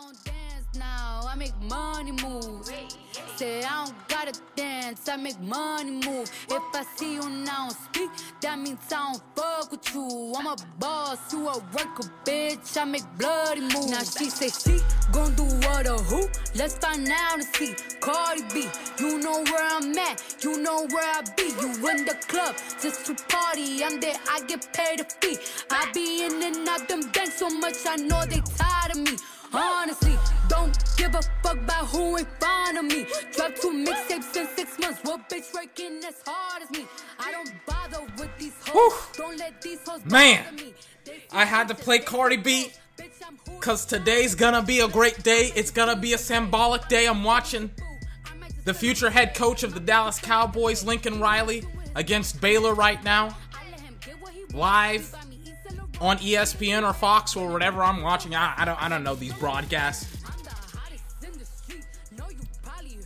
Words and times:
don't 0.00 0.24
dance 0.24 0.66
now, 0.78 1.22
I 1.26 1.34
make 1.36 1.58
money 1.62 2.12
move. 2.12 2.66
Say 3.36 3.62
I 3.62 3.84
don't 3.84 4.08
gotta 4.08 4.38
dance, 4.56 5.08
I 5.08 5.16
make 5.16 5.40
money 5.40 5.90
move. 5.90 6.30
If 6.48 6.62
I 6.74 6.84
see 6.96 7.14
you 7.14 7.28
now 7.28 7.68
speak, 7.70 8.10
that 8.40 8.58
means 8.58 8.80
I 8.92 9.12
don't 9.12 9.22
fuck 9.34 9.70
with 9.70 9.94
you. 9.94 10.34
I'm 10.36 10.46
a 10.46 10.56
boss, 10.78 11.32
you 11.32 11.48
a 11.48 11.58
worker, 11.58 12.08
bitch. 12.24 12.76
I 12.80 12.84
make 12.84 13.04
bloody 13.18 13.60
moves. 13.60 13.90
Now 13.90 14.02
she 14.02 14.30
say 14.30 14.48
she 14.48 14.80
gon' 15.12 15.34
do 15.34 15.44
what 15.66 15.86
or 15.86 15.98
who? 15.98 16.28
Let's 16.54 16.76
find 16.78 17.08
out 17.08 17.34
and 17.34 17.44
see. 17.44 17.74
Cardi 18.00 18.42
B, 18.54 18.68
you 18.98 19.18
know 19.18 19.42
where 19.44 19.66
I'm 19.76 19.96
at, 19.98 20.22
you 20.42 20.62
know 20.62 20.86
where 20.90 21.04
I 21.04 21.22
be. 21.36 21.48
You 21.60 21.70
in 21.90 22.04
the 22.04 22.16
club 22.28 22.54
just 22.80 23.06
to 23.06 23.14
party. 23.28 23.84
I'm 23.84 24.00
there, 24.00 24.16
I 24.30 24.40
get 24.46 24.72
paid 24.72 25.00
a 25.00 25.04
fee. 25.04 25.38
I 25.70 25.90
be 25.92 26.24
in 26.24 26.42
and 26.42 26.68
out 26.68 26.88
them 26.88 27.02
banks 27.12 27.38
so 27.38 27.50
much, 27.50 27.76
I 27.86 27.96
know 27.96 28.24
they 28.24 28.40
tired 28.56 28.92
of 28.92 28.98
me. 28.98 29.16
Honestly, 29.52 30.16
don't 30.48 30.78
give 30.96 31.14
a 31.14 31.22
fuck 31.42 31.56
about 31.56 31.86
who 31.86 32.16
in 32.16 32.26
front 32.38 32.78
of 32.78 32.84
me. 32.84 33.06
Drop 33.32 33.54
two 33.56 33.84
mixtapes 33.84 34.36
in 34.36 34.46
six 34.56 34.78
months. 34.78 35.00
What 35.02 35.28
bitch 35.28 35.52
working 35.54 36.00
as 36.06 36.22
hard 36.26 36.62
as 36.62 36.70
me? 36.70 36.86
I 37.18 37.32
don't 37.32 37.52
bother 37.66 38.06
with 38.18 38.30
these 38.38 38.54
hoes. 38.66 39.16
Don't 39.16 39.38
let 39.38 39.60
these 39.60 39.80
hoes 39.86 40.04
Man. 40.04 40.44
I 41.32 41.44
had 41.44 41.68
to 41.68 41.74
play 41.74 41.98
Cardi 41.98 42.36
B 42.36 42.72
bitch, 43.00 43.26
I'm 43.26 43.38
who 43.46 43.58
because 43.58 43.84
today's 43.84 44.34
gonna 44.34 44.62
be 44.62 44.80
a 44.80 44.88
great 44.88 45.22
day. 45.22 45.52
It's 45.54 45.70
gonna 45.70 45.96
be 45.96 46.12
a 46.12 46.18
symbolic 46.18 46.88
day. 46.88 47.06
I'm 47.06 47.24
watching 47.24 47.70
the 48.64 48.74
future 48.74 49.10
head 49.10 49.34
coach 49.34 49.62
of 49.62 49.74
the 49.74 49.80
Dallas 49.80 50.18
Cowboys, 50.18 50.84
Lincoln 50.84 51.20
Riley, 51.20 51.64
against 51.94 52.40
Baylor 52.40 52.74
right 52.74 53.02
now, 53.02 53.36
live 54.52 55.14
on 56.00 56.18
ESPN 56.18 56.88
or 56.88 56.92
Fox 56.92 57.36
or 57.36 57.50
whatever 57.50 57.82
I'm 57.82 58.02
watching. 58.02 58.34
I, 58.34 58.54
I 58.56 58.64
don't 58.64 58.82
I 58.82 58.88
don't 58.88 59.04
know 59.04 59.14
these 59.14 59.34
broadcasts. 59.34 60.06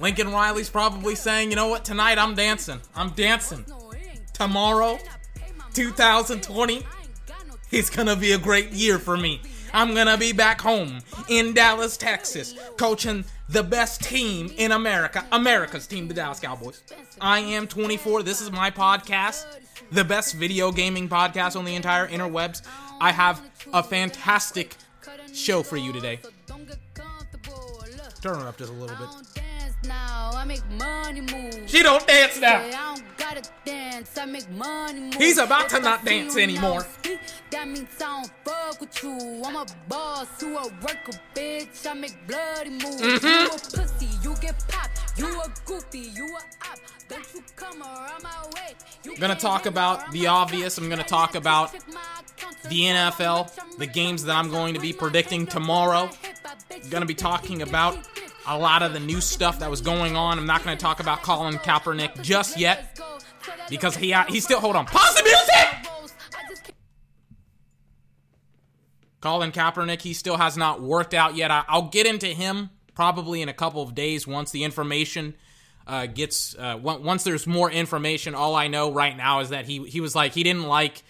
Lincoln 0.00 0.32
Riley's 0.32 0.68
probably 0.68 1.14
saying, 1.14 1.50
you 1.50 1.56
know 1.56 1.68
what, 1.68 1.84
tonight 1.84 2.18
I'm 2.18 2.34
dancing. 2.34 2.80
I'm 2.94 3.10
dancing. 3.10 3.64
Tomorrow, 4.32 4.98
2020, 5.74 6.84
it's 7.70 7.90
gonna 7.90 8.16
be 8.16 8.32
a 8.32 8.38
great 8.38 8.70
year 8.72 8.98
for 8.98 9.16
me. 9.16 9.40
I'm 9.72 9.94
gonna 9.94 10.18
be 10.18 10.32
back 10.32 10.60
home 10.60 10.98
in 11.28 11.52
Dallas, 11.52 11.96
Texas, 11.96 12.54
coaching 12.76 13.24
the 13.48 13.62
best 13.62 14.02
team 14.02 14.52
in 14.56 14.72
America, 14.72 15.24
America's 15.32 15.86
team, 15.86 16.08
the 16.08 16.14
Dallas 16.14 16.40
Cowboys. 16.40 16.82
I 17.20 17.40
am 17.40 17.66
24. 17.66 18.22
This 18.22 18.40
is 18.40 18.50
my 18.52 18.70
podcast, 18.70 19.44
the 19.90 20.04
best 20.04 20.34
video 20.34 20.70
gaming 20.72 21.08
podcast 21.08 21.56
on 21.56 21.64
the 21.64 21.74
entire 21.74 22.06
interwebs. 22.08 22.62
I 23.00 23.12
have 23.12 23.40
a 23.72 23.82
fantastic 23.82 24.76
show 25.32 25.62
for 25.62 25.76
you 25.76 25.92
today. 25.92 26.20
Turn 28.22 28.40
it 28.40 28.46
up 28.46 28.56
just 28.56 28.70
a 28.70 28.74
little 28.74 28.96
bit. 28.96 29.43
Now, 29.86 30.30
I 30.34 30.44
make 30.44 30.62
money 30.78 31.20
move. 31.20 31.62
She 31.66 31.82
don't 31.82 32.06
dance 32.06 32.40
now. 32.40 32.60
I 32.60 32.70
don't 32.70 33.16
gotta 33.16 33.42
dance, 33.64 34.16
I 34.18 34.24
make 34.26 34.50
money 34.50 35.00
move. 35.00 35.14
He's 35.14 35.38
about 35.38 35.68
to 35.70 35.80
not 35.80 36.04
dance 36.04 36.36
anymore. 36.36 36.86
That 37.50 37.68
means 37.68 37.88
I 38.00 38.22
don't 38.22 38.30
fuck 38.44 38.80
with 38.80 39.02
you. 39.02 39.42
I'm 39.44 39.56
a 39.56 39.66
boss, 39.88 40.42
you 40.42 40.56
a 40.56 40.62
worker, 40.62 41.18
bitch. 41.34 41.86
I 41.88 41.94
make 41.94 42.26
bloody 42.26 42.70
moves. 42.70 43.00
Mm-hmm. 43.00 43.26
You 43.26 43.46
a 43.46 43.50
pussy, 43.50 44.08
you 44.22 44.34
get 44.40 44.58
popped. 44.68 45.18
You 45.18 45.40
a 45.40 45.52
goofy, 45.64 46.10
you 46.14 46.26
a 46.26 46.68
op. 46.70 46.78
Don't 47.08 47.34
you 47.34 47.42
come 47.54 47.82
around 47.82 48.22
my 48.22 48.44
way. 48.54 48.74
I'm 49.06 49.14
gonna 49.16 49.34
talk 49.34 49.66
about 49.66 50.10
the 50.10 50.26
obvious. 50.26 50.78
I'm 50.78 50.88
gonna 50.88 51.04
talk 51.04 51.34
about 51.34 51.72
Check 51.72 51.82
my 51.92 52.00
account, 52.36 52.62
the 52.68 52.80
NFL, 52.80 53.78
the 53.78 53.86
games 53.86 54.24
that 54.24 54.34
I'm 54.34 54.50
going 54.50 54.74
to 54.74 54.80
be 54.80 54.92
predicting 54.92 55.46
tomorrow. 55.46 56.10
I'm 56.70 56.90
gonna 56.90 57.06
be 57.06 57.14
talking 57.14 57.62
about 57.62 57.98
a 58.46 58.58
lot 58.58 58.82
of 58.82 58.92
the 58.92 59.00
new 59.00 59.20
stuff 59.20 59.58
that 59.60 59.70
was 59.70 59.80
going 59.80 60.16
on. 60.16 60.38
I'm 60.38 60.46
not 60.46 60.64
gonna 60.64 60.76
talk 60.76 61.00
about 61.00 61.22
Colin 61.22 61.54
Kaepernick 61.54 62.22
just 62.22 62.58
yet 62.58 63.00
because 63.68 63.96
he 63.96 64.14
he's 64.28 64.44
still 64.44 64.60
hold 64.60 64.76
on. 64.76 64.86
Pause 64.86 65.14
the 65.16 65.22
music. 65.22 65.90
Colin 69.20 69.52
Kaepernick, 69.52 70.02
he 70.02 70.12
still 70.12 70.36
has 70.36 70.54
not 70.56 70.82
worked 70.82 71.14
out 71.14 71.34
yet. 71.34 71.50
I, 71.50 71.64
I'll 71.66 71.88
get 71.88 72.06
into 72.06 72.26
him 72.26 72.68
probably 72.94 73.40
in 73.40 73.48
a 73.48 73.54
couple 73.54 73.82
of 73.82 73.94
days 73.94 74.26
once 74.26 74.50
the 74.50 74.64
information 74.64 75.34
uh, 75.86 76.04
gets 76.04 76.54
uh, 76.56 76.78
on- 76.84 77.02
once 77.02 77.24
there's 77.24 77.46
more 77.46 77.70
information. 77.70 78.34
All 78.34 78.54
I 78.54 78.68
know 78.68 78.92
right 78.92 79.16
now 79.16 79.40
is 79.40 79.48
that 79.48 79.64
he 79.64 79.82
he 79.88 80.00
was 80.00 80.14
like 80.14 80.34
he 80.34 80.42
didn't 80.42 80.64
like 80.64 81.02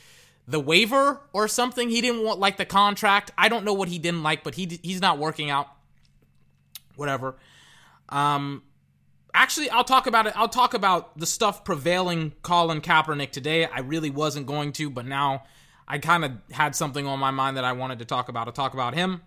the 0.47 0.61
waiver 0.61 1.21
or 1.33 1.49
something. 1.49 1.89
He 1.91 2.01
didn't 2.01 2.23
want 2.23 2.39
like 2.39 2.57
the 2.57 2.65
contract. 2.65 3.33
I 3.37 3.49
don't 3.49 3.65
know 3.65 3.75
what 3.75 3.89
he 3.89 3.99
didn't 3.99 4.23
like, 4.23 4.45
but 4.45 4.55
he 4.55 4.79
he's 4.83 5.01
not 5.01 5.19
working 5.19 5.51
out. 5.51 5.69
Whatever. 6.97 7.37
Um, 8.09 8.63
actually, 9.35 9.71
I'll 9.71 9.85
talk 9.85 10.07
about 10.07 10.27
it. 10.27 10.33
I'll 10.37 10.49
talk 10.49 10.75
about 10.75 11.19
the 11.19 11.27
stuff 11.27 11.65
prevailing 11.65 12.33
Colin 12.43 12.81
Kaepernick 12.81 13.31
today. 13.31 13.67
I 13.67 13.81
really 13.81 14.11
wasn't 14.11 14.47
going 14.47 14.73
to, 14.73 14.91
but 14.91 15.07
now 15.07 15.45
I 15.87 15.99
kind 15.99 16.25
of 16.25 16.33
had 16.53 16.75
something 16.75 17.07
on 17.07 17.19
my 17.19 17.31
mind 17.31 17.57
that 17.57 17.65
I 17.65 17.73
wanted 17.73 17.99
to 17.99 18.05
talk 18.05 18.29
about. 18.29 18.47
I'll 18.47 18.53
talk 18.53 18.75
about 18.75 18.95
him. 18.95 19.23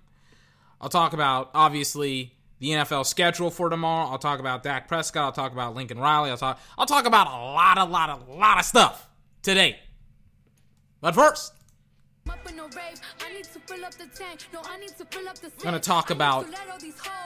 I'll 0.79 0.89
talk 0.89 1.13
about 1.13 1.51
obviously 1.53 2.33
the 2.59 2.69
NFL 2.69 3.05
schedule 3.05 3.51
for 3.51 3.69
tomorrow. 3.69 4.09
I'll 4.09 4.17
talk 4.17 4.39
about 4.39 4.63
Dak 4.63 4.87
Prescott. 4.87 5.23
I'll 5.23 5.31
talk 5.31 5.51
about 5.51 5.75
Lincoln 5.75 5.99
Riley. 5.99 6.29
I'll 6.29 6.37
talk. 6.37 6.59
I'll 6.77 6.85
talk 6.85 7.05
about 7.05 7.27
a 7.27 7.31
lot, 7.53 7.77
a 7.77 7.83
lot, 7.83 8.09
a 8.09 8.31
lot 8.31 8.59
of 8.59 8.65
stuff 8.65 9.07
today. 9.41 9.79
But 11.01 11.13
first, 11.13 11.53
I'm 15.57 15.63
gonna 15.63 15.79
talk 15.79 16.09
about 16.09 16.45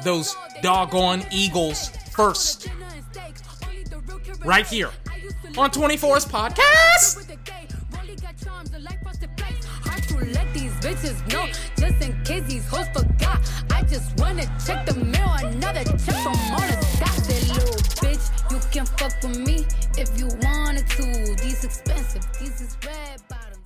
those 0.04 0.36
doggone 0.62 1.24
Eagles 1.32 1.90
first. 2.12 2.68
Right 4.44 4.66
here 4.66 4.90
on 5.58 5.70
24's 5.70 6.26
podcast. 6.26 7.28
Let 10.34 10.54
these 10.54 10.72
bitches 10.74 11.34
know, 11.34 11.48
just 11.78 12.02
in 12.02 12.24
case 12.24 12.44
these 12.48 12.68
hoes 12.68 12.88
forgot. 12.94 13.40
I 13.72 13.82
just 13.84 14.18
wanna 14.20 14.46
check 14.66 14.86
the 14.86 14.94
mail, 15.04 15.34
another 15.40 15.84
check 15.84 16.16
from 16.22 16.36
all 16.52 16.62
the. 16.62 16.78
That 17.00 17.48
little 17.48 17.74
bitch, 18.02 18.52
you 18.52 18.60
can 18.72 18.86
fuck 18.86 19.14
with 19.24 19.40
me 19.40 19.66
if 19.98 20.18
you 20.20 20.28
wanted 20.42 20.88
to. 20.90 21.36
These 21.44 21.64
expensive, 21.64 22.24
these 22.40 22.62
is 22.62 22.78
red 22.86 23.22
bottoms. 23.30 23.61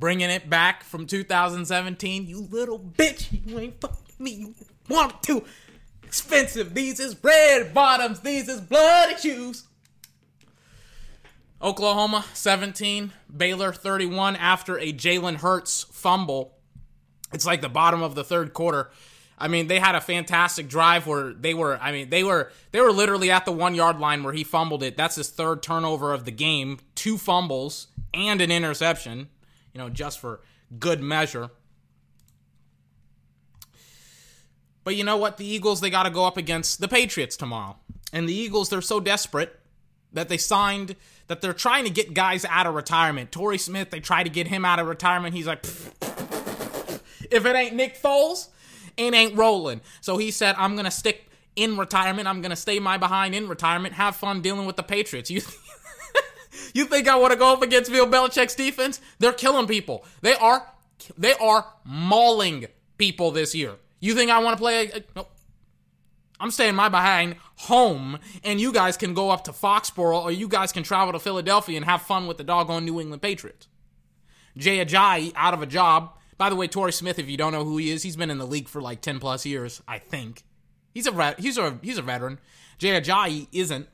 Bringing 0.00 0.30
it 0.30 0.48
back 0.48 0.82
from 0.82 1.06
2017. 1.06 2.26
You 2.26 2.48
little 2.50 2.78
bitch, 2.78 3.28
you 3.46 3.58
ain't 3.58 3.80
fucking 3.80 3.98
me. 4.18 4.30
You 4.30 4.54
want 4.88 5.22
to. 5.24 5.44
Expensive. 6.02 6.74
These 6.74 6.98
is 6.98 7.16
red 7.22 7.72
bottoms. 7.74 8.20
These 8.20 8.48
is 8.48 8.60
bloody 8.62 9.16
shoes. 9.16 9.64
Oklahoma 11.62 12.24
17, 12.32 13.12
Baylor 13.36 13.72
31 13.72 14.34
after 14.36 14.78
a 14.78 14.92
Jalen 14.92 15.36
Hurts 15.36 15.84
fumble. 15.84 16.54
It's 17.34 17.44
like 17.44 17.60
the 17.60 17.68
bottom 17.68 18.02
of 18.02 18.14
the 18.14 18.24
third 18.24 18.54
quarter. 18.54 18.90
I 19.36 19.48
mean, 19.48 19.66
they 19.66 19.78
had 19.78 19.94
a 19.94 20.00
fantastic 20.00 20.68
drive 20.68 21.06
where 21.06 21.34
they 21.34 21.52
were. 21.52 21.78
I 21.78 21.92
mean, 21.92 22.08
they 22.10 22.24
were 22.24 22.50
they 22.72 22.80
were 22.80 22.92
literally 22.92 23.30
at 23.30 23.44
the 23.44 23.52
one 23.52 23.74
yard 23.74 23.98
line 23.98 24.22
where 24.22 24.32
he 24.32 24.44
fumbled 24.44 24.82
it. 24.82 24.96
That's 24.96 25.16
his 25.16 25.28
third 25.28 25.62
turnover 25.62 26.12
of 26.14 26.24
the 26.24 26.30
game, 26.30 26.78
two 26.94 27.18
fumbles 27.18 27.88
and 28.12 28.40
an 28.40 28.50
interception. 28.50 29.28
You 29.72 29.78
know, 29.78 29.88
just 29.88 30.18
for 30.18 30.40
good 30.78 31.00
measure. 31.00 31.50
But 34.84 34.96
you 34.96 35.04
know 35.04 35.16
what? 35.16 35.36
The 35.36 35.46
Eagles 35.46 35.80
they 35.80 35.90
got 35.90 36.04
to 36.04 36.10
go 36.10 36.24
up 36.24 36.36
against 36.36 36.80
the 36.80 36.88
Patriots 36.88 37.36
tomorrow, 37.36 37.76
and 38.12 38.28
the 38.28 38.34
Eagles 38.34 38.68
they're 38.68 38.80
so 38.80 39.00
desperate 39.00 39.60
that 40.12 40.28
they 40.28 40.38
signed 40.38 40.96
that 41.28 41.40
they're 41.40 41.52
trying 41.52 41.84
to 41.84 41.90
get 41.90 42.12
guys 42.12 42.44
out 42.46 42.66
of 42.66 42.74
retirement. 42.74 43.30
Torrey 43.30 43.58
Smith, 43.58 43.90
they 43.90 44.00
try 44.00 44.24
to 44.24 44.30
get 44.30 44.48
him 44.48 44.64
out 44.64 44.80
of 44.80 44.88
retirement. 44.88 45.34
He's 45.34 45.46
like, 45.46 45.64
if 45.64 47.46
it 47.46 47.54
ain't 47.54 47.76
Nick 47.76 48.00
Foles, 48.00 48.48
it 48.96 49.14
ain't 49.14 49.36
rolling. 49.36 49.80
So 50.00 50.18
he 50.18 50.32
said, 50.32 50.56
I'm 50.58 50.74
gonna 50.74 50.90
stick 50.90 51.30
in 51.54 51.76
retirement. 51.76 52.26
I'm 52.26 52.42
gonna 52.42 52.56
stay 52.56 52.80
my 52.80 52.98
behind 52.98 53.34
in 53.34 53.48
retirement. 53.48 53.94
Have 53.94 54.16
fun 54.16 54.40
dealing 54.40 54.66
with 54.66 54.76
the 54.76 54.82
Patriots. 54.82 55.30
You. 55.40 55.42
You 56.74 56.84
think 56.84 57.08
I 57.08 57.16
want 57.16 57.32
to 57.32 57.38
go 57.38 57.52
up 57.52 57.62
against 57.62 57.90
Bill 57.90 58.06
Belichick's 58.06 58.54
defense? 58.54 59.00
They're 59.18 59.32
killing 59.32 59.66
people. 59.66 60.04
They 60.20 60.34
are, 60.34 60.66
they 61.16 61.34
are 61.34 61.66
mauling 61.84 62.66
people 62.98 63.30
this 63.30 63.54
year. 63.54 63.76
You 64.00 64.14
think 64.14 64.30
I 64.30 64.38
want 64.38 64.56
to 64.56 64.60
play? 64.60 64.90
A, 64.90 65.02
nope. 65.14 65.30
I'm 66.40 66.50
staying 66.50 66.74
my 66.74 66.88
behind 66.88 67.36
home, 67.56 68.18
and 68.42 68.58
you 68.58 68.72
guys 68.72 68.96
can 68.96 69.12
go 69.12 69.28
up 69.28 69.44
to 69.44 69.52
Foxborough, 69.52 70.22
or 70.22 70.32
you 70.32 70.48
guys 70.48 70.72
can 70.72 70.82
travel 70.82 71.12
to 71.12 71.18
Philadelphia 71.18 71.76
and 71.76 71.84
have 71.84 72.00
fun 72.00 72.26
with 72.26 72.38
the 72.38 72.44
doggone 72.44 72.86
New 72.86 72.98
England 72.98 73.20
Patriots. 73.20 73.68
Jay 74.56 74.84
Ajayi 74.84 75.32
out 75.36 75.52
of 75.52 75.60
a 75.62 75.66
job. 75.66 76.16
By 76.38 76.48
the 76.48 76.56
way, 76.56 76.66
Torrey 76.66 76.92
Smith, 76.92 77.18
if 77.18 77.28
you 77.28 77.36
don't 77.36 77.52
know 77.52 77.64
who 77.64 77.76
he 77.76 77.90
is, 77.90 78.02
he's 78.02 78.16
been 78.16 78.30
in 78.30 78.38
the 78.38 78.46
league 78.46 78.68
for 78.68 78.80
like 78.80 79.02
10 79.02 79.20
plus 79.20 79.44
years, 79.44 79.82
I 79.86 79.98
think. 79.98 80.42
He's 80.94 81.06
a 81.06 81.34
he's 81.38 81.58
a 81.58 81.78
he's 81.82 81.98
a 81.98 82.02
veteran. 82.02 82.38
Jay 82.78 82.98
Ajayi 82.98 83.46
isn't. 83.52 83.86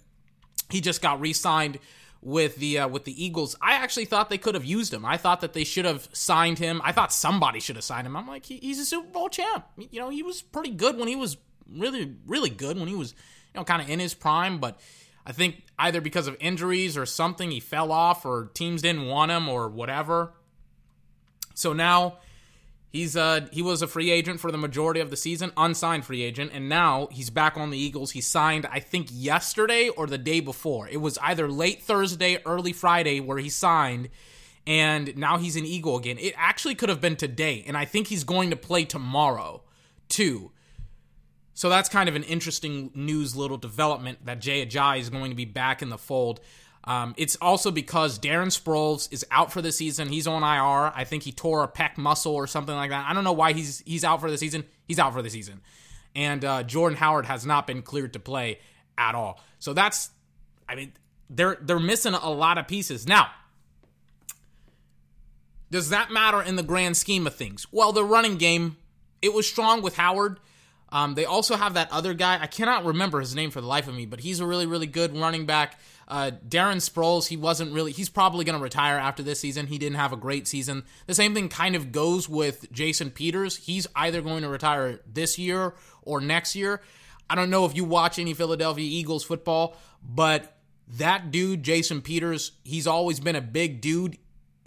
He 0.71 0.81
just 0.81 1.03
got 1.03 1.21
re-signed 1.21 1.79
with 2.27 2.57
the 2.57 2.81
uh, 2.81 2.89
with 2.89 3.05
the 3.05 3.25
Eagles. 3.25 3.55
I 3.63 3.75
actually 3.75 4.05
thought 4.05 4.31
they 4.31 4.37
could 4.37 4.57
have 4.57 4.65
used 4.65 4.93
him. 4.93 5.05
I 5.05 5.17
thought 5.17 5.43
that 5.43 5.53
they 5.53 5.63
should 5.63 5.85
have 5.85 6.09
signed 6.13 6.59
him. 6.59 6.83
I 6.83 6.91
thought 6.91 7.13
somebody 7.13 7.61
should 7.61 7.77
have 7.77 7.85
signed 7.85 8.05
him. 8.05 8.17
I'm 8.17 8.27
like, 8.27 8.45
he, 8.45 8.57
he's 8.57 8.81
a 8.81 8.85
Super 8.85 9.09
Bowl 9.09 9.29
champ. 9.29 9.65
You 9.77 10.01
know, 10.01 10.09
he 10.09 10.25
was 10.25 10.43
pretty 10.43 10.73
good 10.73 10.99
when 10.99 11.07
he 11.07 11.15
was 11.15 11.37
really 11.73 12.15
really 12.27 12.51
good 12.51 12.79
when 12.79 12.89
he 12.89 12.95
was 12.95 13.13
you 13.13 13.61
know 13.61 13.65
kind 13.65 13.81
of 13.81 13.89
in 13.89 14.01
his 14.01 14.13
prime, 14.13 14.59
but 14.59 14.81
I 15.25 15.31
think 15.31 15.63
either 15.79 16.01
because 16.01 16.27
of 16.27 16.37
injuries 16.41 16.97
or 16.97 17.07
something 17.07 17.53
he 17.53 17.61
fell 17.61 17.93
off 17.93 18.27
or 18.27 18.51
teams 18.55 18.83
didn't 18.83 19.07
want 19.07 19.31
him 19.31 19.49
or 19.49 19.69
whatever. 19.69 20.33
So 21.55 21.73
now 21.73 22.19
He's 22.89 23.17
uh 23.17 23.49
he 23.53 23.63
was 23.63 23.83
a 23.83 23.87
free 23.87 24.11
agent 24.11 24.41
for 24.41 24.51
the 24.51 24.59
majority 24.59 25.01
of 25.01 25.11
the 25.11 25.17
season, 25.17 25.53
unsigned 25.57 26.05
free 26.05 26.23
agent, 26.23 26.53
and 26.55 26.69
now 26.69 27.09
he's 27.11 27.31
back 27.31 27.57
on 27.57 27.71
the 27.71 27.79
Eagles. 27.79 28.13
He 28.13 28.21
signed 28.21 28.67
I 28.67 28.81
think 28.81 29.09
yesterday 29.11 29.89
or 29.89 30.07
the 30.07 30.19
day 30.19 30.41
before. 30.41 30.89
It 30.89 31.01
was 31.01 31.19
either 31.19 31.49
late 31.49 31.83
Thursday, 31.83 32.39
early 32.47 32.73
Friday 32.73 33.21
where 33.21 33.39
he 33.39 33.49
signed 33.49 34.09
and 34.67 35.17
now 35.17 35.39
he's 35.39 35.57
an 35.57 35.65
Eagle 35.65 35.97
again. 35.97 36.19
It 36.19 36.35
actually 36.37 36.75
could 36.75 36.89
have 36.89 37.01
been 37.01 37.17
today, 37.17 37.63
and 37.67 37.77
I 37.77 37.85
think 37.85 38.09
he's 38.09 38.25
going 38.25 38.51
to 38.51 38.57
play 38.57 38.85
tomorrow 38.85 39.63
too. 40.09 40.51
So 41.55 41.71
that's 41.71 41.89
kind 41.89 42.09
of 42.09 42.17
an 42.17 42.25
interesting 42.25 42.91
news 42.95 43.35
little 43.35 43.57
development 43.57 44.27
that 44.27 44.41
Jay 44.41 44.67
Ajayi 44.67 45.01
is 45.01 45.09
going 45.09 45.31
to 45.31 45.37
be 45.37 45.47
back 45.47 45.81
in 45.81 45.89
the 45.89 45.97
fold. 45.97 46.41
Um, 46.87 47.15
it's 47.17 47.37
also 47.37 47.71
because 47.71 48.19
Darren 48.19 48.47
Sproles 48.47 49.13
is 49.13 49.27
out 49.31 49.53
for 49.53 49.61
the 49.61 49.73
season. 49.73 50.09
He's 50.09 50.27
on 50.27 50.43
IR. 50.43 50.93
I 50.95 51.05
think 51.05 51.25
he 51.25 51.33
tore 51.33 51.65
a 51.65 51.69
pec 51.69 51.97
muscle 51.97 52.35
or 52.35 52.47
something 52.47 52.75
like 52.75 52.91
that. 52.91 53.07
I 53.09 53.13
don't 53.13 53.25
know 53.25 53.33
why 53.33 53.53
he's 53.53 53.83
he's 53.85 54.05
out 54.05 54.21
for 54.21 54.31
the 54.31 54.39
season. 54.39 54.65
He's 54.87 54.99
out 54.99 55.13
for 55.13 55.21
the 55.21 55.31
season, 55.31 55.63
and 56.15 56.45
uh, 56.45 56.63
Jordan 56.63 56.97
Howard 56.99 57.27
has 57.27 57.45
not 57.45 57.67
been 57.67 57.83
cleared 57.83 58.13
to 58.13 58.21
play 58.21 58.61
at 58.97 59.15
all. 59.15 59.41
So 59.59 59.73
that's, 59.73 60.11
I 60.69 60.77
mean, 60.77 60.93
they're 61.29 61.59
they're 61.61 61.81
missing 61.81 62.15
a 62.15 62.31
lot 62.31 62.57
of 62.57 62.69
pieces 62.69 63.07
now. 63.07 63.31
Does 65.71 65.91
that 65.91 66.13
matter 66.13 66.41
in 66.41 66.55
the 66.55 66.63
grand 66.63 66.97
scheme 66.97 67.27
of 67.27 67.35
things? 67.35 67.67
Well, 67.73 67.91
the 67.91 68.05
running 68.05 68.37
game 68.37 68.77
it 69.23 69.35
was 69.35 69.49
strong 69.49 69.83
with 69.83 69.97
Howard. 69.97 70.39
Um, 70.91 71.15
they 71.15 71.25
also 71.25 71.57
have 71.57 71.75
that 71.75 71.91
other 71.91 72.15
guy. 72.15 72.41
I 72.41 72.47
cannot 72.47 72.85
remember 72.85 73.19
his 73.19 73.35
name 73.35 73.51
for 73.51 73.61
the 73.61 73.67
life 73.67 73.89
of 73.89 73.95
me, 73.95 74.07
but 74.07 74.21
he's 74.21 74.41
a 74.41 74.47
really, 74.47 74.67
really 74.67 74.87
good 74.87 75.17
running 75.17 75.47
back. 75.47 75.79
Uh, 76.09 76.31
Darren 76.49 76.77
Sproles, 76.77 77.27
he 77.27 77.37
wasn't 77.37 77.73
really, 77.73 77.91
he's 77.91 78.09
probably 78.09 78.45
going 78.45 78.57
to 78.57 78.63
retire 78.63 78.97
after 78.97 79.23
this 79.23 79.41
season. 79.41 79.67
He 79.67 79.79
didn't 79.79 79.97
have 79.97 80.13
a 80.13 80.17
great 80.17 80.47
season. 80.47 80.85
The 81.07 81.15
same 81.15 81.35
thing 81.35 81.49
kind 81.49 81.75
of 81.75 81.91
goes 81.91 82.29
with 82.29 82.71
Jason 82.71 83.11
Peters. 83.11 83.57
He's 83.57 83.89
either 83.97 84.23
going 84.23 84.43
to 84.43 84.49
retire 84.49 85.01
this 85.05 85.39
year 85.39 85.75
or 86.03 86.21
next 86.21 86.55
year. 86.55 86.81
I 87.29 87.35
don't 87.35 87.51
know 87.51 87.65
if 87.65 87.75
you 87.75 87.85
watch 87.85 88.21
any 88.21 88.35
Philadelphia 88.35 88.85
Eagles 88.85 89.25
football, 89.25 89.77
but 90.01 90.57
that 90.87 91.33
dude, 91.33 91.65
Jason 91.65 92.01
Peters, 92.01 92.53
he's 92.63 92.87
always 92.87 93.19
been 93.19 93.35
a 93.35 93.41
big 93.41 93.81
dude. 93.81 94.17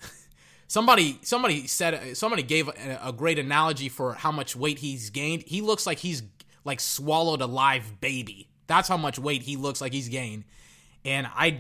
somebody, 0.68 1.20
somebody 1.22 1.68
said, 1.68 2.18
somebody 2.18 2.44
gave 2.44 2.68
a, 2.68 3.00
a 3.02 3.14
great 3.14 3.40
analogy 3.40 3.88
for 3.88 4.14
how 4.14 4.34
much 4.34 4.58
weight 4.58 4.80
he's 4.80 5.10
gained. 5.10 5.44
He 5.44 5.62
looks 5.62 5.88
like 5.88 6.00
he's 6.00 6.22
like 6.66 6.82
swallowed 6.82 7.40
a 7.40 7.46
live 7.46 8.02
baby. 8.02 8.50
That's 8.68 8.90
how 8.90 8.98
much 8.98 9.18
weight 9.18 9.44
he 9.44 9.56
looks 9.56 9.80
like 9.80 9.94
he's 9.94 10.10
gained 10.10 10.44
and 11.06 11.28
I 11.28 11.60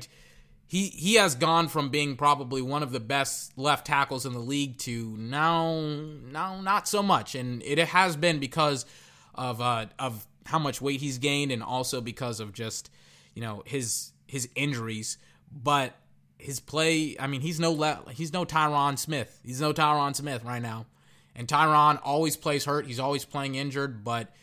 he 0.67 0.87
he 0.87 1.15
has 1.15 1.35
gone 1.35 1.67
from 1.67 1.89
being 1.89 2.15
probably 2.15 2.61
one 2.61 2.83
of 2.83 2.91
the 2.91 2.99
best 2.99 3.57
left 3.57 3.87
tackles 3.87 4.25
in 4.25 4.33
the 4.33 4.39
league 4.39 4.77
to 4.79 5.15
now 5.17 5.81
now 5.81 6.61
not 6.61 6.87
so 6.87 7.01
much, 7.01 7.33
and 7.35 7.63
it 7.63 7.79
has 7.79 8.15
been 8.15 8.39
because 8.39 8.85
of 9.33 9.61
uh, 9.61 9.87
of 9.97 10.27
how 10.45 10.59
much 10.59 10.79
weight 10.79 11.01
he's 11.01 11.17
gained, 11.17 11.51
and 11.51 11.63
also 11.63 12.01
because 12.01 12.39
of 12.39 12.53
just 12.53 12.91
you 13.33 13.41
know 13.41 13.63
his 13.65 14.11
his 14.27 14.49
injuries, 14.55 15.17
but. 15.51 15.95
His 16.41 16.61
play, 16.61 17.17
I 17.19 17.27
mean, 17.27 17.41
he's 17.41 17.59
no 17.59 17.73
le- 17.73 18.01
he's 18.11 18.31
no 18.31 18.45
Tyron 18.45 18.97
Smith. 18.97 19.41
He's 19.43 19.59
no 19.59 19.73
Tyron 19.73 20.15
Smith 20.15 20.45
right 20.45 20.61
now. 20.61 20.85
And 21.35 21.49
Tyron 21.49 21.99
always 22.01 22.37
plays 22.37 22.63
hurt. 22.63 22.87
He's 22.87 22.97
always 22.97 23.25
playing 23.25 23.55
injured. 23.55 24.05
But 24.05 24.33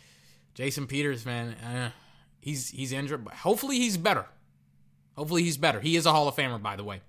Jason 0.52 0.86
Peters, 0.86 1.24
man, 1.24 1.54
eh, 1.54 1.88
he's 2.38 2.68
he's 2.68 2.92
injured. 2.92 3.24
But 3.24 3.32
hopefully 3.32 3.78
he's 3.78 3.96
better. 3.96 4.26
Hopefully 5.16 5.42
he's 5.42 5.56
better. 5.56 5.80
He 5.80 5.96
is 5.96 6.06
a 6.06 6.12
Hall 6.12 6.28
of 6.28 6.36
Famer, 6.36 6.60
by 6.60 6.76
the 6.76 6.84
way. 6.84 7.00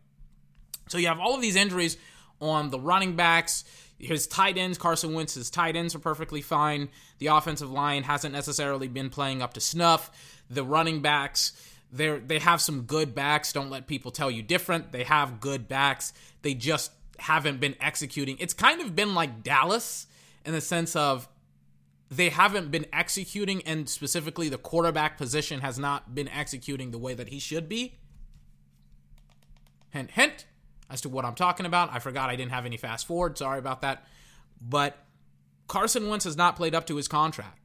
So 0.88 0.98
you 0.98 1.07
have 1.07 1.19
all 1.19 1.36
of 1.36 1.42
these 1.42 1.56
injuries 1.56 1.98
on 2.39 2.69
the 2.69 2.80
running 2.80 3.15
backs. 3.15 3.63
His 4.00 4.27
tight 4.27 4.57
ends, 4.57 4.77
Carson 4.77 5.13
Wentz's 5.13 5.50
tight 5.50 5.75
ends 5.75 5.95
are 5.95 6.00
perfectly 6.00 6.42
fine. 6.42 6.89
The 7.19 7.27
offensive 7.27 7.71
line 7.71 8.04
hasn't 8.04 8.33
necessarily 8.33 8.88
been 8.88 9.09
playing 9.09 9.42
up 9.42 9.54
to 9.54 9.59
snuff. 9.59 10.12
The 10.50 10.63
running 10.63 11.01
backs, 11.01 11.51
they 11.92 12.19
they 12.19 12.39
have 12.39 12.62
some 12.62 12.83
good 12.83 13.15
backs. 13.15 13.51
Don't 13.51 13.69
let 13.69 13.88
people 13.88 14.12
tell 14.12 14.30
you 14.30 14.44
different. 14.44 14.92
They 14.92 15.04
have 15.04 15.39
good 15.39 15.68
backs. 15.68 16.13
They 16.44 16.54
just 16.54 16.92
haven't 17.19 17.59
been 17.59 17.75
executing. 17.81 18.38
It's 18.39 18.54
kind 18.54 18.81
of 18.81 18.95
been 18.95 19.15
like 19.15 19.42
Dallas 19.44 20.06
in 20.45 20.54
the 20.54 20.62
sense 20.62 20.95
of 20.95 21.27
they 22.09 22.30
haven't 22.30 22.71
been 22.71 22.86
executing, 22.94 23.62
and 23.63 23.89
specifically 23.89 24.50
the 24.50 24.57
quarterback 24.57 25.18
position 25.18 25.59
has 25.62 25.77
not 25.77 26.15
been 26.15 26.30
executing 26.30 26.92
the 26.92 26.98
way 26.98 27.13
that 27.13 27.30
he 27.30 27.39
should 27.39 27.68
be. 27.68 28.00
Hint, 29.89 30.12
hint, 30.12 30.45
as 30.89 31.01
to 31.01 31.09
what 31.09 31.25
I'm 31.25 31.36
talking 31.36 31.65
about. 31.65 31.92
I 31.92 32.00
forgot 32.00 32.30
I 32.30 32.36
didn't 32.36 32.51
have 32.51 32.65
any 32.65 32.77
fast 32.77 33.07
forward. 33.07 33.38
Sorry 33.38 33.59
about 33.59 33.81
that. 33.81 34.06
But 34.62 34.98
Carson 35.68 36.07
Wentz 36.07 36.24
has 36.24 36.38
not 36.38 36.56
played 36.56 36.74
up 36.74 36.88
to 36.88 36.95
his 36.95 37.09
contract. 37.09 37.59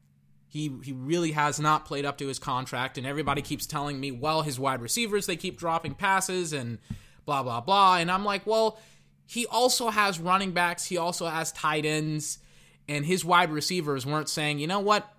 He, 0.49 0.71
he 0.83 0.93
really 0.93 1.33
has 1.33 1.61
not 1.61 1.87
played 1.87 2.05
up 2.05 2.19
to 2.19 2.27
his 2.27 2.39
contract, 2.39 2.99
and 2.99 3.06
everybody 3.06 3.43
keeps 3.43 3.65
telling 3.65 3.99
me, 4.00 4.11
well, 4.11 4.43
his 4.43 4.59
wide 4.59 4.83
receivers, 4.83 5.27
they 5.27 5.37
keep 5.37 5.56
dropping 5.56 5.94
passes 5.94 6.53
and 6.53 6.79
blah, 7.25 7.43
blah, 7.43 7.61
blah. 7.61 7.97
And 7.97 8.11
I'm 8.11 8.25
like, 8.25 8.47
well, 8.47 8.79
he 9.25 9.47
also 9.47 9.89
has 9.89 10.19
running 10.19 10.50
backs, 10.50 10.85
he 10.87 10.99
also 10.99 11.27
has 11.27 11.53
tight 11.53 11.87
ends 11.87 12.39
and 12.88 13.05
his 13.06 13.25
wide 13.25 13.50
receivers 13.50 14.05
weren't 14.06 14.29
saying, 14.29 14.58
you 14.58 14.67
know 14.67 14.81
what, 14.81 15.12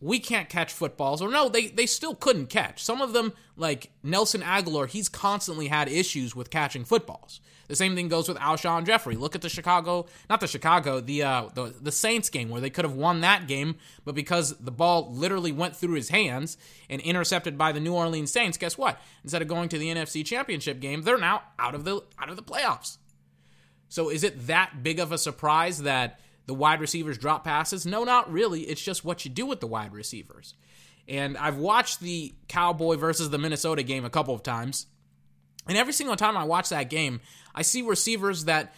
we 0.00 0.18
can't 0.18 0.48
catch 0.48 0.72
footballs. 0.72 1.20
Or 1.20 1.30
no, 1.30 1.48
they, 1.48 1.68
they 1.68 1.86
still 1.86 2.14
couldn't 2.14 2.46
catch. 2.46 2.82
Some 2.82 3.02
of 3.02 3.12
them, 3.12 3.32
like 3.56 3.90
Nelson 4.02 4.40
Agholor, 4.40 4.88
he's 4.88 5.08
constantly 5.08 5.68
had 5.68 5.88
issues 5.88 6.34
with 6.34 6.50
catching 6.50 6.84
footballs. 6.84 7.40
The 7.70 7.76
same 7.76 7.94
thing 7.94 8.08
goes 8.08 8.28
with 8.28 8.36
Alshon 8.38 8.84
Jeffery. 8.84 9.14
Look 9.14 9.36
at 9.36 9.42
the 9.42 9.48
Chicago, 9.48 10.06
not 10.28 10.40
the 10.40 10.48
Chicago, 10.48 10.98
the 10.98 11.22
uh, 11.22 11.50
the 11.54 11.72
the 11.80 11.92
Saints 11.92 12.28
game 12.28 12.48
where 12.48 12.60
they 12.60 12.68
could 12.68 12.84
have 12.84 12.96
won 12.96 13.20
that 13.20 13.46
game, 13.46 13.76
but 14.04 14.16
because 14.16 14.58
the 14.58 14.72
ball 14.72 15.08
literally 15.12 15.52
went 15.52 15.76
through 15.76 15.94
his 15.94 16.08
hands 16.08 16.58
and 16.88 17.00
intercepted 17.00 17.56
by 17.56 17.70
the 17.70 17.78
New 17.78 17.94
Orleans 17.94 18.32
Saints, 18.32 18.58
guess 18.58 18.76
what? 18.76 19.00
Instead 19.22 19.40
of 19.40 19.46
going 19.46 19.68
to 19.68 19.78
the 19.78 19.86
NFC 19.86 20.26
Championship 20.26 20.80
game, 20.80 21.02
they're 21.02 21.16
now 21.16 21.44
out 21.60 21.76
of 21.76 21.84
the 21.84 22.02
out 22.18 22.28
of 22.28 22.34
the 22.34 22.42
playoffs. 22.42 22.98
So 23.88 24.08
is 24.08 24.24
it 24.24 24.48
that 24.48 24.82
big 24.82 24.98
of 24.98 25.12
a 25.12 25.18
surprise 25.18 25.82
that 25.82 26.18
the 26.50 26.54
wide 26.54 26.80
receivers 26.80 27.16
drop 27.16 27.44
passes? 27.44 27.86
No, 27.86 28.02
not 28.02 28.32
really. 28.32 28.62
It's 28.62 28.82
just 28.82 29.04
what 29.04 29.24
you 29.24 29.30
do 29.30 29.46
with 29.46 29.60
the 29.60 29.68
wide 29.68 29.92
receivers. 29.92 30.54
And 31.06 31.38
I've 31.38 31.58
watched 31.58 32.00
the 32.00 32.34
Cowboy 32.48 32.96
versus 32.96 33.30
the 33.30 33.38
Minnesota 33.38 33.84
game 33.84 34.04
a 34.04 34.10
couple 34.10 34.34
of 34.34 34.42
times. 34.42 34.86
And 35.68 35.78
every 35.78 35.92
single 35.92 36.16
time 36.16 36.36
I 36.36 36.42
watch 36.42 36.70
that 36.70 36.90
game, 36.90 37.20
I 37.54 37.62
see 37.62 37.82
receivers 37.82 38.46
that 38.46 38.74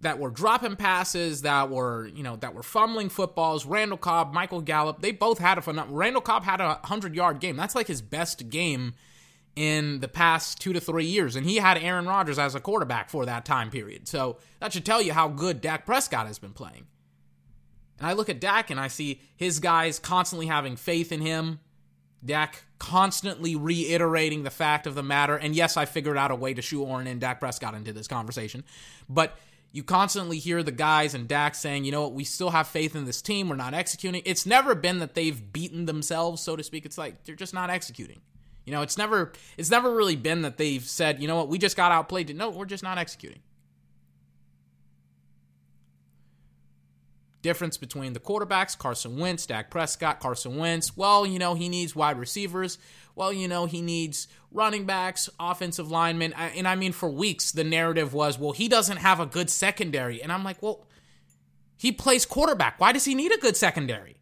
that 0.00 0.18
were 0.18 0.30
dropping 0.30 0.74
passes, 0.74 1.42
that 1.42 1.70
were, 1.70 2.08
you 2.08 2.24
know, 2.24 2.34
that 2.34 2.56
were 2.56 2.64
fumbling 2.64 3.08
footballs. 3.08 3.64
Randall 3.66 3.98
Cobb, 3.98 4.32
Michael 4.32 4.60
Gallup, 4.60 5.00
they 5.00 5.12
both 5.12 5.38
had 5.38 5.58
a 5.58 5.62
phenomenal. 5.62 5.96
Randall 5.96 6.22
Cobb 6.22 6.42
had 6.42 6.60
a 6.60 6.80
100-yard 6.84 7.38
game. 7.38 7.54
That's 7.54 7.76
like 7.76 7.86
his 7.86 8.02
best 8.02 8.50
game 8.50 8.94
in 9.54 10.00
the 10.00 10.08
past 10.08 10.60
2 10.60 10.72
to 10.72 10.80
3 10.80 11.04
years 11.04 11.36
and 11.36 11.46
he 11.46 11.56
had 11.56 11.78
Aaron 11.78 12.06
Rodgers 12.06 12.38
as 12.38 12.56
a 12.56 12.60
quarterback 12.60 13.10
for 13.10 13.26
that 13.26 13.44
time 13.44 13.70
period. 13.70 14.08
So, 14.08 14.38
that 14.58 14.72
should 14.72 14.84
tell 14.84 15.00
you 15.00 15.12
how 15.12 15.28
good 15.28 15.60
Dak 15.60 15.86
Prescott 15.86 16.26
has 16.26 16.40
been 16.40 16.52
playing. 16.52 16.86
And 17.98 18.08
I 18.08 18.12
look 18.12 18.28
at 18.28 18.40
Dak 18.40 18.70
and 18.70 18.80
I 18.80 18.88
see 18.88 19.20
his 19.36 19.60
guys 19.60 19.98
constantly 19.98 20.46
having 20.46 20.76
faith 20.76 21.12
in 21.12 21.20
him. 21.20 21.60
Dak 22.24 22.64
constantly 22.78 23.56
reiterating 23.56 24.42
the 24.42 24.50
fact 24.50 24.86
of 24.86 24.94
the 24.94 25.02
matter. 25.02 25.36
And 25.36 25.54
yes, 25.54 25.76
I 25.76 25.84
figured 25.84 26.16
out 26.16 26.30
a 26.30 26.36
way 26.36 26.54
to 26.54 26.62
shoehorn 26.62 27.06
in 27.06 27.18
Dak 27.18 27.40
Prescott 27.40 27.74
into 27.74 27.92
this 27.92 28.08
conversation. 28.08 28.64
But 29.08 29.36
you 29.72 29.82
constantly 29.82 30.38
hear 30.38 30.62
the 30.62 30.72
guys 30.72 31.14
and 31.14 31.26
Dak 31.26 31.54
saying, 31.54 31.84
you 31.84 31.92
know 31.92 32.02
what, 32.02 32.12
we 32.12 32.24
still 32.24 32.50
have 32.50 32.68
faith 32.68 32.94
in 32.94 33.06
this 33.06 33.22
team. 33.22 33.48
We're 33.48 33.56
not 33.56 33.74
executing. 33.74 34.22
It's 34.24 34.46
never 34.46 34.74
been 34.74 34.98
that 34.98 35.14
they've 35.14 35.52
beaten 35.52 35.86
themselves, 35.86 36.42
so 36.42 36.56
to 36.56 36.62
speak. 36.62 36.84
It's 36.84 36.98
like 36.98 37.24
they're 37.24 37.34
just 37.34 37.54
not 37.54 37.70
executing. 37.70 38.20
You 38.66 38.72
know, 38.72 38.82
it's 38.82 38.98
never 38.98 39.32
it's 39.56 39.70
never 39.70 39.92
really 39.92 40.14
been 40.16 40.42
that 40.42 40.56
they've 40.56 40.84
said, 40.84 41.20
you 41.20 41.26
know 41.26 41.36
what, 41.36 41.48
we 41.48 41.58
just 41.58 41.76
got 41.76 41.90
outplayed. 41.90 42.34
No, 42.36 42.50
we're 42.50 42.66
just 42.66 42.84
not 42.84 42.98
executing. 42.98 43.40
Difference 47.42 47.76
between 47.76 48.12
the 48.12 48.20
quarterbacks, 48.20 48.76
Carson 48.76 49.18
Wentz, 49.18 49.46
Dak 49.46 49.70
Prescott, 49.70 50.20
Carson 50.20 50.56
Wentz. 50.56 50.96
Well, 50.96 51.26
you 51.26 51.38
know, 51.38 51.54
he 51.54 51.68
needs 51.68 51.94
wide 51.94 52.18
receivers. 52.18 52.78
Well, 53.14 53.32
you 53.32 53.48
know, 53.48 53.66
he 53.66 53.82
needs 53.82 54.28
running 54.50 54.86
backs, 54.86 55.28
offensive 55.38 55.90
linemen. 55.90 56.32
And 56.32 56.66
I 56.66 56.76
mean, 56.76 56.92
for 56.92 57.10
weeks, 57.10 57.52
the 57.52 57.64
narrative 57.64 58.14
was, 58.14 58.38
well, 58.38 58.52
he 58.52 58.68
doesn't 58.68 58.98
have 58.98 59.20
a 59.20 59.26
good 59.26 59.50
secondary. 59.50 60.22
And 60.22 60.32
I'm 60.32 60.44
like, 60.44 60.62
well, 60.62 60.86
he 61.76 61.92
plays 61.92 62.24
quarterback. 62.24 62.80
Why 62.80 62.92
does 62.92 63.04
he 63.04 63.14
need 63.14 63.32
a 63.32 63.38
good 63.38 63.56
secondary? 63.56 64.16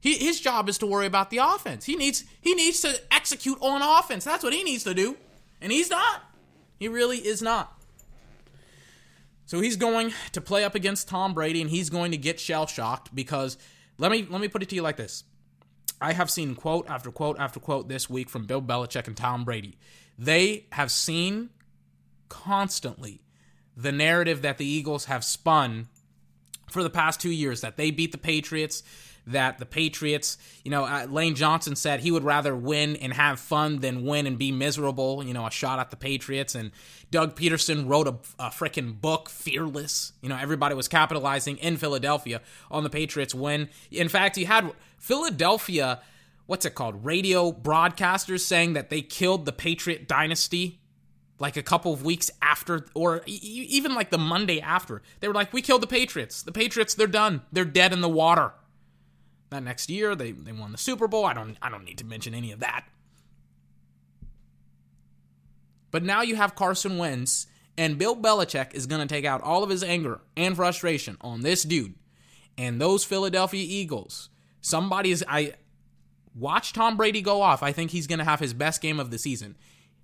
He, 0.00 0.14
his 0.14 0.40
job 0.40 0.68
is 0.68 0.78
to 0.78 0.86
worry 0.86 1.06
about 1.06 1.30
the 1.30 1.38
offense. 1.38 1.84
He 1.84 1.96
needs 1.96 2.24
he 2.40 2.54
needs 2.54 2.80
to 2.80 3.00
execute 3.12 3.58
on 3.60 3.82
offense. 3.82 4.24
That's 4.24 4.42
what 4.42 4.52
he 4.52 4.62
needs 4.62 4.84
to 4.84 4.94
do. 4.94 5.16
And 5.60 5.70
he's 5.72 5.90
not. 5.90 6.22
He 6.78 6.88
really 6.88 7.18
is 7.18 7.42
not. 7.42 7.79
So 9.50 9.58
he's 9.58 9.74
going 9.74 10.12
to 10.30 10.40
play 10.40 10.62
up 10.62 10.76
against 10.76 11.08
Tom 11.08 11.34
Brady 11.34 11.60
and 11.60 11.68
he's 11.68 11.90
going 11.90 12.12
to 12.12 12.16
get 12.16 12.38
shell 12.38 12.68
shocked 12.68 13.12
because 13.12 13.58
let 13.98 14.12
me 14.12 14.24
let 14.30 14.40
me 14.40 14.46
put 14.46 14.62
it 14.62 14.68
to 14.68 14.76
you 14.76 14.82
like 14.82 14.96
this. 14.96 15.24
I 16.00 16.12
have 16.12 16.30
seen 16.30 16.54
quote 16.54 16.88
after 16.88 17.10
quote 17.10 17.36
after 17.40 17.58
quote 17.58 17.88
this 17.88 18.08
week 18.08 18.30
from 18.30 18.46
Bill 18.46 18.62
Belichick 18.62 19.08
and 19.08 19.16
Tom 19.16 19.44
Brady. 19.44 19.76
They 20.16 20.66
have 20.70 20.92
seen 20.92 21.50
constantly 22.28 23.22
the 23.76 23.90
narrative 23.90 24.42
that 24.42 24.56
the 24.56 24.64
Eagles 24.64 25.06
have 25.06 25.24
spun 25.24 25.88
for 26.70 26.84
the 26.84 26.88
past 26.88 27.20
two 27.20 27.32
years 27.32 27.60
that 27.60 27.76
they 27.76 27.90
beat 27.90 28.12
the 28.12 28.18
Patriots, 28.18 28.84
that 29.32 29.58
the 29.58 29.66
Patriots, 29.66 30.38
you 30.64 30.70
know, 30.70 30.84
uh, 30.84 31.06
Lane 31.08 31.34
Johnson 31.34 31.76
said 31.76 32.00
he 32.00 32.10
would 32.10 32.24
rather 32.24 32.54
win 32.54 32.96
and 32.96 33.12
have 33.12 33.40
fun 33.40 33.80
than 33.80 34.04
win 34.04 34.26
and 34.26 34.38
be 34.38 34.52
miserable, 34.52 35.24
you 35.24 35.34
know, 35.34 35.46
a 35.46 35.50
shot 35.50 35.78
at 35.78 35.90
the 35.90 35.96
Patriots. 35.96 36.54
And 36.54 36.70
Doug 37.10 37.36
Pederson 37.36 37.88
wrote 37.88 38.08
a, 38.08 38.16
a 38.38 38.50
freaking 38.50 39.00
book, 39.00 39.28
Fearless. 39.28 40.12
You 40.22 40.28
know, 40.28 40.36
everybody 40.36 40.74
was 40.74 40.88
capitalizing 40.88 41.56
in 41.58 41.76
Philadelphia 41.76 42.40
on 42.70 42.84
the 42.84 42.90
Patriots 42.90 43.34
win. 43.34 43.68
In 43.90 44.08
fact, 44.08 44.36
you 44.36 44.46
had 44.46 44.72
Philadelphia, 44.98 46.00
what's 46.46 46.64
it 46.64 46.74
called, 46.74 47.04
radio 47.04 47.52
broadcasters 47.52 48.40
saying 48.40 48.74
that 48.74 48.90
they 48.90 49.02
killed 49.02 49.46
the 49.46 49.52
Patriot 49.52 50.06
dynasty 50.06 50.80
like 51.40 51.56
a 51.56 51.62
couple 51.62 51.92
of 51.92 52.04
weeks 52.04 52.30
after, 52.42 52.86
or 52.94 53.22
even 53.26 53.94
like 53.94 54.10
the 54.10 54.18
Monday 54.18 54.60
after. 54.60 55.02
They 55.20 55.26
were 55.26 55.34
like, 55.34 55.52
we 55.52 55.62
killed 55.62 55.82
the 55.82 55.86
Patriots. 55.86 56.42
The 56.42 56.52
Patriots, 56.52 56.94
they're 56.94 57.06
done. 57.06 57.40
They're 57.50 57.64
dead 57.64 57.94
in 57.94 58.02
the 58.02 58.10
water. 58.10 58.52
That 59.50 59.62
next 59.64 59.90
year, 59.90 60.14
they, 60.14 60.30
they 60.32 60.52
won 60.52 60.72
the 60.72 60.78
Super 60.78 61.08
Bowl. 61.08 61.24
I 61.24 61.34
don't 61.34 61.56
I 61.60 61.68
don't 61.68 61.84
need 61.84 61.98
to 61.98 62.06
mention 62.06 62.34
any 62.34 62.52
of 62.52 62.60
that. 62.60 62.84
But 65.90 66.04
now 66.04 66.22
you 66.22 66.36
have 66.36 66.54
Carson 66.54 66.98
Wentz, 66.98 67.48
and 67.76 67.98
Bill 67.98 68.14
Belichick 68.14 68.74
is 68.74 68.86
going 68.86 69.06
to 69.06 69.12
take 69.12 69.24
out 69.24 69.42
all 69.42 69.64
of 69.64 69.70
his 69.70 69.82
anger 69.82 70.20
and 70.36 70.54
frustration 70.54 71.16
on 71.20 71.40
this 71.40 71.64
dude 71.64 71.94
and 72.56 72.80
those 72.80 73.04
Philadelphia 73.04 73.64
Eagles. 73.66 74.28
Somebody's 74.60 75.24
I 75.26 75.54
watch 76.34 76.72
Tom 76.72 76.96
Brady 76.96 77.22
go 77.22 77.42
off. 77.42 77.62
I 77.62 77.72
think 77.72 77.90
he's 77.90 78.06
going 78.06 78.18
to 78.20 78.24
have 78.24 78.38
his 78.40 78.54
best 78.54 78.80
game 78.80 79.00
of 79.00 79.10
the 79.10 79.18
season. 79.18 79.56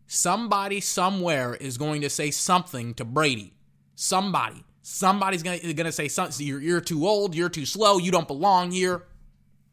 Somebody 0.09 0.81
somewhere 0.81 1.55
is 1.55 1.79
going 1.79 2.01
to 2.01 2.11
say 2.11 2.31
something 2.31 2.95
to 2.95 3.05
Brady. 3.05 3.55
Somebody. 3.95 4.65
Somebody's 4.83 5.43
going 5.43 5.61
to 5.61 5.93
say 5.93 6.09
something. 6.09 6.47
You're, 6.47 6.61
you're 6.61 6.81
too 6.81 7.07
old. 7.07 7.35
You're 7.35 7.49
too 7.49 7.67
slow. 7.67 7.99
You 7.99 8.13
don't 8.13 8.29
belong 8.29 8.71
here. 8.71 9.03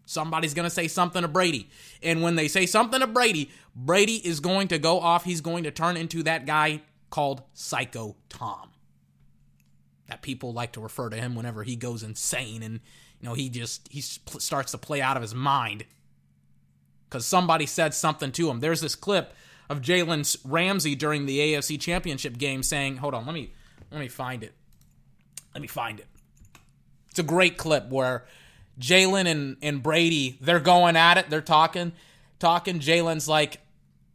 Somebody's 0.06 0.54
going 0.54 0.66
to 0.66 0.70
say 0.70 0.88
something 0.88 1.22
to 1.22 1.28
Brady. 1.28 1.70
And 2.02 2.22
when 2.22 2.36
they 2.36 2.48
say 2.48 2.66
something 2.66 3.00
to 3.00 3.08
Brady, 3.08 3.52
Brady 3.76 4.16
is 4.16 4.40
going 4.40 4.68
to 4.70 4.78
go 4.78 5.00
off. 5.00 5.24
He's 5.24 5.42
going 5.42 5.64
to 5.64 5.72
turn 5.72 5.98
into 5.98 6.24
that 6.24 6.46
guy 6.46 6.82
called 7.10 7.44
Psycho 7.54 8.16
Tom. 8.28 8.72
That 10.08 10.22
people 10.22 10.52
like 10.52 10.74
to 10.74 10.82
refer 10.82 11.10
to 11.10 11.16
him 11.16 11.36
whenever 11.36 11.64
he 11.64 11.76
goes 11.76 12.04
insane 12.04 12.62
and 12.62 12.82
you 13.20 13.30
know 13.30 13.36
he 13.36 13.50
just 13.50 13.88
he 13.90 14.02
starts 14.02 14.72
to 14.74 14.78
play 14.78 15.02
out 15.02 15.16
of 15.16 15.22
his 15.22 15.34
mind 15.34 15.86
cuz 17.10 17.26
somebody 17.26 17.66
said 17.66 17.94
something 17.94 18.32
to 18.34 18.50
him. 18.50 18.60
There's 18.60 18.82
this 18.82 18.96
clip 18.96 19.34
of 19.70 19.82
Jalen 19.82 20.38
Ramsey 20.44 20.96
during 20.96 21.26
the 21.26 21.40
AFC 21.40 21.80
Championship 21.80 22.38
game 22.38 22.64
saying, 22.64 22.98
"Hold 22.98 23.14
on, 23.14 23.26
let 23.26 23.34
me 23.34 23.54
let 23.92 24.02
me 24.02 24.10
find 24.10 24.44
it. 24.44 24.54
Let 25.54 25.62
me 25.62 25.68
find 25.68 26.00
it." 26.00 26.08
It's 27.10 27.20
a 27.20 27.24
great 27.24 27.58
clip 27.58 27.90
where 27.90 28.26
Jalen 28.80 29.28
and, 29.28 29.58
and 29.62 29.84
Brady, 29.84 30.38
they're 30.42 30.60
going 30.60 30.96
at 30.96 31.18
it. 31.18 31.30
They're 31.30 31.42
talking, 31.42 31.94
talking. 32.40 32.80
Jalen's 32.80 33.28
like, 33.28 33.60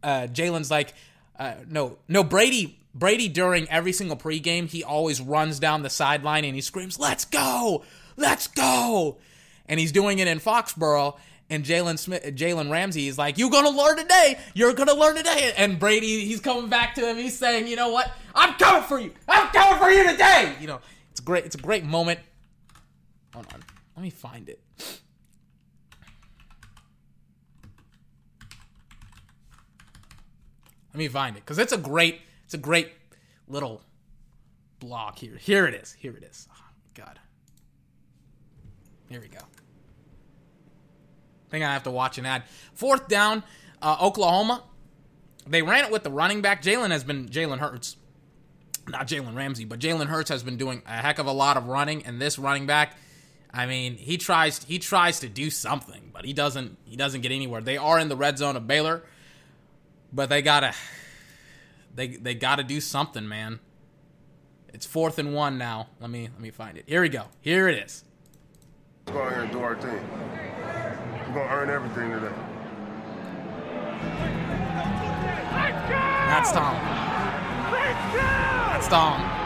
uh, 0.02 0.26
Jalen's 0.30 0.70
like, 0.70 0.94
uh, 1.38 1.54
no, 1.68 1.98
no, 2.08 2.24
Brady. 2.24 2.74
Brady 2.94 3.28
during 3.28 3.68
every 3.68 3.92
single 3.92 4.16
pregame, 4.16 4.68
he 4.68 4.82
always 4.82 5.20
runs 5.20 5.60
down 5.60 5.82
the 5.82 5.90
sideline 5.90 6.44
and 6.44 6.54
he 6.56 6.60
screams, 6.60 6.98
"Let's 6.98 7.24
go, 7.24 7.84
let's 8.16 8.48
go!" 8.48 9.18
And 9.66 9.78
he's 9.78 9.92
doing 9.92 10.18
it 10.18 10.26
in 10.26 10.40
Foxborough. 10.40 11.16
And 11.50 11.64
Jalen 11.64 11.98
Smith, 11.98 12.24
Jalen 12.24 12.70
Ramsey 12.70 13.06
is 13.06 13.16
like, 13.16 13.38
"You're 13.38 13.50
gonna 13.50 13.70
learn 13.70 13.98
today. 13.98 14.38
You're 14.54 14.72
gonna 14.72 14.94
learn 14.94 15.14
today." 15.14 15.52
And 15.56 15.78
Brady, 15.78 16.24
he's 16.24 16.40
coming 16.40 16.68
back 16.68 16.96
to 16.96 17.08
him. 17.08 17.16
He's 17.16 17.38
saying, 17.38 17.68
"You 17.68 17.76
know 17.76 17.90
what? 17.90 18.10
I'm 18.34 18.54
coming 18.54 18.82
for 18.82 18.98
you. 18.98 19.12
I'm 19.28 19.48
coming 19.48 19.78
for 19.78 19.90
you 19.90 20.10
today." 20.10 20.56
You 20.60 20.66
know, 20.66 20.80
it's 21.12 21.20
great. 21.20 21.44
It's 21.44 21.54
a 21.54 21.58
great 21.58 21.84
moment. 21.84 22.18
Hold 23.32 23.46
on. 23.54 23.62
Let 23.99 24.05
me 24.05 24.11
find 24.11 24.49
it. 24.49 24.61
Let 30.95 30.95
me 30.95 31.09
find 31.09 31.37
it 31.37 31.45
because 31.45 31.59
it's 31.59 31.73
a 31.73 31.76
great, 31.76 32.21
it's 32.45 32.55
a 32.55 32.59
great 32.59 32.93
little 33.49 33.83
block 34.78 35.19
here. 35.19 35.37
Here 35.37 35.67
it 35.67 35.75
is. 35.75 35.97
Here 35.99 36.17
it 36.17 36.23
is. 36.23 36.47
Oh, 36.49 36.62
God. 36.95 37.19
Here 39.09 39.21
we 39.21 39.26
go. 39.26 39.40
I 39.40 41.50
think 41.50 41.64
I 41.64 41.73
have 41.73 41.83
to 41.83 41.90
watch 41.90 42.19
an 42.19 42.26
ad. 42.26 42.45
Fourth 42.75 43.09
down, 43.09 43.43
uh, 43.83 43.97
Oklahoma. 44.00 44.62
They 45.45 45.62
ran 45.62 45.87
it 45.87 45.90
with 45.90 46.05
the 46.05 46.12
running 46.12 46.40
back. 46.40 46.62
Jalen 46.62 46.93
has 46.93 47.02
been 47.02 47.28
Jalen 47.28 47.59
Hurts, 47.59 47.97
not 48.87 49.09
Jalen 49.09 49.35
Ramsey, 49.35 49.64
but 49.64 49.81
Jalen 49.81 50.07
Hurts 50.07 50.31
has 50.31 50.45
been 50.45 50.57
doing 50.57 50.83
a 50.87 50.99
heck 50.99 51.19
of 51.19 51.26
a 51.26 51.33
lot 51.33 51.57
of 51.57 51.67
running, 51.67 52.07
and 52.07 52.23
this 52.23 52.38
running 52.38 52.64
back 52.64 52.95
I 53.52 53.67
mean, 53.67 53.97
he 53.97 54.19
tries 54.19 54.62
he 54.64 54.78
tries 54.78 55.21
to 55.21 55.28
do 55.28 55.50
something, 55.50 56.11
but 56.12 56.25
he 56.25 56.33
doesn't 56.33 56.76
he 56.85 56.97
doesn't 56.97 57.23
get 57.23 57.33
anywhere. 57.33 57.61
They 57.61 57.76
are 57.76 57.99
in 57.99 58.09
the 58.09 58.17
red 58.17 58.38
zone 58.38 58.57
of 58.57 58.67
Baylor, 58.67 59.02
but 60.12 60.28
they 60.28 60.43
gotta 60.43 60.75
they 61.95 62.09
they 62.09 62.35
gotta 62.35 62.62
do 62.62 62.81
something, 62.81 63.26
man. 63.26 63.61
It's 64.73 64.85
fourth 64.87 65.19
and 65.19 65.35
one 65.35 65.57
now. 65.57 65.88
Let 66.00 66.11
me 66.11 66.28
let 66.33 66.40
me 66.40 66.50
find 66.50 66.76
it. 66.76 66.85
Here 66.87 67.02
we 67.02 67.09
go. 67.09 67.25
Here 67.40 67.69
it 67.69 67.83
is. 67.83 68.05
Let's 69.07 69.17
go 69.17 69.23
out 69.23 69.33
here 69.33 69.43
and 69.43 69.52
do 69.52 69.61
our 69.61 69.76
thing. 69.76 70.09
We're 71.28 71.35
gonna 71.35 71.55
earn 71.55 71.71
everything 71.71 72.11
today. 72.11 72.35
That's 76.28 76.52
Tom. 76.52 76.75
That's 78.12 78.88
Tom. 78.88 79.38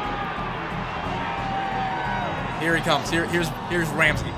Here 2.63 2.77
he 2.77 2.83
comes. 2.83 3.11
Here, 3.11 3.27
here's 3.27 3.49
here's 3.69 3.89
Ramsey. 3.89 4.29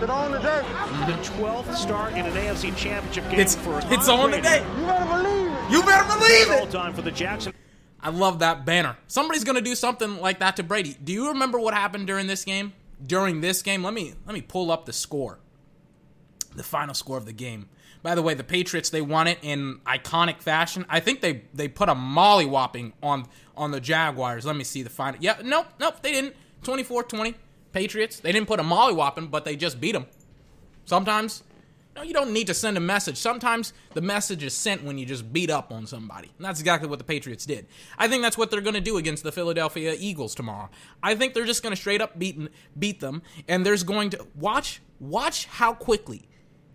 It's 0.00 0.10
on 0.10 0.32
today. 0.32 0.62
The 1.06 1.12
12th 1.22 1.62
mm-hmm. 1.62 1.74
start 1.74 2.12
in 2.14 2.26
an 2.26 2.32
AFC 2.32 2.76
Championship 2.76 3.30
game 3.30 3.38
It's 3.38 3.54
for 3.54 3.80
it's 3.84 4.08
on 4.08 4.30
Brady. 4.30 4.42
today. 4.42 4.66
You 4.76 4.84
better 4.84 5.04
believe 5.06 5.52
it. 5.52 5.70
You 5.70 5.82
better 5.84 6.18
believe 6.18 6.50
it. 6.50 6.60
All 6.60 6.66
time 6.66 6.92
for 6.92 7.02
the 7.02 7.12
Jackson. 7.12 7.54
I 8.00 8.10
love 8.10 8.40
that 8.40 8.66
banner. 8.66 8.96
Somebody's 9.06 9.44
gonna 9.44 9.60
do 9.60 9.76
something 9.76 10.20
like 10.20 10.40
that 10.40 10.56
to 10.56 10.64
Brady. 10.64 10.96
Do 11.02 11.12
you 11.12 11.28
remember 11.28 11.60
what 11.60 11.72
happened 11.72 12.08
during 12.08 12.26
this 12.26 12.44
game? 12.44 12.72
During 13.06 13.40
this 13.40 13.62
game, 13.62 13.84
let 13.84 13.94
me 13.94 14.14
let 14.26 14.34
me 14.34 14.40
pull 14.40 14.72
up 14.72 14.86
the 14.86 14.92
score. 14.92 15.38
The 16.56 16.64
final 16.64 16.94
score 16.94 17.16
of 17.16 17.26
the 17.26 17.32
game. 17.32 17.68
By 18.04 18.14
the 18.14 18.20
way, 18.20 18.34
the 18.34 18.44
Patriots 18.44 18.90
they 18.90 19.00
won 19.00 19.26
it 19.26 19.38
in 19.40 19.80
iconic 19.86 20.42
fashion. 20.42 20.84
I 20.90 21.00
think 21.00 21.22
they 21.22 21.44
they 21.54 21.68
put 21.68 21.88
a 21.88 21.94
mollywhopping 21.94 22.92
on 23.02 23.26
on 23.56 23.70
the 23.70 23.80
Jaguars. 23.80 24.44
Let 24.44 24.56
me 24.56 24.62
see 24.62 24.82
the 24.82 24.90
final. 24.90 25.18
Yeah, 25.22 25.38
nope, 25.42 25.68
nope, 25.80 26.02
they 26.02 26.12
didn't. 26.12 26.36
24-20 26.62 27.34
Patriots. 27.72 28.20
They 28.20 28.30
didn't 28.30 28.46
put 28.46 28.60
a 28.60 28.62
mollywhopping, 28.62 29.30
but 29.30 29.46
they 29.46 29.56
just 29.56 29.80
beat 29.80 29.92
them. 29.92 30.06
Sometimes 30.84 31.44
no, 31.96 32.02
you 32.02 32.12
don't 32.12 32.32
need 32.32 32.48
to 32.48 32.54
send 32.54 32.76
a 32.76 32.80
message. 32.80 33.16
Sometimes 33.16 33.72
the 33.94 34.02
message 34.02 34.42
is 34.42 34.52
sent 34.52 34.84
when 34.84 34.98
you 34.98 35.06
just 35.06 35.32
beat 35.32 35.48
up 35.48 35.72
on 35.72 35.86
somebody. 35.86 36.30
And 36.36 36.44
that's 36.44 36.60
exactly 36.60 36.88
what 36.88 36.98
the 36.98 37.04
Patriots 37.04 37.46
did. 37.46 37.66
I 37.96 38.08
think 38.08 38.22
that's 38.22 38.36
what 38.36 38.50
they're 38.50 38.60
going 38.60 38.74
to 38.74 38.80
do 38.82 38.98
against 38.98 39.22
the 39.22 39.32
Philadelphia 39.32 39.94
Eagles 39.98 40.34
tomorrow. 40.34 40.68
I 41.02 41.14
think 41.14 41.32
they're 41.32 41.44
just 41.46 41.62
going 41.62 41.74
to 41.74 41.80
straight 41.80 42.02
up 42.02 42.18
beat 42.18 42.38
beat 42.78 43.00
them 43.00 43.22
and 43.48 43.64
there's 43.64 43.82
going 43.82 44.10
to 44.10 44.26
watch 44.34 44.82
watch 45.00 45.46
how 45.46 45.72
quickly 45.72 46.28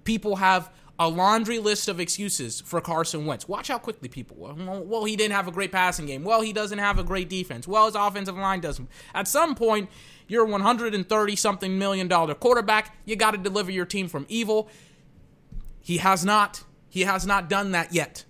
people 0.06 0.38
have 0.38 0.72
a 1.00 1.08
laundry 1.08 1.60
list 1.60 1.88
of 1.88 2.02
excuses 2.02 2.60
for 2.60 2.82
Carson 2.82 3.26
Wentz. 3.26 3.48
Watch 3.48 3.70
how 3.70 3.78
quickly 3.78 4.10
people. 4.10 4.36
Well, 4.86 5.06
he 5.06 5.16
didn't 5.16 5.34
have 5.34 5.48
a 5.48 5.52
great 5.52 5.72
passing 5.72 6.06
game. 6.06 6.26
Well, 6.26 6.42
he 6.42 6.52
doesn't 6.52 6.78
have 6.78 7.00
a 7.00 7.04
great 7.04 7.30
defense. 7.30 7.66
Well, 7.66 7.86
his 7.86 7.96
offensive 7.96 8.36
line 8.36 8.60
doesn't. 8.60 8.90
At 9.16 9.30
some 9.30 9.56
point, 9.56 9.90
you're 10.28 10.46
a 10.46 10.50
130 10.50 11.36
something 11.38 11.80
million 11.80 12.10
dollar 12.10 12.36
quarterback. 12.36 12.98
You 13.06 13.16
got 13.16 13.32
to 13.32 13.38
deliver 13.38 13.72
your 13.72 13.86
team 13.86 14.10
from 14.10 14.26
evil. 14.28 14.70
He 15.80 15.98
has 15.98 16.26
not. 16.26 16.66
He 16.90 17.02
has 17.02 17.26
not 17.26 17.48
done 17.48 17.72
that 17.72 17.94
yet. 17.94 18.26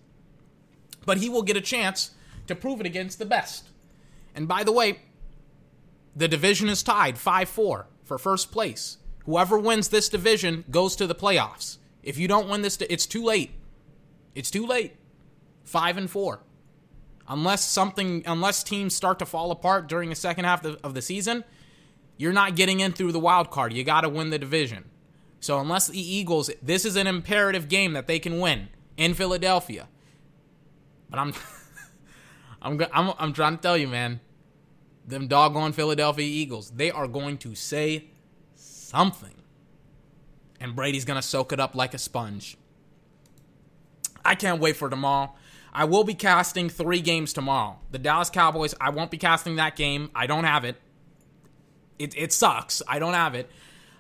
But 1.08 1.18
he 1.18 1.28
will 1.28 1.42
get 1.42 1.58
a 1.58 1.62
chance 1.62 2.12
to 2.46 2.54
prove 2.54 2.80
it 2.80 2.86
against 2.86 3.18
the 3.18 3.26
best. 3.26 3.70
And 4.36 4.48
by 4.48 4.64
the 4.64 4.72
way, 4.72 5.00
the 6.16 6.28
division 6.28 6.70
is 6.70 6.84
tied 6.84 7.18
5 7.18 7.50
4 7.50 7.88
for 8.04 8.18
first 8.20 8.52
place. 8.52 8.98
Whoever 9.26 9.58
wins 9.58 9.90
this 9.90 10.08
division 10.08 10.66
goes 10.70 10.96
to 10.98 11.08
the 11.08 11.16
playoffs. 11.16 11.79
If 12.04 12.18
you 12.18 12.28
don't 12.28 12.48
win 12.48 12.62
this, 12.62 12.78
it's 12.90 13.06
too 13.06 13.24
late. 13.24 13.52
It's 14.36 14.52
too 14.52 14.66
late. 14.66 14.96
5 15.64 15.98
and 15.98 16.10
4. 16.10 16.40
Unless 17.28 17.66
something, 17.66 18.24
unless 18.26 18.64
teams 18.64 18.96
start 18.96 19.20
to 19.20 19.26
fall 19.26 19.52
apart 19.52 19.88
during 19.88 20.10
the 20.10 20.16
second 20.16 20.46
half 20.46 20.66
of 20.66 20.94
the 20.94 21.02
season, 21.02 21.44
you're 22.18 22.34
not 22.34 22.56
getting 22.56 22.80
in 22.80 22.92
through 22.92 23.12
the 23.12 23.20
wild 23.20 23.52
card. 23.52 23.72
You 23.74 23.84
got 23.84 24.02
to 24.02 24.10
win 24.10 24.30
the 24.30 24.40
division. 24.40 24.86
So 25.40 25.60
unless 25.60 25.88
the 25.88 26.00
Eagles, 26.00 26.50
this 26.62 26.86
is 26.86 26.96
an 26.96 27.08
imperative 27.08 27.70
game 27.70 27.94
that 27.94 28.08
they 28.08 28.20
can 28.20 28.40
win 28.40 28.70
in 28.98 29.14
Philadelphia. 29.14 29.88
But 31.10 31.20
I'm 31.20 31.34
I'm 32.62 32.82
I'm 32.92 33.14
I'm 33.18 33.34
trying 33.34 33.56
to 33.56 33.62
tell 33.62 33.78
you, 33.78 33.88
man. 33.88 34.20
Them 35.08 35.28
doggone 35.28 35.72
Philadelphia 35.74 36.26
Eagles, 36.26 36.72
they 36.72 36.92
are 36.92 37.08
going 37.08 37.38
to 37.40 37.56
say 37.56 38.10
something. 38.56 39.39
And 40.60 40.76
Brady's 40.76 41.06
going 41.06 41.20
to 41.20 41.28
soak 41.28 41.54
it 41.54 41.60
up 41.60 41.76
like 41.76 41.94
a 41.94 41.98
sponge. 41.98 42.58
I 44.26 44.36
can't 44.36 44.60
wait 44.60 44.76
for 44.76 44.90
tomorrow. 44.90 45.34
I 45.74 45.86
will 45.86 46.04
be 46.04 46.14
casting 46.14 46.70
three 46.70 47.02
games 47.02 47.32
tomorrow. 47.32 47.80
The 47.92 48.00
Dallas 48.00 48.30
Cowboys, 48.30 48.76
I 48.82 48.90
won't 48.90 49.12
be 49.12 49.18
casting 49.18 49.56
that 49.58 49.76
game. 49.76 50.10
I 50.14 50.28
don't 50.28 50.44
have 50.44 50.66
it. 50.66 50.76
It, 51.98 52.18
it 52.18 52.34
sucks. 52.34 52.82
I 52.88 53.00
don't 53.00 53.14
have 53.14 53.36
it. 53.36 53.50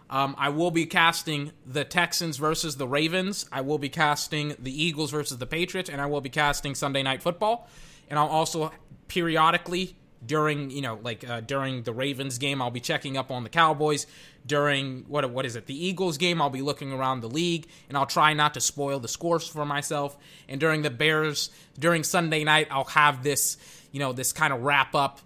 Um, 0.09 0.35
I 0.39 0.49
will 0.49 0.71
be 0.71 0.85
casting 0.85 1.51
the 1.65 1.83
Texans 1.83 2.37
versus 2.37 2.77
the 2.77 2.87
Ravens. 2.87 3.45
I 3.51 3.61
will 3.61 3.77
be 3.77 3.89
casting 3.89 4.55
the 4.57 4.83
Eagles 4.83 5.11
versus 5.11 5.37
the 5.37 5.45
Patriots, 5.45 5.89
and 5.89 6.01
I 6.01 6.07
will 6.07 6.21
be 6.21 6.29
casting 6.29 6.73
Sunday 6.73 7.03
Night 7.03 7.21
Football. 7.21 7.69
And 8.09 8.17
I'll 8.17 8.27
also 8.27 8.71
periodically 9.07 9.95
during 10.25 10.69
you 10.69 10.81
know 10.81 10.99
like 11.01 11.27
uh, 11.27 11.41
during 11.41 11.83
the 11.83 11.93
Ravens 11.93 12.38
game, 12.38 12.61
I'll 12.61 12.71
be 12.71 12.79
checking 12.79 13.17
up 13.17 13.31
on 13.31 13.43
the 13.43 13.49
Cowboys. 13.49 14.07
During 14.45 15.05
what 15.07 15.29
what 15.31 15.45
is 15.45 15.55
it? 15.55 15.65
The 15.65 15.85
Eagles 15.85 16.17
game, 16.17 16.41
I'll 16.41 16.49
be 16.49 16.61
looking 16.61 16.91
around 16.91 17.21
the 17.21 17.29
league, 17.29 17.67
and 17.88 17.97
I'll 17.97 18.05
try 18.05 18.33
not 18.33 18.53
to 18.55 18.61
spoil 18.61 18.99
the 18.99 19.07
scores 19.07 19.47
for 19.47 19.65
myself. 19.65 20.17
And 20.47 20.59
during 20.59 20.81
the 20.81 20.89
Bears, 20.89 21.49
during 21.77 22.03
Sunday 22.03 22.43
night, 22.43 22.67
I'll 22.71 22.85
have 22.85 23.23
this 23.23 23.57
you 23.91 23.99
know 23.99 24.13
this 24.13 24.33
kind 24.33 24.53
of 24.53 24.61
wrap 24.61 24.95
up 24.95 25.19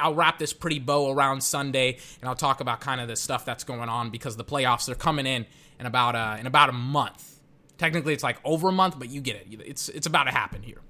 I'll 0.00 0.14
wrap 0.14 0.38
this 0.38 0.52
pretty 0.52 0.78
bow 0.78 1.12
around 1.12 1.42
Sunday, 1.42 1.98
and 2.20 2.28
I'll 2.28 2.36
talk 2.36 2.60
about 2.60 2.80
kind 2.80 3.00
of 3.00 3.08
the 3.08 3.16
stuff 3.16 3.44
that's 3.44 3.64
going 3.64 3.88
on 3.88 4.10
because 4.10 4.36
the 4.36 4.44
playoffs 4.44 4.88
are 4.88 4.94
coming 4.94 5.26
in 5.26 5.46
in 5.78 5.86
about 5.86 6.14
uh, 6.14 6.36
in 6.38 6.46
about 6.46 6.68
a 6.68 6.72
month. 6.72 7.38
Technically, 7.76 8.12
it's 8.12 8.24
like 8.24 8.38
over 8.44 8.68
a 8.68 8.72
month, 8.72 8.98
but 8.98 9.08
you 9.08 9.20
get 9.20 9.36
it. 9.36 9.46
It's 9.64 9.88
it's 9.88 10.06
about 10.06 10.24
to 10.24 10.32
happen 10.32 10.62
here. 10.62 10.80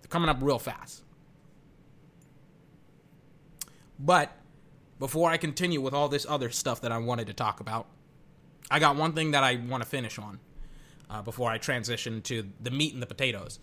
They're 0.00 0.08
coming 0.08 0.28
up 0.28 0.38
real 0.40 0.58
fast. 0.58 1.02
But 4.04 4.36
before 4.98 5.30
I 5.30 5.36
continue 5.36 5.80
with 5.80 5.94
all 5.94 6.08
this 6.08 6.26
other 6.28 6.50
stuff 6.50 6.80
that 6.80 6.90
I 6.90 6.98
wanted 6.98 7.28
to 7.28 7.32
talk 7.32 7.60
about, 7.60 7.86
I 8.70 8.80
got 8.80 8.96
one 8.96 9.12
thing 9.12 9.30
that 9.30 9.44
I 9.44 9.56
want 9.56 9.82
to 9.82 9.88
finish 9.88 10.18
on 10.18 10.40
uh, 11.08 11.22
before 11.22 11.50
I 11.50 11.58
transition 11.58 12.20
to 12.22 12.48
the 12.60 12.70
meat 12.70 12.92
and 12.92 13.00
the 13.00 13.06
potatoes. 13.06 13.60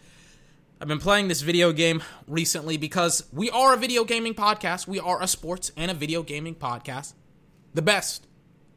I've 0.81 0.87
been 0.87 0.99
playing 0.99 1.27
this 1.27 1.41
video 1.41 1.73
game 1.73 2.01
recently 2.25 2.77
because 2.77 3.25
we 3.33 3.49
are 3.49 3.73
a 3.73 3.77
video 3.77 4.05
gaming 4.05 4.33
podcast. 4.33 4.87
We 4.87 4.97
are 4.97 5.21
a 5.21 5.27
sports 5.27 5.73
and 5.75 5.91
a 5.91 5.93
video 5.93 6.23
gaming 6.23 6.55
podcast. 6.55 7.15
The 7.73 7.81
best 7.81 8.25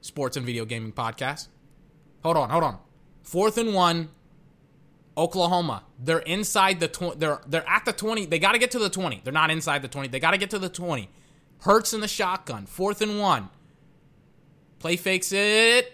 sports 0.01 0.37
and 0.37 0.45
video 0.45 0.65
gaming 0.65 0.93
podcast. 0.93 1.47
Hold 2.25 2.37
on, 2.37 2.51
hold 2.51 2.65
on. 2.65 2.79
Fourth 3.23 3.57
and 3.57 3.73
one, 3.73 4.09
Oklahoma. 5.17 5.85
They're 5.97 6.19
inside 6.19 6.81
the 6.81 6.89
tw- 6.89 7.17
they're 7.17 7.41
they're 7.47 7.69
at 7.69 7.85
the 7.85 7.93
20. 7.93 8.27
They 8.27 8.41
got 8.41 8.53
to 8.53 8.59
get 8.59 8.73
to 8.73 8.81
the 8.81 8.91
20. 8.91 9.21
They're 9.23 9.33
not 9.33 9.53
inside 9.53 9.83
the 9.83 9.89
20. 9.89 10.09
They 10.09 10.19
got 10.19 10.33
to 10.33 10.39
get 10.39 10.51
to 10.51 10.59
the 10.59 10.69
20. 10.69 11.09
Hurts 11.63 11.93
in 11.93 12.01
the 12.01 12.09
shotgun. 12.09 12.67
Fourth 12.67 13.01
and 13.01 13.21
one. 13.21 13.49
Play 14.81 14.97
fakes 14.97 15.31
it. 15.33 15.93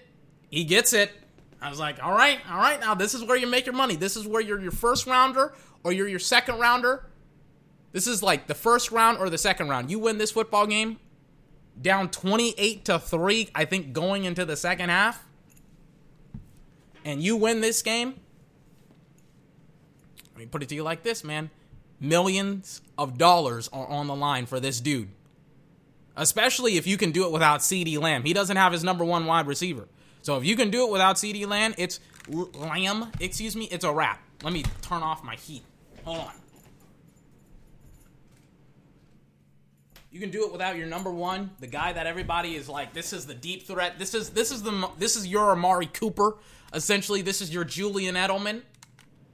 He 0.48 0.64
gets 0.64 0.94
it. 0.94 1.12
I 1.60 1.68
was 1.68 1.78
like, 1.78 2.02
all 2.02 2.12
right, 2.12 2.38
all 2.50 2.56
right. 2.56 2.80
Now 2.80 2.94
this 2.94 3.12
is 3.12 3.22
where 3.22 3.36
you 3.36 3.46
make 3.46 3.66
your 3.66 3.74
money. 3.74 3.94
This 3.94 4.16
is 4.16 4.26
where 4.26 4.40
you're 4.40 4.60
your 4.60 4.70
first 4.70 5.06
rounder 5.06 5.52
or 5.84 5.92
you're 5.92 6.08
your 6.08 6.18
second 6.18 6.58
rounder. 6.58 7.04
This 7.92 8.06
is 8.06 8.22
like 8.22 8.46
the 8.46 8.54
first 8.54 8.90
round 8.92 9.18
or 9.18 9.28
the 9.28 9.36
second 9.36 9.68
round. 9.68 9.90
You 9.90 9.98
win 9.98 10.16
this 10.16 10.30
football 10.30 10.66
game 10.66 10.98
down 11.80 12.10
28 12.10 12.84
to 12.86 12.98
3, 12.98 13.50
I 13.54 13.64
think 13.66 13.92
going 13.92 14.24
into 14.24 14.46
the 14.46 14.56
second 14.56 14.88
half. 14.88 15.22
And 17.04 17.22
you 17.22 17.36
win 17.36 17.60
this 17.60 17.82
game. 17.82 18.14
Let 20.32 20.38
me 20.38 20.46
put 20.46 20.62
it 20.62 20.70
to 20.70 20.74
you 20.74 20.82
like 20.82 21.02
this, 21.02 21.24
man. 21.24 21.50
Millions 22.00 22.80
of 22.96 23.18
dollars 23.18 23.68
are 23.72 23.86
on 23.86 24.06
the 24.06 24.14
line 24.14 24.46
for 24.46 24.60
this 24.60 24.80
dude. 24.80 25.10
Especially 26.18 26.76
if 26.76 26.86
you 26.86 26.96
can 26.96 27.12
do 27.12 27.24
it 27.24 27.32
without 27.32 27.60
CeeDee 27.60 27.98
Lamb. 27.98 28.24
He 28.24 28.32
doesn't 28.32 28.56
have 28.56 28.72
his 28.72 28.82
number 28.82 29.04
one 29.04 29.24
wide 29.24 29.46
receiver. 29.46 29.88
So 30.20 30.36
if 30.36 30.44
you 30.44 30.56
can 30.56 30.68
do 30.68 30.84
it 30.84 30.90
without 30.90 31.16
CeeDee 31.16 31.46
Lamb, 31.46 31.74
it's 31.78 32.00
Lamb, 32.28 33.12
excuse 33.20 33.54
me, 33.54 33.66
it's 33.66 33.84
a 33.84 33.92
wrap. 33.92 34.20
Let 34.42 34.52
me 34.52 34.64
turn 34.82 35.02
off 35.02 35.22
my 35.22 35.36
heat. 35.36 35.62
Hold 36.04 36.18
on. 36.18 36.32
You 40.10 40.18
can 40.18 40.30
do 40.30 40.44
it 40.44 40.52
without 40.52 40.76
your 40.76 40.86
number 40.86 41.12
one, 41.12 41.50
the 41.60 41.66
guy 41.66 41.92
that 41.92 42.06
everybody 42.06 42.56
is 42.56 42.68
like, 42.68 42.92
this 42.92 43.12
is 43.12 43.26
the 43.26 43.34
deep 43.34 43.66
threat. 43.66 43.98
This 43.98 44.14
is 44.14 44.30
this 44.30 44.50
is 44.50 44.62
the 44.62 44.90
this 44.98 45.14
is 45.14 45.26
your 45.26 45.52
Amari 45.52 45.86
Cooper. 45.86 46.38
Essentially, 46.72 47.22
this 47.22 47.40
is 47.40 47.54
your 47.54 47.64
Julian 47.64 48.16
Edelman. 48.16 48.62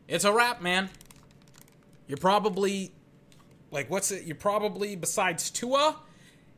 It's 0.06 0.24
a 0.24 0.32
wrap, 0.32 0.60
man. 0.60 0.90
You're 2.08 2.18
probably 2.18 2.92
like 3.70 3.88
what's 3.88 4.10
it? 4.10 4.24
You're 4.24 4.36
probably 4.36 4.96
besides 4.96 5.48
Tua 5.50 5.96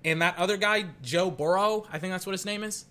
and 0.06 0.22
that 0.22 0.38
other 0.38 0.56
guy, 0.56 0.86
Joe 1.02 1.30
Burrow. 1.30 1.84
I 1.92 1.98
think 1.98 2.12
that's 2.12 2.24
what 2.24 2.32
his 2.32 2.46
name 2.46 2.62
is. 2.62 2.86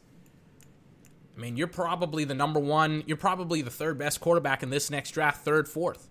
I 1.35 1.39
mean, 1.39 1.57
you're 1.57 1.67
probably 1.67 2.25
the 2.25 2.35
number 2.35 2.59
one, 2.59 3.03
you're 3.07 3.17
probably 3.17 3.61
the 3.61 3.71
third 3.71 3.97
best 3.97 4.19
quarterback 4.21 4.61
in 4.61 4.69
this 4.69 4.91
next 4.91 5.11
draft, 5.11 5.43
third, 5.43 5.67
fourth. 5.67 6.09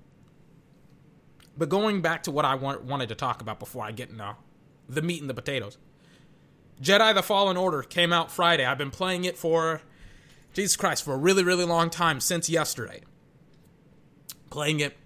But 1.56 1.68
going 1.68 2.02
back 2.02 2.24
to 2.24 2.30
what 2.30 2.44
I 2.44 2.56
want, 2.56 2.84
wanted 2.84 3.10
to 3.10 3.14
talk 3.14 3.40
about 3.40 3.60
before 3.60 3.84
I 3.84 3.92
get 3.92 4.10
into 4.10 4.36
the 4.88 5.02
meat 5.02 5.20
and 5.20 5.30
the 5.30 5.34
potatoes 5.34 5.78
Jedi 6.82 7.14
the 7.14 7.22
Fallen 7.22 7.56
Order 7.56 7.82
came 7.82 8.12
out 8.12 8.30
Friday. 8.30 8.64
I've 8.64 8.78
been 8.78 8.90
playing 8.90 9.24
it 9.24 9.38
for, 9.38 9.80
Jesus 10.52 10.76
Christ, 10.76 11.04
for 11.04 11.14
a 11.14 11.16
really, 11.16 11.44
really 11.44 11.64
long 11.64 11.88
time 11.88 12.20
since 12.20 12.50
yesterday. 12.50 13.02
Playing 14.50 14.80
it, 14.80 14.96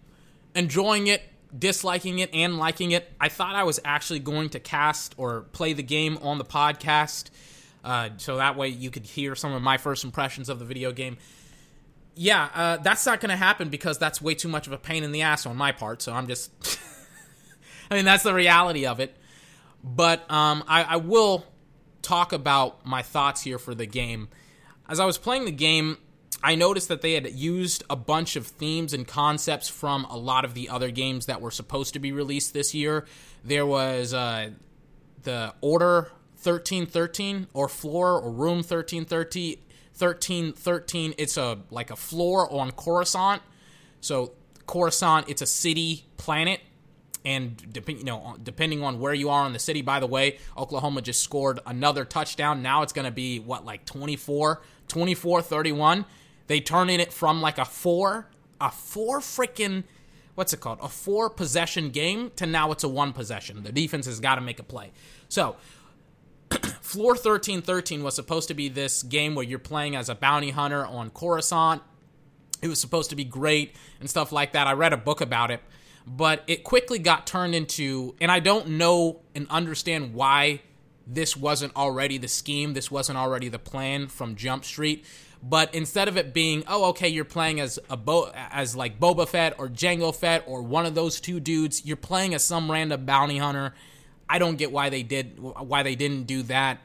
enjoying 0.55 1.07
it, 1.09 1.23
disliking 1.57 2.19
it, 2.19 2.31
and 2.33 2.59
liking 2.59 2.91
it. 2.93 3.11
I 3.21 3.29
thought 3.29 3.55
I 3.55 3.65
was 3.65 3.81
actually 3.85 4.21
going 4.21 4.51
to 4.51 4.61
cast 4.61 5.15
or 5.17 5.43
play 5.53 5.73
the 5.73 5.83
game 5.83 6.19
on 6.23 6.39
the 6.39 6.45
podcast 6.45 7.31
uh, 7.85 8.11
so 8.17 8.37
that 8.37 8.57
way 8.57 8.69
you 8.69 8.91
could 8.91 9.07
hear 9.07 9.35
some 9.35 9.53
of 9.53 9.63
my 9.63 9.79
first 9.79 10.05
impressions 10.05 10.49
of 10.49 10.59
the 10.59 10.65
video 10.65 10.93
game. 10.93 11.17
Yeah, 12.15 12.49
uh, 12.55 12.77
that's 12.79 13.07
not 13.07 13.21
going 13.21 13.31
to 13.31 13.37
happen 13.37 13.69
because 13.69 13.99
that's 13.99 14.21
way 14.21 14.35
too 14.35 14.49
much 14.49 14.67
of 14.67 14.73
a 14.73 14.79
pain 14.79 15.05
in 15.05 15.13
the 15.13 15.23
ass 15.23 15.47
on 15.47 15.57
my 15.57 15.73
part. 15.73 16.03
So 16.03 16.13
I'm 16.13 16.27
just, 16.27 16.51
I 17.91 17.95
mean, 17.95 18.05
that's 18.05 18.25
the 18.25 18.35
reality 18.35 18.87
of 18.87 19.01
it. 19.01 19.17
But 19.85 20.31
um, 20.31 20.65
I, 20.67 20.83
I 20.83 20.97
will 20.97 21.47
talk 22.03 22.33
about 22.33 22.85
my 22.85 23.03
thoughts 23.03 23.43
here 23.43 23.59
for 23.59 23.75
the 23.75 23.87
game. 23.87 24.29
As 24.89 24.99
I 24.99 25.05
was 25.07 25.17
playing 25.17 25.45
the 25.45 25.53
game, 25.53 25.99
I 26.43 26.55
noticed 26.55 26.89
that 26.89 27.03
they 27.03 27.15
had 27.15 27.33
used 27.33 27.85
a 27.91 27.97
bunch 27.97 28.37
of 28.37 28.47
themes 28.47 28.93
and 28.93 29.07
concepts 29.07 29.69
from 29.69 30.05
a 30.05 30.17
lot 30.17 30.45
of 30.45 30.55
the 30.55 30.69
other 30.69 30.91
games 30.91 31.27
that 31.27 31.41
were 31.41 31.51
supposed 31.51 31.95
to 31.95 31.99
be 31.99 32.13
released 32.13 32.55
this 32.55 32.75
year. 32.75 33.07
There 33.45 33.67
was 33.67 34.15
uh, 34.15 34.51
the 35.23 35.55
Order 35.61 36.13
1313 36.43 37.49
or 37.53 37.69
floor 37.69 38.21
or 38.21 38.31
room 38.31 38.59
1313 38.59 39.59
1313 39.99 41.15
it's 41.19 41.37
a 41.37 41.59
like 41.71 41.91
a 41.91 41.97
floor 41.97 42.51
on 42.53 42.71
Coruscant. 42.71 43.43
So 44.01 44.35
Coruscant 44.67 45.29
it's 45.29 45.43
a 45.43 45.47
city 45.47 46.05
planet 46.17 46.61
and 47.25 47.57
depending 47.73 47.99
you 47.99 48.05
know 48.05 48.37
depending 48.41 48.85
on 48.85 49.01
where 49.01 49.15
you 49.15 49.31
are 49.31 49.45
in 49.45 49.53
the 49.53 49.59
city 49.59 49.83
by 49.83 49.99
the 49.99 50.07
way 50.07 50.39
Oklahoma 50.57 51.03
just 51.03 51.25
scored 51.25 51.59
another 51.67 52.05
touchdown 52.05 52.63
now 52.63 52.83
it's 52.83 52.93
going 52.93 53.07
to 53.07 53.11
be 53.11 53.41
what 53.41 53.65
like 53.65 53.85
24 53.85 54.63
24 54.87 55.43
31 55.43 56.05
they 56.49 56.61
turn 56.61 56.91
in 56.91 57.01
it 57.01 57.13
from 57.13 57.41
like 57.41 57.59
a 57.59 57.65
4 57.65 58.29
a 58.61 58.71
4 58.71 59.21
freaking 59.21 59.85
what's 60.35 60.53
it 60.53 60.61
called 60.61 60.79
a 60.83 60.89
4 60.89 61.31
possession 61.31 61.91
game 61.91 62.31
to 62.37 62.47
now 62.47 62.73
it's 62.73 62.85
a 62.85 62.89
1 62.89 63.13
possession 63.13 63.63
the 63.63 63.73
defense 63.73 64.07
has 64.07 64.21
got 64.21 64.35
to 64.35 64.41
make 64.41 64.59
a 64.59 64.65
play 64.65 64.91
so 65.29 65.57
Floor 66.81 67.13
1313 67.13 68.03
was 68.03 68.15
supposed 68.15 68.49
to 68.49 68.55
be 68.55 68.69
this 68.69 69.03
game 69.03 69.35
where 69.35 69.45
you're 69.45 69.59
playing 69.59 69.97
as 69.97 70.09
a 70.09 70.15
bounty 70.15 70.51
hunter 70.51 70.87
on 70.87 71.11
Coruscant. 71.11 71.83
It 72.63 72.69
was 72.69 72.81
supposed 72.81 73.11
to 73.11 73.17
be 73.17 73.25
great 73.25 73.77
and 74.01 74.09
stuff 74.09 74.33
like 74.33 74.53
that. 74.53 74.67
I 74.67 74.73
read 74.73 74.93
a 74.93 74.97
book 74.97 75.21
about 75.21 75.51
it, 75.51 75.61
but 76.07 76.43
it 76.47 76.65
quickly 76.65 76.99
got 76.99 77.27
turned 77.27 77.55
into, 77.55 78.15
and 78.21 78.33
I 78.33 78.41
don't 78.41 78.71
know 78.71 79.21
and 79.35 79.47
understand 79.51 80.15
why 80.15 80.63
this 81.07 81.37
wasn't 81.37 81.75
already 81.77 82.19
the 82.19 82.29
scheme, 82.29 82.75
this 82.75 82.91
wasn't 82.91 83.19
already 83.19 83.49
the 83.49 83.59
plan 83.59 84.09
from 84.09 84.35
Jump 84.35 84.65
Street. 84.65 85.05
But 85.43 85.75
instead 85.75 86.09
of 86.09 86.17
it 86.17 86.35
being, 86.35 86.65
oh, 86.67 86.87
okay, 86.91 87.09
you're 87.09 87.25
playing 87.25 87.61
as 87.61 87.79
a 87.89 87.97
Bo- 87.97 88.33
as 88.35 88.75
like 88.75 88.99
Boba 88.99 89.27
Fett 89.29 89.55
or 89.59 89.69
Jango 89.69 90.15
Fett 90.15 90.43
or 90.47 90.63
one 90.63 90.85
of 90.85 90.95
those 90.95 91.21
two 91.21 91.39
dudes, 91.39 91.87
you're 91.87 91.97
playing 91.97 92.35
as 92.35 92.43
some 92.45 92.71
random 92.71 93.05
bounty 93.05 93.39
hunter 93.39 93.73
I 94.29 94.39
don't 94.39 94.57
get 94.57 94.73
why 94.73 94.91
they 94.91 95.03
did 95.03 95.39
why 95.39 95.83
they 95.83 95.95
didn't 95.95 96.25
do 96.25 96.43
that 96.45 96.81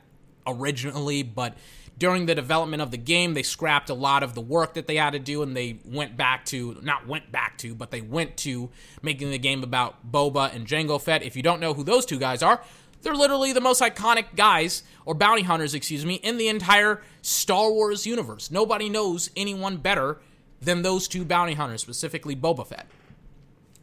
originally, 0.48 1.24
but 1.24 1.58
during 1.98 2.26
the 2.26 2.34
development 2.34 2.82
of 2.82 2.90
the 2.92 2.98
game, 2.98 3.34
they 3.34 3.44
scrapped 3.44 3.90
a 3.90 3.94
lot 3.94 4.24
of 4.24 4.34
the 4.34 4.42
work 4.42 4.74
that 4.74 4.88
they 4.88 4.96
had 4.96 5.12
to 5.12 5.20
do 5.20 5.44
and 5.44 5.56
they 5.56 5.80
went 5.86 6.18
back 6.18 6.46
to 6.46 6.78
not 6.82 7.08
went 7.08 7.32
back 7.32 7.58
to, 7.60 7.76
but 7.76 7.92
they 7.92 8.02
went 8.02 8.38
to 8.38 8.70
making 9.02 9.30
the 9.32 9.38
game 9.38 9.64
about 9.64 10.10
Boba 10.10 10.54
and 10.56 10.66
Jango 10.66 11.00
Fett. 11.00 11.22
If 11.22 11.36
you 11.36 11.44
don't 11.44 11.60
know 11.60 11.74
who 11.74 11.84
those 11.84 12.06
two 12.06 12.20
guys 12.20 12.42
are, 12.42 12.62
they're 13.04 13.16
literally 13.16 13.54
the 13.54 13.62
most 13.62 13.82
iconic 13.82 14.36
guys 14.36 14.84
or 15.06 15.14
bounty 15.14 15.44
hunters, 15.44 15.74
excuse 15.74 16.06
me, 16.06 16.16
in 16.16 16.38
the 16.38 16.48
entire 16.48 17.02
Star 17.22 17.72
Wars 17.72 18.08
universe. 18.08 18.50
Nobody 18.50 18.90
knows 18.90 19.30
anyone 19.36 19.78
better 19.78 20.20
than 20.62 20.82
those 20.82 21.08
two 21.08 21.26
bounty 21.26 21.54
hunters, 21.54 21.82
specifically 21.82 22.36
Boba 22.36 22.66
Fett. 22.66 22.88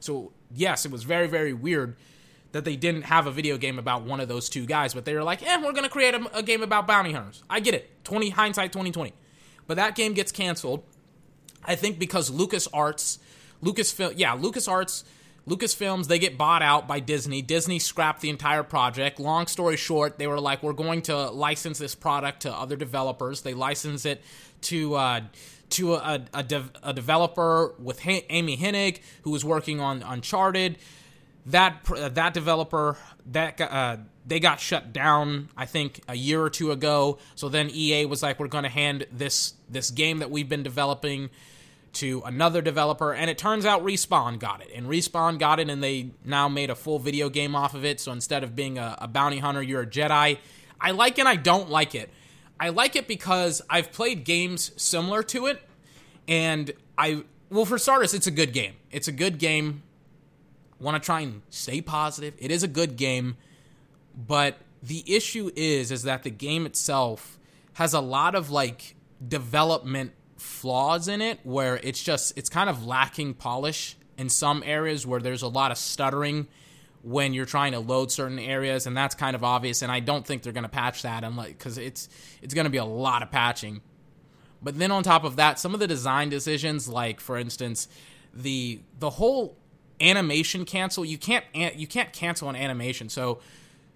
So, 0.01 0.33
yes, 0.55 0.85
it 0.87 0.91
was 0.91 1.05
very, 1.05 1.27
very 1.27 1.53
weird 1.53 1.97
that 2.53 2.65
they 2.65 2.77
didn't 2.77 3.03
have 3.03 3.27
a 3.27 3.31
video 3.31 3.57
game 3.57 3.79
about 3.79 4.03
one 4.03 4.19
of 4.19 4.29
those 4.29 4.49
two 4.49 4.67
guys, 4.67 4.95
but 4.95 5.05
they 5.05 5.15
were 5.15 5.23
like, 5.23 5.43
eh, 5.47 5.57
we're 5.63 5.73
going 5.73 5.85
to 5.85 5.91
create 5.91 6.15
a, 6.15 6.39
a, 6.39 6.43
game 6.43 6.63
about 6.63 6.87
bounty 6.87 7.13
hunters. 7.13 7.45
I 7.49 7.61
get 7.61 7.75
it. 7.75 8.05
20 8.05 8.31
hindsight 8.31 8.73
2020. 8.73 9.13
But 9.67 9.77
that 9.77 9.95
game 9.95 10.15
gets 10.15 10.33
canceled. 10.33 10.83
I 11.65 11.77
think 11.77 11.99
because 11.99 12.31
Lucas 12.31 12.67
Arts, 12.73 13.19
Lucasfilm, 13.63 14.15
yeah, 14.17 14.33
Lucas 14.33 14.67
Arts, 14.67 15.05
Lucasfilms, 15.51 16.07
they 16.07 16.21
get 16.21 16.39
bought 16.39 16.63
out 16.63 16.87
by 16.87 17.01
Disney. 17.01 17.43
Disney 17.43 17.81
scrapped 17.81 18.21
the 18.21 18.31
entire 18.31 18.63
project. 18.63 19.19
Long 19.19 19.49
story 19.49 19.77
short, 19.77 20.17
they 20.17 20.29
were 20.29 20.39
like, 20.39 20.63
we're 20.63 20.73
going 20.73 21.03
to 21.03 21.31
license 21.31 21.79
this 21.79 21.97
product 21.97 22.43
to 22.43 22.53
other 22.53 22.77
developers. 22.77 23.43
They 23.43 23.53
license 23.53 24.07
it 24.07 24.23
to 24.63 24.95
uh, 24.95 25.21
to 25.71 25.95
a, 25.95 26.25
a, 26.33 26.45
a 26.85 26.93
developer 26.93 27.75
with 27.81 28.07
H- 28.07 28.27
Amy 28.31 28.57
Hennig, 28.57 29.01
who 29.23 29.31
was 29.31 29.45
working 29.45 29.81
on 29.81 30.05
Uncharted. 30.05 30.79
That 31.47 31.85
uh, 31.91 32.11
that 32.11 32.33
developer 32.33 32.97
that 33.27 33.61
uh, 33.61 33.97
they 34.25 34.39
got 34.39 34.61
shut 34.61 34.93
down, 34.93 35.49
I 35.57 35.67
think, 35.67 36.01
a 36.07 36.15
year 36.15 36.41
or 36.41 36.51
two 36.51 36.71
ago. 36.71 37.19
So 37.35 37.49
then 37.49 37.71
EA 37.73 38.05
was 38.05 38.23
like, 38.23 38.39
"We're 38.39 38.47
going 38.47 38.65
to 38.65 38.71
hand 38.71 39.07
this 39.11 39.55
this 39.69 39.91
game 39.91 40.19
that 40.19 40.31
we've 40.31 40.49
been 40.49 40.63
developing 40.63 41.31
to 41.95 42.23
another 42.25 42.63
developer," 42.63 43.13
and 43.13 43.31
it 43.31 43.39
turns 43.39 43.67
out 43.67 43.85
Respawn 43.85 44.39
got 44.39 44.63
it, 44.63 44.71
and 44.75 44.87
Respawn 44.87 45.39
got 45.39 45.61
it, 45.61 45.69
and 45.69 45.83
they 45.83 46.11
now 46.25 46.49
made 46.49 46.71
a 46.71 46.75
full 46.75 46.99
video 46.99 47.29
game 47.29 47.55
off 47.55 47.75
of 47.75 47.85
it. 47.85 48.01
So 48.01 48.13
instead 48.13 48.45
of 48.45 48.55
being 48.55 48.79
a, 48.79 48.97
a 49.01 49.09
bounty 49.09 49.39
hunter, 49.39 49.63
you're 49.63 49.83
a 49.83 49.87
Jedi. 49.87 50.39
I 50.81 50.91
like 50.93 51.19
it. 51.19 51.27
I 51.27 51.37
don't 51.37 51.71
like 51.71 51.95
it. 51.95 52.11
I 52.59 52.69
like 52.69 52.95
it 52.97 53.09
because 53.09 53.63
I've 53.71 53.91
played 53.93 54.25
games 54.25 54.73
similar 54.77 55.23
to 55.25 55.47
it, 55.47 55.63
and 56.29 56.73
I 56.97 57.25
well 57.51 57.65
for 57.65 57.79
starters, 57.79 58.15
it's 58.15 58.27
a 58.27 58.31
good 58.31 58.53
game. 58.53 58.75
It's 58.91 59.09
a 59.09 59.13
good 59.13 59.39
game. 59.39 59.83
Want 60.79 61.03
to 61.03 61.05
try 61.05 61.21
and 61.21 61.43
stay 61.51 61.81
positive. 61.81 62.35
It 62.39 62.51
is 62.51 62.63
a 62.63 62.69
good 62.69 62.97
game, 62.97 63.37
but 64.15 64.59
the 64.83 65.05
issue 65.07 65.51
is 65.57 65.91
is 65.91 66.05
that 66.05 66.23
the 66.23 66.31
game 66.31 66.65
itself 66.67 67.39
has 67.75 67.93
a 67.93 68.01
lot 68.01 68.35
of 68.35 68.51
like 68.51 68.95
development 69.27 70.13
flaws 70.41 71.07
in 71.07 71.21
it 71.21 71.39
where 71.43 71.77
it's 71.83 72.03
just 72.03 72.37
it's 72.37 72.49
kind 72.49 72.71
of 72.71 72.87
lacking 72.87 73.35
polish 73.35 73.97
in 74.17 74.29
some 74.29 74.63
areas 74.65 75.07
where 75.07 75.21
there's 75.21 75.43
a 75.43 75.49
lot 75.49 75.71
of 75.71 75.79
stuttering 75.79 76.47
when 77.03 77.33
you're 77.33 77.47
trying 77.47 77.73
to 77.73 77.79
load 77.79 78.13
certain 78.13 78.39
areas, 78.39 78.87
and 78.87 78.97
that's 78.97 79.15
kind 79.15 79.35
of 79.35 79.43
obvious. 79.43 79.83
And 79.83 79.91
I 79.91 80.01
don't 80.01 80.27
think 80.27 80.43
they're 80.43 80.53
going 80.53 80.65
to 80.65 80.69
patch 80.69 81.03
that 81.03 81.25
unless 81.25 81.49
because 81.49 81.79
it's 81.79 82.09
it's 82.43 82.55
going 82.55 82.65
to 82.65 82.71
be 82.71 82.79
a 82.79 82.85
lot 82.85 83.23
of 83.23 83.31
patching. 83.31 83.81
But 84.63 84.79
then 84.79 84.91
on 84.91 85.03
top 85.03 85.25
of 85.25 85.37
that, 85.37 85.59
some 85.59 85.73
of 85.73 85.81
the 85.81 85.87
design 85.87 86.29
decisions, 86.29 86.89
like 86.89 87.21
for 87.21 87.37
instance, 87.37 87.89
the 88.35 88.81
the 88.99 89.11
whole 89.11 89.57
animation 90.01 90.65
cancel, 90.65 91.05
you 91.05 91.19
can't 91.19 91.45
you 91.55 91.87
can't 91.87 92.13
cancel 92.13 92.49
an 92.49 92.57
animation. 92.57 93.09
So 93.09 93.41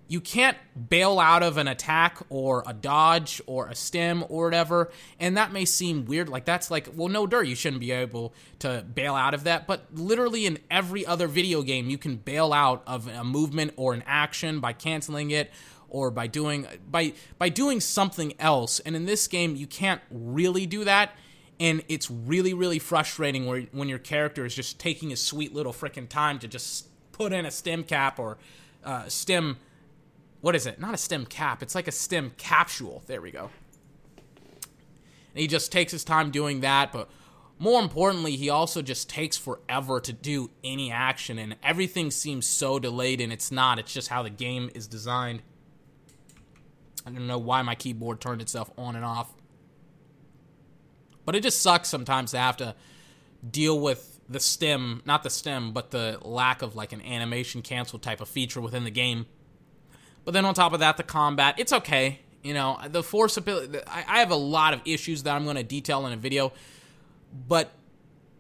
you 0.07 0.21
can't 0.21 0.57
bail 0.89 1.19
out 1.19 1.43
of 1.43 1.57
an 1.57 1.67
attack 1.67 2.19
or 2.29 2.63
a 2.67 2.75
dodge 2.75 3.41
or 3.47 3.69
a 3.69 3.75
stim 3.75 4.25
or 4.29 4.45
whatever. 4.45 4.91
And 5.19 5.37
that 5.37 5.53
may 5.53 5.65
seem 5.65 6.05
weird. 6.05 6.29
Like, 6.29 6.45
that's 6.45 6.71
like, 6.71 6.89
well, 6.95 7.09
no, 7.09 7.27
dirt, 7.27 7.47
you 7.47 7.55
shouldn't 7.55 7.81
be 7.81 7.91
able 7.91 8.35
to 8.59 8.85
bail 8.95 9.15
out 9.15 9.33
of 9.33 9.45
that. 9.45 9.67
But 9.67 9.87
literally 9.95 10.45
in 10.47 10.59
every 10.71 11.07
other 11.07 11.27
video 11.27 11.63
game, 11.63 11.89
you 11.89 11.97
can 11.97 12.17
bail 12.17 12.53
out 12.53 12.83
of 12.87 13.09
a 13.09 13.25
movement 13.25 13.73
or 13.77 13.95
an 13.95 14.05
action 14.07 14.61
by 14.61 14.75
canceling 14.75 15.31
it 15.31 15.51
or 15.89 16.11
by 16.11 16.27
doing 16.27 16.67
by 16.91 17.13
by 17.39 17.49
doing 17.49 17.81
something 17.81 18.35
else 18.41 18.81
and 18.81 18.97
in 18.97 19.07
this 19.07 19.29
game 19.29 19.55
you 19.55 19.67
can't 19.67 20.01
really 20.11 20.67
do 20.67 20.83
that 20.83 21.13
and 21.61 21.85
it's 21.89 22.11
really 22.11 22.53
really 22.53 22.81
frustrating 22.81 23.47
where, 23.47 23.61
when 23.71 23.89
your 23.89 23.99
character 23.99 24.45
is 24.45 24.53
just 24.53 24.81
taking 24.81 25.13
a 25.13 25.17
sweet 25.17 25.55
little 25.55 25.73
freaking 25.73 26.09
time 26.09 26.39
to 26.41 26.49
just 26.49 26.89
put 27.13 27.33
in 27.33 27.47
a 27.47 27.51
stem 27.51 27.85
cap 27.85 28.19
or 28.19 28.39
uh, 28.83 29.09
stim 29.09 29.57
what 30.45 30.55
is 30.55 30.67
it? 30.67 30.79
Not 30.79 30.93
a 30.93 30.99
stem 30.99 31.25
cap. 31.25 31.63
It's 31.63 31.75
like 31.75 31.89
a 31.89 31.93
stem 31.93 32.33
capsule. 32.37 33.03
There 33.07 33.23
we 33.23 33.31
go. 33.31 33.49
And 35.33 35.41
he 35.41 35.47
just 35.47 35.73
takes 35.73 35.91
his 35.91 36.05
time 36.05 36.31
doing 36.31 36.61
that, 36.61 36.93
but 36.93 37.09
more 37.59 37.81
importantly, 37.81 38.37
he 38.37 38.51
also 38.51 38.83
just 38.83 39.09
takes 39.09 39.39
forever 39.39 40.01
to 40.01 40.13
do 40.13 40.51
any 40.63 40.93
action, 40.93 41.39
and 41.39 41.57
everything 41.63 42.11
seems 42.11 42.45
so 42.45 42.79
delayed, 42.79 43.23
and 43.23 43.33
it's 43.33 43.51
not. 43.51 43.79
It's 43.79 43.95
just 43.95 44.09
how 44.09 44.23
the 44.23 44.29
game 44.29 44.69
is 44.75 44.87
designed. 44.87 45.41
I 47.07 47.11
don't 47.11 47.27
know 47.27 47.39
why 47.39 47.63
my 47.63 47.75
keyboard 47.75 48.21
turned 48.21 48.43
itself 48.43 48.71
on 48.77 48.97
and 48.97 49.05
off. 49.05 49.33
But 51.25 51.35
it 51.35 51.43
just 51.43 51.63
sucks 51.63 51.89
sometimes 51.89 52.33
to 52.33 52.39
have 52.39 52.59
to 52.59 52.75
deal 53.51 53.81
with 53.81 54.21
the 54.29 54.41
stem, 54.41 55.01
not 55.07 55.23
the 55.23 55.31
stem, 55.31 55.73
but 55.73 55.91
the 55.91 56.19
lack 56.21 56.61
of 56.61 56.77
like 56.77 56.93
an 56.93 57.01
animation 57.01 57.63
cancel 57.63 57.99
type 57.99 58.21
of 58.21 58.29
feature 58.29 58.61
within 58.61 58.85
the 58.85 58.91
game. 58.91 59.25
But 60.25 60.33
then 60.33 60.45
on 60.45 60.55
top 60.55 60.73
of 60.73 60.81
that, 60.81 60.97
the 60.97 61.03
combat, 61.03 61.57
it's 61.59 61.73
okay. 61.73 62.21
You 62.43 62.55
know, 62.55 62.79
the 62.89 63.03
force 63.03 63.37
ability, 63.37 63.79
I, 63.87 64.19
have 64.19 64.31
a 64.31 64.37
lot 64.37 64.75
of 64.75 64.81
issues 64.85 65.23
that 65.23 65.35
I'm 65.35 65.45
going 65.45 65.57
to 65.57 65.63
detail 65.63 66.07
in 66.07 66.13
a 66.13 66.17
video, 66.17 66.53
but 67.49 67.73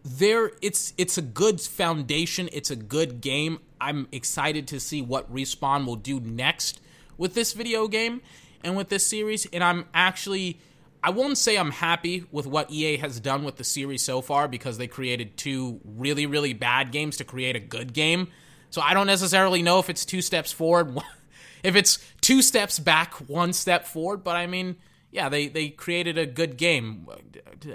there 0.05 0.53
it's 0.61 0.93
it's 0.99 1.17
a 1.17 1.23
good 1.23 1.59
foundation 1.59 2.47
it's 2.53 2.71
a 2.71 2.77
good 2.77 3.23
game 3.23 3.59
i'm 3.81 4.07
excited 4.13 4.69
to 4.69 4.79
see 4.79 5.01
what 5.01 5.33
respawn 5.33 5.87
will 5.87 5.97
do 5.97 6.21
next 6.21 6.79
with 7.17 7.33
this 7.33 7.55
video 7.55 7.89
game 7.89 8.21
and 8.63 8.77
with 8.77 8.91
this 8.91 9.07
series 9.07 9.47
and 9.47 9.65
i'm 9.65 9.87
actually 9.95 10.59
I 11.05 11.11
won't 11.11 11.37
say 11.37 11.59
I'm 11.59 11.71
happy 11.71 12.25
with 12.33 12.47
what 12.47 12.71
EA 12.71 12.97
has 12.97 13.21
done 13.21 13.45
with 13.45 13.57
the 13.57 13.65
series 13.65 14.03
so 14.03 14.23
far 14.23 14.49
because 14.49 14.79
they 14.79 14.87
created 14.87 15.37
two 15.37 15.79
really, 15.85 16.25
really 16.25 16.55
bad 16.55 16.93
games 16.93 17.19
to 17.19 17.25
create 17.25 17.57
a 17.57 17.61
good 17.61 17.93
game. 17.93 18.29
So 18.71 18.81
I 18.81 18.95
don't 18.95 19.07
necessarily 19.07 19.61
know 19.61 19.79
if 19.81 19.91
it's 19.91 20.07
two 20.07 20.23
steps 20.23 20.51
forward, 20.51 20.99
if 21.65 21.75
it's 21.75 21.99
two 22.21 22.43
steps 22.43 22.79
back, 22.79 23.15
one 23.29 23.53
step 23.53 23.87
forward. 23.87 24.23
But 24.23 24.37
I 24.37 24.47
mean, 24.47 24.77
yeah, 25.11 25.29
they 25.29 25.49
they 25.49 25.71
created 25.71 26.19
a 26.19 26.27
good 26.27 26.57
game. 26.57 27.09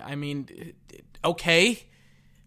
I 0.02 0.16
mean, 0.16 0.74
okay, 1.26 1.84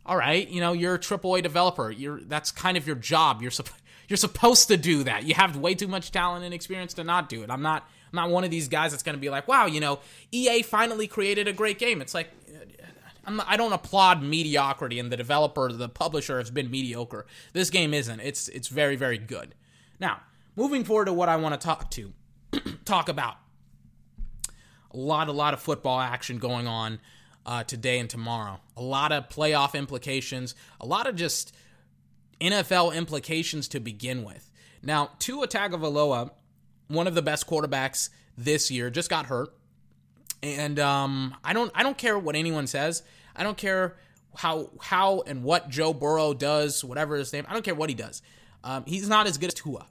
all 0.06 0.16
right. 0.16 0.48
You 0.48 0.60
know, 0.60 0.72
you're 0.72 0.94
a 0.94 0.98
AAA 0.98 1.42
developer. 1.42 1.90
You're 1.90 2.20
that's 2.20 2.50
kind 2.50 2.76
of 2.78 2.86
your 2.86 2.96
job. 2.96 3.42
You're 3.42 3.52
you're 4.08 4.16
supposed 4.16 4.68
to 4.68 4.76
do 4.76 5.02
that. 5.04 5.24
You 5.24 5.34
have 5.34 5.56
way 5.56 5.74
too 5.74 5.88
much 5.88 6.12
talent 6.12 6.44
and 6.44 6.54
experience 6.54 6.94
to 6.94 7.04
not 7.04 7.28
do 7.28 7.42
it. 7.42 7.50
I'm 7.50 7.62
not 7.62 7.88
I'm 8.12 8.16
not 8.16 8.30
one 8.30 8.44
of 8.44 8.50
these 8.50 8.68
guys 8.68 8.92
that's 8.92 9.02
going 9.02 9.16
to 9.16 9.20
be 9.20 9.30
like, 9.30 9.48
wow, 9.48 9.66
you 9.66 9.80
know, 9.80 10.00
EA 10.30 10.62
finally 10.62 11.06
created 11.06 11.48
a 11.48 11.52
great 11.52 11.78
game. 11.78 12.02
It's 12.02 12.14
like, 12.14 12.28
uh, 12.54 12.86
I'm, 13.24 13.40
I 13.46 13.56
do 13.56 13.68
not 13.68 13.72
applaud 13.72 14.22
mediocrity, 14.22 14.98
and 14.98 15.10
the 15.10 15.16
developer, 15.16 15.72
the 15.72 15.88
publisher, 15.88 16.38
has 16.38 16.50
been 16.50 16.70
mediocre. 16.70 17.26
This 17.52 17.70
game 17.70 17.94
isn't. 17.94 18.20
It's 18.20 18.48
it's 18.48 18.68
very 18.68 18.96
very 18.96 19.18
good. 19.18 19.54
Now, 19.98 20.20
moving 20.56 20.84
forward 20.84 21.06
to 21.06 21.12
what 21.12 21.28
I 21.28 21.36
want 21.36 21.58
to 21.58 21.64
talk 21.64 21.90
to, 21.92 22.12
talk 22.84 23.08
about. 23.08 23.36
A 24.92 24.96
lot, 24.96 25.28
a 25.28 25.32
lot 25.32 25.54
of 25.54 25.60
football 25.60 26.00
action 26.00 26.38
going 26.38 26.66
on 26.66 27.00
uh, 27.46 27.64
today 27.64 27.98
and 27.98 28.10
tomorrow. 28.10 28.60
A 28.76 28.82
lot 28.82 29.10
of 29.10 29.28
playoff 29.28 29.74
implications. 29.74 30.54
A 30.80 30.86
lot 30.86 31.06
of 31.06 31.16
just 31.16 31.54
NFL 32.40 32.94
implications 32.94 33.68
to 33.68 33.80
begin 33.80 34.22
with. 34.22 34.50
Now, 34.82 35.10
Tua 35.18 35.48
Tagovailoa 35.48 36.30
one 36.92 37.06
of 37.06 37.14
the 37.14 37.22
best 37.22 37.46
quarterbacks 37.46 38.10
this 38.36 38.70
year, 38.70 38.90
just 38.90 39.10
got 39.10 39.26
hurt. 39.26 39.52
And 40.42 40.78
um, 40.78 41.34
I 41.44 41.52
don't 41.52 41.70
I 41.74 41.82
don't 41.82 41.96
care 41.96 42.18
what 42.18 42.36
anyone 42.36 42.66
says. 42.66 43.02
I 43.34 43.42
don't 43.42 43.56
care 43.56 43.96
how 44.36 44.70
how 44.80 45.22
and 45.26 45.42
what 45.42 45.68
Joe 45.68 45.92
Burrow 45.92 46.34
does, 46.34 46.84
whatever 46.84 47.16
his 47.16 47.32
name. 47.32 47.46
I 47.48 47.52
don't 47.52 47.64
care 47.64 47.74
what 47.74 47.88
he 47.88 47.94
does. 47.94 48.22
Um, 48.64 48.84
he's 48.86 49.08
not 49.08 49.26
as 49.26 49.38
good 49.38 49.48
as 49.48 49.54
Tua. 49.54 49.86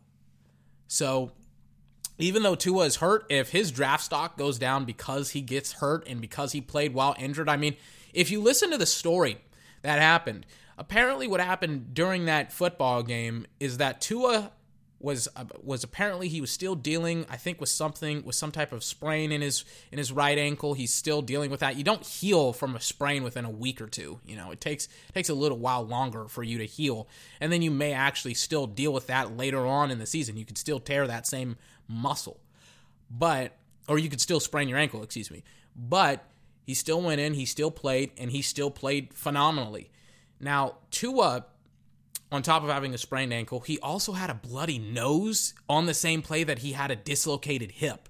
So 0.92 1.32
even 2.18 2.44
though 2.44 2.56
Tua 2.56 2.84
is 2.84 2.98
hurt, 2.98 3.26
if 3.30 3.52
his 3.52 3.72
draft 3.72 4.04
stock 4.04 4.38
goes 4.38 4.60
down 4.60 4.84
because 4.84 5.30
he 5.30 5.40
gets 5.40 5.72
hurt 5.72 6.06
and 6.06 6.20
because 6.20 6.52
he 6.52 6.60
played 6.60 6.94
while 6.94 7.16
injured, 7.18 7.48
I 7.48 7.56
mean, 7.56 7.78
if 8.14 8.30
you 8.30 8.42
listen 8.42 8.72
to 8.72 8.78
the 8.78 8.86
story 8.86 9.38
that 9.84 10.00
happened, 10.00 10.46
apparently 10.78 11.28
what 11.28 11.40
happened 11.40 11.94
during 11.94 12.26
that 12.26 12.52
football 12.52 13.04
game 13.04 13.48
is 13.58 13.78
that 13.78 14.02
Tua 14.02 14.52
was 15.04 15.28
uh, 15.36 15.46
was 15.64 15.84
apparently 15.84 16.28
he 16.28 16.42
was 16.42 16.52
still 16.52 16.76
dealing 16.76 17.26
I 17.30 17.38
think 17.38 17.60
with 17.60 17.70
something 17.70 18.24
with 18.24 18.36
some 18.36 18.52
type 18.52 18.72
of 18.72 18.84
sprain 18.84 19.32
in 19.32 19.42
his 19.42 19.66
in 19.92 19.98
his 19.98 20.12
right 20.12 20.38
ankle. 20.38 20.74
He's 20.74 20.94
still 20.94 21.22
dealing 21.22 21.52
with 21.52 21.60
that. 21.62 21.76
You 21.76 21.84
don't 21.84 22.06
heal 22.06 22.54
from 22.54 22.76
a 22.76 22.82
sprain 22.82 23.24
within 23.24 23.46
a 23.46 23.50
week 23.50 23.82
or 23.82 23.88
two 23.88 24.20
you 24.26 24.36
know. 24.36 24.52
It 24.52 24.62
takes 24.62 24.88
takes 25.14 25.30
a 25.30 25.34
little 25.34 25.58
while 25.58 25.84
longer 25.84 26.28
for 26.28 26.44
you 26.44 26.58
to 26.60 26.66
heal. 26.66 27.08
And 27.40 27.52
then 27.52 27.62
you 27.62 27.72
may 27.72 27.94
actually 27.94 28.34
still 28.34 28.68
deal 28.68 28.94
with 28.94 29.08
that 29.08 29.36
later 29.36 29.66
on 29.66 29.92
in 29.92 30.00
the 30.00 30.06
season. 30.06 30.38
You 30.38 30.46
could 30.46 30.58
still 30.58 30.80
tear 30.80 31.08
that 31.08 31.28
same 31.28 31.58
muscle. 31.88 32.40
But 33.10 33.58
or 33.88 34.00
you 34.00 34.10
could 34.10 34.22
still 34.22 34.40
sprain 34.40 34.68
your 34.68 34.78
ankle 34.78 35.04
excuse 35.04 35.32
me. 35.32 35.44
But 35.76 36.26
he 36.66 36.74
still 36.74 37.02
went 37.02 37.22
in 37.22 37.34
he 37.34 37.46
still 37.46 37.72
played 37.72 38.12
and 38.18 38.32
he 38.32 38.42
still 38.42 38.72
played 38.72 39.14
phenomenally. 39.14 39.90
Now 40.40 40.76
Tua 40.92 41.46
on 42.32 42.42
top 42.44 42.64
of 42.64 42.70
having 42.70 42.94
a 42.94 42.98
sprained 42.98 43.34
ankle, 43.34 43.60
he 43.62 43.80
also 43.80 44.14
had 44.14 44.30
a 44.30 44.34
bloody 44.34 44.80
nose 44.80 45.54
on 45.68 45.86
the 45.86 45.94
same 45.94 46.22
play 46.22 46.44
that 46.44 46.60
he 46.60 46.72
had 46.74 46.90
a 46.92 46.96
dislocated 46.96 47.72
hip. 47.72 48.08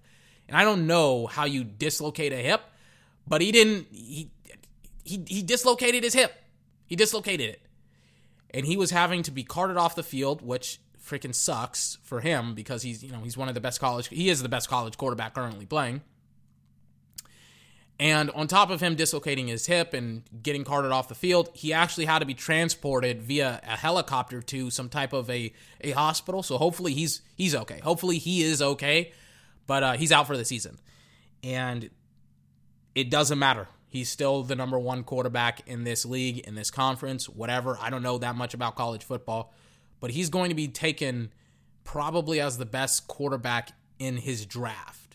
And 0.47 0.57
I 0.57 0.63
don't 0.63 0.85
know 0.87 1.27
how 1.27 1.45
you 1.45 1.63
dislocate 1.63 2.31
a 2.33 2.37
hip, 2.37 2.61
but 3.27 3.41
he 3.41 3.51
didn't 3.51 3.87
he 3.91 4.29
he, 5.03 5.23
he 5.27 5.41
dislocated 5.41 6.03
his 6.03 6.13
hip. 6.13 6.33
He 6.85 6.95
dislocated 6.95 7.49
it. 7.49 7.61
and 8.53 8.65
he 8.65 8.77
was 8.77 8.91
having 8.91 9.23
to 9.23 9.31
be 9.31 9.43
carted 9.43 9.77
off 9.77 9.95
the 9.95 10.03
field, 10.03 10.41
which 10.41 10.79
freaking 11.03 11.33
sucks 11.33 11.97
for 12.03 12.21
him 12.21 12.53
because 12.53 12.83
he's 12.83 13.03
you 13.03 13.11
know 13.11 13.21
he's 13.21 13.37
one 13.37 13.47
of 13.47 13.55
the 13.55 13.61
best 13.61 13.79
college 13.79 14.07
he 14.09 14.29
is 14.29 14.43
the 14.43 14.49
best 14.49 14.69
college 14.69 14.97
quarterback 14.97 15.33
currently 15.33 15.65
playing. 15.65 16.01
And 18.01 18.31
on 18.31 18.47
top 18.47 18.71
of 18.71 18.81
him 18.81 18.95
dislocating 18.95 19.47
his 19.47 19.67
hip 19.67 19.93
and 19.93 20.23
getting 20.41 20.63
carted 20.63 20.91
off 20.91 21.07
the 21.07 21.13
field, 21.13 21.51
he 21.53 21.71
actually 21.71 22.05
had 22.05 22.17
to 22.19 22.25
be 22.25 22.33
transported 22.33 23.21
via 23.21 23.61
a 23.63 23.77
helicopter 23.77 24.41
to 24.41 24.71
some 24.71 24.89
type 24.89 25.13
of 25.13 25.29
a, 25.29 25.53
a 25.81 25.91
hospital. 25.91 26.41
So 26.41 26.57
hopefully 26.57 26.95
he's 26.95 27.21
he's 27.35 27.53
okay. 27.53 27.79
Hopefully 27.83 28.17
he 28.17 28.41
is 28.41 28.59
okay, 28.59 29.11
but 29.67 29.83
uh, 29.83 29.91
he's 29.93 30.11
out 30.11 30.25
for 30.25 30.35
the 30.35 30.43
season. 30.43 30.79
And 31.43 31.91
it 32.95 33.11
doesn't 33.11 33.37
matter. 33.37 33.67
He's 33.87 34.09
still 34.09 34.41
the 34.41 34.55
number 34.55 34.79
one 34.79 35.03
quarterback 35.03 35.67
in 35.67 35.83
this 35.83 36.03
league, 36.03 36.39
in 36.39 36.55
this 36.55 36.71
conference, 36.71 37.29
whatever. 37.29 37.77
I 37.79 37.91
don't 37.91 38.01
know 38.01 38.17
that 38.17 38.35
much 38.35 38.55
about 38.55 38.75
college 38.75 39.03
football, 39.03 39.53
but 39.99 40.09
he's 40.09 40.31
going 40.31 40.49
to 40.49 40.55
be 40.55 40.67
taken 40.67 41.31
probably 41.83 42.41
as 42.41 42.57
the 42.57 42.65
best 42.65 43.07
quarterback 43.07 43.73
in 43.99 44.17
his 44.17 44.47
draft. 44.47 45.10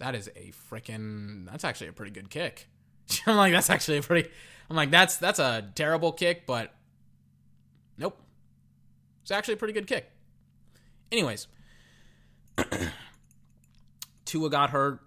That 0.00 0.14
is 0.14 0.28
a 0.34 0.52
freaking. 0.70 1.46
That's 1.48 1.62
actually 1.62 1.88
a 1.88 1.92
pretty 1.92 2.10
good 2.10 2.30
kick. 2.30 2.68
I'm 3.26 3.36
like, 3.36 3.52
that's 3.52 3.70
actually 3.70 3.98
a 3.98 4.02
pretty. 4.02 4.28
I'm 4.68 4.76
like, 4.76 4.90
that's 4.90 5.18
that's 5.18 5.38
a 5.38 5.70
terrible 5.74 6.12
kick, 6.12 6.46
but 6.46 6.74
nope. 7.96 8.18
It's 9.22 9.30
actually 9.30 9.54
a 9.54 9.56
pretty 9.58 9.74
good 9.74 9.86
kick. 9.86 10.10
Anyways, 11.12 11.48
Tua 14.24 14.50
got 14.50 14.70
hurt. 14.70 15.00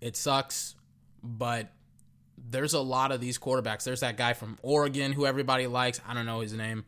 It 0.00 0.16
sucks, 0.16 0.74
but 1.22 1.72
there's 2.36 2.74
a 2.74 2.80
lot 2.80 3.12
of 3.12 3.20
these 3.20 3.38
quarterbacks. 3.38 3.84
There's 3.84 4.00
that 4.00 4.16
guy 4.18 4.34
from 4.34 4.58
Oregon 4.62 5.12
who 5.12 5.24
everybody 5.24 5.66
likes. 5.66 6.00
I 6.06 6.12
don't 6.12 6.26
know 6.26 6.40
his 6.40 6.52
name. 6.52 6.84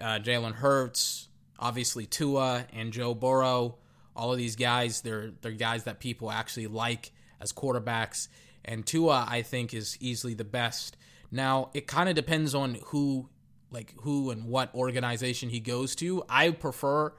Uh, 0.00 0.18
Jalen 0.18 0.54
Hurts, 0.54 1.28
obviously 1.58 2.06
Tua 2.06 2.64
and 2.72 2.92
Joe 2.92 3.14
Burrow 3.14 3.76
all 4.16 4.32
of 4.32 4.38
these 4.38 4.56
guys, 4.56 5.00
they're 5.00 5.32
they're 5.42 5.52
guys 5.52 5.84
that 5.84 6.00
people 6.00 6.30
actually 6.30 6.66
like 6.66 7.12
as 7.40 7.52
quarterbacks. 7.52 8.28
And 8.64 8.86
Tua, 8.86 9.26
I 9.28 9.42
think, 9.42 9.74
is 9.74 9.98
easily 10.00 10.34
the 10.34 10.44
best. 10.44 10.96
Now, 11.30 11.70
it 11.74 11.86
kind 11.86 12.08
of 12.08 12.14
depends 12.14 12.54
on 12.54 12.78
who, 12.86 13.28
like 13.70 13.92
who 14.00 14.30
and 14.30 14.46
what 14.46 14.74
organization 14.74 15.50
he 15.50 15.60
goes 15.60 15.94
to. 15.96 16.22
I 16.28 16.50
prefer, 16.50 17.12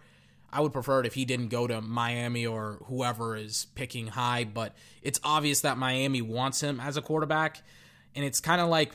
I 0.52 0.62
would 0.62 0.74
prefer 0.74 1.02
it 1.02 1.06
if 1.06 1.14
he 1.14 1.26
didn't 1.26 1.50
go 1.50 1.68
to 1.68 1.82
Miami 1.82 2.46
or 2.46 2.80
whoever 2.86 3.36
is 3.36 3.68
picking 3.76 4.08
high. 4.08 4.46
But 4.46 4.74
it's 5.04 5.20
obvious 5.24 5.62
that 5.62 5.78
Miami 5.78 6.22
wants 6.22 6.62
him 6.62 6.80
as 6.80 6.98
a 6.98 7.02
quarterback, 7.02 7.62
and 8.16 8.26
it's 8.26 8.40
kind 8.40 8.62
of 8.62 8.70
like 8.70 8.94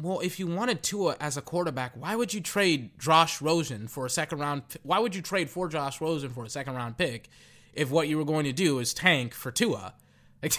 well, 0.00 0.20
if 0.20 0.38
you 0.38 0.46
wanted 0.46 0.82
Tua 0.82 1.16
as 1.20 1.36
a 1.36 1.42
quarterback, 1.42 1.92
why 1.96 2.14
would 2.14 2.34
you 2.34 2.40
trade 2.40 2.90
Josh 2.98 3.40
Rosen 3.40 3.88
for 3.88 4.04
a 4.04 4.10
second 4.10 4.38
round? 4.38 4.62
Why 4.82 4.98
would 4.98 5.14
you 5.14 5.22
trade 5.22 5.48
for 5.48 5.68
Josh 5.68 6.00
Rosen 6.00 6.30
for 6.30 6.44
a 6.44 6.50
second 6.50 6.74
round 6.74 6.98
pick 6.98 7.28
if 7.72 7.90
what 7.90 8.08
you 8.08 8.18
were 8.18 8.24
going 8.24 8.44
to 8.44 8.52
do 8.52 8.78
is 8.78 8.92
tank 8.92 9.34
for 9.34 9.50
Tua? 9.50 9.94
Like, 10.42 10.52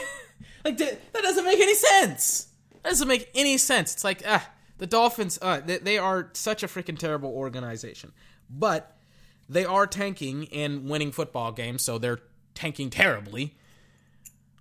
like 0.66 0.78
that, 0.80 1.14
that 1.14 1.22
doesn't 1.22 1.46
make 1.46 1.60
any 1.60 1.76
sense. 1.76 2.48
That 2.82 2.90
doesn't 2.90 3.08
make 3.08 3.30
any 3.36 3.58
sense. 3.58 3.94
It's 3.94 4.04
like, 4.04 4.24
ah, 4.28 4.50
the 4.80 4.88
Dolphins, 4.88 5.38
uh, 5.42 5.62
they, 5.62 5.78
they 5.78 5.98
are 6.00 6.32
such 6.34 6.64
a 6.64 6.68
freaking 6.68 6.98
terrible 6.98 7.30
organization. 7.30 8.12
But 8.50 8.98
they 9.48 9.66
are 9.66 9.88
tanking 9.88 10.48
and 10.52 10.90
winning 10.90 11.12
football 11.12 11.52
games, 11.52 11.84
so 11.84 11.98
they're 11.98 12.20
tanking 12.54 12.90
terribly. 12.90 13.56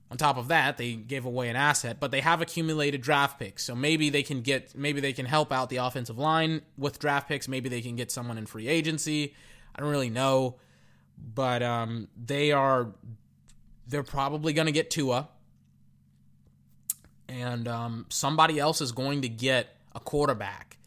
On 0.08 0.16
top 0.16 0.36
of 0.36 0.48
that, 0.48 0.76
they 0.76 0.94
gave 0.94 1.24
away 1.24 1.48
an 1.48 1.56
asset, 1.56 1.98
but 1.98 2.12
they 2.12 2.20
have 2.20 2.40
accumulated 2.40 3.00
draft 3.00 3.40
picks. 3.40 3.64
So 3.64 3.74
maybe 3.74 4.08
they 4.08 4.22
can 4.22 4.40
get 4.40 4.76
maybe 4.76 5.00
they 5.00 5.12
can 5.12 5.26
help 5.26 5.52
out 5.52 5.68
the 5.68 5.78
offensive 5.78 6.16
line 6.16 6.62
with 6.78 7.00
draft 7.00 7.28
picks. 7.28 7.48
Maybe 7.48 7.68
they 7.68 7.80
can 7.80 7.96
get 7.96 8.12
someone 8.12 8.38
in 8.38 8.46
free 8.46 8.68
agency. 8.68 9.34
I 9.74 9.80
don't 9.80 9.90
really 9.90 10.10
know, 10.10 10.56
but 11.34 11.62
um, 11.62 12.06
they 12.16 12.52
are 12.52 12.92
they're 13.88 14.04
probably 14.04 14.52
going 14.52 14.66
to 14.66 14.72
get 14.72 14.90
Tua, 14.90 15.28
and 17.28 17.66
um, 17.66 18.06
somebody 18.08 18.60
else 18.60 18.80
is 18.80 18.92
going 18.92 19.22
to 19.22 19.28
get 19.28 19.68
a 19.92 20.00
quarterback. 20.00 20.78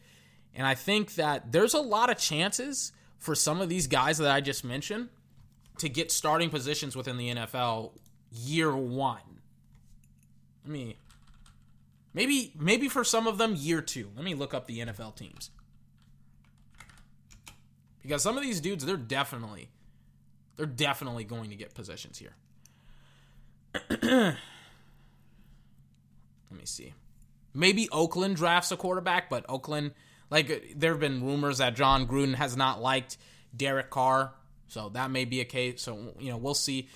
And 0.54 0.66
I 0.66 0.74
think 0.74 1.14
that 1.16 1.52
there's 1.52 1.74
a 1.74 1.80
lot 1.80 2.10
of 2.10 2.16
chances 2.18 2.92
for 3.18 3.34
some 3.34 3.60
of 3.60 3.68
these 3.68 3.86
guys 3.86 4.18
that 4.18 4.30
I 4.30 4.40
just 4.40 4.64
mentioned 4.64 5.08
to 5.78 5.88
get 5.88 6.10
starting 6.10 6.50
positions 6.50 6.96
within 6.96 7.16
the 7.16 7.34
NFL 7.34 7.92
year 8.30 8.74
one. 8.74 9.20
Let 10.64 10.72
me 10.72 10.96
maybe 12.14 12.52
maybe 12.58 12.88
for 12.88 13.04
some 13.04 13.26
of 13.26 13.38
them 13.38 13.54
year 13.56 13.80
two. 13.80 14.10
Let 14.14 14.24
me 14.24 14.34
look 14.34 14.54
up 14.54 14.66
the 14.66 14.80
NFL 14.80 15.16
teams. 15.16 15.50
Because 18.02 18.22
some 18.22 18.36
of 18.36 18.42
these 18.42 18.60
dudes, 18.60 18.84
they're 18.84 18.96
definitely 18.96 19.68
they're 20.56 20.66
definitely 20.66 21.24
going 21.24 21.50
to 21.50 21.56
get 21.56 21.74
positions 21.74 22.18
here. 22.18 22.34
Let 24.02 24.36
me 26.50 26.64
see. 26.64 26.92
Maybe 27.54 27.88
Oakland 27.90 28.36
drafts 28.36 28.70
a 28.70 28.76
quarterback, 28.76 29.30
but 29.30 29.44
Oakland, 29.48 29.92
like, 30.28 30.74
there 30.76 30.92
have 30.92 31.00
been 31.00 31.24
rumors 31.24 31.58
that 31.58 31.74
Jon 31.74 32.06
Gruden 32.06 32.34
has 32.34 32.56
not 32.56 32.82
liked 32.82 33.16
Derek 33.56 33.90
Carr, 33.90 34.34
so 34.68 34.88
that 34.90 35.10
may 35.10 35.24
be 35.24 35.40
a 35.40 35.44
case. 35.44 35.82
So, 35.82 36.14
you 36.18 36.30
know, 36.30 36.36
we'll 36.36 36.54
see. 36.54 36.88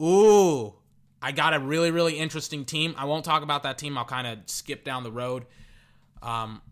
Ooh, 0.00 0.74
I 1.22 1.32
got 1.32 1.54
a 1.54 1.58
really, 1.58 1.90
really 1.90 2.18
interesting 2.18 2.64
team. 2.64 2.94
I 2.96 3.04
won't 3.04 3.24
talk 3.24 3.42
about 3.42 3.62
that 3.64 3.78
team. 3.78 3.98
I'll 3.98 4.04
kind 4.04 4.26
of 4.26 4.38
skip 4.46 4.84
down 4.84 5.02
the 5.02 5.12
road. 5.12 5.46
Um, 6.22 6.62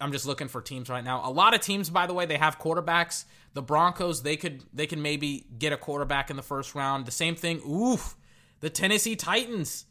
I'm 0.00 0.12
just 0.12 0.26
looking 0.26 0.48
for 0.48 0.60
teams 0.60 0.88
right 0.88 1.04
now. 1.04 1.22
A 1.28 1.30
lot 1.30 1.54
of 1.54 1.60
teams, 1.60 1.90
by 1.90 2.06
the 2.06 2.14
way, 2.14 2.26
they 2.26 2.36
have 2.36 2.58
quarterbacks. 2.58 3.24
The 3.54 3.62
Broncos, 3.62 4.22
they 4.22 4.36
could 4.36 4.62
they 4.72 4.86
can 4.86 5.02
maybe 5.02 5.46
get 5.58 5.72
a 5.72 5.76
quarterback 5.76 6.30
in 6.30 6.36
the 6.36 6.42
first 6.42 6.74
round. 6.74 7.06
The 7.06 7.12
same 7.12 7.34
thing. 7.34 7.60
Oof. 7.68 8.16
The 8.60 8.70
Tennessee 8.70 9.16
Titans. 9.16 9.86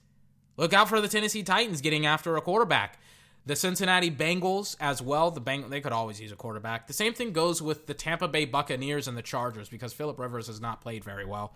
Look 0.57 0.73
out 0.73 0.89
for 0.89 1.01
the 1.01 1.07
Tennessee 1.07 1.43
Titans 1.43 1.81
getting 1.81 2.05
after 2.05 2.35
a 2.35 2.41
quarterback. 2.41 2.99
The 3.45 3.55
Cincinnati 3.55 4.09
Bengals 4.09 4.75
as 4.79 5.01
well. 5.01 5.29
The 5.31 5.41
Beng- 5.41 5.69
they 5.69 5.81
could 5.81 5.91
always 5.91 6.19
use 6.21 6.31
a 6.31 6.35
quarterback. 6.35 6.87
The 6.87 6.93
same 6.93 7.13
thing 7.13 7.33
goes 7.33 7.61
with 7.61 7.87
the 7.87 7.93
Tampa 7.93 8.27
Bay 8.27 8.45
Buccaneers 8.45 9.07
and 9.07 9.17
the 9.17 9.21
Chargers 9.21 9.69
because 9.69 9.91
Philip 9.93 10.17
Rivers 10.17 10.47
has 10.47 10.61
not 10.61 10.81
played 10.81 11.03
very 11.03 11.25
well. 11.25 11.53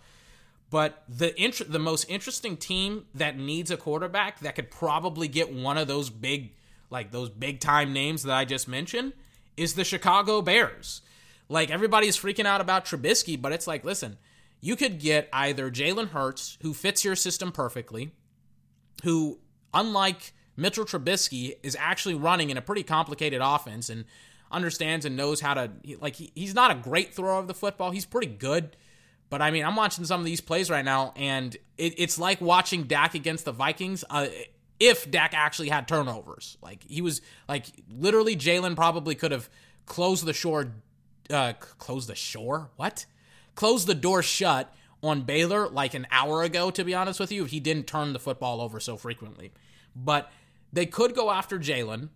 But 0.69 1.03
the 1.07 1.39
int- 1.41 1.71
the 1.71 1.79
most 1.79 2.09
interesting 2.09 2.57
team 2.57 3.05
that 3.15 3.37
needs 3.37 3.71
a 3.71 3.77
quarterback 3.77 4.39
that 4.39 4.55
could 4.55 4.69
probably 4.69 5.27
get 5.27 5.53
one 5.53 5.77
of 5.77 5.87
those 5.87 6.09
big 6.09 6.53
like 6.89 7.11
those 7.11 7.29
big 7.29 7.59
time 7.59 7.93
names 7.93 8.23
that 8.23 8.35
I 8.35 8.45
just 8.45 8.67
mentioned 8.67 9.13
is 9.55 9.73
the 9.73 9.83
Chicago 9.83 10.41
Bears. 10.41 11.01
Like 11.49 11.71
everybody's 11.71 12.17
freaking 12.17 12.45
out 12.45 12.61
about 12.61 12.85
Trubisky, 12.85 13.41
but 13.41 13.51
it's 13.53 13.67
like, 13.67 13.83
listen, 13.85 14.17
you 14.59 14.75
could 14.75 14.99
get 14.99 15.29
either 15.31 15.71
Jalen 15.71 16.09
Hurts, 16.09 16.57
who 16.61 16.73
fits 16.73 17.05
your 17.05 17.15
system 17.15 17.51
perfectly, 17.51 18.11
who, 19.03 19.39
unlike 19.73 20.33
Mitchell 20.55 20.85
Trubisky, 20.85 21.55
is 21.63 21.77
actually 21.79 22.15
running 22.15 22.49
in 22.49 22.57
a 22.57 22.61
pretty 22.61 22.83
complicated 22.83 23.41
offense 23.41 23.89
and 23.89 24.05
understands 24.51 25.05
and 25.05 25.15
knows 25.15 25.41
how 25.41 25.53
to 25.53 25.71
like 25.99 26.15
he, 26.15 26.31
he's 26.35 26.53
not 26.53 26.71
a 26.71 26.75
great 26.75 27.13
thrower 27.13 27.39
of 27.39 27.47
the 27.47 27.53
football. 27.53 27.91
He's 27.91 28.05
pretty 28.05 28.27
good 28.27 28.75
but 29.29 29.41
I 29.41 29.51
mean, 29.51 29.65
I'm 29.65 29.75
watching 29.75 30.05
some 30.05 30.19
of 30.19 30.25
these 30.25 30.41
plays 30.41 30.69
right 30.69 30.85
now, 30.85 31.13
and 31.15 31.55
it, 31.77 31.95
it's 31.97 32.17
like 32.17 32.39
watching 32.39 32.83
Dak 32.83 33.13
against 33.13 33.45
the 33.45 33.51
Vikings. 33.51 34.03
Uh, 34.09 34.27
if 34.79 35.09
Dak 35.09 35.33
actually 35.33 35.69
had 35.69 35.87
turnovers, 35.87 36.57
like 36.61 36.83
he 36.83 37.01
was, 37.01 37.21
like 37.49 37.65
literally, 37.89 38.35
Jalen 38.35 38.75
probably 38.75 39.15
could 39.15 39.31
have 39.31 39.49
closed 39.85 40.25
the 40.25 40.33
shore, 40.33 40.71
uh, 41.29 41.53
closed 41.53 42.07
the 42.07 42.15
shore. 42.15 42.69
What? 42.75 43.05
Closed 43.55 43.87
the 43.87 43.95
door 43.95 44.21
shut 44.21 44.73
on 45.03 45.23
Baylor 45.23 45.67
like 45.67 45.93
an 45.93 46.07
hour 46.11 46.43
ago. 46.43 46.71
To 46.71 46.83
be 46.83 46.93
honest 46.93 47.19
with 47.19 47.31
you, 47.31 47.43
if 47.43 47.51
he 47.51 47.59
didn't 47.59 47.87
turn 47.87 48.13
the 48.13 48.19
football 48.19 48.61
over 48.61 48.79
so 48.79 48.97
frequently, 48.97 49.51
but 49.95 50.31
they 50.71 50.85
could 50.85 51.15
go 51.15 51.31
after 51.31 51.59
Jalen. 51.59 52.09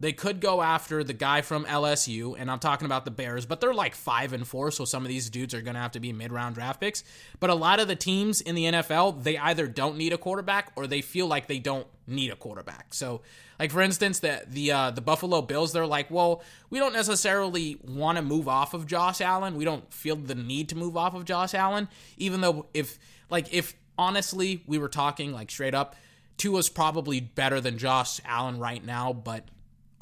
They 0.00 0.12
could 0.12 0.40
go 0.40 0.60
after 0.60 1.04
the 1.04 1.12
guy 1.12 1.40
from 1.40 1.64
LSU, 1.66 2.34
and 2.36 2.50
I'm 2.50 2.58
talking 2.58 2.84
about 2.84 3.04
the 3.04 3.12
Bears, 3.12 3.46
but 3.46 3.60
they're 3.60 3.72
like 3.72 3.94
five 3.94 4.32
and 4.32 4.46
four, 4.46 4.72
so 4.72 4.84
some 4.84 5.04
of 5.04 5.08
these 5.08 5.30
dudes 5.30 5.54
are 5.54 5.62
going 5.62 5.74
to 5.74 5.80
have 5.80 5.92
to 5.92 6.00
be 6.00 6.12
mid 6.12 6.32
round 6.32 6.56
draft 6.56 6.80
picks. 6.80 7.04
But 7.38 7.50
a 7.50 7.54
lot 7.54 7.78
of 7.78 7.86
the 7.86 7.94
teams 7.94 8.40
in 8.40 8.56
the 8.56 8.64
NFL, 8.64 9.22
they 9.22 9.38
either 9.38 9.68
don't 9.68 9.96
need 9.96 10.12
a 10.12 10.18
quarterback 10.18 10.72
or 10.74 10.88
they 10.88 11.00
feel 11.00 11.28
like 11.28 11.46
they 11.46 11.60
don't 11.60 11.86
need 12.08 12.32
a 12.32 12.36
quarterback. 12.36 12.92
So, 12.92 13.22
like 13.58 13.70
for 13.70 13.80
instance, 13.80 14.18
the 14.18 14.42
the 14.48 14.72
uh, 14.72 14.90
the 14.90 15.00
Buffalo 15.00 15.42
Bills, 15.42 15.72
they're 15.72 15.86
like, 15.86 16.10
well, 16.10 16.42
we 16.70 16.80
don't 16.80 16.92
necessarily 16.92 17.78
want 17.82 18.16
to 18.16 18.22
move 18.22 18.48
off 18.48 18.74
of 18.74 18.86
Josh 18.86 19.20
Allen. 19.20 19.54
We 19.54 19.64
don't 19.64 19.92
feel 19.94 20.16
the 20.16 20.34
need 20.34 20.70
to 20.70 20.76
move 20.76 20.96
off 20.96 21.14
of 21.14 21.24
Josh 21.24 21.54
Allen, 21.54 21.88
even 22.18 22.40
though 22.40 22.66
if 22.74 22.98
like 23.30 23.54
if 23.54 23.74
honestly 23.96 24.64
we 24.66 24.78
were 24.78 24.88
talking 24.88 25.32
like 25.32 25.50
straight 25.50 25.74
up. 25.74 25.94
Tua's 26.36 26.68
probably 26.68 27.20
better 27.20 27.60
than 27.60 27.78
Josh 27.78 28.20
Allen 28.24 28.58
right 28.58 28.84
now, 28.84 29.12
but 29.12 29.44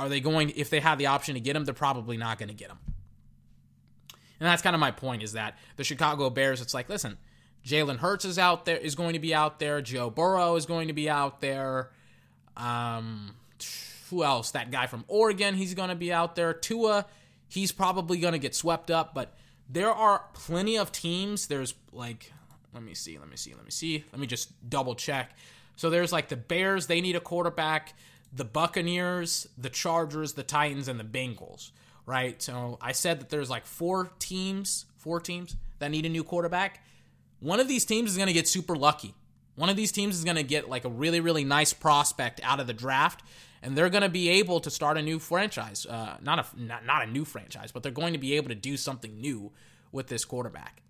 are 0.03 0.09
they 0.09 0.21
going, 0.21 0.51
if 0.57 0.71
they 0.71 0.81
have 0.81 0.99
the 0.99 1.07
option 1.07 1.35
to 1.35 1.41
get 1.41 1.57
him, 1.57 1.65
they're 1.65 1.75
probably 1.75 2.17
not 2.17 2.39
going 2.39 2.49
to 2.49 2.55
get 2.55 2.71
him. 2.71 2.79
And 4.41 4.49
that's 4.49 4.63
kind 4.63 4.75
of 4.75 4.81
my 4.81 4.91
point 4.91 5.23
is 5.23 5.35
that 5.35 5.57
the 5.77 5.85
Chicago 5.85 6.29
Bears, 6.29 6.61
it's 6.61 6.75
like, 6.75 6.89
listen, 6.89 7.17
Jalen 7.65 7.99
Hurts 7.99 8.25
is 8.25 8.39
out 8.39 8.65
there, 8.65 8.77
is 8.77 8.95
going 8.95 9.13
to 9.13 9.21
be 9.21 9.33
out 9.33 9.61
there. 9.61 9.81
Joe 9.81 10.11
Burrow 10.11 10.57
is 10.57 10.67
going 10.67 10.89
to 10.89 10.95
be 10.95 11.09
out 11.09 11.41
there. 11.41 11.91
Um, 12.57 13.37
who 14.11 14.25
else? 14.25 14.51
That 14.51 14.71
guy 14.71 14.89
from 14.89 15.05
Oregon, 15.07 15.55
he's 15.55 15.75
going 15.75 15.91
to 15.91 15.95
be 15.95 16.13
out 16.13 16.35
there. 16.35 16.53
Tua, 16.53 17.07
he's 17.49 17.71
probably 17.71 18.19
going 18.19 18.33
to 18.33 18.39
get 18.39 18.55
swept 18.55 18.91
up, 18.91 19.15
but 19.15 19.35
there 19.69 19.93
are 19.93 20.25
plenty 20.35 20.77
of 20.77 20.91
teams. 20.91 21.47
There's 21.47 21.75
like, 21.93 22.33
let 22.75 22.83
me 22.83 22.95
see, 22.95 23.19
let 23.19 23.31
me 23.31 23.37
see, 23.37 23.55
let 23.55 23.65
me 23.65 23.71
see. 23.71 24.05
Let 24.13 24.21
me 24.21 24.27
just 24.27 24.69
double 24.69 24.95
check. 24.95 25.31
So 25.77 25.89
there's 25.89 26.13
like 26.13 26.29
the 26.29 26.37
Bears, 26.37 26.89
they 26.89 27.01
need 27.01 27.17
a 27.17 27.21
quarterback, 27.21 27.95
the 28.33 28.45
Buccaneers, 28.45 29.49
the 29.59 29.69
Chargers, 29.69 30.33
the 30.33 30.43
Titans, 30.43 30.89
and 30.89 30.99
the 30.99 31.05
Bengals, 31.05 31.71
right? 32.07 32.41
So 32.41 32.79
I 32.81 32.93
said 32.93 33.21
that 33.21 33.29
there's 33.29 33.51
like 33.51 33.67
four 33.67 34.11
teams, 34.19 34.87
four 34.97 35.21
teams 35.21 35.57
that 35.79 35.91
need 35.91 36.07
a 36.07 36.09
new 36.09 36.25
quarterback. 36.25 36.83
One 37.41 37.61
of 37.61 37.69
these 37.69 37.85
teams 37.85 38.11
is 38.11 38.17
going 38.17 38.29
to 38.29 38.33
get 38.33 38.49
super 38.49 38.75
lucky. 38.77 39.15
One 39.55 39.69
of 39.69 39.77
these 39.77 39.93
teams 39.93 40.17
is 40.17 40.25
going 40.25 40.37
to 40.37 40.43
get 40.43 40.71
like 40.71 40.85
a 40.85 40.89
really, 40.89 41.21
really 41.21 41.45
nice 41.45 41.75
prospect 41.75 42.41
out 42.43 42.59
of 42.59 42.67
the 42.67 42.73
draft, 42.73 43.23
and 43.63 43.77
they're 43.77 43.91
going 43.91 44.03
to 44.03 44.09
be 44.09 44.29
able 44.31 44.61
to 44.61 44.71
start 44.71 44.97
a 44.97 45.03
new 45.03 45.19
franchise. 45.19 45.85
Uh, 45.85 46.17
not 46.23 46.39
a 46.39 46.61
not, 46.61 46.87
not 46.87 47.03
a 47.03 47.07
new 47.07 47.25
franchise, 47.27 47.71
but 47.71 47.83
they're 47.83 47.93
going 47.93 48.15
to 48.15 48.19
be 48.19 48.35
able 48.35 48.49
to 48.49 48.55
do 48.55 48.79
something 48.79 49.21
new 49.21 49.53
with 49.91 50.07
this 50.07 50.25
quarterback. 50.25 50.83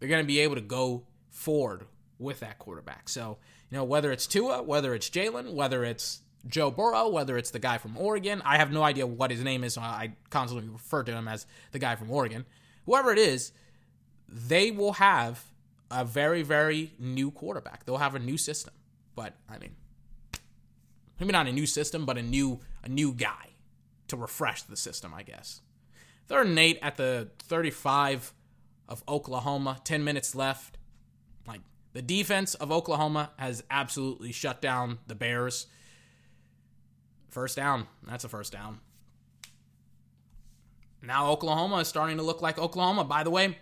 They're 0.00 0.08
going 0.08 0.22
to 0.22 0.26
be 0.26 0.40
able 0.40 0.56
to 0.56 0.60
go 0.60 1.04
forward 1.30 1.86
with 2.18 2.40
that 2.40 2.58
quarterback. 2.58 3.08
So 3.08 3.38
you 3.70 3.76
know 3.76 3.84
whether 3.84 4.10
it's 4.10 4.26
Tua, 4.26 4.62
whether 4.62 4.92
it's 4.92 5.08
Jalen, 5.08 5.52
whether 5.52 5.84
it's 5.84 6.22
Joe 6.46 6.70
Burrow, 6.70 7.08
whether 7.08 7.36
it's 7.36 7.50
the 7.50 7.58
guy 7.58 7.78
from 7.78 7.96
Oregon. 7.96 8.42
I 8.44 8.58
have 8.58 8.72
no 8.72 8.82
idea 8.82 9.06
what 9.06 9.30
his 9.30 9.42
name 9.42 9.64
is, 9.64 9.74
so 9.74 9.80
I 9.80 10.12
constantly 10.30 10.68
refer 10.68 11.02
to 11.02 11.12
him 11.12 11.28
as 11.28 11.46
the 11.72 11.78
guy 11.78 11.96
from 11.96 12.10
Oregon. 12.10 12.46
Whoever 12.86 13.12
it 13.12 13.18
is, 13.18 13.52
they 14.28 14.70
will 14.70 14.94
have 14.94 15.44
a 15.90 16.04
very, 16.04 16.42
very 16.42 16.92
new 16.98 17.30
quarterback. 17.30 17.84
They'll 17.84 17.98
have 17.98 18.14
a 18.14 18.18
new 18.18 18.38
system. 18.38 18.74
But 19.14 19.34
I 19.48 19.58
mean, 19.58 19.74
maybe 21.18 21.32
not 21.32 21.46
a 21.46 21.52
new 21.52 21.66
system, 21.66 22.06
but 22.06 22.18
a 22.18 22.22
new 22.22 22.60
a 22.82 22.88
new 22.88 23.12
guy 23.12 23.48
to 24.08 24.16
refresh 24.16 24.62
the 24.62 24.76
system, 24.76 25.12
I 25.14 25.22
guess. 25.22 25.60
Third 26.26 26.46
and 26.46 26.58
eight 26.58 26.78
at 26.82 26.96
the 26.96 27.30
35 27.40 28.32
of 28.88 29.02
Oklahoma. 29.08 29.80
10 29.84 30.04
minutes 30.04 30.34
left. 30.34 30.78
Like 31.46 31.60
the 31.92 32.02
defense 32.02 32.54
of 32.54 32.70
Oklahoma 32.70 33.30
has 33.38 33.64
absolutely 33.70 34.32
shut 34.32 34.60
down 34.60 34.98
the 35.06 35.14
Bears. 35.14 35.66
First 37.30 37.56
down. 37.56 37.86
That's 38.06 38.24
a 38.24 38.28
first 38.28 38.52
down. 38.52 38.80
Now 41.02 41.30
Oklahoma 41.30 41.76
is 41.76 41.88
starting 41.88 42.16
to 42.16 42.22
look 42.22 42.42
like 42.42 42.58
Oklahoma. 42.58 43.04
By 43.04 43.22
the 43.22 43.30
way, 43.30 43.58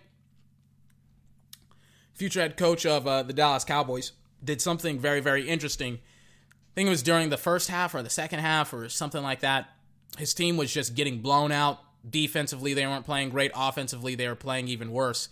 future 2.13 2.41
head 2.41 2.57
coach 2.57 2.85
of 2.85 3.05
uh, 3.05 3.23
the 3.23 3.33
Dallas 3.33 3.63
Cowboys, 3.63 4.13
did 4.43 4.61
something 4.61 4.99
very, 4.99 5.19
very 5.19 5.47
interesting. 5.47 5.95
I 5.95 6.73
think 6.75 6.87
it 6.87 6.91
was 6.91 7.03
during 7.03 7.29
the 7.29 7.37
first 7.37 7.69
half 7.69 7.93
or 7.93 8.01
the 8.01 8.09
second 8.09 8.39
half 8.39 8.73
or 8.73 8.89
something 8.89 9.23
like 9.23 9.41
that. 9.41 9.69
His 10.17 10.33
team 10.33 10.57
was 10.57 10.73
just 10.73 10.95
getting 10.95 11.19
blown 11.21 11.51
out. 11.51 11.79
Defensively, 12.07 12.73
they 12.73 12.85
weren't 12.85 13.05
playing 13.05 13.29
great. 13.29 13.51
Offensively, 13.55 14.15
they 14.15 14.27
were 14.27 14.35
playing 14.35 14.67
even 14.67 14.91
worse. 14.91 15.29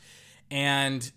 And 0.52 1.12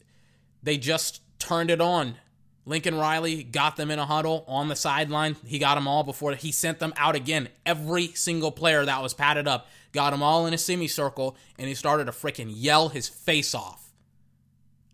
they 0.62 0.78
just 0.78 1.20
turned 1.38 1.70
it 1.70 1.80
on. 1.80 2.16
Lincoln 2.64 2.96
Riley 2.96 3.42
got 3.42 3.76
them 3.76 3.90
in 3.90 3.98
a 3.98 4.04
huddle 4.04 4.44
on 4.46 4.68
the 4.68 4.76
sideline. 4.76 5.36
He 5.46 5.58
got 5.58 5.76
them 5.76 5.88
all 5.88 6.04
before 6.04 6.34
he 6.34 6.52
sent 6.52 6.78
them 6.78 6.92
out 6.96 7.16
again. 7.16 7.48
Every 7.64 8.08
single 8.08 8.52
player 8.52 8.84
that 8.84 9.02
was 9.02 9.14
padded 9.14 9.48
up 9.48 9.68
got 9.92 10.10
them 10.10 10.22
all 10.22 10.46
in 10.46 10.52
a 10.52 10.58
semicircle, 10.58 11.36
and 11.58 11.66
he 11.66 11.74
started 11.74 12.04
to 12.04 12.12
freaking 12.12 12.52
yell 12.54 12.90
his 12.90 13.08
face 13.08 13.54
off 13.54 13.88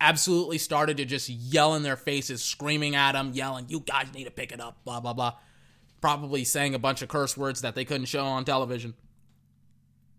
absolutely 0.05 0.59
started 0.59 0.99
to 0.99 1.05
just 1.07 1.31
yell 1.31 1.75
in 1.75 1.83
their 1.83 1.97
faces, 1.97 2.45
screaming 2.45 2.95
at 2.95 3.13
them, 3.13 3.33
yelling, 3.33 3.65
You 3.69 3.81
guys 3.81 4.13
need 4.13 4.25
to 4.25 4.31
pick 4.31 4.53
it 4.53 4.61
up, 4.61 4.77
blah, 4.85 5.01
blah, 5.01 5.15
blah. 5.15 5.35
Probably 6.03 6.45
saying 6.45 6.75
a 6.75 6.79
bunch 6.79 7.01
of 7.01 7.09
curse 7.09 7.37
words 7.37 7.63
that 7.63 7.75
they 7.75 7.87
couldn't 7.87 8.07
show 8.07 8.25
on 8.25 8.45
television. 8.45 8.95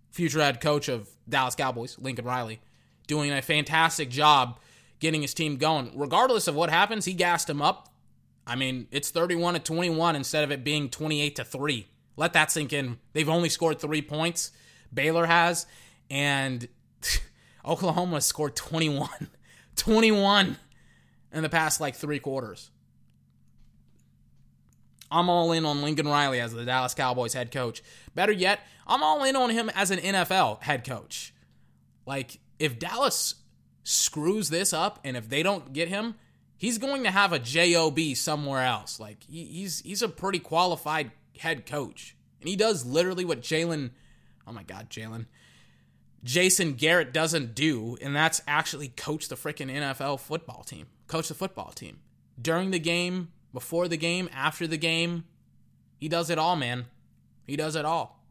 Future 0.09 0.41
head 0.41 0.59
coach 0.59 0.89
of 0.89 1.07
Dallas 1.29 1.53
Cowboys, 1.53 1.99
Lincoln 1.99 2.25
Riley, 2.25 2.59
doing 3.05 3.31
a 3.31 3.43
fantastic 3.43 4.09
job 4.09 4.59
getting 4.99 5.21
his 5.21 5.33
team 5.33 5.57
going. 5.57 5.91
Regardless 5.95 6.47
of 6.47 6.55
what 6.55 6.69
happens, 6.69 7.05
he 7.05 7.13
gassed 7.13 7.49
him 7.49 7.61
up. 7.61 7.89
I 8.47 8.55
mean, 8.55 8.87
it's 8.91 9.09
31 9.09 9.55
to 9.55 9.59
21 9.59 10.15
instead 10.15 10.43
of 10.43 10.51
it 10.51 10.63
being 10.63 10.89
28 10.89 11.35
to 11.37 11.43
3. 11.43 11.87
Let 12.17 12.33
that 12.33 12.51
sink 12.51 12.71
in. 12.73 12.99
They've 13.13 13.27
only 13.27 13.49
scored 13.49 13.79
three 13.79 14.01
points. 14.01 14.51
Baylor 14.93 15.25
has, 15.25 15.65
and 16.09 16.67
Oklahoma 17.65 18.21
scored 18.21 18.55
21. 18.55 19.09
21 19.75 20.57
in 21.33 21.43
the 21.43 21.49
past 21.49 21.81
like 21.81 21.95
three 21.95 22.19
quarters. 22.19 22.71
I'm 25.11 25.29
all 25.29 25.51
in 25.51 25.65
on 25.65 25.81
Lincoln 25.81 26.07
Riley 26.07 26.39
as 26.39 26.53
the 26.53 26.65
Dallas 26.65 26.93
Cowboys 26.93 27.33
head 27.33 27.51
coach. 27.51 27.83
Better 28.15 28.31
yet, 28.31 28.61
I'm 28.87 29.03
all 29.03 29.23
in 29.23 29.35
on 29.35 29.49
him 29.49 29.69
as 29.75 29.91
an 29.91 29.99
NFL 29.99 30.63
head 30.63 30.85
coach. 30.85 31.33
Like, 32.05 32.39
if 32.59 32.79
Dallas 32.79 33.35
screws 33.85 34.49
this 34.49 34.73
up 34.73 34.99
and 35.05 35.15
if 35.15 35.29
they 35.29 35.43
don't 35.43 35.71
get 35.71 35.87
him, 35.87 36.15
he's 36.57 36.77
going 36.77 37.03
to 37.03 37.11
have 37.11 37.31
a 37.31 37.39
job 37.39 37.97
somewhere 38.15 38.63
else. 38.65 38.99
Like, 38.99 39.23
he, 39.23 39.45
he's 39.45 39.79
he's 39.81 40.01
a 40.01 40.09
pretty 40.09 40.39
qualified 40.39 41.11
head 41.39 41.65
coach, 41.65 42.17
and 42.41 42.49
he 42.49 42.57
does 42.57 42.85
literally 42.85 43.23
what 43.23 43.41
Jalen. 43.41 43.91
Oh 44.45 44.51
my 44.51 44.63
God, 44.63 44.89
Jalen. 44.89 45.27
Jason 46.23 46.73
Garrett 46.73 47.13
doesn't 47.13 47.53
do, 47.53 47.97
and 48.01 48.15
that's 48.15 48.41
actually 48.47 48.89
coach 48.89 49.27
the 49.27 49.35
freaking 49.35 49.71
NFL 49.71 50.19
football 50.19 50.63
team. 50.63 50.87
Coach 51.07 51.27
the 51.27 51.35
football 51.35 51.71
team. 51.71 51.99
During 52.41 52.71
the 52.71 52.79
game, 52.79 53.29
before 53.53 53.87
the 53.87 53.97
game, 53.97 54.27
after 54.33 54.65
the 54.65 54.77
game, 54.77 55.25
he 55.99 56.09
does 56.09 56.31
it 56.31 56.39
all, 56.39 56.55
man. 56.55 56.85
He 57.45 57.55
does 57.55 57.75
it 57.75 57.85
all. 57.85 58.24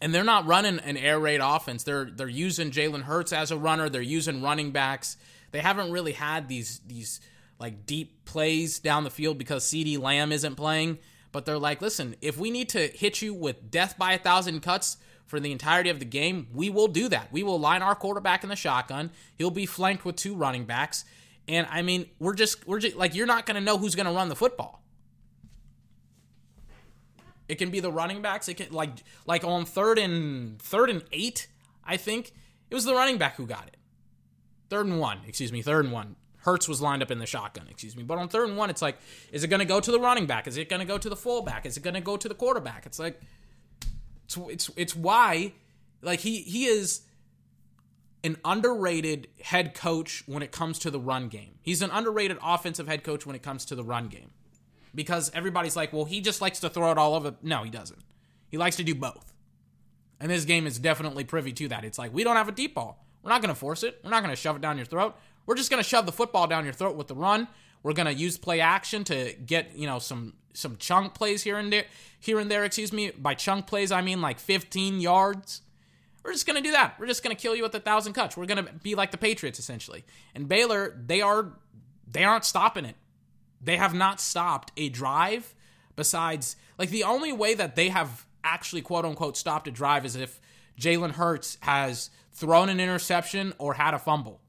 And 0.00 0.14
they're 0.14 0.24
not 0.24 0.46
running 0.46 0.78
an 0.78 0.96
air 0.96 1.18
raid 1.18 1.40
offense. 1.42 1.82
They're 1.82 2.04
they're 2.10 2.28
using 2.28 2.70
Jalen 2.70 3.02
Hurts 3.02 3.32
as 3.32 3.50
a 3.50 3.58
runner. 3.58 3.88
They're 3.88 4.00
using 4.00 4.42
running 4.42 4.70
backs. 4.70 5.16
They 5.50 5.60
haven't 5.60 5.90
really 5.90 6.12
had 6.12 6.48
these 6.48 6.80
these 6.86 7.20
like 7.58 7.86
deep 7.86 8.24
plays 8.24 8.78
down 8.78 9.04
the 9.04 9.10
field 9.10 9.38
because 9.38 9.64
CeeDee 9.64 9.98
Lamb 9.98 10.30
isn't 10.30 10.54
playing. 10.54 10.98
But 11.32 11.44
they're 11.44 11.58
like, 11.58 11.82
listen, 11.82 12.14
if 12.22 12.38
we 12.38 12.50
need 12.50 12.68
to 12.70 12.86
hit 12.86 13.20
you 13.20 13.34
with 13.34 13.70
death 13.70 13.98
by 13.98 14.12
a 14.12 14.18
thousand 14.18 14.60
cuts, 14.60 14.96
for 15.28 15.38
the 15.38 15.52
entirety 15.52 15.90
of 15.90 15.98
the 15.98 16.04
game, 16.04 16.48
we 16.54 16.70
will 16.70 16.88
do 16.88 17.08
that. 17.10 17.30
We 17.30 17.42
will 17.42 17.60
line 17.60 17.82
our 17.82 17.94
quarterback 17.94 18.42
in 18.42 18.48
the 18.48 18.56
shotgun. 18.56 19.10
He'll 19.36 19.50
be 19.50 19.66
flanked 19.66 20.04
with 20.04 20.16
two 20.16 20.34
running 20.34 20.64
backs. 20.64 21.04
And 21.46 21.66
I 21.70 21.82
mean, 21.82 22.06
we're 22.18 22.34
just 22.34 22.66
we're 22.66 22.80
just 22.80 22.96
like 22.96 23.14
you're 23.14 23.26
not 23.26 23.46
going 23.46 23.56
to 23.56 23.60
know 23.60 23.78
who's 23.78 23.94
going 23.94 24.06
to 24.06 24.12
run 24.12 24.28
the 24.30 24.36
football. 24.36 24.82
It 27.48 27.56
can 27.56 27.70
be 27.70 27.80
the 27.80 27.90
running 27.90 28.22
backs. 28.22 28.48
It 28.48 28.54
can 28.54 28.72
like 28.72 28.90
like 29.26 29.44
on 29.44 29.64
third 29.64 29.98
and 29.98 30.60
third 30.60 30.90
and 30.90 31.02
8, 31.12 31.48
I 31.84 31.96
think, 31.96 32.32
it 32.70 32.74
was 32.74 32.84
the 32.84 32.94
running 32.94 33.18
back 33.18 33.36
who 33.36 33.46
got 33.46 33.66
it. 33.66 33.76
Third 34.68 34.86
and 34.86 35.00
1, 35.00 35.20
excuse 35.26 35.50
me, 35.50 35.62
third 35.62 35.86
and 35.86 35.94
1. 35.94 36.16
Hurts 36.42 36.68
was 36.68 36.80
lined 36.80 37.02
up 37.02 37.10
in 37.10 37.18
the 37.18 37.26
shotgun, 37.26 37.66
excuse 37.68 37.96
me. 37.96 38.02
But 38.02 38.18
on 38.18 38.28
third 38.28 38.48
and 38.48 38.58
1, 38.58 38.70
it's 38.70 38.82
like 38.82 38.98
is 39.32 39.44
it 39.44 39.48
going 39.48 39.60
to 39.60 39.66
go 39.66 39.80
to 39.80 39.90
the 39.90 40.00
running 40.00 40.26
back? 40.26 40.46
Is 40.46 40.56
it 40.56 40.68
going 40.68 40.80
to 40.80 40.86
go 40.86 40.98
to 40.98 41.08
the 41.08 41.16
fullback? 41.16 41.66
Is 41.66 41.76
it 41.76 41.82
going 41.82 41.94
to 41.94 42.00
go 42.00 42.16
to 42.16 42.28
the 42.28 42.34
quarterback? 42.34 42.86
It's 42.86 42.98
like 42.98 43.20
it's 44.24 44.36
it's, 44.36 44.70
it's 44.76 44.96
why 44.96 45.54
like 46.02 46.20
he 46.20 46.42
he 46.42 46.66
is 46.66 47.02
an 48.24 48.36
underrated 48.44 49.28
head 49.42 49.74
coach 49.74 50.24
when 50.26 50.42
it 50.42 50.52
comes 50.52 50.78
to 50.80 50.90
the 50.90 51.00
run 51.00 51.28
game. 51.28 51.54
He's 51.62 51.82
an 51.82 51.90
underrated 51.90 52.38
offensive 52.42 52.88
head 52.88 53.04
coach 53.04 53.24
when 53.24 53.36
it 53.36 53.42
comes 53.42 53.64
to 53.66 53.74
the 53.74 53.84
run 53.84 54.08
game. 54.08 54.30
Because 54.98 55.30
everybody's 55.32 55.76
like, 55.76 55.92
well, 55.92 56.06
he 56.06 56.20
just 56.20 56.40
likes 56.40 56.58
to 56.58 56.68
throw 56.68 56.90
it 56.90 56.98
all 56.98 57.14
over. 57.14 57.36
No, 57.40 57.62
he 57.62 57.70
doesn't. 57.70 58.00
He 58.48 58.58
likes 58.58 58.74
to 58.76 58.82
do 58.82 58.96
both. 58.96 59.32
And 60.18 60.28
this 60.28 60.44
game 60.44 60.66
is 60.66 60.76
definitely 60.76 61.22
privy 61.22 61.52
to 61.52 61.68
that. 61.68 61.84
It's 61.84 61.98
like, 61.98 62.12
we 62.12 62.24
don't 62.24 62.34
have 62.34 62.48
a 62.48 62.52
deep 62.52 62.74
ball. 62.74 63.06
We're 63.22 63.30
not 63.30 63.40
going 63.40 63.54
to 63.54 63.60
force 63.60 63.84
it. 63.84 64.00
We're 64.02 64.10
not 64.10 64.24
going 64.24 64.34
to 64.34 64.40
shove 64.40 64.56
it 64.56 64.62
down 64.62 64.76
your 64.76 64.86
throat. 64.86 65.14
We're 65.46 65.54
just 65.54 65.70
going 65.70 65.80
to 65.80 65.88
shove 65.88 66.04
the 66.04 66.10
football 66.10 66.48
down 66.48 66.64
your 66.64 66.72
throat 66.72 66.96
with 66.96 67.06
the 67.06 67.14
run. 67.14 67.46
We're 67.84 67.92
going 67.92 68.06
to 68.06 68.12
use 68.12 68.36
play 68.36 68.58
action 68.60 69.04
to 69.04 69.34
get, 69.34 69.76
you 69.76 69.86
know, 69.86 70.00
some 70.00 70.34
some 70.52 70.76
chunk 70.78 71.14
plays 71.14 71.42
here 71.42 71.56
and 71.56 71.72
there, 71.72 71.84
here 72.18 72.40
and 72.40 72.50
there, 72.50 72.64
excuse 72.64 72.92
me. 72.92 73.12
By 73.12 73.34
chunk 73.34 73.68
plays, 73.68 73.92
I 73.92 74.00
mean 74.00 74.20
like 74.20 74.40
15 74.40 75.00
yards. 75.00 75.62
We're 76.24 76.32
just 76.32 76.48
gonna 76.48 76.60
do 76.60 76.72
that. 76.72 76.98
We're 76.98 77.06
just 77.06 77.22
gonna 77.22 77.36
kill 77.36 77.54
you 77.54 77.62
with 77.62 77.74
a 77.76 77.80
thousand 77.80 78.14
cuts. 78.14 78.36
We're 78.36 78.46
gonna 78.46 78.66
be 78.82 78.96
like 78.96 79.12
the 79.12 79.18
Patriots 79.18 79.60
essentially. 79.60 80.04
And 80.34 80.48
Baylor, 80.48 81.00
they 81.06 81.20
are 81.20 81.52
they 82.08 82.24
aren't 82.24 82.44
stopping 82.44 82.84
it. 82.84 82.96
They 83.60 83.76
have 83.76 83.94
not 83.94 84.20
stopped 84.20 84.72
a 84.76 84.88
drive 84.88 85.54
besides 85.96 86.56
like 86.78 86.90
the 86.90 87.04
only 87.04 87.32
way 87.32 87.54
that 87.54 87.74
they 87.74 87.88
have 87.88 88.26
actually 88.44 88.82
quote 88.82 89.04
unquote 89.04 89.36
stopped 89.36 89.68
a 89.68 89.70
drive 89.70 90.06
is 90.06 90.16
if 90.16 90.40
Jalen 90.78 91.12
Hurts 91.12 91.58
has 91.62 92.10
thrown 92.32 92.68
an 92.68 92.78
interception 92.80 93.52
or 93.58 93.74
had 93.74 93.94
a 93.94 93.98
fumble. 93.98 94.40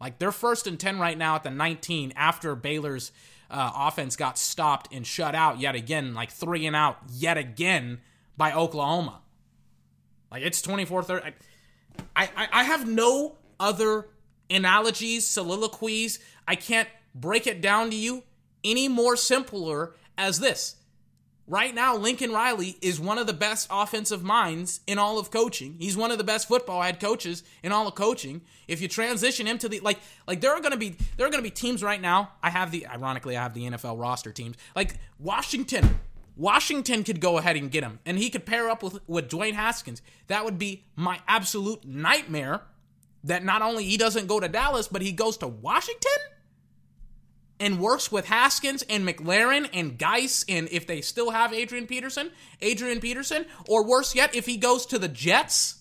Like 0.00 0.18
they're 0.18 0.32
first 0.32 0.66
and 0.66 0.80
10 0.80 0.98
right 0.98 1.16
now 1.16 1.36
at 1.36 1.42
the 1.42 1.50
19 1.50 2.12
after 2.16 2.56
Baylor's 2.56 3.12
uh, 3.50 3.70
offense 3.74 4.16
got 4.16 4.38
stopped 4.38 4.92
and 4.92 5.06
shut 5.06 5.34
out 5.34 5.60
yet 5.60 5.74
again, 5.74 6.14
like 6.14 6.30
three 6.30 6.66
and 6.66 6.74
out 6.74 6.98
yet 7.12 7.36
again 7.36 8.00
by 8.36 8.52
Oklahoma. 8.52 9.20
Like 10.30 10.42
it's 10.42 10.62
24 10.62 11.02
30. 11.04 11.26
I, 12.16 12.30
I, 12.36 12.48
I 12.52 12.64
have 12.64 12.88
no 12.88 13.36
other 13.60 14.08
analogies, 14.50 15.26
soliloquies. 15.26 16.18
I 16.48 16.56
can't 16.56 16.88
break 17.14 17.46
it 17.46 17.60
down 17.60 17.90
to 17.90 17.96
you 17.96 18.24
any 18.64 18.88
more 18.88 19.16
simpler 19.16 19.94
as 20.16 20.40
this. 20.40 20.76
Right 21.46 21.74
now, 21.74 21.94
Lincoln 21.94 22.32
Riley 22.32 22.78
is 22.80 22.98
one 22.98 23.18
of 23.18 23.26
the 23.26 23.34
best 23.34 23.68
offensive 23.70 24.22
minds 24.22 24.80
in 24.86 24.98
all 24.98 25.18
of 25.18 25.30
coaching. 25.30 25.76
He's 25.78 25.94
one 25.94 26.10
of 26.10 26.16
the 26.16 26.24
best 26.24 26.48
football 26.48 26.80
head 26.80 26.98
coaches 26.98 27.42
in 27.62 27.70
all 27.70 27.86
of 27.86 27.94
coaching. 27.94 28.40
If 28.66 28.80
you 28.80 28.88
transition 28.88 29.46
him 29.46 29.58
to 29.58 29.68
the 29.68 29.80
like, 29.80 29.98
like 30.26 30.40
there 30.40 30.54
are 30.54 30.62
gonna 30.62 30.78
be 30.78 30.96
there 31.18 31.26
are 31.26 31.30
gonna 31.30 31.42
be 31.42 31.50
teams 31.50 31.82
right 31.82 32.00
now. 32.00 32.30
I 32.42 32.48
have 32.48 32.70
the 32.70 32.86
ironically 32.86 33.36
I 33.36 33.42
have 33.42 33.52
the 33.52 33.64
NFL 33.64 34.00
roster 34.00 34.32
teams 34.32 34.56
like 34.74 34.96
Washington. 35.18 36.00
Washington 36.34 37.04
could 37.04 37.20
go 37.20 37.36
ahead 37.36 37.56
and 37.56 37.70
get 37.70 37.84
him, 37.84 38.00
and 38.06 38.18
he 38.18 38.30
could 38.30 38.46
pair 38.46 38.70
up 38.70 38.82
with 38.82 39.06
with 39.06 39.28
Dwayne 39.28 39.52
Haskins. 39.52 40.00
That 40.28 40.46
would 40.46 40.58
be 40.58 40.84
my 40.96 41.20
absolute 41.28 41.84
nightmare. 41.84 42.62
That 43.22 43.44
not 43.44 43.60
only 43.60 43.84
he 43.84 43.98
doesn't 43.98 44.28
go 44.28 44.40
to 44.40 44.48
Dallas, 44.48 44.88
but 44.88 45.02
he 45.02 45.12
goes 45.12 45.36
to 45.38 45.46
Washington 45.46 46.10
and 47.60 47.78
works 47.78 48.10
with 48.10 48.26
Haskins 48.26 48.82
and 48.82 49.06
McLaurin 49.06 49.68
and 49.72 49.98
Guice, 49.98 50.44
and 50.48 50.68
if 50.70 50.86
they 50.86 51.00
still 51.00 51.30
have 51.30 51.52
Adrian 51.52 51.86
Peterson, 51.86 52.30
Adrian 52.60 53.00
Peterson, 53.00 53.46
or 53.68 53.86
worse 53.86 54.14
yet, 54.14 54.34
if 54.34 54.46
he 54.46 54.56
goes 54.56 54.86
to 54.86 54.98
the 54.98 55.08
Jets 55.08 55.76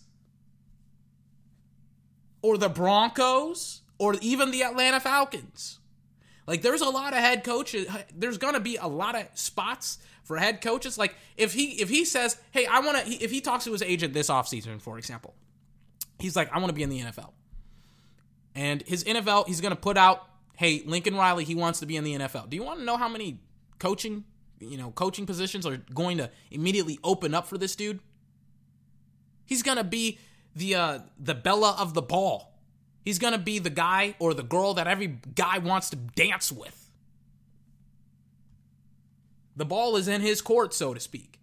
or 2.42 2.58
the 2.58 2.70
Broncos 2.70 3.82
or 3.98 4.16
even 4.22 4.52
the 4.52 4.64
Atlanta 4.64 5.00
Falcons. 5.00 5.80
Like 6.46 6.62
there's 6.62 6.82
a 6.82 6.90
lot 6.90 7.14
of 7.14 7.20
head 7.20 7.44
coaches. 7.44 7.88
There's 8.14 8.38
gonna 8.38 8.60
be 8.60 8.76
a 8.76 8.88
lot 8.88 9.16
of 9.16 9.28
spots 9.34 9.98
for 10.24 10.38
head 10.38 10.62
coaches. 10.62 10.98
Like 10.98 11.16
if 11.38 11.54
he 11.54 11.82
if 11.82 11.90
he 11.90 12.06
says, 12.06 12.38
"Hey, 12.52 12.66
I 12.66 12.82
want 12.82 13.06
to," 13.06 13.12
if 13.24 13.32
he 13.32 13.40
talks 13.40 13.64
to 13.64 13.72
his 13.72 13.82
agent 13.82 14.14
this 14.14 14.30
offseason, 14.30 14.82
for 14.82 14.98
example, 14.98 15.34
he's 16.20 16.36
like, 16.36 16.52
"I 16.52 16.60
want 16.60 16.68
to 16.68 16.74
be 16.74 16.84
in 16.84 16.90
the 16.90 17.00
NFL," 17.00 17.32
and 18.56 18.82
his 18.82 19.06
NFL, 19.06 19.48
he's 19.48 19.62
gonna 19.62 19.78
put 19.78 19.98
out 19.98 20.28
hey, 20.56 20.84
Lincoln 20.86 21.16
Riley, 21.16 21.44
he 21.44 21.56
wants 21.56 21.80
to 21.80 21.86
be 21.86 21.98
in 21.98 22.04
the 22.04 22.14
NFL. 22.14 22.50
Do 22.50 22.56
you 22.56 22.64
want 22.64 22.80
to 22.80 22.86
know 22.86 22.98
how 22.98 23.10
many 23.10 23.40
coaching, 23.80 24.24
you 24.60 24.78
know, 24.78 24.92
coaching 24.92 25.26
positions 25.26 25.66
are 25.66 25.78
going 25.94 26.18
to 26.18 26.30
immediately 26.52 27.00
open 27.04 27.34
up 27.34 27.48
for 27.48 27.58
this 27.58 27.76
dude? 27.76 28.00
He's 29.46 29.64
going 29.64 29.78
to 29.78 29.84
be 29.84 30.20
the 30.56 30.76
uh, 30.76 31.00
the 31.20 31.36
Bella 31.36 31.76
of 31.80 31.94
the 31.94 32.02
ball. 32.02 32.54
He's 33.04 33.20
going 33.20 33.34
to 33.34 33.40
be 33.40 33.60
the 33.60 33.70
guy 33.70 34.16
or 34.20 34.34
the 34.34 34.44
girl 34.44 34.76
that 34.76 34.88
every 34.88 35.20
guy 35.36 35.58
wants 35.58 35.90
to 35.90 35.98
dance 35.98 36.52
with. 36.52 36.80
The 39.56 39.66
ball 39.66 39.98
is 39.98 40.08
in 40.08 40.22
his 40.22 40.42
court, 40.42 40.74
so 40.74 40.94
to 40.94 41.00
speak. 41.00 41.40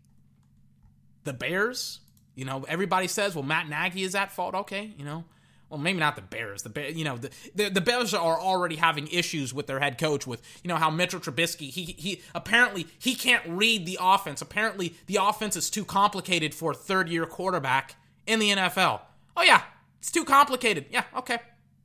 The 1.25 1.35
Bears, 1.35 2.01
you 2.35 2.45
know, 2.45 2.65
everybody 2.67 3.07
says, 3.07 3.35
well, 3.35 3.45
Matt 3.45 3.69
Nagy 3.69 4.03
is 4.03 4.15
at 4.15 4.33
fault. 4.33 4.55
Okay, 4.55 4.95
you 4.97 5.05
know, 5.05 5.25
well, 5.71 5.79
maybe 5.79 6.01
not 6.01 6.17
the 6.17 6.23
Bears. 6.23 6.63
The 6.63 6.69
Bears, 6.69 6.97
you 6.97 7.05
know, 7.05 7.17
the, 7.17 7.31
the, 7.55 7.69
the 7.71 7.81
Bears 7.81 8.13
are 8.13 8.41
already 8.41 8.75
having 8.75 9.07
issues 9.07 9.55
with 9.55 9.69
their 9.69 9.79
head 9.79 9.99
coach 9.99 10.27
with 10.27 10.43
you 10.65 10.69
know 10.69 10.77
how 10.77 10.91
Mitchell 10.91 11.21
Trubisky 11.21 11.71
he 11.71 11.95
he 11.97 12.21
apparently 12.35 12.89
he 12.99 13.15
can't 13.15 13.45
read 13.47 13.87
the 13.87 13.97
offense. 14.01 14.43
Apparently 14.43 14.97
the 15.07 15.19
offense 15.23 15.55
is 15.55 15.71
too 15.71 15.85
complicated 15.85 16.55
for 16.55 16.73
a 16.73 16.75
third 16.75 17.09
year 17.09 17.25
quarterback 17.25 17.95
in 18.27 18.41
the 18.41 18.51
NFL. 18.51 19.01
Oh 19.37 19.43
yeah, 19.43 19.63
it's 20.01 20.11
too 20.11 20.25
complicated. 20.25 20.87
Yeah, 20.91 21.05
okay, 21.17 21.39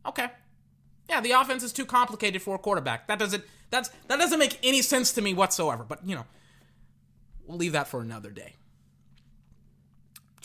okay. 0.05 0.29
Yeah, 1.07 1.21
the 1.21 1.31
offense 1.31 1.61
is 1.61 1.71
too 1.71 1.85
complicated 1.85 2.41
for 2.41 2.55
a 2.55 2.59
quarterback. 2.59 3.07
That 3.07 3.19
doesn't 3.19 3.43
that's 3.69 3.89
that 4.07 4.17
doesn't 4.17 4.39
make 4.39 4.57
any 4.63 4.81
sense 4.81 5.13
to 5.13 5.21
me 5.21 5.35
whatsoever. 5.35 5.83
But 5.87 6.07
you 6.07 6.15
know, 6.15 6.25
we'll 7.45 7.59
leave 7.59 7.73
that 7.73 7.87
for 7.87 8.01
another 8.01 8.31
day 8.31 8.55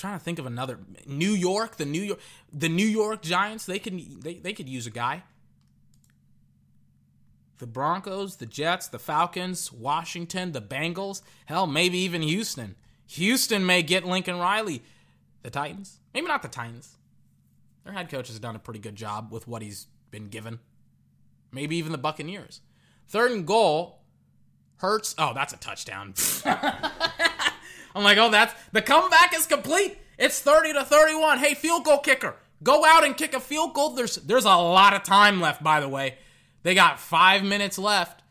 trying 0.01 0.19
to 0.19 0.25
think 0.25 0.39
of 0.39 0.47
another 0.47 0.79
New 1.07 1.31
York, 1.31 1.77
the 1.77 1.85
New 1.85 2.03
York 2.03 2.21
the 2.53 2.69
New 2.69 2.87
York 2.87 3.23
Giants, 3.23 3.67
they 3.67 3.79
can 3.79 4.21
they, 4.21 4.35
they 4.35 4.53
could 4.53 4.69
use 4.69 4.87
a 4.87 4.91
guy. 4.91 5.23
The 7.59 7.67
Broncos, 7.67 8.37
the 8.37 8.47
Jets, 8.47 8.89
the 8.89 8.99
Falcons, 8.99 9.71
Washington, 9.71 10.53
the 10.53 10.63
Bengals, 10.63 11.21
hell, 11.45 11.67
maybe 11.67 11.99
even 11.99 12.23
Houston. 12.23 12.75
Houston 13.09 13.67
may 13.67 13.83
get 13.83 14.07
Lincoln 14.07 14.39
Riley. 14.39 14.83
The 15.43 15.51
Titans? 15.51 15.99
Maybe 16.15 16.27
not 16.27 16.41
the 16.41 16.49
Titans. 16.49 16.97
Their 17.85 17.93
head 17.93 18.09
coach 18.09 18.29
has 18.29 18.39
done 18.39 18.57
a 18.57 18.59
pretty 18.59 18.81
good 18.81 18.97
job 18.97 19.31
with 19.31 19.47
what 19.47 19.61
he's 19.61 19.89
been 20.11 20.29
given. 20.29 20.61
Maybe 21.53 21.77
even 21.77 21.93
the 21.93 21.99
Buccaneers. 21.99 22.61
Third 23.09 23.33
and 23.33 23.47
goal, 23.47 24.01
Hurts. 24.77 25.15
Oh, 25.19 25.35
that's 25.35 25.53
a 25.53 25.59
touchdown. 25.59 26.15
I'm 27.95 28.05
like, 28.05 28.19
oh, 28.19 28.31
that's 28.31 28.55
the 28.73 28.83
comeback 28.83 29.35
is 29.35 29.47
complete. 29.47 29.99
It's 30.19 30.41
30 30.41 30.75
to 30.75 30.85
31. 30.85 31.39
Hey, 31.39 31.55
field 31.55 31.85
goal 31.85 31.99
kicker, 31.99 32.37
go 32.63 32.85
out 32.85 33.05
and 33.05 33.17
kick 33.17 33.35
a 33.35 33.41
field 33.41 33.75
goal. 33.75 33.91
There's 33.91 34.17
there's 34.17 34.45
a 34.45 34.49
lot 34.49 34.95
of 34.95 35.03
time 35.03 35.41
left, 35.41 35.63
by 35.63 35.81
the 35.81 35.89
way. 35.89 36.19
They 36.63 36.75
got 36.75 37.01
five 37.01 37.43
minutes 37.43 37.79
left. 37.79 38.23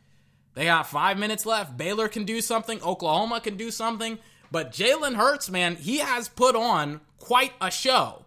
They 0.53 0.65
got 0.65 0.87
five 0.87 1.17
minutes 1.17 1.45
left. 1.45 1.77
Baylor 1.77 2.07
can 2.07 2.25
do 2.25 2.41
something. 2.41 2.81
Oklahoma 2.83 3.39
can 3.41 3.57
do 3.57 3.71
something. 3.71 4.19
But 4.51 4.71
Jalen 4.71 5.15
Hurts, 5.15 5.49
man, 5.49 5.75
he 5.75 5.99
has 5.99 6.27
put 6.27 6.55
on 6.55 7.01
quite 7.17 7.53
a 7.61 7.71
show. 7.71 8.25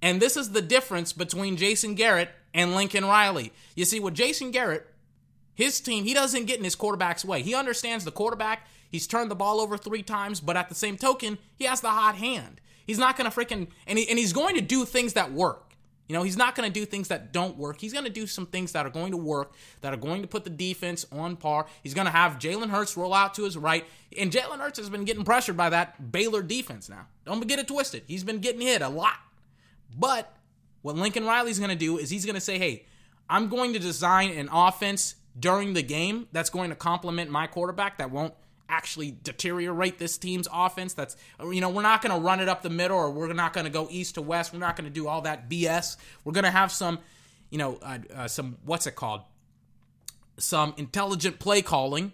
And 0.00 0.20
this 0.20 0.36
is 0.36 0.50
the 0.50 0.62
difference 0.62 1.12
between 1.12 1.56
Jason 1.56 1.94
Garrett 1.94 2.30
and 2.52 2.74
Lincoln 2.74 3.04
Riley. 3.04 3.52
You 3.74 3.84
see, 3.84 4.00
with 4.00 4.14
Jason 4.14 4.50
Garrett, 4.50 4.86
his 5.54 5.80
team, 5.80 6.04
he 6.04 6.14
doesn't 6.14 6.46
get 6.46 6.58
in 6.58 6.64
his 6.64 6.74
quarterback's 6.74 7.24
way. 7.24 7.42
He 7.42 7.54
understands 7.54 8.04
the 8.04 8.12
quarterback 8.12 8.66
He's 8.94 9.08
turned 9.08 9.28
the 9.28 9.34
ball 9.34 9.58
over 9.58 9.76
three 9.76 10.04
times, 10.04 10.38
but 10.38 10.56
at 10.56 10.68
the 10.68 10.74
same 10.76 10.96
token, 10.96 11.38
he 11.56 11.64
has 11.64 11.80
the 11.80 11.88
hot 11.88 12.14
hand. 12.14 12.60
He's 12.86 12.96
not 12.96 13.16
going 13.16 13.28
to 13.28 13.36
freaking, 13.36 13.66
and, 13.88 13.98
he, 13.98 14.08
and 14.08 14.16
he's 14.16 14.32
going 14.32 14.54
to 14.54 14.60
do 14.60 14.84
things 14.84 15.14
that 15.14 15.32
work. 15.32 15.72
You 16.06 16.14
know, 16.14 16.22
he's 16.22 16.36
not 16.36 16.54
going 16.54 16.72
to 16.72 16.72
do 16.72 16.86
things 16.86 17.08
that 17.08 17.32
don't 17.32 17.56
work. 17.56 17.80
He's 17.80 17.92
going 17.92 18.04
to 18.04 18.10
do 18.12 18.28
some 18.28 18.46
things 18.46 18.70
that 18.70 18.86
are 18.86 18.90
going 18.90 19.10
to 19.10 19.16
work, 19.16 19.54
that 19.80 19.92
are 19.92 19.96
going 19.96 20.22
to 20.22 20.28
put 20.28 20.44
the 20.44 20.50
defense 20.50 21.04
on 21.10 21.34
par. 21.34 21.66
He's 21.82 21.92
going 21.92 22.04
to 22.04 22.12
have 22.12 22.38
Jalen 22.38 22.70
Hurts 22.70 22.96
roll 22.96 23.12
out 23.12 23.34
to 23.34 23.42
his 23.42 23.58
right. 23.58 23.84
And 24.16 24.30
Jalen 24.30 24.60
Hurts 24.60 24.78
has 24.78 24.88
been 24.88 25.04
getting 25.04 25.24
pressured 25.24 25.56
by 25.56 25.70
that 25.70 26.12
Baylor 26.12 26.40
defense 26.40 26.88
now. 26.88 27.08
Don't 27.26 27.44
get 27.48 27.58
it 27.58 27.66
twisted. 27.66 28.04
He's 28.06 28.22
been 28.22 28.38
getting 28.38 28.60
hit 28.60 28.80
a 28.80 28.88
lot. 28.88 29.18
But 29.98 30.32
what 30.82 30.94
Lincoln 30.94 31.24
Riley's 31.24 31.58
going 31.58 31.70
to 31.70 31.74
do 31.74 31.98
is 31.98 32.10
he's 32.10 32.26
going 32.26 32.36
to 32.36 32.40
say, 32.40 32.58
hey, 32.58 32.84
I'm 33.28 33.48
going 33.48 33.72
to 33.72 33.80
design 33.80 34.30
an 34.30 34.48
offense 34.52 35.16
during 35.36 35.72
the 35.72 35.82
game 35.82 36.28
that's 36.30 36.48
going 36.48 36.70
to 36.70 36.76
complement 36.76 37.28
my 37.28 37.48
quarterback 37.48 37.98
that 37.98 38.12
won't 38.12 38.34
actually 38.74 39.16
deteriorate 39.22 39.98
this 39.98 40.18
team's 40.18 40.48
offense. 40.52 40.94
That's 40.94 41.16
you 41.40 41.60
know 41.60 41.70
we're 41.70 41.82
not 41.82 42.02
going 42.02 42.14
to 42.14 42.20
run 42.20 42.40
it 42.40 42.48
up 42.48 42.62
the 42.62 42.70
middle 42.70 42.96
or 42.96 43.10
we're 43.10 43.32
not 43.32 43.52
going 43.52 43.64
to 43.64 43.70
go 43.70 43.88
east 43.90 44.16
to 44.16 44.22
west. 44.22 44.52
We're 44.52 44.58
not 44.58 44.76
going 44.76 44.88
to 44.88 44.94
do 44.94 45.06
all 45.06 45.22
that 45.22 45.48
BS. 45.48 45.96
We're 46.24 46.32
going 46.32 46.44
to 46.44 46.50
have 46.50 46.72
some 46.72 46.98
you 47.50 47.58
know 47.58 47.78
uh, 47.82 47.98
uh, 48.14 48.28
some 48.28 48.58
what's 48.64 48.86
it 48.86 48.96
called 48.96 49.22
some 50.38 50.74
intelligent 50.76 51.38
play 51.38 51.62
calling. 51.62 52.12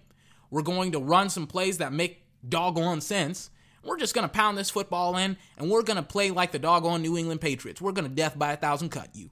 We're 0.50 0.62
going 0.62 0.92
to 0.92 0.98
run 0.98 1.30
some 1.30 1.46
plays 1.46 1.78
that 1.78 1.92
make 1.92 2.22
doggone 2.46 3.00
sense. 3.00 3.50
We're 3.82 3.96
just 3.96 4.14
going 4.14 4.28
to 4.28 4.32
pound 4.32 4.58
this 4.58 4.68
football 4.68 5.16
in 5.16 5.38
and 5.56 5.70
we're 5.70 5.82
going 5.82 5.96
to 5.96 6.02
play 6.02 6.30
like 6.30 6.52
the 6.52 6.58
doggone 6.58 7.00
New 7.00 7.16
England 7.16 7.40
Patriots. 7.40 7.80
We're 7.80 7.92
going 7.92 8.08
to 8.08 8.14
death 8.14 8.38
by 8.38 8.52
a 8.52 8.56
thousand 8.56 8.90
cut 8.90 9.08
you. 9.14 9.30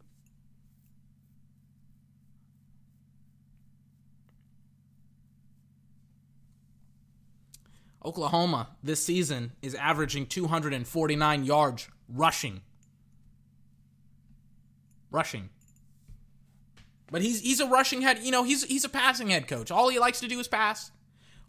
Oklahoma 8.09 8.69
this 8.83 9.05
season 9.05 9.53
is 9.61 9.75
averaging 9.75 10.27
249 10.27 11.45
yards 11.45 11.89
rushing. 12.09 12.63
Rushing. 15.11 15.51
But 17.11 17.21
he's 17.21 17.41
he's 17.41 17.61
a 17.61 17.67
rushing 17.67 18.01
head, 18.01 18.21
you 18.23 18.31
know, 18.31 18.45
he's 18.45 18.65
he's 18.65 18.85
a 18.85 18.89
passing 18.89 19.29
head 19.29 19.47
coach. 19.47 19.71
All 19.71 19.91
he 19.91 19.99
likes 19.99 20.21
to 20.21 20.29
do 20.29 20.41
is 20.41 20.49
pass. 20.49 20.91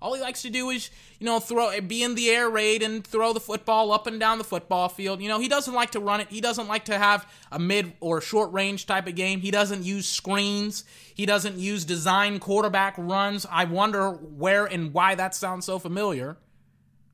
All 0.01 0.14
he 0.14 0.22
likes 0.22 0.41
to 0.43 0.49
do 0.49 0.70
is, 0.70 0.89
you 1.20 1.26
know, 1.26 1.39
throw 1.39 1.80
be 1.82 2.03
in 2.03 2.16
the 2.16 2.30
air 2.30 2.49
raid 2.49 2.82
and 2.84 3.05
throw 3.05 3.34
the 3.34 3.39
football 3.39 3.91
up 3.91 4.07
and 4.07 4.20
down 4.20 4.38
the 4.38 4.45
football 4.45 4.88
field. 4.88 5.22
You 5.22 5.28
know, 5.28 5.39
he 5.39 5.49
doesn't 5.49 5.74
like 5.74 5.91
to 5.91 5.99
run 5.99 6.22
it. 6.22 6.28
He 6.30 6.39
doesn't 6.41 6.68
like 6.68 6.86
to 6.86 6.97
have 6.97 7.30
a 7.51 7.60
mid 7.60 7.93
or 7.99 8.22
short 8.22 8.51
range 8.53 8.86
type 8.86 9.07
of 9.07 9.16
game. 9.16 9.41
He 9.41 9.51
doesn't 9.51 9.84
use 9.84 10.07
screens. 10.07 10.86
He 11.14 11.26
doesn't 11.26 11.57
use 11.57 11.84
design 11.84 12.39
quarterback 12.39 12.95
runs. 12.97 13.45
I 13.49 13.66
wonder 13.66 14.12
where 14.12 14.66
and 14.66 14.93
why 14.93 15.16
that 15.16 15.36
sounds 15.36 15.66
so 15.66 15.80
familiar. 15.80 16.38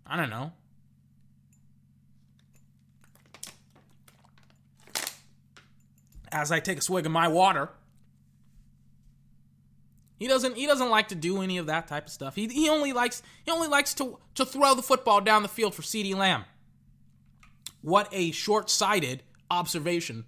I 0.05 0.17
don't 0.17 0.29
know. 0.29 0.51
As 6.31 6.51
I 6.51 6.59
take 6.59 6.77
a 6.77 6.81
swig 6.81 7.05
of 7.05 7.11
my 7.11 7.27
water, 7.27 7.69
he 10.17 10.27
doesn't 10.27 10.55
he 10.55 10.65
doesn't 10.65 10.89
like 10.89 11.07
to 11.09 11.15
do 11.15 11.41
any 11.41 11.57
of 11.57 11.65
that 11.67 11.87
type 11.87 12.05
of 12.07 12.11
stuff. 12.11 12.35
He, 12.35 12.47
he 12.47 12.69
only 12.69 12.93
likes 12.93 13.23
he 13.43 13.51
only 13.51 13.67
likes 13.67 13.93
to 13.95 14.17
to 14.35 14.45
throw 14.45 14.75
the 14.75 14.81
football 14.81 15.21
down 15.21 15.43
the 15.43 15.49
field 15.49 15.73
for 15.73 15.81
CeeDee 15.81 16.15
Lamb. 16.15 16.45
What 17.81 18.09
a 18.11 18.31
short-sighted 18.31 19.23
observation 19.51 20.25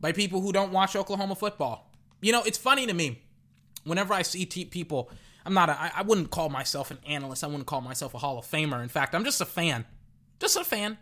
by 0.00 0.12
people 0.12 0.40
who 0.40 0.52
don't 0.52 0.72
watch 0.72 0.96
Oklahoma 0.96 1.34
football. 1.34 1.92
You 2.22 2.32
know, 2.32 2.42
it's 2.42 2.58
funny 2.58 2.86
to 2.86 2.94
me 2.94 3.22
whenever 3.84 4.14
I 4.14 4.22
see 4.22 4.46
people 4.46 5.10
I'm 5.44 5.54
not 5.54 5.70
I, 5.70 5.90
I 5.96 6.02
wouldn't 6.02 6.30
call 6.30 6.48
myself 6.48 6.90
an 6.90 6.98
analyst. 7.06 7.44
I 7.44 7.46
wouldn't 7.46 7.66
call 7.66 7.80
myself 7.80 8.14
a 8.14 8.18
Hall 8.18 8.38
of 8.38 8.46
Famer. 8.46 8.82
In 8.82 8.88
fact, 8.88 9.14
I'm 9.14 9.24
just 9.24 9.40
a 9.40 9.46
fan. 9.46 9.84
Just 10.38 10.56
a 10.56 10.64
fan. 10.64 10.98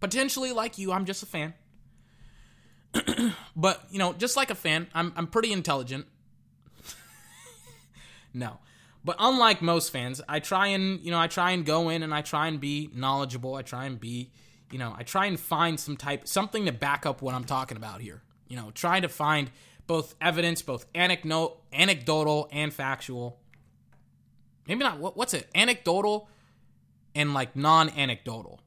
Potentially 0.00 0.52
like 0.52 0.78
you, 0.78 0.92
I'm 0.92 1.04
just 1.04 1.22
a 1.22 1.26
fan. 1.26 1.54
but, 3.56 3.82
you 3.90 3.98
know, 3.98 4.12
just 4.12 4.36
like 4.36 4.50
a 4.50 4.54
fan, 4.54 4.88
I'm 4.94 5.12
I'm 5.16 5.26
pretty 5.26 5.52
intelligent. 5.52 6.06
no. 8.34 8.58
But 9.04 9.16
unlike 9.18 9.60
most 9.60 9.90
fans, 9.90 10.22
I 10.28 10.40
try 10.40 10.68
and, 10.68 11.00
you 11.00 11.10
know, 11.10 11.18
I 11.18 11.26
try 11.26 11.50
and 11.50 11.66
go 11.66 11.90
in 11.90 12.02
and 12.02 12.14
I 12.14 12.22
try 12.22 12.48
and 12.48 12.58
be 12.58 12.90
knowledgeable. 12.94 13.54
I 13.54 13.62
try 13.62 13.84
and 13.84 14.00
be, 14.00 14.30
you 14.70 14.78
know, 14.78 14.94
I 14.96 15.02
try 15.02 15.26
and 15.26 15.38
find 15.38 15.78
some 15.78 15.96
type 15.96 16.26
something 16.26 16.64
to 16.64 16.72
back 16.72 17.04
up 17.04 17.20
what 17.20 17.34
I'm 17.34 17.44
talking 17.44 17.76
about 17.76 18.00
here. 18.00 18.22
You 18.48 18.56
know, 18.56 18.70
trying 18.72 19.02
to 19.02 19.08
find 19.08 19.50
both 19.86 20.14
evidence, 20.20 20.62
both 20.62 20.86
anecdote, 20.94 21.58
anecdotal 21.72 22.48
and 22.52 22.72
factual. 22.72 23.38
Maybe 24.66 24.80
not 24.80 24.98
what, 24.98 25.16
what's 25.16 25.34
it? 25.34 25.48
Anecdotal 25.54 26.28
and 27.14 27.34
like 27.34 27.54
non-anecdotal. 27.54 28.60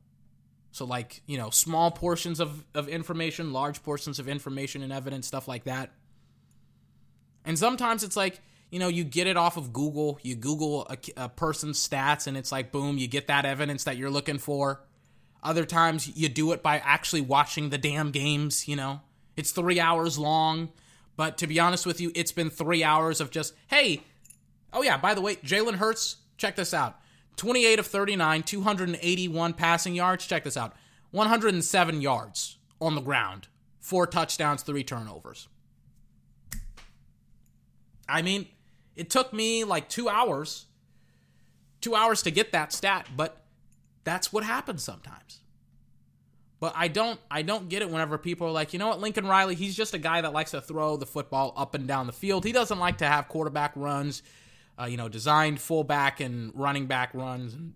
So 0.72 0.86
like, 0.86 1.22
you 1.26 1.38
know, 1.38 1.49
small 1.49 1.89
portions 1.91 2.39
of, 2.39 2.63
of 2.76 2.88
information, 2.88 3.51
large 3.51 3.82
portions 3.82 4.20
of 4.20 4.30
information 4.30 4.84
and 4.84 4.93
evidence, 4.93 5.28
stuff 5.28 5.47
like 5.47 5.63
that. 5.63 5.91
And 7.45 7.57
sometimes 7.57 8.03
it's 8.03 8.15
like, 8.15 8.41
you 8.70 8.80
know, 8.80 8.89
you 8.89 9.03
get 9.03 9.28
it 9.28 9.38
off 9.38 9.57
of 9.57 9.72
Google, 9.74 10.20
you 10.22 10.36
Google 10.36 10.86
a, 10.89 10.97
a 11.24 11.30
person's 11.30 11.80
stats, 11.86 12.28
and 12.28 12.36
it's 12.36 12.51
like, 12.51 12.72
boom, 12.72 12.97
you 12.97 13.07
get 13.07 13.28
that 13.28 13.45
evidence 13.45 13.86
that 13.86 13.97
you're 13.97 14.09
looking 14.09 14.38
for. 14.38 14.84
Other 15.41 15.65
times 15.65 16.15
you 16.15 16.30
do 16.30 16.51
it 16.51 16.61
by 16.61 16.80
actually 16.80 17.22
watching 17.22 17.70
the 17.70 17.78
damn 17.78 18.11
games, 18.11 18.68
you 18.68 18.76
know. 18.76 19.01
It's 19.38 19.51
three 19.51 19.80
hours 19.80 20.20
long. 20.20 20.70
But 21.18 21.38
to 21.39 21.47
be 21.47 21.59
honest 21.59 21.86
with 21.86 21.99
you, 21.99 22.11
it's 22.15 22.32
been 22.32 22.49
three 22.49 22.84
hours 22.84 23.20
of 23.20 23.32
just, 23.32 23.53
hey, 23.68 24.03
oh 24.72 24.84
yeah, 24.84 24.97
by 24.97 25.13
the 25.13 25.22
way, 25.22 25.36
Jalen 25.38 25.76
Hurts, 25.76 26.18
check 26.38 26.55
this 26.55 26.74
out. 26.74 26.99
28 27.36 27.80
of 27.80 27.88
39, 27.88 28.43
281 28.43 29.53
passing 29.53 29.95
yards. 29.95 30.26
Check 30.26 30.43
this 30.43 30.55
out 30.55 30.74
107 31.11 32.01
yards 32.01 32.57
on 32.80 32.95
the 32.95 33.01
ground, 33.01 33.47
four 33.80 34.05
touchdowns, 34.05 34.61
three 34.61 34.84
turnovers. 34.84 35.47
I 38.07 38.22
mean, 38.22 38.47
it 38.95 39.09
took 39.09 39.34
me 39.34 39.63
like 39.63 39.89
two 39.89 40.09
hours, 40.09 40.65
two 41.82 41.95
hours 41.95 42.22
to 42.24 42.32
get 42.32 42.51
that 42.51 42.72
stat, 42.72 43.07
but 43.15 43.43
that's 44.03 44.32
what 44.32 44.43
happens 44.43 44.84
sometimes. 44.84 45.41
But 46.59 46.73
I 46.75 46.87
don't 46.87 47.19
I 47.29 47.43
don't 47.43 47.69
get 47.69 47.81
it 47.81 47.89
whenever 47.89 48.17
people 48.17 48.47
are 48.47 48.51
like, 48.51 48.73
you 48.73 48.79
know 48.79 48.87
what, 48.87 48.99
Lincoln 48.99 49.27
Riley, 49.27 49.55
he's 49.55 49.75
just 49.75 49.93
a 49.93 49.99
guy 49.99 50.21
that 50.21 50.33
likes 50.33 50.51
to 50.51 50.61
throw 50.61 50.97
the 50.97 51.05
football 51.05 51.53
up 51.55 51.75
and 51.75 51.87
down 51.87 52.07
the 52.07 52.13
field. 52.13 52.45
He 52.45 52.51
doesn't 52.51 52.79
like 52.79 52.97
to 52.99 53.05
have 53.05 53.27
quarterback 53.27 53.73
runs, 53.75 54.23
uh, 54.79 54.85
you 54.85 54.97
know, 54.97 55.07
designed 55.07 55.61
fullback 55.61 56.19
and 56.19 56.51
running 56.55 56.87
back 56.87 57.13
runs 57.13 57.53
and 57.53 57.73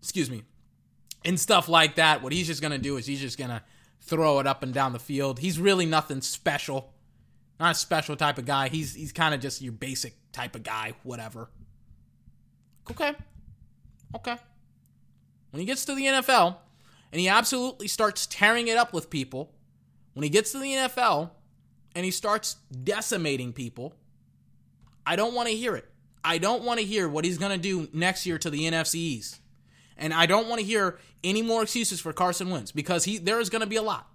excuse 0.00 0.30
me. 0.30 0.44
And 1.24 1.38
stuff 1.40 1.68
like 1.68 1.96
that. 1.96 2.22
What 2.22 2.32
he's 2.32 2.46
just 2.46 2.62
gonna 2.62 2.78
do 2.78 2.96
is 2.96 3.06
he's 3.06 3.20
just 3.20 3.36
gonna 3.36 3.64
throw 4.00 4.38
it 4.38 4.46
up 4.46 4.62
and 4.62 4.72
down 4.72 4.92
the 4.92 5.00
field. 5.00 5.40
He's 5.40 5.58
really 5.58 5.86
nothing 5.86 6.20
special. 6.20 6.92
Not 7.58 7.72
a 7.72 7.74
special 7.74 8.14
type 8.14 8.38
of 8.38 8.46
guy. 8.46 8.68
He's 8.68 8.94
he's 8.94 9.12
kind 9.12 9.34
of 9.34 9.40
just 9.40 9.60
your 9.60 9.72
basic 9.72 10.14
type 10.30 10.54
of 10.54 10.62
guy, 10.62 10.94
whatever. 11.02 11.50
Okay. 12.88 13.12
Okay. 14.14 14.36
When 15.50 15.60
he 15.60 15.66
gets 15.66 15.84
to 15.86 15.94
the 15.94 16.04
NFL, 16.04 16.56
and 17.12 17.20
he 17.20 17.28
absolutely 17.28 17.88
starts 17.88 18.26
tearing 18.26 18.68
it 18.68 18.76
up 18.76 18.92
with 18.92 19.10
people 19.10 19.52
when 20.18 20.24
he 20.24 20.30
gets 20.30 20.52
to 20.52 20.58
the 20.58 20.72
NFL 20.72 21.30
and 21.94 22.04
he 22.04 22.10
starts 22.10 22.56
decimating 22.82 23.52
people, 23.52 23.94
I 25.06 25.16
don't 25.16 25.34
want 25.34 25.48
to 25.48 25.54
hear 25.54 25.76
it. 25.76 25.88
I 26.24 26.38
don't 26.38 26.64
want 26.64 26.80
to 26.80 26.84
hear 26.84 27.08
what 27.08 27.24
he's 27.24 27.38
going 27.38 27.52
to 27.52 27.58
do 27.58 27.88
next 27.92 28.26
year 28.26 28.36
to 28.38 28.50
the 28.50 28.62
NFC 28.62 28.96
East. 28.96 29.40
And 29.96 30.12
I 30.12 30.26
don't 30.26 30.48
want 30.48 30.60
to 30.60 30.66
hear 30.66 30.98
any 31.24 31.42
more 31.42 31.62
excuses 31.62 32.00
for 32.00 32.12
Carson 32.12 32.50
Wentz 32.50 32.72
because 32.72 33.04
he 33.04 33.18
there 33.18 33.40
is 33.40 33.48
going 33.48 33.60
to 33.60 33.68
be 33.68 33.76
a 33.76 33.82
lot. 33.82 34.08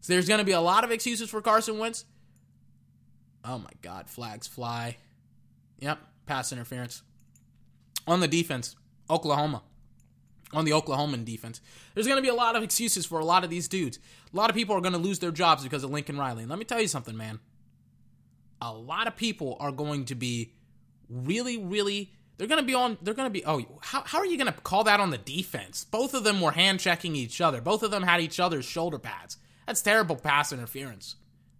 So 0.00 0.12
there's 0.12 0.26
going 0.26 0.38
to 0.38 0.44
be 0.44 0.52
a 0.52 0.60
lot 0.60 0.84
of 0.84 0.90
excuses 0.90 1.30
for 1.30 1.40
Carson 1.40 1.78
Wentz. 1.78 2.04
Oh 3.44 3.58
my 3.58 3.70
God, 3.82 4.08
flags 4.08 4.46
fly. 4.46 4.96
Yep, 5.78 5.98
pass 6.26 6.52
interference. 6.52 7.02
On 8.06 8.20
the 8.20 8.28
defense, 8.28 8.76
Oklahoma 9.08 9.62
on 10.52 10.64
the 10.64 10.72
Oklahoman 10.72 11.24
defense. 11.24 11.60
There's 11.94 12.06
going 12.06 12.18
to 12.18 12.22
be 12.22 12.28
a 12.28 12.34
lot 12.34 12.56
of 12.56 12.62
excuses 12.62 13.06
for 13.06 13.20
a 13.20 13.24
lot 13.24 13.44
of 13.44 13.50
these 13.50 13.68
dudes. 13.68 13.98
A 14.32 14.36
lot 14.36 14.50
of 14.50 14.56
people 14.56 14.76
are 14.76 14.80
going 14.80 14.92
to 14.92 14.98
lose 14.98 15.18
their 15.18 15.30
jobs 15.30 15.62
because 15.62 15.84
of 15.84 15.90
Lincoln 15.90 16.18
Riley. 16.18 16.42
And 16.42 16.50
let 16.50 16.58
me 16.58 16.64
tell 16.64 16.80
you 16.80 16.88
something, 16.88 17.16
man. 17.16 17.40
A 18.60 18.72
lot 18.72 19.06
of 19.06 19.16
people 19.16 19.56
are 19.60 19.72
going 19.72 20.04
to 20.06 20.14
be 20.14 20.52
really, 21.08 21.58
really. 21.58 22.12
They're 22.36 22.48
going 22.48 22.60
to 22.60 22.66
be 22.66 22.74
on. 22.74 22.98
They're 23.02 23.14
going 23.14 23.28
to 23.28 23.32
be. 23.32 23.44
Oh, 23.44 23.62
how, 23.80 24.02
how 24.04 24.18
are 24.18 24.26
you 24.26 24.36
going 24.36 24.52
to 24.52 24.60
call 24.60 24.84
that 24.84 25.00
on 25.00 25.10
the 25.10 25.18
defense? 25.18 25.84
Both 25.84 26.14
of 26.14 26.24
them 26.24 26.40
were 26.40 26.52
hand 26.52 26.80
checking 26.80 27.16
each 27.16 27.40
other. 27.40 27.60
Both 27.60 27.82
of 27.82 27.90
them 27.90 28.02
had 28.02 28.20
each 28.20 28.40
other's 28.40 28.64
shoulder 28.64 28.98
pads. 28.98 29.36
That's 29.66 29.82
terrible 29.82 30.16
pass 30.16 30.52
interference. 30.52 31.16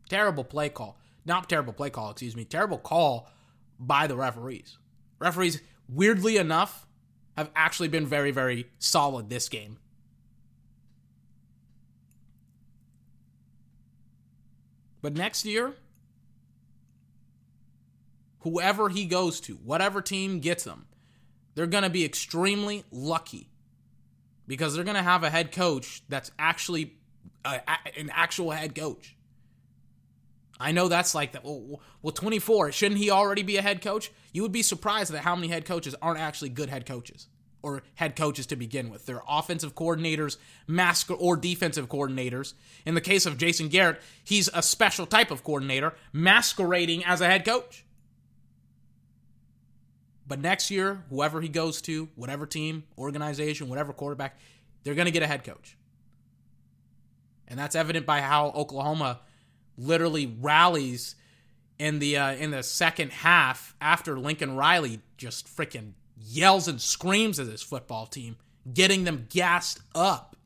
Terrible 0.08 0.44
play 0.44 0.68
call. 0.68 0.98
Not 1.24 1.48
terrible 1.48 1.72
play 1.72 1.90
call, 1.90 2.10
excuse 2.10 2.34
me. 2.34 2.44
Terrible 2.44 2.78
call 2.78 3.28
by 3.78 4.06
the 4.06 4.16
referees. 4.16 4.78
Referees, 5.18 5.60
weirdly 5.88 6.36
enough, 6.36 6.86
have 7.40 7.50
actually 7.56 7.88
been 7.88 8.06
very, 8.06 8.30
very 8.30 8.66
solid 8.78 9.28
this 9.28 9.48
game. 9.48 9.78
But 15.02 15.14
next 15.14 15.44
year, 15.44 15.74
whoever 18.40 18.88
he 18.88 19.06
goes 19.06 19.40
to, 19.40 19.54
whatever 19.54 20.02
team 20.02 20.40
gets 20.40 20.64
him, 20.64 20.86
they're 21.54 21.66
going 21.66 21.84
to 21.84 21.90
be 21.90 22.04
extremely 22.04 22.84
lucky 22.90 23.48
because 24.46 24.74
they're 24.74 24.84
going 24.84 24.96
to 24.96 25.02
have 25.02 25.24
a 25.24 25.30
head 25.30 25.52
coach 25.52 26.02
that's 26.08 26.30
actually 26.38 26.94
a, 27.44 27.60
an 27.98 28.10
actual 28.12 28.50
head 28.50 28.74
coach. 28.74 29.16
I 30.62 30.72
know 30.72 30.88
that's 30.88 31.14
like 31.14 31.32
that. 31.32 31.42
Well, 31.42 31.80
well, 32.02 32.12
24, 32.12 32.72
shouldn't 32.72 33.00
he 33.00 33.10
already 33.10 33.42
be 33.42 33.56
a 33.56 33.62
head 33.62 33.80
coach? 33.80 34.12
You 34.34 34.42
would 34.42 34.52
be 34.52 34.62
surprised 34.62 35.14
at 35.14 35.22
how 35.22 35.34
many 35.34 35.48
head 35.48 35.64
coaches 35.64 35.94
aren't 36.02 36.20
actually 36.20 36.50
good 36.50 36.68
head 36.68 36.84
coaches 36.84 37.28
or 37.62 37.82
head 37.94 38.16
coaches 38.16 38.46
to 38.46 38.56
begin 38.56 38.90
with. 38.90 39.06
They're 39.06 39.22
offensive 39.28 39.74
coordinators, 39.74 40.36
mask 40.66 41.10
or 41.10 41.36
defensive 41.36 41.88
coordinators. 41.88 42.54
In 42.86 42.94
the 42.94 43.00
case 43.00 43.26
of 43.26 43.38
Jason 43.38 43.68
Garrett, 43.68 44.00
he's 44.22 44.48
a 44.52 44.62
special 44.62 45.06
type 45.06 45.30
of 45.30 45.44
coordinator, 45.44 45.94
masquerading 46.12 47.04
as 47.04 47.20
a 47.20 47.26
head 47.26 47.44
coach. 47.44 47.84
But 50.26 50.40
next 50.40 50.70
year, 50.70 51.02
whoever 51.10 51.40
he 51.40 51.48
goes 51.48 51.82
to, 51.82 52.08
whatever 52.14 52.46
team, 52.46 52.84
organization, 52.96 53.68
whatever 53.68 53.92
quarterback, 53.92 54.38
they're 54.84 54.94
going 54.94 55.06
to 55.06 55.12
get 55.12 55.24
a 55.24 55.26
head 55.26 55.44
coach. 55.44 55.76
And 57.48 57.58
that's 57.58 57.74
evident 57.74 58.06
by 58.06 58.20
how 58.20 58.50
Oklahoma 58.50 59.20
literally 59.76 60.26
rallies 60.40 61.16
in 61.80 61.98
the 61.98 62.16
uh, 62.18 62.32
in 62.34 62.50
the 62.52 62.62
second 62.62 63.10
half 63.10 63.74
after 63.80 64.18
Lincoln 64.18 64.54
Riley 64.54 65.00
just 65.16 65.48
freaking 65.48 65.94
yells 66.20 66.68
and 66.68 66.80
screams 66.80 67.38
at 67.38 67.46
his 67.46 67.62
football 67.62 68.06
team, 68.06 68.36
getting 68.72 69.04
them 69.04 69.26
gassed 69.30 69.80
up. 69.94 70.36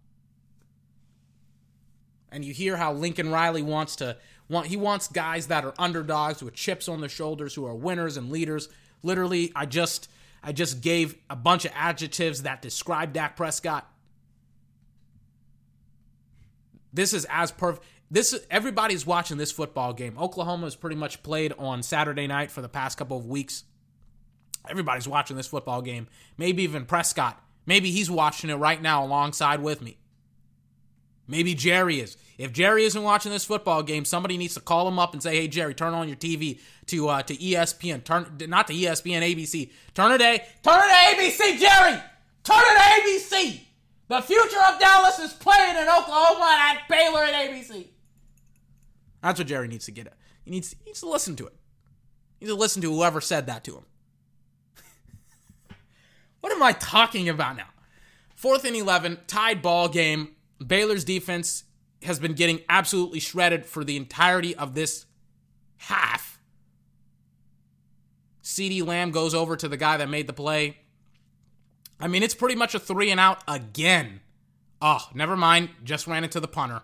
And 2.31 2.45
you 2.45 2.53
hear 2.53 2.77
how 2.77 2.93
Lincoln 2.93 3.31
Riley 3.31 3.62
wants 3.62 3.97
to 3.97 4.16
want 4.49 4.66
he 4.66 4.77
wants 4.77 5.09
guys 5.09 5.47
that 5.49 5.64
are 5.64 5.75
underdogs 5.79 6.43
with 6.43 6.55
chips 6.55 6.89
on 6.89 7.01
their 7.01 7.09
shoulders 7.09 7.55
who 7.55 7.64
are 7.64 7.75
winners 7.75 8.16
and 8.16 8.31
leaders. 8.31 8.68
Literally, 9.03 9.53
I 9.55 9.66
just 9.66 10.11
I 10.43 10.53
just 10.53 10.81
gave 10.81 11.16
a 11.31 11.37
bunch 11.37 11.64
of 11.64 11.72
adjectives 11.75 12.43
that 12.43 12.61
describe 12.61 13.12
Dak 13.12 13.37
Prescott. 13.37 13.89
This 16.93 17.12
is 17.12 17.27
as 17.31 17.53
perfect 17.53 17.87
this 18.11 18.39
everybody's 18.51 19.07
watching 19.07 19.39
this 19.39 19.51
football 19.51 19.93
game. 19.93 20.16
Oklahoma 20.18 20.66
has 20.66 20.77
pretty 20.77 20.97
much 20.97 21.22
played 21.22 21.53
on 21.59 21.83
Saturday 21.83 22.27
night 22.27 22.51
for 22.51 22.62
the 22.62 22.68
past 22.68 22.99
couple 22.99 23.16
of 23.16 23.27
weeks. 23.27 23.64
Everybody's 24.68 25.08
watching 25.08 25.36
this 25.36 25.46
football 25.46 25.82
game. 25.82 26.08
Maybe 26.38 26.62
even 26.62 26.86
Prescott. 26.86 27.42
Maybe 27.66 27.90
he's 27.90 28.10
watching 28.10 28.50
it 28.50 28.54
right 28.54 28.80
now 28.80 29.04
alongside 29.04 29.60
with 29.62 29.82
me. 29.82 29.98
Maybe 31.26 31.54
Jerry 31.54 32.00
is. 32.00 32.16
If 32.36 32.52
Jerry 32.52 32.84
isn't 32.84 33.02
watching 33.02 33.32
this 33.32 33.44
football 33.44 33.82
game, 33.82 34.04
somebody 34.04 34.36
needs 34.36 34.54
to 34.54 34.60
call 34.60 34.86
him 34.88 34.98
up 34.98 35.12
and 35.12 35.22
say, 35.22 35.36
"Hey 35.36 35.48
Jerry, 35.48 35.72
turn 35.72 35.94
on 35.94 36.08
your 36.08 36.16
TV 36.16 36.60
to 36.86 37.08
uh, 37.08 37.22
to 37.22 37.34
ESPN. 37.34 38.04
Turn 38.04 38.26
not 38.48 38.66
to 38.66 38.74
ESPN, 38.74 39.22
ABC. 39.22 39.70
Turn 39.94 40.12
it 40.12 40.20
a 40.20 40.38
turn 40.62 40.82
it 40.84 41.16
to 41.16 41.22
ABC, 41.22 41.58
Jerry. 41.58 41.98
Turn 42.42 42.58
it 42.58 42.74
to 42.74 43.36
ABC. 43.36 43.60
The 44.08 44.20
future 44.20 44.60
of 44.68 44.78
Dallas 44.80 45.18
is 45.18 45.32
playing 45.32 45.76
in 45.76 45.88
Oklahoma 45.88 46.56
at 46.58 46.88
Baylor 46.88 47.24
and 47.24 47.34
ABC." 47.34 47.86
That's 49.22 49.38
what 49.38 49.48
Jerry 49.48 49.68
needs 49.68 49.86
to 49.86 49.92
get 49.92 50.06
at. 50.08 50.14
He 50.44 50.50
needs, 50.50 50.76
he 50.78 50.84
needs 50.84 51.00
to 51.00 51.08
listen 51.08 51.36
to 51.36 51.46
it. 51.46 51.54
He 52.38 52.44
needs 52.44 52.54
to 52.54 52.60
listen 52.60 52.82
to 52.82 52.92
whoever 52.92 53.22
said 53.22 53.46
that 53.46 53.64
to 53.64 53.76
him. 53.76 53.84
What 56.45 56.53
am 56.53 56.62
I 56.62 56.72
talking 56.72 57.30
about 57.30 57.57
now? 57.57 57.70
Fourth 58.36 58.66
and 58.66 58.76
11, 58.76 59.20
tied 59.26 59.62
ball 59.62 59.88
game. 59.88 60.32
Baylor's 60.64 61.03
defense 61.03 61.64
has 62.03 62.18
been 62.18 62.34
getting 62.34 62.61
absolutely 62.68 63.18
shredded 63.18 63.64
for 63.64 63.82
the 63.82 63.97
entirety 63.97 64.55
of 64.55 64.74
this 64.74 65.07
half. 65.78 66.38
CeeDee 68.42 68.86
Lamb 68.86 69.11
goes 69.11 69.34
over 69.34 69.57
to 69.57 69.68
the 69.68 69.78
guy 69.78 69.97
that 69.97 70.11
made 70.11 70.26
the 70.26 70.34
play. 70.34 70.76
I 71.99 72.09
mean, 72.09 72.22
it's 72.22 72.34
pretty 72.34 72.57
much 72.57 72.74
a 72.74 72.78
three 72.78 73.11
and 73.11 73.18
out 73.18 73.42
again. 73.49 74.20
Oh, 74.82 75.09
never 75.14 75.38
mind. 75.38 75.70
Just 75.82 76.07
ran 76.07 76.24
into 76.24 76.40
the 76.40 76.47
punter. 76.47 76.82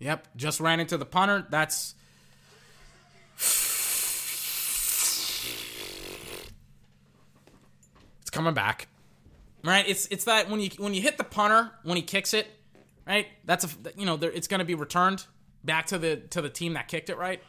Yep, 0.00 0.26
just 0.34 0.58
ran 0.58 0.80
into 0.80 0.98
the 0.98 1.06
punter. 1.06 1.46
That's 1.48 1.94
coming 8.32 8.54
back. 8.54 8.88
Right? 9.62 9.88
It's 9.88 10.06
it's 10.06 10.24
that 10.24 10.50
when 10.50 10.58
you 10.58 10.70
when 10.78 10.92
you 10.92 11.00
hit 11.00 11.18
the 11.18 11.24
punter 11.24 11.70
when 11.84 11.96
he 11.96 12.02
kicks 12.02 12.34
it, 12.34 12.48
right? 13.06 13.28
That's 13.44 13.64
a 13.64 13.68
you 13.96 14.04
know 14.04 14.18
it's 14.20 14.48
going 14.48 14.58
to 14.58 14.64
be 14.64 14.74
returned 14.74 15.24
back 15.62 15.86
to 15.86 15.98
the 15.98 16.16
to 16.30 16.42
the 16.42 16.50
team 16.50 16.72
that 16.72 16.88
kicked 16.88 17.10
it, 17.10 17.16
right? 17.16 17.40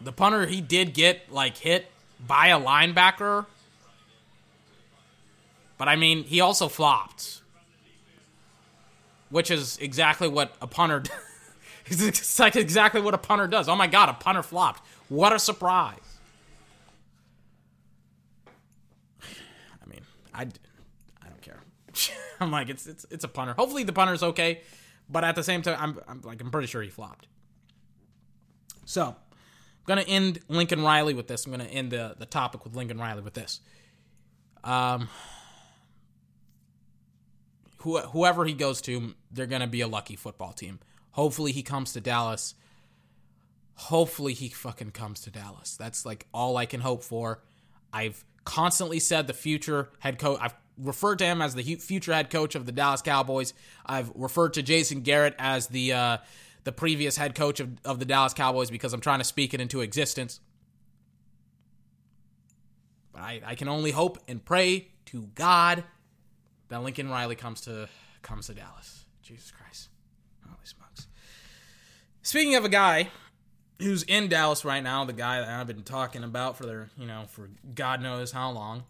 The 0.00 0.12
punter 0.12 0.46
he 0.46 0.60
did 0.60 0.94
get 0.94 1.32
like 1.32 1.56
hit 1.56 1.90
by 2.24 2.48
a 2.48 2.60
linebacker. 2.60 3.46
But 5.76 5.88
I 5.88 5.96
mean, 5.96 6.24
he 6.24 6.40
also 6.40 6.68
flopped. 6.68 7.37
Which 9.30 9.50
is 9.50 9.76
exactly 9.78 10.28
what 10.28 10.54
a 10.60 10.66
punter 10.66 11.02
It's 11.90 12.38
like 12.38 12.56
exactly 12.56 13.00
what 13.00 13.14
a 13.14 13.18
punter 13.18 13.46
does. 13.46 13.68
Oh 13.68 13.76
my 13.76 13.86
god, 13.86 14.08
a 14.08 14.14
punter 14.14 14.42
flopped. 14.42 14.82
What 15.08 15.32
a 15.32 15.38
surprise. 15.38 15.96
I 19.22 19.86
mean, 19.86 20.00
I, 20.34 20.42
I 20.42 21.28
don't 21.28 21.42
care. 21.42 21.60
I'm 22.40 22.50
like, 22.50 22.68
it's 22.68 22.86
it's 22.86 23.06
it's 23.10 23.24
a 23.24 23.28
punter. 23.28 23.54
Hopefully 23.54 23.84
the 23.84 23.92
punter's 23.92 24.22
okay, 24.22 24.60
but 25.08 25.24
at 25.24 25.34
the 25.34 25.42
same 25.42 25.62
time, 25.62 25.76
I'm, 25.80 26.00
I'm 26.08 26.22
like 26.22 26.40
I'm 26.40 26.50
pretty 26.50 26.68
sure 26.68 26.82
he 26.82 26.90
flopped. 26.90 27.26
So, 28.84 29.04
I'm 29.04 29.14
gonna 29.86 30.02
end 30.02 30.40
Lincoln 30.48 30.82
Riley 30.82 31.14
with 31.14 31.26
this. 31.26 31.46
I'm 31.46 31.52
gonna 31.52 31.64
end 31.64 31.90
the 31.90 32.16
the 32.18 32.26
topic 32.26 32.64
with 32.64 32.74
Lincoln 32.76 32.98
Riley 32.98 33.22
with 33.22 33.34
this. 33.34 33.60
Um, 34.62 35.08
who, 37.78 37.98
whoever 37.98 38.44
he 38.44 38.54
goes 38.54 38.80
to, 38.82 39.14
they're 39.30 39.46
gonna 39.46 39.66
be 39.66 39.80
a 39.80 39.88
lucky 39.88 40.16
football 40.16 40.52
team. 40.52 40.80
Hopefully 41.12 41.52
he 41.52 41.62
comes 41.62 41.92
to 41.92 42.00
Dallas. 42.00 42.54
Hopefully 43.74 44.34
he 44.34 44.48
fucking 44.48 44.90
comes 44.90 45.20
to 45.22 45.30
Dallas. 45.30 45.76
That's 45.76 46.04
like 46.04 46.26
all 46.34 46.56
I 46.56 46.66
can 46.66 46.80
hope 46.80 47.02
for. 47.02 47.42
I've 47.92 48.24
constantly 48.44 48.98
said 48.98 49.26
the 49.26 49.34
future 49.34 49.90
head 50.00 50.18
coach. 50.18 50.38
I've 50.40 50.54
referred 50.76 51.18
to 51.18 51.24
him 51.24 51.42
as 51.42 51.54
the 51.54 51.76
future 51.76 52.12
head 52.12 52.30
coach 52.30 52.54
of 52.54 52.66
the 52.66 52.72
Dallas 52.72 53.02
Cowboys. 53.02 53.54
I've 53.84 54.10
referred 54.14 54.54
to 54.54 54.62
Jason 54.62 55.02
Garrett 55.02 55.34
as 55.38 55.68
the 55.68 55.92
uh, 55.92 56.18
the 56.64 56.72
previous 56.72 57.16
head 57.16 57.34
coach 57.34 57.60
of, 57.60 57.70
of 57.84 57.98
the 57.98 58.04
Dallas 58.04 58.34
Cowboys 58.34 58.70
because 58.70 58.92
I'm 58.92 59.00
trying 59.00 59.20
to 59.20 59.24
speak 59.24 59.54
it 59.54 59.60
into 59.60 59.80
existence. 59.80 60.40
But 63.12 63.22
I, 63.22 63.40
I 63.44 63.54
can 63.54 63.68
only 63.68 63.90
hope 63.90 64.18
and 64.28 64.44
pray 64.44 64.88
to 65.06 65.28
God 65.34 65.84
that 66.68 66.82
Lincoln 66.82 67.08
Riley 67.08 67.36
comes 67.36 67.62
to 67.62 67.88
comes 68.22 68.46
to 68.46 68.54
Dallas. 68.54 69.04
Jesus 69.22 69.50
Christ. 69.50 69.88
Holy 70.44 70.56
smokes. 70.64 71.06
Speaking 72.22 72.54
of 72.54 72.64
a 72.64 72.68
guy 72.68 73.10
who's 73.78 74.02
in 74.02 74.28
Dallas 74.28 74.64
right 74.64 74.82
now, 74.82 75.04
the 75.04 75.12
guy 75.12 75.40
that 75.40 75.48
I've 75.48 75.66
been 75.66 75.82
talking 75.82 76.24
about 76.24 76.56
for 76.56 76.66
their, 76.66 76.90
you 76.96 77.06
know, 77.06 77.24
for 77.28 77.48
God 77.74 78.02
knows 78.02 78.32
how 78.32 78.50
long. 78.50 78.84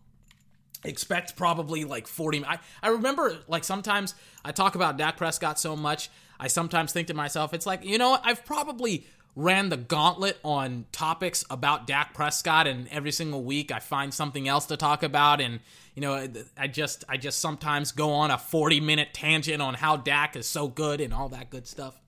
Expect 0.84 1.36
probably 1.36 1.84
like 1.84 2.06
40. 2.06 2.44
I, 2.44 2.58
I 2.82 2.90
remember 2.90 3.36
like 3.48 3.64
sometimes 3.64 4.14
I 4.44 4.52
talk 4.52 4.76
about 4.76 4.96
Dak 4.96 5.16
Prescott 5.16 5.58
so 5.58 5.74
much, 5.74 6.08
I 6.38 6.46
sometimes 6.46 6.92
think 6.92 7.08
to 7.08 7.14
myself, 7.14 7.52
it's 7.52 7.66
like, 7.66 7.84
you 7.84 7.98
know, 7.98 8.16
I've 8.22 8.44
probably 8.44 9.06
ran 9.34 9.68
the 9.68 9.76
gauntlet 9.76 10.38
on 10.42 10.86
topics 10.90 11.44
about 11.48 11.86
Dak 11.86 12.12
Prescott 12.12 12.66
and 12.66 12.88
every 12.88 13.12
single 13.12 13.42
week 13.44 13.70
I 13.70 13.78
find 13.78 14.12
something 14.12 14.48
else 14.48 14.66
to 14.66 14.76
talk 14.76 15.02
about 15.02 15.40
and 15.40 15.60
you 15.94 16.02
know 16.02 16.28
I 16.56 16.66
just 16.66 17.04
I 17.08 17.16
just 17.16 17.38
sometimes 17.38 17.92
go 17.92 18.10
on 18.10 18.30
a 18.30 18.38
40 18.38 18.80
minute 18.80 19.10
tangent 19.12 19.62
on 19.62 19.74
how 19.74 19.96
Dak 19.96 20.34
is 20.34 20.48
so 20.48 20.66
good 20.68 21.00
and 21.00 21.14
all 21.14 21.28
that 21.28 21.50
good 21.50 21.66
stuff. 21.66 22.00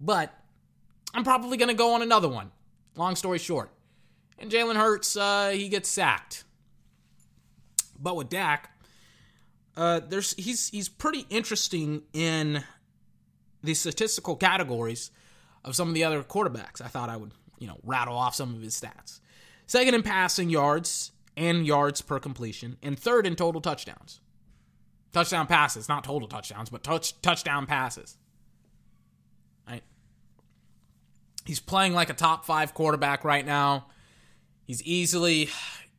But 0.00 0.32
I'm 1.14 1.24
probably 1.24 1.56
going 1.56 1.68
to 1.68 1.74
go 1.74 1.94
on 1.94 2.02
another 2.02 2.28
one. 2.28 2.50
Long 2.96 3.16
story 3.16 3.38
short. 3.38 3.70
And 4.38 4.50
Jalen 4.50 4.76
Hurts 4.76 5.16
uh, 5.16 5.50
he 5.50 5.68
gets 5.68 5.88
sacked. 5.88 6.44
But 7.98 8.16
with 8.16 8.28
Dak 8.28 8.70
uh, 9.76 10.00
there's 10.00 10.34
he's 10.34 10.68
he's 10.68 10.88
pretty 10.88 11.26
interesting 11.30 12.02
in 12.12 12.64
the 13.62 13.74
statistical 13.74 14.36
categories 14.36 15.10
of 15.64 15.76
some 15.76 15.88
of 15.88 15.94
the 15.94 16.04
other 16.04 16.22
quarterbacks. 16.22 16.80
I 16.80 16.88
thought 16.88 17.08
I 17.08 17.16
would, 17.16 17.32
you 17.58 17.66
know, 17.66 17.78
rattle 17.84 18.16
off 18.16 18.34
some 18.34 18.54
of 18.54 18.62
his 18.62 18.78
stats. 18.78 19.20
Second 19.66 19.94
in 19.94 20.02
passing 20.02 20.50
yards 20.50 21.12
and 21.36 21.66
yards 21.66 22.02
per 22.02 22.18
completion, 22.18 22.76
and 22.82 22.98
third 22.98 23.26
in 23.26 23.36
total 23.36 23.60
touchdowns. 23.60 24.20
Touchdown 25.12 25.46
passes, 25.46 25.88
not 25.88 26.04
total 26.04 26.28
touchdowns, 26.28 26.70
but 26.70 26.82
touch 26.82 27.20
touchdown 27.22 27.66
passes. 27.66 28.16
Right? 29.68 29.82
He's 31.44 31.60
playing 31.60 31.94
like 31.94 32.10
a 32.10 32.14
top 32.14 32.44
5 32.44 32.74
quarterback 32.74 33.24
right 33.24 33.44
now. 33.44 33.86
He's 34.66 34.82
easily 34.82 35.48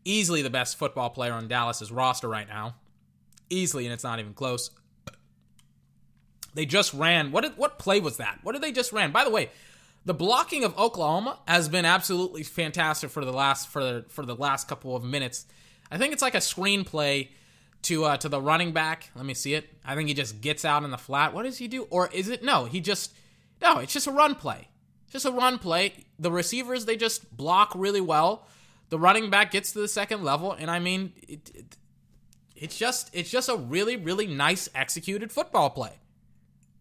easily 0.05 0.41
the 0.41 0.49
best 0.49 0.78
football 0.78 1.09
player 1.09 1.34
on 1.34 1.47
Dallas's 1.47 1.91
roster 1.91 2.28
right 2.28 2.47
now. 2.47 2.76
Easily, 3.49 3.86
and 3.86 3.93
it's 3.93 4.03
not 4.03 4.20
even 4.20 4.34
close. 4.34 4.72
They 6.54 6.66
just 6.66 6.93
ran. 6.93 7.32
What 7.32 7.41
did, 7.41 7.58
what 7.58 7.80
play 7.80 7.99
was 7.99 8.18
that? 8.18 8.39
What 8.43 8.54
did 8.54 8.62
they 8.62 8.72
just 8.72 8.93
ran? 8.93 9.12
By 9.12 9.24
the 9.24 9.30
way, 9.30 9.49
the 10.06 10.14
blocking 10.14 10.64
of 10.64 10.78
Oklahoma 10.78 11.39
has 11.47 11.70
been 11.70 11.86
absolutely 11.86 12.43
fantastic 12.43 13.10
for 13.10 13.24
the 13.24 13.32
last 13.32 13.70
for 13.70 13.84
the 13.84 14.06
for 14.10 14.26
the 14.26 14.36
last 14.36 14.68
couple 14.68 14.95
of 14.95 15.04
minutes. 15.04 15.45
I 15.89 15.97
think 15.97 16.14
it's 16.14 16.22
like 16.22 16.36
a 16.36 16.39
screenplay 16.39 17.30
to 17.84 18.06
uh, 18.06 18.18
to 18.18 18.30
the 18.30 18.41
running 18.41 18.72
back. 18.74 19.10
Let 19.16 19.26
me 19.26 19.34
see 19.34 19.54
it. 19.54 19.70
I 19.86 19.95
think 19.95 20.10
he 20.10 20.14
just 20.14 20.41
gets 20.41 20.66
out 20.66 20.84
in 20.84 20.91
the 20.91 20.97
flat. 20.97 21.34
What 21.34 21.43
does 21.43 21.58
he 21.58 21.68
do? 21.68 21.84
Or 21.89 22.10
is 22.12 22.30
it 22.30 22.43
no? 22.43 22.66
He 22.66 22.82
just 22.82 23.14
no. 23.62 23.78
It's 23.80 23.93
just 23.93 24.08
a 24.08 24.12
run 24.12 24.36
play. 24.36 24.68
Just 25.10 25.26
a 25.26 25.32
run 25.32 25.60
play. 25.60 25.93
The 26.20 26.32
receivers 26.32 26.86
they 26.86 26.97
just 26.97 27.36
block 27.36 27.72
really 27.76 28.01
well. 28.01 28.47
The 28.89 28.99
running 28.99 29.30
back 29.30 29.51
gets 29.51 29.72
to 29.72 29.80
the 29.80 29.88
second 29.88 30.24
level, 30.24 30.51
and 30.51 30.70
I 30.70 30.80
mean, 30.80 31.14
it, 31.28 31.51
it, 31.56 31.78
it's 32.56 32.78
just 32.78 33.10
it's 33.14 33.30
just 33.30 33.47
a 33.47 33.56
really 33.56 33.95
really 33.95 34.28
nice 34.28 34.70
executed 34.76 35.32
football 35.32 35.70
play. 35.70 35.93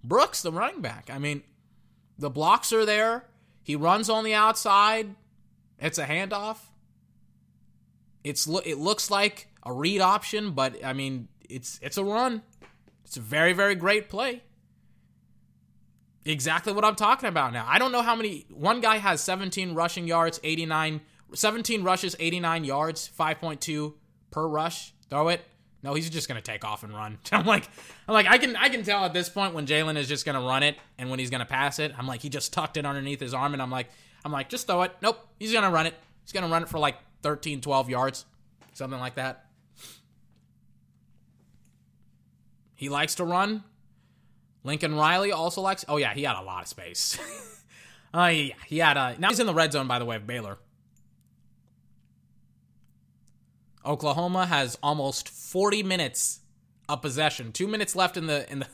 Brooks, 0.05 0.43
the 0.43 0.53
running 0.53 0.81
back. 0.81 1.11
I 1.13 1.19
mean, 1.19 1.43
the 2.19 2.31
blocks 2.31 2.73
are 2.73 2.85
there. 2.85 3.27
He 3.63 3.77
runs 3.77 4.11
on 4.11 4.25
the 4.25 4.35
outside. 4.35 5.15
It's 5.79 5.99
a 5.99 6.07
handoff. 6.07 6.59
It's 8.25 8.47
it 8.65 8.79
looks 8.79 9.11
like 9.11 9.49
a 9.65 9.73
read 9.73 10.01
option, 10.01 10.53
but 10.53 10.85
I 10.85 10.93
mean, 10.93 11.29
it's 11.49 11.79
it's 11.83 11.97
a 11.97 12.05
run. 12.05 12.43
It's 13.05 13.17
a 13.17 13.21
very 13.21 13.53
very 13.53 13.75
great 13.75 14.09
play. 14.09 14.43
Exactly 16.25 16.73
what 16.73 16.85
I'm 16.85 16.95
talking 16.95 17.29
about 17.29 17.53
now. 17.53 17.67
I 17.69 17.79
don't 17.79 17.91
know 17.91 18.03
how 18.03 18.15
many 18.15 18.47
one 18.51 18.81
guy 18.81 18.99
has 18.99 19.21
17 19.21 19.75
rushing 19.75 20.07
yards, 20.07 20.39
89 20.45 21.01
17 21.35 21.83
rushes, 21.83 22.15
89 22.19 22.65
yards, 22.65 23.11
5.2 23.19 23.95
per 24.31 24.47
rush. 24.47 24.93
Throw 25.09 25.29
it. 25.29 25.41
No, 25.83 25.95
he's 25.95 26.09
just 26.11 26.29
gonna 26.29 26.41
take 26.41 26.65
off 26.65 26.85
and 26.85 26.95
run. 26.95 27.19
I'm 27.33 27.47
like, 27.47 27.69
I'm 28.07 28.15
like, 28.15 28.27
I 28.27 28.39
can, 28.39 28.57
I 28.57 28.69
can 28.69 28.83
tell 28.85 29.05
at 29.05 29.13
this 29.13 29.29
point 29.29 29.55
when 29.55 29.67
Jalen 29.67 29.97
is 29.97 30.09
just 30.09 30.25
gonna 30.25 30.41
run 30.41 30.63
it 30.63 30.77
and 30.99 31.11
when 31.11 31.19
he's 31.19 31.31
gonna 31.31 31.47
pass 31.47 31.79
it. 31.79 31.93
I'm 31.99 32.07
like, 32.07 32.23
he 32.23 32.29
just 32.29 32.53
tucked 32.53 32.77
it 32.77 32.87
underneath 32.87 33.21
his 33.21 33.35
arm, 33.35 33.53
and 33.53 33.63
I'm 33.63 33.71
like, 33.71 33.89
I'm 34.25 34.33
like, 34.33 34.49
just 34.49 34.67
throw 34.67 34.83
it. 34.83 34.93
Nope, 35.03 35.19
he's 35.39 35.53
gonna 35.53 35.71
run 35.71 35.87
it. 35.87 35.95
He's 36.25 36.33
gonna 36.33 36.49
run 36.49 36.63
it 36.63 36.69
for 36.69 36.79
like 36.79 36.97
13, 37.23 37.61
12 37.61 37.91
yards, 37.91 38.25
something 38.73 39.01
like 39.01 39.17
that. 39.17 39.47
He 42.75 42.89
likes 42.89 43.17
to 43.17 43.25
run. 43.25 43.65
Lincoln 44.65 44.95
Riley 44.95 45.33
also 45.33 45.61
likes. 45.61 45.85
Oh 45.89 45.97
yeah, 45.97 46.15
he 46.15 46.23
had 46.23 46.37
a 46.37 46.43
lot 46.43 46.63
of 46.63 46.69
space. 46.69 47.19
Uh, 48.15 48.27
yeah, 48.27 48.55
he 48.67 48.79
had. 48.79 48.97
Uh, 48.99 49.15
now 49.19 49.31
he's 49.31 49.41
in 49.41 49.47
the 49.47 49.55
red 49.55 49.73
zone, 49.73 49.87
by 49.87 49.99
the 49.99 50.05
way, 50.05 50.17
of 50.17 50.27
Baylor. 50.27 50.59
Oklahoma 53.85 54.47
has 54.47 54.79
almost 54.83 55.29
40 55.29 55.83
minutes 55.83 56.41
of 56.89 57.03
possession. 57.03 57.53
Two 57.53 57.67
minutes 57.67 57.97
left 57.97 58.17
in 58.17 58.27
the 58.27 58.51
in 58.51 58.61
the. 58.61 58.67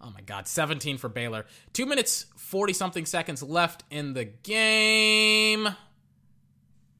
Oh 0.00 0.10
my 0.10 0.20
God, 0.20 0.46
17 0.46 0.96
for 0.98 1.08
Baylor. 1.08 1.44
Two 1.72 1.84
minutes 1.84 2.26
40 2.36 2.72
something 2.72 3.06
seconds 3.06 3.42
left 3.42 3.82
in 3.90 4.14
the 4.14 4.24
game. 4.24 5.68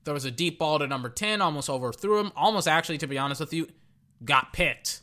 There 0.04 0.14
was 0.14 0.24
a 0.24 0.30
deep 0.30 0.58
ball 0.58 0.78
to 0.78 0.86
number 0.86 1.08
10, 1.08 1.40
almost 1.40 1.68
overthrew 1.68 2.18
him. 2.18 2.32
Almost 2.34 2.66
actually, 2.66 2.98
to 2.98 3.06
be 3.06 3.18
honest 3.18 3.40
with 3.40 3.52
you, 3.52 3.68
got 4.24 4.52
picked. 4.52 5.02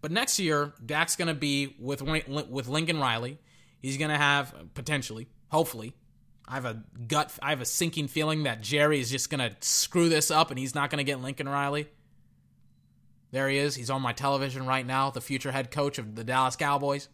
But 0.00 0.10
next 0.10 0.38
year, 0.38 0.72
Dak's 0.84 1.16
going 1.16 1.28
to 1.28 1.34
be 1.34 1.76
with 1.78 2.02
with 2.02 2.68
Lincoln 2.68 2.98
Riley. 2.98 3.38
He's 3.80 3.98
going 3.98 4.10
to 4.10 4.16
have 4.16 4.54
potentially, 4.74 5.28
hopefully, 5.48 5.94
I 6.50 6.54
have 6.54 6.64
a 6.64 6.82
gut, 7.06 7.32
I 7.40 7.50
have 7.50 7.60
a 7.60 7.64
sinking 7.64 8.08
feeling 8.08 8.42
that 8.42 8.60
Jerry 8.60 8.98
is 8.98 9.08
just 9.08 9.30
going 9.30 9.38
to 9.38 9.54
screw 9.60 10.08
this 10.08 10.32
up 10.32 10.50
and 10.50 10.58
he's 10.58 10.74
not 10.74 10.90
going 10.90 10.98
to 10.98 11.04
get 11.04 11.20
Lincoln 11.20 11.48
Riley. 11.48 11.88
There 13.30 13.48
he 13.48 13.58
is. 13.58 13.76
He's 13.76 13.88
on 13.88 14.02
my 14.02 14.12
television 14.12 14.66
right 14.66 14.84
now, 14.84 15.10
the 15.10 15.20
future 15.20 15.52
head 15.52 15.70
coach 15.70 15.98
of 15.98 16.16
the 16.16 16.24
Dallas 16.24 16.56
Cowboys. 16.56 17.08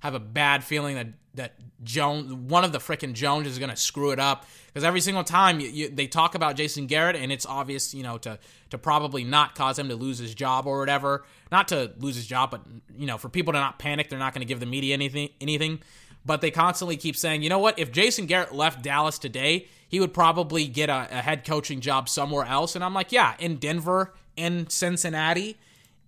Have 0.00 0.14
a 0.14 0.20
bad 0.20 0.64
feeling 0.64 0.96
that 0.96 1.08
that 1.34 1.54
Jones, 1.82 2.32
one 2.32 2.64
of 2.64 2.72
the 2.72 2.78
freaking 2.78 3.12
Jones, 3.12 3.46
is 3.48 3.58
going 3.58 3.70
to 3.70 3.76
screw 3.76 4.12
it 4.12 4.20
up 4.20 4.46
because 4.66 4.84
every 4.84 5.00
single 5.00 5.24
time 5.24 5.60
you, 5.60 5.68
you, 5.68 5.88
they 5.88 6.06
talk 6.06 6.34
about 6.34 6.56
Jason 6.56 6.86
Garrett, 6.86 7.16
and 7.16 7.32
it's 7.32 7.44
obvious, 7.44 7.92
you 7.92 8.02
know, 8.02 8.18
to 8.18 8.38
to 8.70 8.78
probably 8.78 9.24
not 9.24 9.54
cause 9.54 9.78
him 9.78 9.88
to 9.88 9.96
lose 9.96 10.18
his 10.18 10.34
job 10.34 10.66
or 10.66 10.78
whatever, 10.78 11.24
not 11.50 11.68
to 11.68 11.92
lose 11.98 12.16
his 12.16 12.26
job, 12.26 12.50
but 12.50 12.62
you 12.96 13.06
know, 13.06 13.18
for 13.18 13.28
people 13.28 13.52
to 13.52 13.58
not 13.58 13.78
panic, 13.78 14.08
they're 14.08 14.18
not 14.18 14.32
going 14.32 14.42
to 14.42 14.46
give 14.46 14.60
the 14.60 14.66
media 14.66 14.94
anything 14.94 15.30
anything. 15.40 15.80
But 16.26 16.40
they 16.40 16.50
constantly 16.50 16.96
keep 16.96 17.16
saying, 17.16 17.42
you 17.42 17.50
know 17.50 17.58
what? 17.58 17.78
If 17.78 17.92
Jason 17.92 18.26
Garrett 18.26 18.54
left 18.54 18.82
Dallas 18.82 19.18
today, 19.18 19.68
he 19.88 20.00
would 20.00 20.14
probably 20.14 20.66
get 20.66 20.88
a, 20.88 21.08
a 21.10 21.22
head 21.22 21.44
coaching 21.44 21.80
job 21.80 22.08
somewhere 22.08 22.46
else. 22.46 22.74
And 22.74 22.82
I'm 22.82 22.94
like, 22.94 23.12
yeah, 23.12 23.34
in 23.38 23.56
Denver, 23.56 24.14
in 24.36 24.68
Cincinnati 24.68 25.58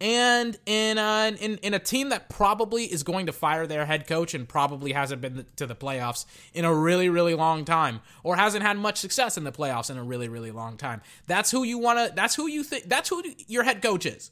and 0.01 0.59
in 0.67 0.99
a, 0.99 1.35
in 1.41 1.57
in 1.59 1.73
a 1.73 1.79
team 1.79 2.11
that 2.11 2.29
probably 2.29 2.85
is 2.85 3.03
going 3.03 3.27
to 3.27 3.33
fire 3.33 3.67
their 3.67 3.87
head 3.87 4.07
coach 4.07 4.35
and 4.35 4.47
probably 4.49 4.93
hasn't 4.93 5.23
been 5.23 5.47
to 5.57 5.67
the 5.67 5.75
playoffs 5.75 6.27
in 6.53 6.65
a 6.65 6.75
really 6.75 7.09
really 7.09 7.35
long 7.35 7.65
time 7.65 8.01
or 8.23 8.37
hasn't 8.37 8.63
had 8.63 8.77
much 8.77 8.99
success 8.99 9.39
in 9.39 9.45
the 9.45 9.53
playoffs 9.53 9.91
in 9.91 9.97
a 9.97 10.03
really 10.03 10.29
really 10.29 10.51
long 10.51 10.77
time. 10.77 11.01
That's 11.27 11.51
who 11.51 11.63
you 11.63 11.79
want 11.79 11.99
to 11.99 12.15
that's 12.15 12.35
who 12.35 12.47
you 12.47 12.63
think 12.63 12.89
that's 12.89 13.09
who 13.09 13.23
your 13.47 13.63
head 13.63 13.81
coach 13.81 14.05
is. 14.05 14.31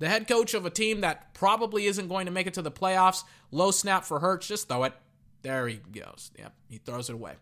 The 0.00 0.08
head 0.08 0.26
coach 0.26 0.54
of 0.54 0.66
a 0.66 0.70
team 0.70 1.02
that 1.02 1.32
probably 1.34 1.86
isn't 1.86 2.08
going 2.08 2.26
to 2.26 2.32
make 2.32 2.48
it 2.48 2.54
to 2.54 2.62
the 2.62 2.70
playoffs. 2.72 3.22
Low 3.52 3.70
snap 3.70 4.04
for 4.04 4.18
Hurts. 4.18 4.48
just 4.48 4.68
throw 4.68 4.82
it. 4.84 4.94
There 5.42 5.68
he 5.68 5.76
goes. 5.76 6.32
Yep, 6.38 6.52
he 6.68 6.78
throws 6.78 7.08
it 7.08 7.14
away. 7.14 7.34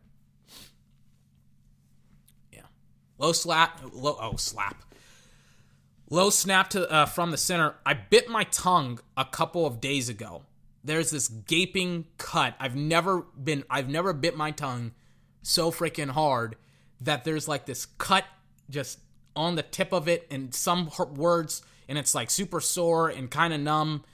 Yeah. 2.52 2.60
Low 3.16 3.32
slap, 3.32 3.80
low 3.92 4.18
oh 4.20 4.36
slap 4.36 4.84
Low 6.10 6.30
snap 6.30 6.70
to 6.70 6.90
uh, 6.90 7.06
from 7.06 7.30
the 7.30 7.36
center. 7.36 7.74
I 7.84 7.92
bit 7.94 8.30
my 8.30 8.44
tongue 8.44 8.98
a 9.16 9.26
couple 9.26 9.66
of 9.66 9.80
days 9.80 10.08
ago. 10.08 10.42
There's 10.82 11.10
this 11.10 11.28
gaping 11.28 12.06
cut. 12.16 12.54
I've 12.58 12.76
never 12.76 13.22
been. 13.22 13.64
I've 13.68 13.90
never 13.90 14.14
bit 14.14 14.34
my 14.34 14.50
tongue 14.50 14.92
so 15.42 15.70
freaking 15.70 16.10
hard 16.10 16.56
that 17.02 17.24
there's 17.24 17.46
like 17.46 17.66
this 17.66 17.84
cut 17.84 18.24
just 18.70 19.00
on 19.36 19.54
the 19.54 19.62
tip 19.62 19.92
of 19.92 20.08
it, 20.08 20.26
and 20.30 20.54
some 20.54 20.90
words, 21.14 21.62
and 21.88 21.98
it's 21.98 22.14
like 22.14 22.30
super 22.30 22.60
sore 22.60 23.08
and 23.08 23.30
kind 23.30 23.54
of 23.54 23.60
numb, 23.60 24.04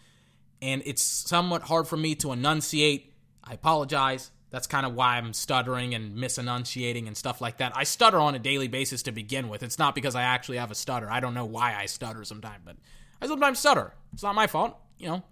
and 0.63 0.83
it's 0.87 1.03
somewhat 1.03 1.63
hard 1.63 1.89
for 1.89 1.97
me 1.97 2.15
to 2.17 2.33
enunciate. 2.33 3.13
I 3.43 3.55
apologize. 3.55 4.31
That's 4.51 4.69
kind 4.69 4.87
of 4.87 4.95
why 4.95 5.17
I'm 5.17 5.33
stuttering 5.33 5.95
and 5.95 6.15
misenunciating 6.17 7.09
and 7.09 7.17
stuff 7.17 7.41
like 7.41 7.59
that. 7.59 7.73
I 7.75 7.83
stutter 7.83 8.19
on 8.21 8.37
a 8.37 8.39
daily 8.39 8.69
basis 8.69 9.03
to 9.03 9.13
begin 9.13 9.49
with. 9.49 9.65
It's 9.65 9.81
not 9.81 9.97
because 9.97 10.15
I 10.15 10.23
actually 10.23 10.59
have 10.59 10.71
a 10.71 10.77
stutter. 10.77 11.11
I 11.11 11.19
don't 11.19 11.35
know 11.35 11.45
why 11.45 11.75
I 11.75 11.87
stutter 11.87 12.23
sometimes, 12.23 12.63
but 12.65 12.77
I 13.21 13.27
sometimes 13.27 13.59
stutter. 13.59 13.95
It's 14.13 14.23
not 14.23 14.37
my 14.37 14.47
fault. 14.47 14.79
You 14.97 15.09
know, 15.09 15.23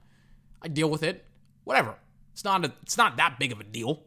I 0.61 0.67
deal 0.67 0.91
with 0.91 1.05
it. 1.05 1.25
Whatever. 1.63 1.95
It's 2.33 2.43
not 2.43 2.65
a, 2.65 2.73
it's 2.83 2.97
not 2.97 3.17
that 3.19 3.39
big 3.39 3.53
of 3.53 3.61
a 3.61 3.65
deal. 3.65 4.03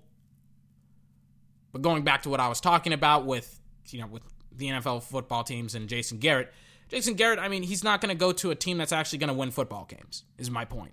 But 1.72 1.82
going 1.82 2.04
back 2.04 2.24
to 2.24 2.30
what 2.30 2.42
I 2.42 2.50
was 2.50 2.60
talking 2.60 2.92
about 2.92 3.26
with, 3.26 3.60
you 3.90 4.02
know, 4.02 4.08
with 4.08 4.24
the 4.54 4.68
NFL 4.68 5.04
football 5.04 5.44
teams 5.44 5.76
and 5.76 5.88
Jason 5.88 6.18
Garrett, 6.18 6.54
Jason 6.90 7.16
Garrett, 7.16 7.40
I 7.40 7.48
mean, 7.48 7.64
he's 7.64 7.84
not 7.84 8.02
going 8.02 8.10
to 8.10 8.20
go 8.20 8.32
to 8.34 8.52
a 8.52 8.56
team 8.56 8.78
that's 8.78 8.92
actually 8.92 9.20
going 9.20 9.30
to 9.30 9.34
win 9.34 9.52
football 9.52 9.86
games, 9.86 10.24
is 10.38 10.52
my 10.52 10.66
point. 10.66 10.92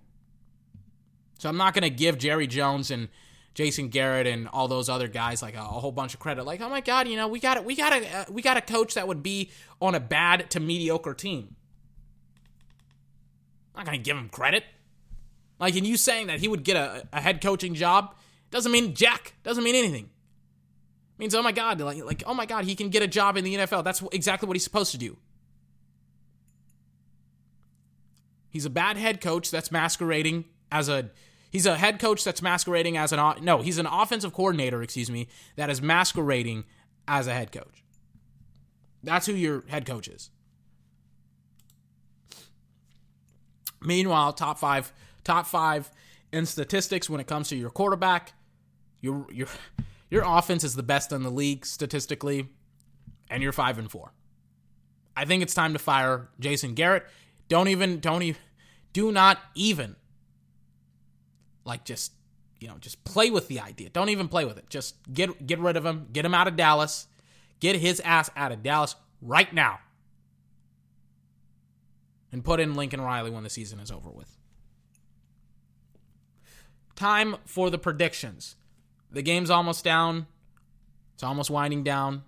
So 1.39 1.49
I'm 1.49 1.57
not 1.57 1.75
going 1.75 1.83
to 1.83 1.91
give 1.91 2.19
Jerry 2.19 2.47
Jones 2.47 2.91
and 2.91 3.09
Jason 3.55 3.89
Garrett 3.89 4.27
and 4.27 4.49
all 4.49 4.69
those 4.69 4.89
other 4.89 5.09
guys 5.09 5.43
like 5.43 5.55
a, 5.55 5.61
a, 5.61 5.63
whole 5.63 5.93
bunch 5.93 6.15
of 6.15 6.21
credit. 6.21 6.45
Like, 6.45 6.61
oh 6.61 6.71
my 6.71 6.81
god, 6.81 7.09
you 7.09 7.17
know, 7.17 7.29
we 7.29 7.41
got 7.41 7.57
it, 7.59 7.65
we 7.65 7.77
got 7.77 7.93
a, 7.93 8.17
uh, 8.17 8.25
we 8.31 8.41
got 8.41 8.57
a 8.57 8.63
coach 8.63 8.95
that 8.95 9.07
would 9.07 9.23
be 9.23 9.51
on 9.81 9.95
a 9.95 10.01
bad 10.01 10.51
to 10.51 10.61
mediocre 10.61 11.15
team. 11.15 11.57
I'm 13.75 13.81
not 13.81 13.87
gonna 13.87 13.99
give 13.99 14.17
him 14.17 14.29
credit. 14.29 14.65
Like, 15.59 15.77
and 15.77 15.87
you 15.87 15.97
saying 15.97 16.29
that 16.29 16.41
he 16.41 16.49
would 16.49 16.65
get 16.65 16.77
a, 16.77 17.07
a 17.13 17.21
head 17.21 17.43
coaching 17.43 17.75
job 17.75 18.15
doesn't 18.51 18.73
mean 18.73 18.95
jack. 18.95 19.35
Doesn't 19.43 19.65
mean 19.65 19.75
anything. 19.75 20.09
Means 21.19 21.35
oh 21.35 21.43
my 21.43 21.53
god, 21.53 21.81
like, 21.81 22.03
like 22.05 22.23
oh 22.27 22.35
my 22.35 22.47
god, 22.47 22.65
he 22.65 22.75
can 22.75 22.89
get 22.89 23.03
a 23.03 23.07
job 23.07 23.37
in 23.37 23.45
the 23.45 23.55
NFL. 23.55 23.85
That's 23.85 24.03
exactly 24.13 24.47
what 24.47 24.57
he's 24.57 24.65
supposed 24.65 24.93
to 24.93 24.99
do. 24.99 25.19
He's 28.53 28.67
a 28.67 28.71
bad 28.71 28.99
head 28.99 29.21
coach 29.21 29.51
that's 29.51 29.73
masquerading 29.73 30.45
as 30.71 30.89
a 30.89 31.11
He's 31.51 31.67
a 31.67 31.77
head 31.77 31.99
coach 31.99 32.25
that's 32.25 32.41
masquerading 32.41 32.97
as 32.97 33.13
an 33.13 33.45
no, 33.45 33.61
he's 33.61 33.77
an 33.77 33.85
offensive 33.85 34.33
coordinator, 34.33 34.83
excuse 34.83 35.11
me, 35.11 35.29
that 35.57 35.69
is 35.69 35.83
masquerading 35.83 36.65
as 37.07 37.27
a 37.27 37.35
head 37.35 37.53
coach. 37.53 37.85
That's 39.03 39.27
who 39.27 39.35
your 39.35 39.65
head 39.69 39.85
coach 39.85 40.09
is. 40.09 40.31
Meanwhile, 43.83 44.33
top 44.33 44.59
5 44.59 44.93
top 45.25 45.47
5 45.47 45.91
in 46.33 46.47
statistics 46.47 47.11
when 47.11 47.21
it 47.21 47.27
comes 47.27 47.49
to 47.51 47.57
your 47.57 47.69
quarterback, 47.69 48.33
your 49.03 49.27
your 49.31 49.49
your 50.09 50.25
offense 50.27 50.65
is 50.65 50.75
the 50.75 50.83
best 50.83 51.13
in 51.13 51.23
the 51.23 51.31
league 51.31 51.67
statistically 51.67 52.49
and 53.29 53.43
you're 53.43 53.53
5 53.53 53.79
and 53.79 53.91
4. 53.91 54.13
I 55.15 55.27
think 55.27 55.43
it's 55.43 55.53
time 55.53 55.75
to 55.75 55.79
fire 55.79 56.29
Jason 56.41 56.73
Garrett. 56.75 57.07
Don't 57.53 57.69
even 57.69 58.01
don't 58.01 58.23
even 58.23 58.41
do 58.95 59.13
not 59.13 59.39
even 59.55 59.95
like 61.67 61.85
just 61.85 62.13
you 62.61 62.69
know, 62.69 62.79
just 62.81 63.05
play 63.05 63.31
with 63.31 63.47
the 63.49 63.61
idea. 63.61 63.91
Don't 63.91 64.09
even 64.09 64.27
play 64.27 64.47
with 64.47 64.57
it. 64.57 64.71
Just 64.71 64.95
get 65.13 65.47
get 65.47 65.59
rid 65.59 65.77
of 65.77 65.85
him. 65.85 66.09
Get 66.15 66.25
him 66.25 66.33
out 66.33 66.49
of 66.49 66.57
Dallas. 66.57 67.09
Get 67.61 67.77
his 67.77 68.01
ass 68.01 68.31
out 68.37 68.53
of 68.53 68.63
Dallas 68.63 68.95
right 69.21 69.53
now. 69.53 69.81
And 72.33 72.43
put 72.43 72.59
in 72.59 72.73
Lincoln 72.73 73.03
Riley 73.03 73.31
when 73.31 73.43
the 73.43 73.51
season 73.51 73.81
is 73.81 73.91
over 73.91 74.09
with. 74.09 74.35
Time 76.97 77.37
for 77.45 77.69
the 77.69 77.77
predictions. 77.77 78.57
The 79.11 79.21
game's 79.21 79.51
almost 79.51 79.85
down. 79.85 80.27
It's 81.13 81.23
almost 81.23 81.51
winding 81.51 81.85
down. 81.85 82.23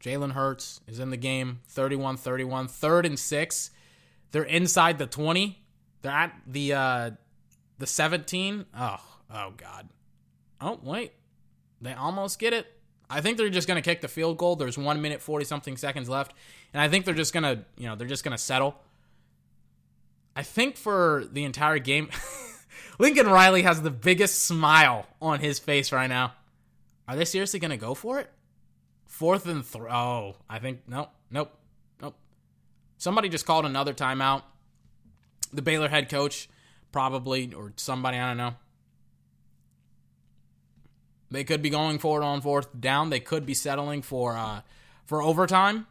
Jalen 0.00 0.32
Hurts 0.32 0.80
is 0.86 0.98
in 0.98 1.10
the 1.10 1.16
game 1.16 1.60
31 1.68 2.16
31, 2.16 2.68
third 2.68 3.06
and 3.06 3.18
six. 3.18 3.70
They're 4.30 4.42
inside 4.42 4.98
the 4.98 5.06
20. 5.06 5.62
They're 6.02 6.12
at 6.12 6.32
the 6.46 6.72
uh 6.74 7.10
the 7.78 7.86
17. 7.86 8.66
Oh, 8.76 8.96
oh 9.32 9.52
god. 9.56 9.88
Oh, 10.60 10.78
wait. 10.82 11.12
They 11.80 11.92
almost 11.92 12.38
get 12.38 12.52
it. 12.52 12.66
I 13.10 13.20
think 13.20 13.38
they're 13.38 13.48
just 13.48 13.68
going 13.68 13.80
to 13.80 13.88
kick 13.88 14.00
the 14.00 14.08
field 14.08 14.36
goal. 14.36 14.56
There's 14.56 14.76
1 14.76 15.00
minute 15.00 15.22
40 15.22 15.44
something 15.44 15.76
seconds 15.76 16.08
left, 16.08 16.34
and 16.74 16.82
I 16.82 16.88
think 16.88 17.04
they're 17.04 17.14
just 17.14 17.32
to, 17.32 17.64
you 17.76 17.86
know, 17.86 17.94
they're 17.94 18.08
just 18.08 18.24
going 18.24 18.36
to 18.36 18.42
settle. 18.42 18.76
I 20.36 20.42
think 20.42 20.76
for 20.76 21.24
the 21.32 21.44
entire 21.44 21.78
game 21.78 22.10
Lincoln 22.98 23.28
Riley 23.28 23.62
has 23.62 23.80
the 23.80 23.90
biggest 23.90 24.44
smile 24.44 25.06
on 25.22 25.40
his 25.40 25.58
face 25.58 25.92
right 25.92 26.08
now. 26.08 26.34
Are 27.06 27.16
they 27.16 27.24
seriously 27.24 27.60
going 27.60 27.70
to 27.70 27.76
go 27.76 27.94
for 27.94 28.18
it? 28.18 28.30
Fourth 29.18 29.46
and 29.46 29.66
throw. 29.66 29.90
Oh, 29.90 30.36
I 30.48 30.60
think 30.60 30.82
nope, 30.86 31.10
nope, 31.28 31.50
nope. 32.00 32.14
Somebody 32.98 33.28
just 33.28 33.46
called 33.46 33.66
another 33.66 33.92
timeout 33.92 34.42
the 35.52 35.60
Baylor 35.60 35.88
head 35.88 36.08
coach, 36.08 36.48
probably, 36.92 37.52
or 37.52 37.72
somebody, 37.74 38.16
I 38.16 38.28
don't 38.28 38.36
know. 38.36 38.54
They 41.32 41.42
could 41.42 41.62
be 41.62 41.68
going 41.68 41.98
forward 41.98 42.22
on 42.22 42.42
fourth 42.42 42.68
down. 42.78 43.10
They 43.10 43.18
could 43.18 43.44
be 43.44 43.54
settling 43.54 44.02
for 44.02 44.36
uh, 44.36 44.60
for 45.04 45.20
overtime. 45.20 45.88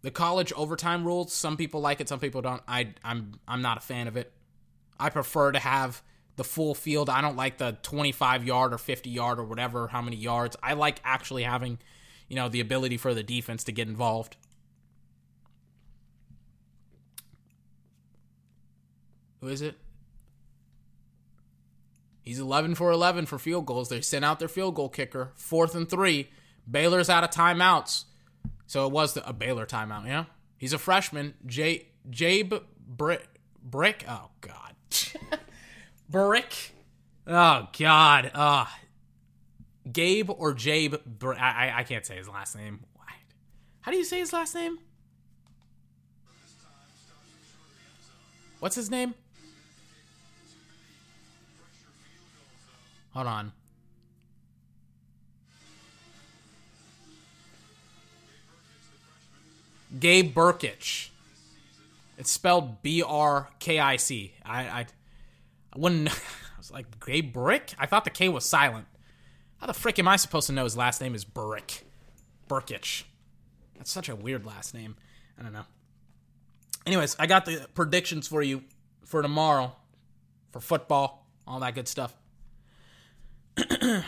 The 0.00 0.10
college 0.10 0.50
overtime 0.54 1.04
rules. 1.04 1.34
Some 1.34 1.58
people 1.58 1.82
like 1.82 2.00
it. 2.00 2.08
Some 2.08 2.20
people 2.20 2.40
don't. 2.40 2.62
I 2.66 2.94
I'm 3.04 3.34
I'm 3.46 3.60
not 3.60 3.76
a 3.76 3.80
fan 3.80 4.08
of 4.08 4.16
it. 4.16 4.32
I 4.98 5.10
prefer 5.10 5.52
to 5.52 5.58
have 5.58 6.02
the 6.36 6.44
full 6.44 6.74
field. 6.74 7.10
I 7.10 7.20
don't 7.20 7.36
like 7.36 7.58
the 7.58 7.76
25 7.82 8.44
yard 8.46 8.72
or 8.72 8.78
50 8.78 9.10
yard 9.10 9.38
or 9.38 9.44
whatever 9.44 9.88
how 9.88 10.00
many 10.00 10.16
yards. 10.16 10.56
I 10.62 10.72
like 10.72 11.00
actually 11.04 11.42
having, 11.42 11.78
you 12.28 12.36
know, 12.36 12.48
the 12.48 12.60
ability 12.60 12.96
for 12.96 13.14
the 13.14 13.22
defense 13.22 13.64
to 13.64 13.72
get 13.72 13.88
involved. 13.88 14.36
Who 19.40 19.48
is 19.48 19.62
it? 19.62 19.76
He's 22.22 22.38
11 22.38 22.74
for 22.74 22.90
11 22.90 23.26
for 23.26 23.38
field 23.38 23.64
goals. 23.64 23.88
They 23.88 24.00
sent 24.02 24.24
out 24.24 24.38
their 24.38 24.48
field 24.48 24.74
goal 24.74 24.90
kicker. 24.90 25.32
Fourth 25.36 25.74
and 25.74 25.88
three. 25.88 26.28
Baylor's 26.70 27.08
out 27.08 27.24
of 27.24 27.30
timeouts. 27.30 28.04
So 28.66 28.84
it 28.84 28.92
was 28.92 29.14
the, 29.14 29.26
a 29.26 29.32
Baylor 29.32 29.64
timeout, 29.64 30.06
yeah? 30.06 30.24
He's 30.58 30.74
a 30.74 30.78
freshman. 30.78 31.34
J, 31.46 31.86
Jabe 32.10 32.60
Brick. 32.86 33.26
Brick? 33.62 34.04
Oh, 34.06 34.28
God. 34.42 34.74
Brick? 36.10 36.74
Oh, 37.26 37.68
God. 37.78 38.30
Uh, 38.34 38.66
Gabe 39.92 40.30
or 40.30 40.54
Jabe. 40.54 40.94
I, 41.22 41.72
I 41.76 41.82
can't 41.84 42.04
say 42.04 42.16
his 42.16 42.28
last 42.28 42.56
name. 42.56 42.80
How 43.80 43.92
do 43.92 43.96
you 43.96 44.04
say 44.04 44.18
his 44.18 44.32
last 44.32 44.54
name? 44.54 44.78
What's 48.60 48.76
his 48.76 48.90
name? 48.90 49.14
Hold 53.14 53.26
on. 53.28 53.52
Gabe 59.98 60.34
Brkic. 60.34 61.08
It's 62.18 62.30
spelled 62.30 62.82
B 62.82 63.02
R 63.02 63.48
K 63.58 63.78
I 63.78 63.96
C. 63.96 64.34
I, 64.44 64.62
I 64.64 64.86
when 65.76 66.08
I 66.08 66.12
was 66.58 66.70
like 66.70 67.04
Gabe 67.04 67.32
Brick, 67.32 67.72
I 67.78 67.86
thought 67.86 68.04
the 68.04 68.10
K 68.10 68.28
was 68.28 68.44
silent. 68.44 68.86
How 69.58 69.66
the 69.66 69.74
frick 69.74 69.98
am 69.98 70.08
I 70.08 70.16
supposed 70.16 70.46
to 70.46 70.52
know 70.52 70.64
his 70.64 70.76
last 70.76 71.00
name 71.00 71.14
is 71.14 71.24
Brick? 71.24 71.84
Burkich. 72.48 73.04
That's 73.76 73.90
such 73.90 74.08
a 74.08 74.16
weird 74.16 74.46
last 74.46 74.74
name. 74.74 74.96
I 75.38 75.42
don't 75.42 75.52
know. 75.52 75.66
Anyways, 76.86 77.16
I 77.18 77.26
got 77.26 77.44
the 77.44 77.66
predictions 77.74 78.26
for 78.26 78.42
you 78.42 78.62
for 79.04 79.20
tomorrow 79.22 79.74
for 80.50 80.60
football, 80.60 81.26
all 81.46 81.60
that 81.60 81.74
good 81.74 81.88
stuff. 81.88 82.16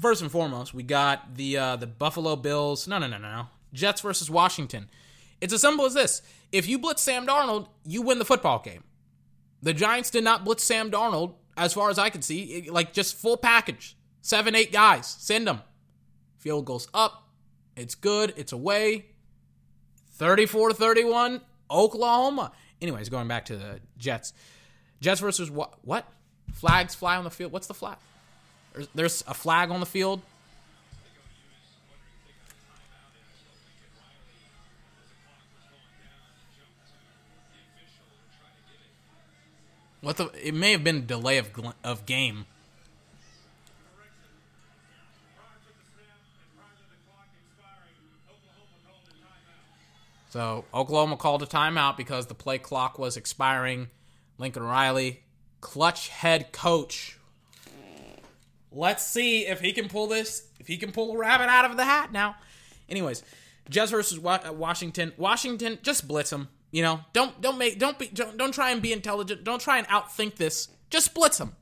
First 0.00 0.22
and 0.22 0.30
foremost, 0.30 0.74
we 0.74 0.82
got 0.82 1.34
the 1.36 1.56
uh, 1.56 1.76
the 1.76 1.86
Buffalo 1.86 2.36
Bills. 2.36 2.86
No, 2.86 2.98
no, 2.98 3.06
no, 3.06 3.18
no, 3.18 3.30
no. 3.30 3.46
Jets 3.72 4.02
versus 4.02 4.30
Washington. 4.30 4.90
It's 5.40 5.52
as 5.52 5.62
simple 5.62 5.86
as 5.86 5.94
this: 5.94 6.22
if 6.52 6.68
you 6.68 6.78
blitz 6.78 7.02
Sam 7.02 7.26
Darnold, 7.26 7.68
you 7.84 8.02
win 8.02 8.18
the 8.18 8.24
football 8.24 8.58
game. 8.58 8.84
The 9.62 9.72
Giants 9.72 10.10
did 10.10 10.22
not 10.22 10.44
blitz 10.44 10.64
Sam 10.64 10.90
Darnold, 10.90 11.34
as 11.56 11.72
far 11.72 11.88
as 11.90 11.98
I 11.98 12.10
can 12.10 12.22
see. 12.22 12.68
Like 12.70 12.92
just 12.92 13.16
full 13.16 13.36
package, 13.38 13.96
seven, 14.26 14.56
eight 14.56 14.72
guys, 14.72 15.06
send 15.06 15.46
them. 15.46 15.60
Field 16.38 16.64
goes 16.64 16.88
up. 16.92 17.28
It's 17.76 17.94
good. 17.94 18.34
It's 18.36 18.52
away. 18.52 19.06
34 20.14 20.72
31, 20.72 21.40
Oklahoma. 21.70 22.52
Anyways, 22.82 23.08
going 23.08 23.28
back 23.28 23.44
to 23.46 23.56
the 23.56 23.80
Jets. 23.98 24.32
Jets 25.00 25.20
versus 25.20 25.50
what? 25.50 25.74
What? 25.82 26.06
Flags 26.52 26.94
fly 26.94 27.16
on 27.16 27.24
the 27.24 27.30
field. 27.30 27.52
What's 27.52 27.66
the 27.66 27.74
flag? 27.74 27.98
There's, 28.94 29.22
a 29.26 29.34
flag 29.34 29.70
on 29.70 29.80
the 29.80 29.86
field. 29.86 30.20
What 40.00 40.16
the? 40.16 40.30
It 40.46 40.54
may 40.54 40.72
have 40.72 40.84
been 40.84 40.96
a 40.96 41.00
delay 41.00 41.38
of 41.38 41.50
of 41.82 42.06
game. 42.06 42.46
So 50.36 50.66
Oklahoma 50.74 51.16
called 51.16 51.42
a 51.42 51.46
timeout 51.46 51.96
because 51.96 52.26
the 52.26 52.34
play 52.34 52.58
clock 52.58 52.98
was 52.98 53.16
expiring. 53.16 53.88
Lincoln 54.36 54.64
Riley, 54.64 55.22
clutch 55.62 56.08
head 56.08 56.52
coach. 56.52 57.18
Let's 58.70 59.02
see 59.02 59.46
if 59.46 59.62
he 59.62 59.72
can 59.72 59.88
pull 59.88 60.08
this. 60.08 60.46
If 60.60 60.66
he 60.66 60.76
can 60.76 60.92
pull 60.92 61.14
a 61.14 61.16
rabbit 61.16 61.48
out 61.48 61.64
of 61.64 61.78
the 61.78 61.86
hat 61.86 62.12
now. 62.12 62.36
Anyways, 62.86 63.22
Jets 63.70 63.90
versus 63.90 64.18
Wa- 64.18 64.40
uh, 64.46 64.52
Washington. 64.52 65.14
Washington, 65.16 65.78
just 65.82 66.06
blitz 66.06 66.28
them. 66.28 66.48
You 66.70 66.82
know, 66.82 67.00
don't 67.14 67.40
don't 67.40 67.56
make 67.56 67.78
don't 67.78 67.98
be 67.98 68.08
don't, 68.08 68.36
don't 68.36 68.52
try 68.52 68.72
and 68.72 68.82
be 68.82 68.92
intelligent. 68.92 69.42
Don't 69.42 69.62
try 69.62 69.78
and 69.78 69.88
outthink 69.88 70.36
this. 70.36 70.68
Just 70.90 71.14
blitz 71.14 71.38
them. 71.38 71.56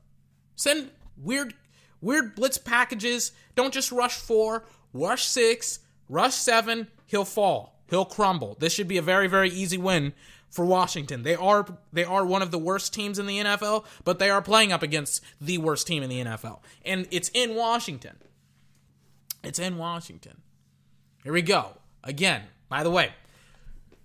Send 0.57 0.91
weird 1.15 1.53
weird 2.01 2.35
blitz 2.35 2.57
packages. 2.57 3.31
Don't 3.55 3.73
just 3.73 3.93
rush 3.93 4.17
four, 4.17 4.65
rush 4.91 5.23
six, 5.23 5.79
rush 6.09 6.33
seven. 6.33 6.89
He'll 7.05 7.23
fall. 7.23 7.74
He'll 7.89 8.05
crumble. 8.05 8.55
This 8.59 8.73
should 8.73 8.87
be 8.87 8.97
a 8.97 9.01
very 9.01 9.27
very 9.27 9.49
easy 9.49 9.77
win 9.77 10.13
for 10.49 10.65
Washington. 10.65 11.23
They 11.23 11.35
are 11.35 11.65
they 11.91 12.05
are 12.05 12.25
one 12.25 12.41
of 12.41 12.51
the 12.51 12.57
worst 12.57 12.93
teams 12.93 13.19
in 13.19 13.25
the 13.25 13.39
NFL, 13.39 13.85
but 14.03 14.19
they 14.19 14.29
are 14.29 14.41
playing 14.41 14.71
up 14.71 14.81
against 14.81 15.21
the 15.41 15.57
worst 15.57 15.85
team 15.85 16.01
in 16.01 16.09
the 16.09 16.23
NFL. 16.23 16.59
And 16.83 17.07
it's 17.11 17.29
in 17.33 17.55
Washington. 17.55 18.15
It's 19.43 19.59
in 19.59 19.77
Washington. 19.77 20.41
Here 21.23 21.33
we 21.33 21.41
go. 21.41 21.77
Again, 22.03 22.43
by 22.69 22.83
the 22.83 22.89
way, 22.89 23.11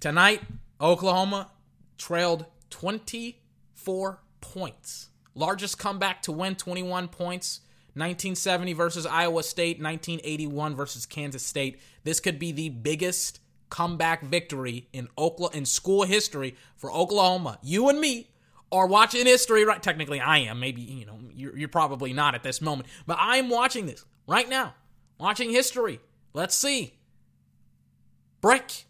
tonight 0.01 0.43
Oklahoma 0.81 1.51
trailed 1.99 2.47
24 2.71 4.21
points. 4.41 5.09
Largest 5.35 5.79
comeback 5.79 6.23
to 6.23 6.33
win 6.33 6.57
21 6.57 7.09
points. 7.09 7.61
1970 7.95 8.73
versus 8.73 9.05
Iowa 9.05 9.43
State, 9.43 9.83
1981 9.83 10.77
versus 10.77 11.07
Kansas 11.07 11.45
State. 11.45 11.81
This 12.05 12.21
could 12.21 12.39
be 12.39 12.53
the 12.53 12.69
biggest 12.69 13.40
comeback 13.71 14.23
victory 14.23 14.89
in 14.93 15.09
Oklahoma 15.17 15.57
in 15.57 15.65
school 15.65 16.03
history 16.03 16.57
for 16.77 16.93
Oklahoma. 16.93 17.59
You 17.63 17.89
and 17.89 18.01
me 18.01 18.29
are 18.73 18.87
watching 18.87 19.27
history 19.27 19.65
right 19.65 19.83
technically 19.83 20.21
I 20.21 20.39
am. 20.39 20.61
Maybe, 20.61 20.83
you 20.83 21.07
know, 21.07 21.19
you're, 21.35 21.57
you're 21.57 21.69
probably 21.69 22.13
not 22.13 22.35
at 22.35 22.43
this 22.43 22.61
moment, 22.61 22.89
but 23.07 23.17
I'm 23.21 23.49
watching 23.49 23.87
this 23.87 24.05
right 24.27 24.49
now. 24.49 24.75
Watching 25.19 25.51
history. 25.51 26.01
Let's 26.33 26.55
see. 26.55 26.95
Break. 28.41 28.87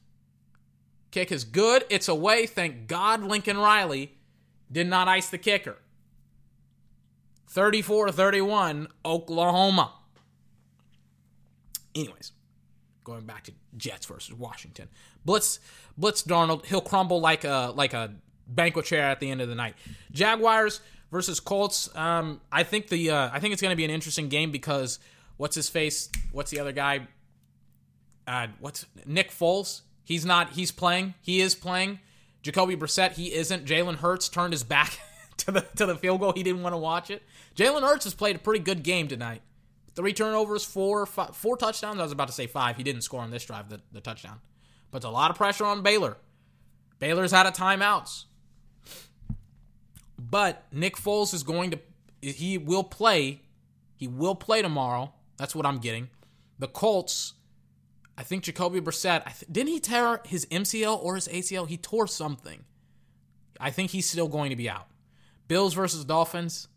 Kick 1.10 1.32
is 1.32 1.44
good. 1.44 1.84
It's 1.90 2.08
away. 2.08 2.46
Thank 2.46 2.86
God 2.86 3.22
Lincoln 3.22 3.58
Riley 3.58 4.14
did 4.70 4.86
not 4.86 5.08
ice 5.08 5.28
the 5.28 5.38
kicker. 5.38 5.76
34 7.48 8.12
31, 8.12 8.86
Oklahoma. 9.04 9.92
Anyways, 11.96 12.30
going 13.10 13.26
back 13.26 13.44
to 13.44 13.52
Jets 13.76 14.06
versus 14.06 14.34
Washington. 14.34 14.88
Blitz 15.24 15.60
Blitz 15.98 16.22
Darnold, 16.22 16.66
he'll 16.66 16.80
crumble 16.80 17.20
like 17.20 17.44
a 17.44 17.72
like 17.74 17.92
a 17.94 18.14
banquet 18.46 18.86
chair 18.86 19.02
at 19.02 19.20
the 19.20 19.30
end 19.30 19.40
of 19.40 19.48
the 19.48 19.54
night. 19.54 19.74
Jaguars 20.12 20.80
versus 21.10 21.40
Colts. 21.40 21.94
Um, 21.96 22.40
I 22.50 22.62
think 22.62 22.88
the 22.88 23.10
uh, 23.10 23.30
I 23.32 23.40
think 23.40 23.52
it's 23.52 23.62
going 23.62 23.72
to 23.72 23.76
be 23.76 23.84
an 23.84 23.90
interesting 23.90 24.28
game 24.28 24.50
because 24.50 24.98
what's 25.36 25.54
his 25.54 25.68
face? 25.68 26.08
What's 26.32 26.50
the 26.50 26.60
other 26.60 26.72
guy? 26.72 27.08
Uh, 28.26 28.48
what's 28.60 28.86
Nick 29.06 29.30
Foles? 29.30 29.82
He's 30.04 30.24
not. 30.24 30.50
He's 30.50 30.70
playing. 30.70 31.14
He 31.20 31.40
is 31.40 31.54
playing. 31.54 32.00
Jacoby 32.42 32.76
Brissett. 32.76 33.12
He 33.12 33.34
isn't. 33.34 33.66
Jalen 33.66 33.96
Hurts 33.96 34.28
turned 34.28 34.52
his 34.52 34.64
back 34.64 34.98
to 35.38 35.50
the 35.50 35.60
to 35.76 35.86
the 35.86 35.96
field 35.96 36.20
goal. 36.20 36.32
He 36.32 36.42
didn't 36.42 36.62
want 36.62 36.74
to 36.74 36.78
watch 36.78 37.10
it. 37.10 37.22
Jalen 37.56 37.82
Hurts 37.82 38.04
has 38.04 38.14
played 38.14 38.36
a 38.36 38.38
pretty 38.38 38.60
good 38.60 38.82
game 38.82 39.08
tonight. 39.08 39.42
Three 39.94 40.12
turnovers, 40.12 40.64
four 40.64 41.04
five, 41.06 41.36
four 41.36 41.56
touchdowns. 41.56 41.98
I 41.98 42.02
was 42.02 42.12
about 42.12 42.28
to 42.28 42.34
say 42.34 42.46
five. 42.46 42.76
He 42.76 42.82
didn't 42.82 43.02
score 43.02 43.20
on 43.20 43.30
this 43.30 43.44
drive, 43.44 43.68
the, 43.68 43.80
the 43.92 44.00
touchdown. 44.00 44.40
Puts 44.90 45.04
a 45.04 45.10
lot 45.10 45.30
of 45.30 45.36
pressure 45.36 45.64
on 45.64 45.82
Baylor. 45.82 46.16
Baylor's 46.98 47.32
out 47.32 47.46
of 47.46 47.54
timeouts. 47.54 48.24
But 50.18 50.64
Nick 50.72 50.96
Foles 50.96 51.34
is 51.34 51.42
going 51.42 51.72
to 51.72 51.80
he 52.20 52.58
will 52.58 52.84
play. 52.84 53.42
He 53.96 54.06
will 54.06 54.34
play 54.34 54.62
tomorrow. 54.62 55.12
That's 55.36 55.54
what 55.54 55.66
I'm 55.66 55.78
getting. 55.78 56.10
The 56.58 56.68
Colts, 56.68 57.34
I 58.16 58.22
think 58.22 58.44
Jacoby 58.44 58.80
Brissett, 58.80 59.24
th- 59.24 59.50
didn't 59.50 59.68
he 59.68 59.80
tear 59.80 60.20
his 60.24 60.46
MCL 60.46 61.02
or 61.02 61.14
his 61.14 61.28
ACL? 61.28 61.66
He 61.66 61.76
tore 61.76 62.06
something. 62.06 62.64
I 63.58 63.70
think 63.70 63.90
he's 63.90 64.08
still 64.08 64.28
going 64.28 64.50
to 64.50 64.56
be 64.56 64.68
out. 64.68 64.88
Bills 65.48 65.74
versus 65.74 66.04
Dolphins. 66.04 66.68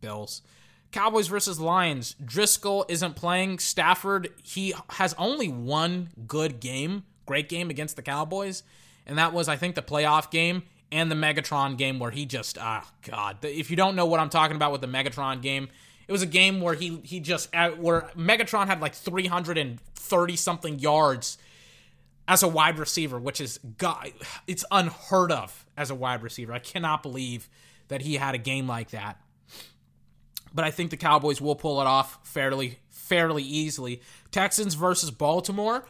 Bills. 0.00 0.42
Cowboys 0.92 1.28
versus 1.28 1.60
Lions. 1.60 2.16
Driskel 2.22 2.84
isn't 2.88 3.14
playing. 3.16 3.58
Stafford, 3.58 4.30
he 4.42 4.74
has 4.90 5.14
only 5.18 5.48
one 5.48 6.10
good 6.26 6.60
game, 6.60 7.04
great 7.26 7.48
game 7.48 7.70
against 7.70 7.96
the 7.96 8.02
Cowboys, 8.02 8.62
and 9.06 9.18
that 9.18 9.32
was, 9.32 9.48
I 9.48 9.56
think, 9.56 9.74
the 9.74 9.82
playoff 9.82 10.30
game 10.30 10.64
and 10.92 11.10
the 11.10 11.14
Megatron 11.14 11.76
game 11.76 11.98
where 11.98 12.10
he 12.10 12.26
just, 12.26 12.58
ah, 12.58 12.88
God. 13.02 13.44
If 13.44 13.70
you 13.70 13.76
don't 13.76 13.94
know 13.94 14.06
what 14.06 14.20
I'm 14.20 14.30
talking 14.30 14.56
about 14.56 14.72
with 14.72 14.80
the 14.80 14.88
Megatron 14.88 15.40
game, 15.40 15.68
it 16.08 16.12
was 16.12 16.22
a 16.22 16.26
game 16.26 16.60
where 16.60 16.74
he 16.74 17.00
he 17.04 17.20
just 17.20 17.54
where 17.54 18.10
Megatron 18.16 18.66
had 18.66 18.80
like 18.80 18.94
330 18.96 20.36
something 20.36 20.78
yards 20.80 21.38
as 22.26 22.42
a 22.42 22.48
wide 22.48 22.80
receiver, 22.80 23.20
which 23.20 23.40
is 23.40 23.60
God, 23.78 24.12
it's 24.48 24.64
unheard 24.72 25.30
of 25.30 25.64
as 25.76 25.88
a 25.88 25.94
wide 25.94 26.24
receiver. 26.24 26.52
I 26.52 26.58
cannot 26.58 27.04
believe 27.04 27.48
that 27.86 28.02
he 28.02 28.16
had 28.16 28.34
a 28.34 28.38
game 28.38 28.66
like 28.66 28.90
that 28.90 29.20
but 30.54 30.64
I 30.64 30.70
think 30.70 30.90
the 30.90 30.96
Cowboys 30.96 31.40
will 31.40 31.56
pull 31.56 31.80
it 31.80 31.86
off 31.86 32.18
fairly 32.26 32.78
fairly 32.90 33.42
easily. 33.42 34.00
Texans 34.30 34.74
versus 34.74 35.10
Baltimore. 35.10 35.84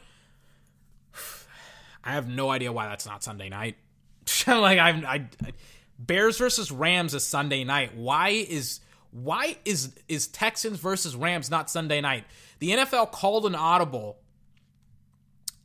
I 2.04 2.12
have 2.12 2.28
no 2.28 2.50
idea 2.50 2.72
why 2.72 2.88
that's 2.88 3.06
not 3.06 3.22
Sunday 3.22 3.48
night. 3.48 3.76
like 4.46 4.78
I, 4.78 4.90
I, 4.90 5.52
Bears 5.98 6.38
versus 6.38 6.72
Rams 6.72 7.14
is 7.14 7.24
Sunday 7.24 7.64
night. 7.64 7.94
Why 7.94 8.30
is 8.30 8.80
why 9.10 9.56
is 9.64 9.94
is 10.08 10.26
Texans 10.28 10.78
versus 10.78 11.14
Rams 11.16 11.50
not 11.50 11.70
Sunday 11.70 12.00
night? 12.00 12.24
The 12.58 12.70
NFL 12.70 13.12
called 13.12 13.46
an 13.46 13.54
audible 13.54 14.18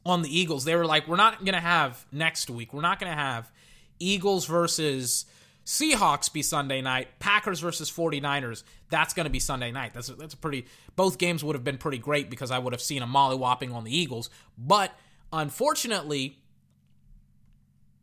on 0.05 0.21
the 0.21 0.39
Eagles. 0.39 0.65
They 0.65 0.75
were 0.75 0.85
like, 0.85 1.07
we're 1.07 1.15
not 1.15 1.45
gonna 1.45 1.61
have 1.61 2.05
next 2.11 2.49
week. 2.49 2.73
We're 2.73 2.81
not 2.81 2.99
gonna 2.99 3.15
have 3.15 3.51
Eagles 3.99 4.45
versus 4.45 5.25
Seahawks 5.65 6.31
be 6.31 6.43
Sunday 6.43 6.81
night, 6.81 7.07
Packers 7.19 7.59
versus 7.59 7.89
49ers, 7.89 8.63
that's 8.89 9.13
going 9.15 9.23
to 9.23 9.31
be 9.31 9.39
Sunday 9.39 9.71
night. 9.71 9.93
That's 9.93 10.09
a, 10.09 10.13
that's 10.13 10.35
a 10.35 10.37
pretty 10.37 10.67
both 10.95 11.17
games 11.17 11.43
would 11.43 11.55
have 11.55 11.63
been 11.63 11.79
pretty 11.79 11.97
great 11.97 12.29
because 12.29 12.51
I 12.51 12.59
would 12.59 12.71
have 12.71 12.81
seen 12.81 13.01
a 13.01 13.07
mollywhopping 13.07 13.73
on 13.73 13.83
the 13.83 13.95
Eagles, 13.95 14.29
but 14.57 14.91
unfortunately 15.33 16.37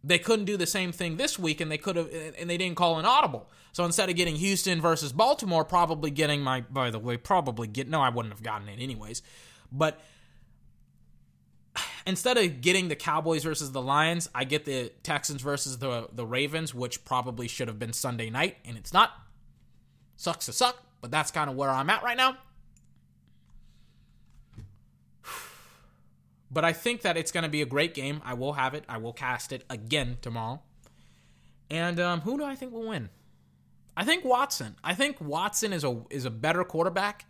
they 0.04 0.18
couldn't 0.18 0.46
do 0.46 0.56
the 0.56 0.66
same 0.66 0.90
thing 0.90 1.16
this 1.16 1.38
week 1.38 1.60
and 1.60 1.70
they 1.70 1.78
could 1.78 1.94
have 1.94 2.08
and 2.36 2.50
they 2.50 2.56
didn't 2.56 2.76
call 2.76 2.98
an 2.98 3.04
audible. 3.04 3.48
So 3.72 3.84
instead 3.84 4.10
of 4.10 4.16
getting 4.16 4.34
Houston 4.36 4.80
versus 4.80 5.12
Baltimore, 5.12 5.64
probably 5.64 6.10
getting 6.10 6.42
my 6.42 6.62
by 6.62 6.90
the 6.90 6.98
way, 6.98 7.16
probably 7.16 7.68
get 7.68 7.88
no, 7.88 8.00
I 8.00 8.08
wouldn't 8.08 8.34
have 8.34 8.42
gotten 8.42 8.68
it 8.68 8.80
anyways. 8.80 9.22
But 9.70 10.00
instead 12.06 12.36
of 12.38 12.60
getting 12.60 12.88
the 12.88 12.96
Cowboys 12.96 13.44
versus 13.44 13.72
the 13.72 13.82
Lions, 13.82 14.28
I 14.34 14.44
get 14.44 14.64
the 14.64 14.92
Texans 15.02 15.42
versus 15.42 15.78
the 15.78 16.08
the 16.12 16.26
Ravens, 16.26 16.74
which 16.74 17.04
probably 17.04 17.48
should 17.48 17.68
have 17.68 17.78
been 17.78 17.92
Sunday 17.92 18.30
night, 18.30 18.56
and 18.64 18.76
it's 18.76 18.92
not. 18.92 19.10
Sucks 20.16 20.46
to 20.46 20.52
suck, 20.52 20.76
but 21.00 21.10
that's 21.10 21.30
kind 21.30 21.50
of 21.50 21.56
where 21.56 21.70
I'm 21.70 21.90
at 21.90 22.02
right 22.02 22.16
now. 22.16 22.36
But 26.54 26.66
I 26.66 26.74
think 26.74 27.00
that 27.00 27.16
it's 27.16 27.32
going 27.32 27.44
to 27.44 27.48
be 27.48 27.62
a 27.62 27.66
great 27.66 27.94
game. 27.94 28.20
I 28.26 28.34
will 28.34 28.52
have 28.52 28.74
it. 28.74 28.84
I 28.86 28.98
will 28.98 29.14
cast 29.14 29.52
it 29.52 29.64
again 29.70 30.18
tomorrow. 30.20 30.60
And 31.70 31.98
um, 31.98 32.20
who 32.20 32.36
do 32.36 32.44
I 32.44 32.54
think 32.54 32.74
will 32.74 32.86
win? 32.90 33.08
I 33.96 34.04
think 34.04 34.22
Watson. 34.22 34.76
I 34.84 34.94
think 34.94 35.18
Watson 35.18 35.72
is 35.72 35.82
a 35.82 36.02
is 36.10 36.26
a 36.26 36.30
better 36.30 36.62
quarterback 36.64 37.24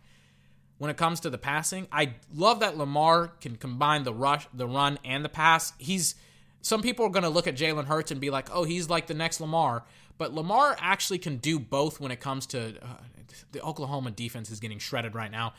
when 0.77 0.89
it 0.89 0.97
comes 0.97 1.19
to 1.21 1.29
the 1.29 1.37
passing. 1.37 1.87
I 1.91 2.15
love 2.33 2.59
that 2.59 2.77
Lamar 2.77 3.29
can 3.41 3.55
combine 3.55 4.03
the 4.03 4.13
rush, 4.13 4.47
the 4.53 4.67
run, 4.67 4.99
and 5.03 5.23
the 5.23 5.29
pass. 5.29 5.73
He's 5.77 6.15
some 6.61 6.81
people 6.81 7.05
are 7.05 7.09
going 7.09 7.23
to 7.23 7.29
look 7.29 7.47
at 7.47 7.55
Jalen 7.55 7.85
Hurts 7.85 8.11
and 8.11 8.21
be 8.21 8.29
like, 8.29 8.49
"Oh, 8.51 8.63
he's 8.63 8.89
like 8.89 9.07
the 9.07 9.13
next 9.13 9.39
Lamar," 9.41 9.83
but 10.17 10.33
Lamar 10.33 10.75
actually 10.79 11.19
can 11.19 11.37
do 11.37 11.59
both 11.59 11.99
when 11.99 12.11
it 12.11 12.19
comes 12.19 12.45
to 12.47 12.75
uh, 12.81 12.97
the 13.51 13.61
Oklahoma 13.61 14.11
defense 14.11 14.49
is 14.49 14.59
getting 14.59 14.79
shredded 14.79 15.15
right 15.15 15.31
now. 15.31 15.53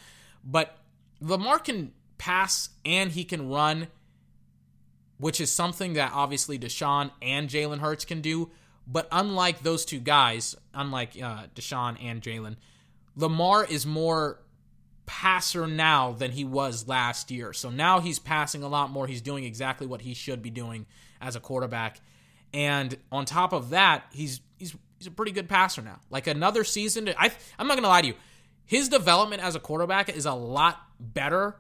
But 0.45 0.77
Lamar 1.21 1.59
can 1.59 1.93
pass 2.19 2.71
and 2.85 3.13
he 3.13 3.25
can 3.25 3.49
run, 3.49 3.89
which 5.19 5.41
is 5.41 5.51
something 5.51 5.95
that 5.95 6.13
obviously 6.13 6.59
Deshaun 6.59 7.11
and 7.23 7.49
Jalen 7.49 7.79
Hurts 7.79 8.05
can 8.05 8.21
do. 8.21 8.51
But 8.87 9.09
unlike 9.11 9.63
those 9.63 9.85
two 9.85 9.99
guys, 9.99 10.55
unlike 10.75 11.11
uh, 11.21 11.45
Deshaun 11.55 11.97
and 12.03 12.21
Jalen, 12.21 12.57
Lamar 13.17 13.65
is 13.65 13.87
more 13.87 14.41
passer 15.07 15.67
now 15.67 16.13
than 16.13 16.31
he 16.33 16.45
was 16.45 16.89
last 16.89 17.31
year. 17.31 17.53
So 17.53 17.71
now 17.71 18.01
he's 18.01 18.19
passing 18.19 18.63
a 18.63 18.69
lot 18.69 18.91
more. 18.91 19.07
He's 19.07 19.21
doing 19.21 19.45
exactly 19.45 19.87
what 19.87 20.03
he 20.03 20.15
should 20.15 20.43
be 20.43 20.51
doing 20.51 20.87
as 21.21 21.37
a 21.37 21.41
quarterback. 21.41 22.01
And 22.53 22.97
on 23.11 23.25
top 23.25 23.53
of 23.53 23.71
that, 23.71 24.05
he's 24.13 24.41
he's 24.59 24.75
he's 24.99 25.07
a 25.09 25.11
pretty 25.11 25.33
good 25.33 25.49
passer 25.49 25.83
now. 25.83 26.01
Like 26.11 26.27
another 26.27 26.65
season, 26.65 27.11
I 27.19 27.33
I'm 27.59 27.67
not 27.67 27.75
gonna 27.77 27.89
lie 27.89 28.03
to 28.03 28.07
you, 28.09 28.15
his 28.65 28.89
development 28.89 29.43
as 29.43 29.55
a 29.55 29.61
quarterback 29.61 30.09
is 30.09 30.27
a 30.27 30.35
lot 30.35 30.81
better 30.99 31.57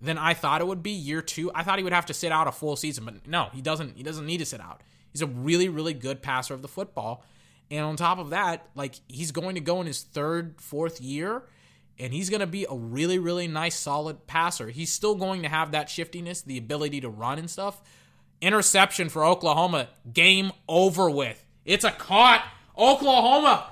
than 0.00 0.18
I 0.18 0.34
thought 0.34 0.60
it 0.60 0.66
would 0.66 0.82
be. 0.82 0.92
Year 0.92 1.22
two, 1.22 1.50
I 1.54 1.62
thought 1.62 1.78
he 1.78 1.84
would 1.84 1.92
have 1.92 2.06
to 2.06 2.14
sit 2.14 2.32
out 2.32 2.46
a 2.46 2.52
full 2.52 2.76
season, 2.76 3.04
but 3.04 3.26
no, 3.26 3.48
he 3.52 3.60
doesn't. 3.60 3.96
He 3.96 4.02
doesn't 4.02 4.26
need 4.26 4.38
to 4.38 4.46
sit 4.46 4.60
out. 4.60 4.80
He's 5.10 5.22
a 5.22 5.26
really 5.26 5.68
really 5.68 5.94
good 5.94 6.22
passer 6.22 6.54
of 6.54 6.62
the 6.62 6.68
football. 6.68 7.24
And 7.70 7.84
on 7.84 7.96
top 7.96 8.18
of 8.18 8.30
that, 8.30 8.68
like 8.74 8.94
he's 9.08 9.32
going 9.32 9.54
to 9.54 9.60
go 9.60 9.80
in 9.80 9.86
his 9.86 10.02
third, 10.02 10.60
fourth 10.60 11.00
year, 11.00 11.42
and 11.98 12.12
he's 12.12 12.30
going 12.30 12.40
to 12.40 12.46
be 12.46 12.66
a 12.68 12.74
really, 12.74 13.18
really 13.18 13.46
nice, 13.46 13.74
solid 13.74 14.26
passer. 14.26 14.68
He's 14.68 14.92
still 14.92 15.14
going 15.14 15.42
to 15.42 15.48
have 15.48 15.72
that 15.72 15.90
shiftiness, 15.90 16.42
the 16.42 16.58
ability 16.58 17.00
to 17.02 17.08
run 17.08 17.38
and 17.38 17.50
stuff. 17.50 17.80
Interception 18.40 19.08
for 19.08 19.24
Oklahoma. 19.24 19.88
Game 20.12 20.52
over 20.68 21.08
with. 21.10 21.44
It's 21.64 21.84
a 21.84 21.92
caught. 21.92 22.44
Oklahoma 22.76 23.70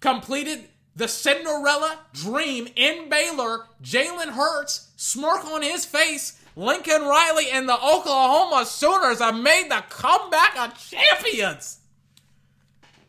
completed 0.00 0.68
the 0.96 1.08
Cinderella 1.08 1.98
dream 2.12 2.68
in 2.76 3.08
Baylor. 3.08 3.66
Jalen 3.82 4.30
Hurts, 4.30 4.88
smirk 4.96 5.44
on 5.44 5.62
his 5.62 5.84
face. 5.84 6.40
Lincoln 6.56 7.02
Riley 7.02 7.50
and 7.50 7.68
the 7.68 7.74
Oklahoma 7.74 8.64
Sooners 8.66 9.20
have 9.20 9.36
made 9.36 9.70
the 9.70 9.84
comeback 9.88 10.58
of 10.58 10.78
champions. 10.78 11.78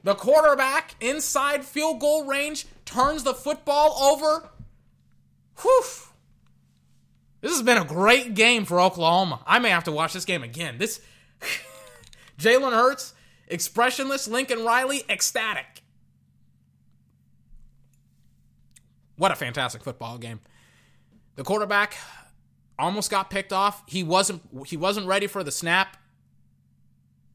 The 0.04 0.16
quarterback 0.16 0.96
inside 1.00 1.64
field 1.64 2.00
goal 2.00 2.26
range 2.26 2.66
turns 2.94 3.24
the 3.24 3.34
football 3.34 3.98
over. 4.02 4.50
Whew. 5.62 5.84
This 7.42 7.52
has 7.52 7.64
been 7.64 7.78
a 7.78 7.86
great 7.86 8.36
game 8.36 8.66
for 8.66 8.80
Oklahoma. 8.80 9.42
I 9.48 9.60
may 9.60 9.70
have 9.70 9.86
to 9.86 9.92
watch 9.92 10.14
this 10.14 10.26
game 10.26 10.44
again. 10.44 10.78
This 10.78 11.02
Jalen 12.40 12.74
Hurts, 12.74 13.14
expressionless, 13.48 14.28
Lincoln 14.28 14.64
Riley, 14.64 15.04
ecstatic. 15.10 15.82
What 19.18 19.32
a 19.32 19.36
fantastic 19.36 19.84
football 19.84 20.18
game. 20.18 20.40
The 21.36 21.44
quarterback 21.44 21.96
almost 22.78 23.10
got 23.10 23.30
picked 23.30 23.54
off. 23.54 23.84
He 23.88 24.04
wasn't 24.04 24.42
he 24.68 24.78
wasn't 24.78 25.08
ready 25.08 25.28
for 25.28 25.44
the 25.44 25.52
snap. 25.52 25.98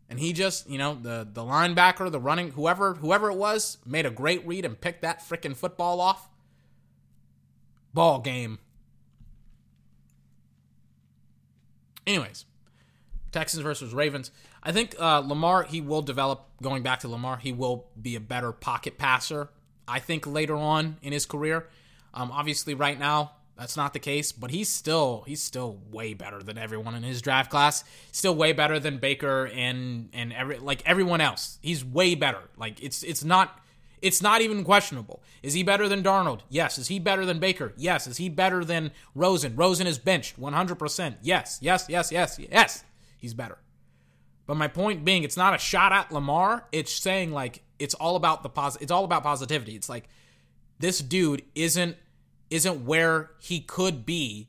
And 0.09 0.21
he 0.21 0.33
just, 0.33 0.69
you 0.71 0.79
know, 0.79 0.95
the 0.95 1.27
the 1.31 1.43
linebacker, 1.43 2.11
the 2.11 2.21
running, 2.21 2.53
whoever 2.53 2.95
whoever 2.95 3.31
it 3.31 3.37
was, 3.37 3.79
made 3.85 4.07
a 4.07 4.11
great 4.11 4.47
read 4.47 4.65
and 4.65 4.81
picked 4.81 5.03
that 5.03 5.21
freaking 5.21 5.57
football 5.57 6.01
off. 6.01 6.29
Ball 7.93 8.21
game. 8.21 8.59
Anyways, 12.07 12.45
Texans 13.33 13.63
versus 13.63 13.93
Ravens. 13.93 14.31
I 14.63 14.71
think 14.71 14.95
uh, 15.01 15.19
Lamar 15.19 15.65
he 15.65 15.81
will 15.81 16.03
develop. 16.03 16.45
Going 16.63 16.83
back 16.83 17.01
to 17.01 17.09
Lamar, 17.09 17.37
he 17.37 17.53
will 17.53 17.87
be 18.01 18.17
a 18.17 18.21
better 18.21 18.53
pocket 18.53 18.97
passer. 18.97 19.51
I 19.87 19.99
think 19.99 20.27
later 20.27 20.57
on 20.57 20.97
in 21.03 21.13
his 21.13 21.27
career. 21.27 21.67
Um, 22.15 22.31
obviously, 22.33 22.75
right 22.75 22.99
now 22.99 23.33
that's 23.57 23.77
not 23.77 23.93
the 23.95 23.99
case, 23.99 24.33
but 24.33 24.51
he's 24.51 24.69
still 24.69 25.25
he's 25.27 25.43
still 25.43 25.79
way 25.91 26.13
better 26.13 26.43
than 26.43 26.59
everyone 26.59 26.95
in 26.95 27.03
his 27.03 27.23
draft 27.23 27.51
class. 27.51 27.85
Still 28.13 28.35
way 28.35 28.53
better 28.53 28.79
than 28.79 28.99
Baker 28.99 29.47
and 29.47 30.11
and 30.13 30.33
every 30.33 30.59
like 30.59 30.83
everyone 30.85 31.21
else. 31.21 31.59
He's 31.63 31.85
way 31.85 32.15
better. 32.15 32.43
Like 32.59 32.83
it's 32.83 33.03
it's 33.03 33.25
not 33.25 33.61
it's 34.03 34.21
not 34.21 34.43
even 34.43 34.63
questionable. 34.63 35.23
Is 35.43 35.55
he 35.55 35.63
better 35.63 35.89
than 35.89 36.03
Darnold? 36.03 36.41
Yes. 36.51 36.77
Is 36.77 36.89
he 36.89 36.99
better 36.99 37.25
than 37.25 37.39
Baker? 37.39 37.73
Yes. 37.79 38.07
Is 38.07 38.19
he 38.19 38.29
better 38.29 38.63
than 38.63 38.93
Rosen? 39.15 39.57
Rosen 39.57 39.87
is 39.87 39.99
benched 39.99 40.39
100%. 40.39 41.17
Yes. 41.23 41.59
Yes, 41.63 41.87
yes, 41.89 42.13
yes. 42.13 42.39
Yes. 42.39 42.85
He's 43.17 43.33
better. 43.33 43.57
But 44.47 44.59
my 44.59 44.69
point 44.69 45.05
being 45.05 45.23
it's 45.23 45.37
not 45.37 45.55
a 45.55 45.59
shot 45.59 45.93
at 45.93 46.13
Lamar. 46.13 46.67
It's 46.73 46.93
saying 46.93 47.33
like 47.33 47.63
it's 47.79 47.95
all 47.95 48.17
about 48.17 48.43
the 48.43 48.51
pos- 48.51 48.77
it's 48.83 48.93
all 48.93 49.05
about 49.05 49.23
positivity. 49.23 49.75
It's 49.75 49.89
like 49.89 50.09
this 50.79 50.99
dude 50.99 51.43
isn't 51.55 51.97
isn't 52.51 52.85
where 52.85 53.31
he 53.39 53.61
could 53.61 54.07
be 54.07 54.49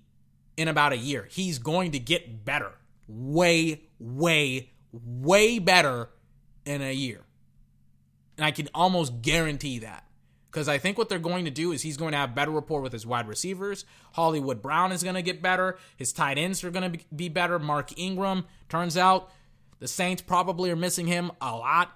in 0.56 0.68
about 0.68 0.94
a 0.94 0.98
year. 0.98 1.28
He's 1.30 1.60
going 1.60 1.92
to 1.92 2.00
get 2.00 2.44
better. 2.46 2.72
Way, 3.08 3.84
way, 4.00 4.72
way 4.92 5.60
better 5.60 6.10
in 6.66 6.82
a 6.82 6.92
year. 6.92 7.22
And 8.38 8.46
I 8.46 8.52
can 8.52 8.68
almost 8.74 9.22
guarantee 9.22 9.80
that. 9.80 10.04
Because 10.52 10.68
I 10.68 10.78
think 10.78 10.98
what 10.98 11.10
they're 11.10 11.20
going 11.20 11.46
to 11.46 11.52
do 11.52 11.72
is 11.72 11.82
he's 11.82 11.98
going 11.98 12.14
to 12.14 12.18
have 12.18 12.34
better 12.34 12.52
rapport 12.52 12.82
with 12.82 12.94
his 12.94 13.06
wide 13.06 13.28
receivers. 13.28 13.86
Hollywood 14.14 14.62
Brown 14.62 14.92
is 14.92 15.04
going 15.04 15.16
to 15.16 15.22
get 15.22 15.42
better. 15.42 15.78
His 15.98 16.14
tight 16.14 16.38
ends 16.38 16.64
are 16.64 16.72
going 16.72 16.94
to 16.94 17.00
be 17.14 17.30
better. 17.30 17.60
Mark 17.60 17.98
Ingram. 17.98 18.46
Turns 18.70 18.98
out 18.98 19.30
the 19.80 19.88
Saints 19.88 20.22
probably 20.22 20.72
are 20.72 20.76
missing 20.76 21.06
him 21.06 21.32
a 21.42 21.56
lot. 21.56 21.92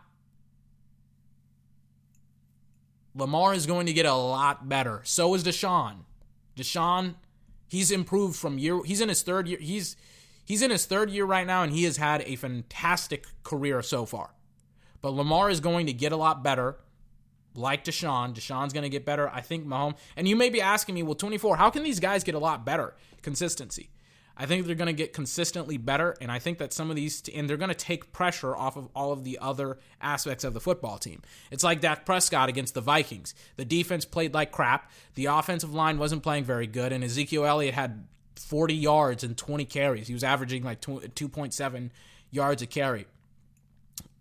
Lamar 3.13 3.53
is 3.53 3.65
going 3.65 3.85
to 3.85 3.93
get 3.93 4.05
a 4.05 4.13
lot 4.13 4.69
better. 4.69 5.01
So 5.03 5.33
is 5.33 5.43
Deshaun. 5.43 6.05
Deshaun, 6.55 7.15
he's 7.67 7.91
improved 7.91 8.35
from 8.35 8.57
year. 8.57 8.83
He's 8.83 9.01
in 9.01 9.09
his 9.09 9.21
third 9.21 9.47
year. 9.47 9.59
He's 9.59 9.95
he's 10.45 10.61
in 10.61 10.71
his 10.71 10.85
third 10.85 11.09
year 11.09 11.25
right 11.25 11.47
now, 11.47 11.63
and 11.63 11.73
he 11.73 11.83
has 11.83 11.97
had 11.97 12.21
a 12.21 12.35
fantastic 12.35 13.25
career 13.43 13.81
so 13.81 14.05
far. 14.05 14.31
But 15.01 15.11
Lamar 15.11 15.49
is 15.49 15.59
going 15.59 15.87
to 15.87 15.93
get 15.93 16.11
a 16.11 16.17
lot 16.17 16.43
better. 16.43 16.77
Like 17.53 17.83
Deshaun, 17.83 18.33
Deshaun's 18.33 18.71
going 18.71 18.83
to 18.83 18.89
get 18.89 19.05
better. 19.05 19.29
I 19.29 19.41
think 19.41 19.65
Mahomes. 19.67 19.97
And 20.15 20.27
you 20.27 20.37
may 20.37 20.49
be 20.49 20.61
asking 20.61 20.95
me, 20.95 21.03
well, 21.03 21.15
24, 21.15 21.57
how 21.57 21.69
can 21.69 21.83
these 21.83 21.99
guys 21.99 22.23
get 22.23 22.35
a 22.35 22.39
lot 22.39 22.65
better? 22.65 22.95
Consistency. 23.21 23.89
I 24.37 24.45
think 24.45 24.65
they're 24.65 24.75
going 24.75 24.87
to 24.87 24.93
get 24.93 25.13
consistently 25.13 25.77
better, 25.77 26.15
and 26.21 26.31
I 26.31 26.39
think 26.39 26.57
that 26.59 26.73
some 26.73 26.89
of 26.89 26.95
these, 26.95 27.21
and 27.35 27.49
they're 27.49 27.57
going 27.57 27.69
to 27.69 27.75
take 27.75 28.11
pressure 28.11 28.55
off 28.55 28.77
of 28.77 28.89
all 28.95 29.11
of 29.11 29.23
the 29.23 29.37
other 29.39 29.77
aspects 30.01 30.43
of 30.43 30.53
the 30.53 30.61
football 30.61 30.97
team. 30.97 31.21
It's 31.51 31.63
like 31.63 31.81
Dak 31.81 32.05
Prescott 32.05 32.49
against 32.49 32.73
the 32.73 32.81
Vikings. 32.81 33.35
The 33.57 33.65
defense 33.65 34.05
played 34.05 34.33
like 34.33 34.51
crap. 34.51 34.89
The 35.15 35.25
offensive 35.25 35.73
line 35.73 35.97
wasn't 35.99 36.23
playing 36.23 36.45
very 36.45 36.67
good, 36.67 36.91
and 36.91 37.03
Ezekiel 37.03 37.45
Elliott 37.45 37.75
had 37.75 38.07
40 38.37 38.73
yards 38.73 39.23
and 39.23 39.37
20 39.37 39.65
carries. 39.65 40.07
He 40.07 40.13
was 40.13 40.23
averaging 40.23 40.63
like 40.63 40.81
2.7 40.81 41.89
yards 42.31 42.61
a 42.61 42.65
carry. 42.65 43.05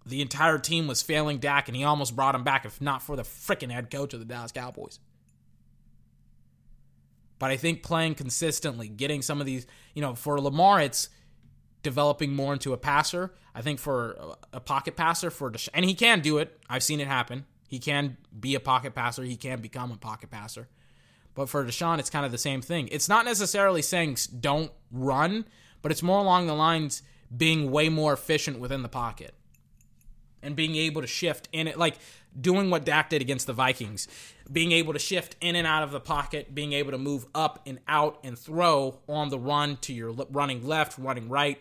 The 0.04 0.22
entire 0.22 0.58
team 0.58 0.86
was 0.86 1.02
failing 1.02 1.38
Dak, 1.38 1.68
and 1.68 1.76
he 1.76 1.84
almost 1.84 2.16
brought 2.16 2.34
him 2.34 2.42
back, 2.42 2.64
if 2.64 2.80
not 2.80 3.02
for 3.02 3.16
the 3.16 3.22
freaking 3.22 3.70
head 3.70 3.90
coach 3.90 4.12
of 4.12 4.18
the 4.18 4.26
Dallas 4.26 4.50
Cowboys. 4.50 4.98
But 7.40 7.50
I 7.50 7.56
think 7.56 7.82
playing 7.82 8.14
consistently, 8.14 8.86
getting 8.86 9.22
some 9.22 9.40
of 9.40 9.46
these, 9.46 9.66
you 9.94 10.02
know, 10.02 10.14
for 10.14 10.40
Lamar, 10.40 10.80
it's 10.80 11.08
developing 11.82 12.34
more 12.34 12.52
into 12.52 12.72
a 12.74 12.76
passer. 12.76 13.32
I 13.54 13.62
think 13.62 13.80
for 13.80 14.36
a 14.52 14.60
pocket 14.60 14.94
passer, 14.94 15.30
for 15.30 15.50
Desha- 15.50 15.70
and 15.74 15.84
he 15.84 15.94
can 15.94 16.20
do 16.20 16.38
it. 16.38 16.60
I've 16.68 16.82
seen 16.82 17.00
it 17.00 17.08
happen. 17.08 17.46
He 17.66 17.78
can 17.78 18.18
be 18.38 18.54
a 18.54 18.60
pocket 18.60 18.94
passer. 18.94 19.22
He 19.24 19.36
can 19.36 19.60
become 19.60 19.90
a 19.90 19.96
pocket 19.96 20.30
passer. 20.30 20.68
But 21.34 21.48
for 21.48 21.64
Deshaun, 21.64 21.98
it's 21.98 22.10
kind 22.10 22.26
of 22.26 22.32
the 22.32 22.38
same 22.38 22.60
thing. 22.60 22.88
It's 22.92 23.08
not 23.08 23.24
necessarily 23.24 23.80
saying 23.80 24.18
don't 24.38 24.70
run, 24.92 25.46
but 25.80 25.90
it's 25.90 26.02
more 26.02 26.18
along 26.18 26.46
the 26.46 26.54
lines 26.54 27.02
being 27.34 27.70
way 27.70 27.88
more 27.88 28.12
efficient 28.12 28.58
within 28.58 28.82
the 28.82 28.88
pocket 28.88 29.34
and 30.42 30.54
being 30.54 30.76
able 30.76 31.00
to 31.00 31.06
shift 31.06 31.48
in 31.52 31.68
it. 31.68 31.78
Like 31.78 31.96
doing 32.38 32.68
what 32.68 32.84
Dak 32.84 33.08
did 33.10 33.22
against 33.22 33.46
the 33.46 33.52
Vikings, 33.52 34.08
being 34.52 34.72
able 34.72 34.92
to 34.92 34.98
shift 34.98 35.36
in 35.40 35.54
and 35.54 35.66
out 35.66 35.82
of 35.82 35.92
the 35.92 36.00
pocket, 36.00 36.54
being 36.54 36.72
able 36.72 36.90
to 36.90 36.98
move 36.98 37.26
up 37.34 37.62
and 37.66 37.78
out 37.86 38.18
and 38.24 38.38
throw 38.38 38.98
on 39.08 39.28
the 39.28 39.38
run 39.38 39.76
to 39.78 39.92
your 39.92 40.10
running 40.30 40.66
left, 40.66 40.98
running 40.98 41.28
right. 41.28 41.60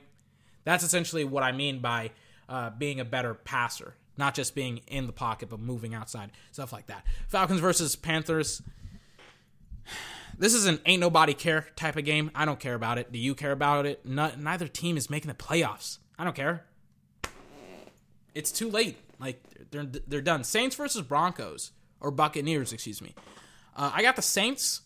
That's 0.64 0.84
essentially 0.84 1.24
what 1.24 1.44
I 1.44 1.52
mean 1.52 1.80
by 1.80 2.12
uh, 2.48 2.72
being 2.72 3.00
a 3.00 3.06
better 3.06 3.34
passer. 3.34 3.96
not 4.18 4.36
just 4.36 4.54
being 4.54 4.82
in 4.88 5.08
the 5.08 5.14
pocket, 5.14 5.50
but 5.50 5.60
moving 5.60 5.96
outside, 5.96 6.32
stuff 6.52 6.74
like 6.74 6.88
that. 6.88 7.06
Falcons 7.30 7.62
versus 7.62 7.96
Panthers. 7.96 8.62
This 10.38 10.54
is 10.54 10.66
an 10.66 10.80
ain't 10.86 11.00
nobody 11.00 11.34
care 11.34 11.68
type 11.76 11.96
of 11.96 12.06
game. 12.06 12.30
I 12.36 12.46
don't 12.46 12.60
care 12.60 12.76
about 12.76 12.98
it. 12.98 13.12
Do 13.12 13.18
you 13.18 13.34
care 13.34 13.52
about 13.52 13.86
it? 13.86 14.06
No, 14.06 14.32
neither 14.38 14.68
team 14.68 14.98
is 14.98 15.10
making 15.10 15.30
the 15.30 15.36
playoffs. 15.36 16.00
I 16.18 16.24
don't 16.24 16.36
care. 16.36 16.66
It's 18.36 18.52
too 18.52 18.70
late. 18.70 18.98
Like 19.20 19.42
they're 19.72 19.86
they're 19.86 20.22
done. 20.22 20.44
Saints 20.44 20.76
versus 20.76 21.02
Broncos 21.02 21.72
or 22.02 22.12
Buccaneers, 22.12 22.74
excuse 22.74 23.02
me. 23.02 23.16
Uh, 23.76 23.91
I 23.93 24.02
got 24.02 24.16
the 24.16 24.22
Saints, 24.22 24.82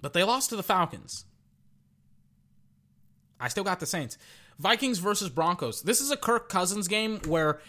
but 0.00 0.12
they 0.12 0.22
lost 0.22 0.50
to 0.50 0.56
the 0.56 0.62
Falcons. 0.62 1.24
I 3.38 3.48
still 3.48 3.64
got 3.64 3.80
the 3.80 3.86
Saints. 3.86 4.16
Vikings 4.58 4.98
versus 4.98 5.28
Broncos. 5.28 5.82
This 5.82 6.00
is 6.00 6.10
a 6.10 6.16
Kirk 6.16 6.48
Cousins 6.48 6.88
game 6.88 7.20
where 7.26 7.60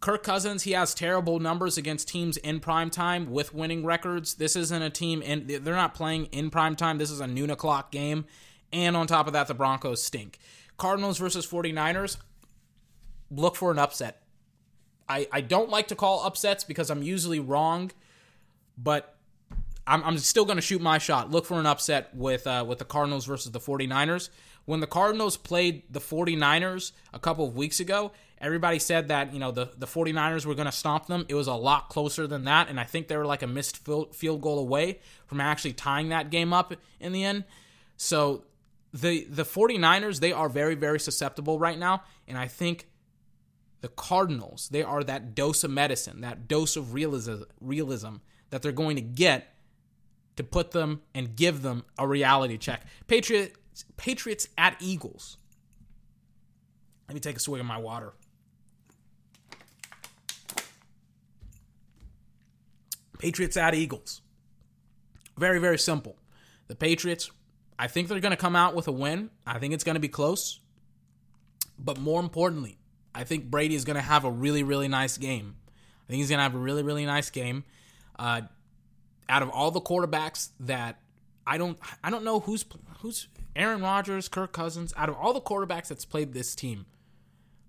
Kirk 0.00 0.22
Cousins, 0.22 0.62
he 0.62 0.72
has 0.72 0.94
terrible 0.94 1.38
numbers 1.38 1.76
against 1.76 2.08
teams 2.08 2.38
in 2.38 2.60
prime 2.60 2.88
time 2.88 3.30
with 3.30 3.52
winning 3.52 3.84
records. 3.84 4.34
This 4.34 4.56
isn't 4.56 4.82
a 4.82 4.88
team 4.88 5.20
in 5.20 5.46
they're 5.46 5.74
not 5.74 5.94
playing 5.94 6.26
in 6.26 6.48
prime 6.50 6.74
time. 6.74 6.96
This 6.96 7.10
is 7.10 7.20
a 7.20 7.26
noon 7.26 7.50
o'clock 7.50 7.92
game. 7.92 8.24
And 8.72 8.96
on 8.96 9.06
top 9.06 9.26
of 9.26 9.34
that, 9.34 9.48
the 9.48 9.54
Broncos 9.54 10.02
stink. 10.02 10.38
Cardinals 10.78 11.18
versus 11.18 11.46
49ers. 11.46 12.16
Look 13.30 13.56
for 13.56 13.70
an 13.70 13.78
upset. 13.78 14.19
I, 15.10 15.26
I 15.32 15.40
don't 15.40 15.68
like 15.68 15.88
to 15.88 15.96
call 15.96 16.24
upsets 16.24 16.62
because 16.62 16.88
I'm 16.88 17.02
usually 17.02 17.40
wrong, 17.40 17.90
but 18.78 19.16
I'm, 19.84 20.04
I'm 20.04 20.18
still 20.18 20.44
going 20.44 20.56
to 20.56 20.62
shoot 20.62 20.80
my 20.80 20.98
shot. 20.98 21.32
Look 21.32 21.46
for 21.46 21.58
an 21.58 21.66
upset 21.66 22.14
with 22.14 22.46
uh, 22.46 22.64
with 22.66 22.78
the 22.78 22.84
Cardinals 22.84 23.26
versus 23.26 23.50
the 23.50 23.58
49ers. 23.58 24.30
When 24.66 24.78
the 24.78 24.86
Cardinals 24.86 25.36
played 25.36 25.82
the 25.90 25.98
49ers 25.98 26.92
a 27.12 27.18
couple 27.18 27.48
of 27.48 27.56
weeks 27.56 27.80
ago, 27.80 28.12
everybody 28.40 28.78
said 28.78 29.08
that, 29.08 29.32
you 29.32 29.40
know, 29.40 29.50
the, 29.50 29.70
the 29.76 29.86
49ers 29.86 30.46
were 30.46 30.54
going 30.54 30.66
to 30.66 30.72
stomp 30.72 31.06
them. 31.06 31.26
It 31.28 31.34
was 31.34 31.48
a 31.48 31.54
lot 31.54 31.88
closer 31.88 32.28
than 32.28 32.44
that, 32.44 32.68
and 32.68 32.78
I 32.78 32.84
think 32.84 33.08
they 33.08 33.16
were 33.16 33.26
like 33.26 33.42
a 33.42 33.48
missed 33.48 33.78
field 33.84 34.40
goal 34.40 34.60
away 34.60 35.00
from 35.26 35.40
actually 35.40 35.72
tying 35.72 36.10
that 36.10 36.30
game 36.30 36.52
up 36.52 36.72
in 37.00 37.10
the 37.10 37.24
end. 37.24 37.44
So 37.96 38.44
the 38.94 39.24
the 39.24 39.44
49ers, 39.44 40.20
they 40.20 40.32
are 40.32 40.48
very, 40.48 40.76
very 40.76 41.00
susceptible 41.00 41.58
right 41.58 41.78
now, 41.78 42.04
and 42.28 42.38
I 42.38 42.46
think 42.46 42.86
the 43.80 43.88
Cardinals, 43.88 44.68
they 44.70 44.82
are 44.82 45.02
that 45.04 45.34
dose 45.34 45.64
of 45.64 45.70
medicine, 45.70 46.20
that 46.20 46.46
dose 46.48 46.76
of 46.76 46.92
realism, 46.94 47.42
realism 47.60 48.16
that 48.50 48.62
they're 48.62 48.72
going 48.72 48.96
to 48.96 49.02
get 49.02 49.54
to 50.36 50.44
put 50.44 50.70
them 50.72 51.02
and 51.14 51.36
give 51.36 51.62
them 51.62 51.84
a 51.98 52.06
reality 52.06 52.58
check. 52.58 52.86
Patriots, 53.06 53.84
Patriots 53.96 54.48
at 54.58 54.76
Eagles. 54.80 55.38
Let 57.08 57.14
me 57.14 57.20
take 57.20 57.36
a 57.36 57.40
swig 57.40 57.60
of 57.60 57.66
my 57.66 57.78
water. 57.78 58.12
Patriots 63.18 63.56
at 63.56 63.74
Eagles. 63.74 64.22
Very, 65.36 65.58
very 65.58 65.78
simple. 65.78 66.16
The 66.68 66.74
Patriots, 66.74 67.30
I 67.78 67.86
think 67.86 68.08
they're 68.08 68.20
going 68.20 68.30
to 68.30 68.36
come 68.36 68.56
out 68.56 68.74
with 68.74 68.88
a 68.88 68.92
win. 68.92 69.30
I 69.46 69.58
think 69.58 69.74
it's 69.74 69.84
going 69.84 69.94
to 69.94 70.00
be 70.00 70.08
close. 70.08 70.60
But 71.78 71.98
more 71.98 72.20
importantly, 72.20 72.78
I 73.14 73.24
think 73.24 73.50
Brady 73.50 73.74
is 73.74 73.84
going 73.84 73.96
to 73.96 74.02
have 74.02 74.24
a 74.24 74.30
really, 74.30 74.62
really 74.62 74.88
nice 74.88 75.18
game. 75.18 75.56
I 75.66 76.10
think 76.10 76.18
he's 76.18 76.28
going 76.28 76.38
to 76.38 76.42
have 76.42 76.54
a 76.54 76.58
really, 76.58 76.82
really 76.82 77.06
nice 77.06 77.30
game. 77.30 77.64
Uh, 78.18 78.42
out 79.28 79.42
of 79.42 79.50
all 79.50 79.70
the 79.70 79.80
quarterbacks 79.80 80.50
that 80.60 81.00
I 81.46 81.58
don't, 81.58 81.78
I 82.02 82.10
don't 82.10 82.24
know 82.24 82.40
who's 82.40 82.64
who's 83.00 83.28
Aaron 83.56 83.80
Rodgers, 83.82 84.28
Kirk 84.28 84.52
Cousins. 84.52 84.92
Out 84.96 85.08
of 85.08 85.16
all 85.16 85.32
the 85.32 85.40
quarterbacks 85.40 85.88
that's 85.88 86.04
played 86.04 86.32
this 86.32 86.54
team, 86.54 86.86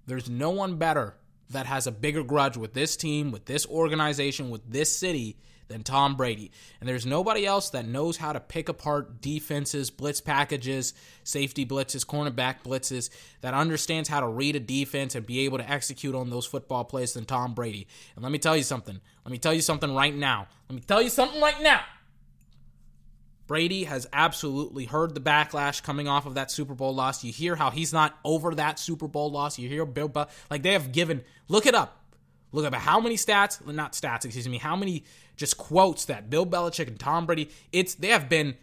there's 0.07 0.29
no 0.29 0.49
one 0.49 0.77
better 0.77 1.15
that 1.49 1.65
has 1.65 1.87
a 1.87 1.91
bigger 1.91 2.23
grudge 2.23 2.57
with 2.57 2.73
this 2.73 2.95
team, 2.95 3.31
with 3.31 3.45
this 3.45 3.65
organization, 3.67 4.49
with 4.49 4.69
this 4.69 4.95
city 4.95 5.37
than 5.71 5.83
Tom 5.83 6.15
Brady. 6.15 6.51
And 6.79 6.87
there's 6.87 7.05
nobody 7.05 7.45
else 7.45 7.69
that 7.71 7.87
knows 7.87 8.17
how 8.17 8.33
to 8.33 8.39
pick 8.39 8.69
apart 8.69 9.21
defenses, 9.21 9.89
blitz 9.89 10.21
packages, 10.21 10.93
safety 11.23 11.65
blitzes, 11.65 12.05
cornerback 12.05 12.63
blitzes, 12.63 13.09
that 13.41 13.53
understands 13.53 14.09
how 14.09 14.19
to 14.19 14.27
read 14.27 14.55
a 14.55 14.59
defense 14.59 15.15
and 15.15 15.25
be 15.25 15.41
able 15.41 15.57
to 15.57 15.69
execute 15.69 16.13
on 16.13 16.29
those 16.29 16.45
football 16.45 16.83
plays 16.83 17.13
than 17.13 17.25
Tom 17.25 17.53
Brady. 17.53 17.87
And 18.15 18.23
let 18.23 18.31
me 18.31 18.37
tell 18.37 18.57
you 18.57 18.63
something. 18.63 18.99
Let 19.25 19.31
me 19.31 19.37
tell 19.37 19.53
you 19.53 19.61
something 19.61 19.93
right 19.95 20.15
now. 20.15 20.47
Let 20.69 20.75
me 20.75 20.81
tell 20.81 21.01
you 21.01 21.09
something 21.09 21.41
right 21.41 21.61
now. 21.61 21.81
Brady 23.47 23.83
has 23.83 24.07
absolutely 24.13 24.85
heard 24.85 25.13
the 25.13 25.19
backlash 25.19 25.83
coming 25.83 26.07
off 26.07 26.25
of 26.25 26.35
that 26.35 26.51
Super 26.51 26.73
Bowl 26.73 26.95
loss. 26.95 27.21
You 27.23 27.33
hear 27.33 27.57
how 27.57 27.69
he's 27.69 27.91
not 27.91 28.17
over 28.23 28.55
that 28.55 28.79
Super 28.79 29.09
Bowl 29.09 29.29
loss. 29.29 29.59
You 29.59 29.67
hear 29.67 29.85
Bill, 29.85 30.09
like 30.49 30.63
they 30.63 30.71
have 30.71 30.93
given. 30.93 31.23
Look 31.49 31.65
it 31.65 31.75
up. 31.75 32.01
Look 32.53 32.65
up 32.65 32.73
how 32.73 32.99
many 32.99 33.15
stats, 33.15 33.65
not 33.65 33.93
stats, 33.93 34.25
excuse 34.25 34.47
me, 34.47 34.57
how 34.57 34.75
many 34.75 35.05
just 35.35 35.57
quotes 35.57 36.05
that 36.05 36.29
Bill 36.29 36.45
Belichick 36.45 36.87
and 36.87 36.99
Tom 36.99 37.25
Brady. 37.25 37.49
It's 37.71 37.95
they 37.95 38.09
have 38.09 38.29
been 38.29 38.55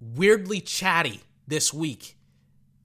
weirdly 0.00 0.60
chatty 0.60 1.22
this 1.46 1.72
week 1.72 2.16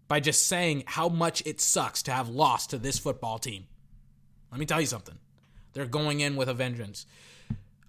by 0.07 0.19
just 0.19 0.47
saying 0.47 0.83
how 0.87 1.09
much 1.09 1.43
it 1.45 1.61
sucks 1.61 2.01
to 2.03 2.11
have 2.11 2.29
lost 2.29 2.71
to 2.71 2.77
this 2.77 2.97
football 2.97 3.39
team. 3.39 3.67
Let 4.51 4.59
me 4.59 4.65
tell 4.65 4.81
you 4.81 4.87
something. 4.87 5.17
They're 5.73 5.85
going 5.85 6.19
in 6.19 6.35
with 6.35 6.49
a 6.49 6.53
vengeance. 6.53 7.05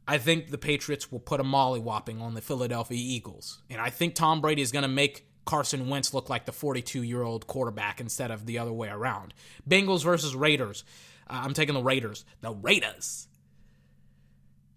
I 0.07 0.19
think 0.19 0.51
the 0.51 0.59
Patriots 0.59 1.11
will 1.11 1.21
put 1.21 1.41
a 1.41 1.45
mollywhopping 1.45 2.21
on 2.21 2.35
the 2.35 2.41
Philadelphia 2.41 2.99
Eagles. 3.01 3.63
And 3.71 3.81
I 3.81 3.91
think 3.91 4.15
Tom 4.15 4.41
Brady 4.41 4.61
is 4.61 4.73
going 4.73 4.83
to 4.83 4.89
make 4.89 5.27
Carson 5.45 5.89
Wentz 5.89 6.13
look 6.13 6.29
like 6.29 6.47
the 6.47 6.53
42 6.53 7.03
year 7.03 7.23
old 7.23 7.47
quarterback 7.47 8.01
instead 8.01 8.31
of 8.31 8.45
the 8.45 8.59
other 8.59 8.73
way 8.73 8.89
around. 8.89 9.33
Bengals 9.69 10.05
versus 10.05 10.35
Raiders. 10.35 10.85
Uh, 11.29 11.41
I'm 11.45 11.55
taking 11.55 11.75
the 11.75 11.83
Raiders. 11.83 12.25
The 12.41 12.53
Raiders. 12.53 13.29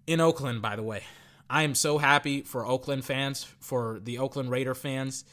In 0.06 0.20
Oakland, 0.20 0.62
by 0.62 0.76
the 0.76 0.84
way. 0.84 1.04
I 1.50 1.64
am 1.64 1.76
so 1.76 1.98
happy 1.98 2.42
for 2.42 2.66
Oakland 2.66 3.06
fans, 3.06 3.44
for 3.60 4.00
the 4.04 4.18
Oakland 4.18 4.50
Raider 4.50 4.76
fans. 4.76 5.24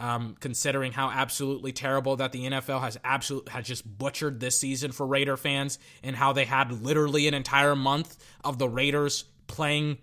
Um, 0.00 0.36
considering 0.38 0.92
how 0.92 1.10
absolutely 1.10 1.72
terrible 1.72 2.14
that 2.16 2.30
the 2.30 2.44
NFL 2.48 2.82
has 2.82 2.96
absolutely 3.02 3.50
has 3.50 3.66
just 3.66 3.98
butchered 3.98 4.38
this 4.38 4.56
season 4.56 4.92
for 4.92 5.04
Raider 5.04 5.36
fans, 5.36 5.80
and 6.04 6.14
how 6.14 6.32
they 6.32 6.44
had 6.44 6.70
literally 6.70 7.26
an 7.26 7.34
entire 7.34 7.74
month 7.74 8.16
of 8.44 8.58
the 8.58 8.68
Raiders 8.68 9.24
playing 9.48 9.98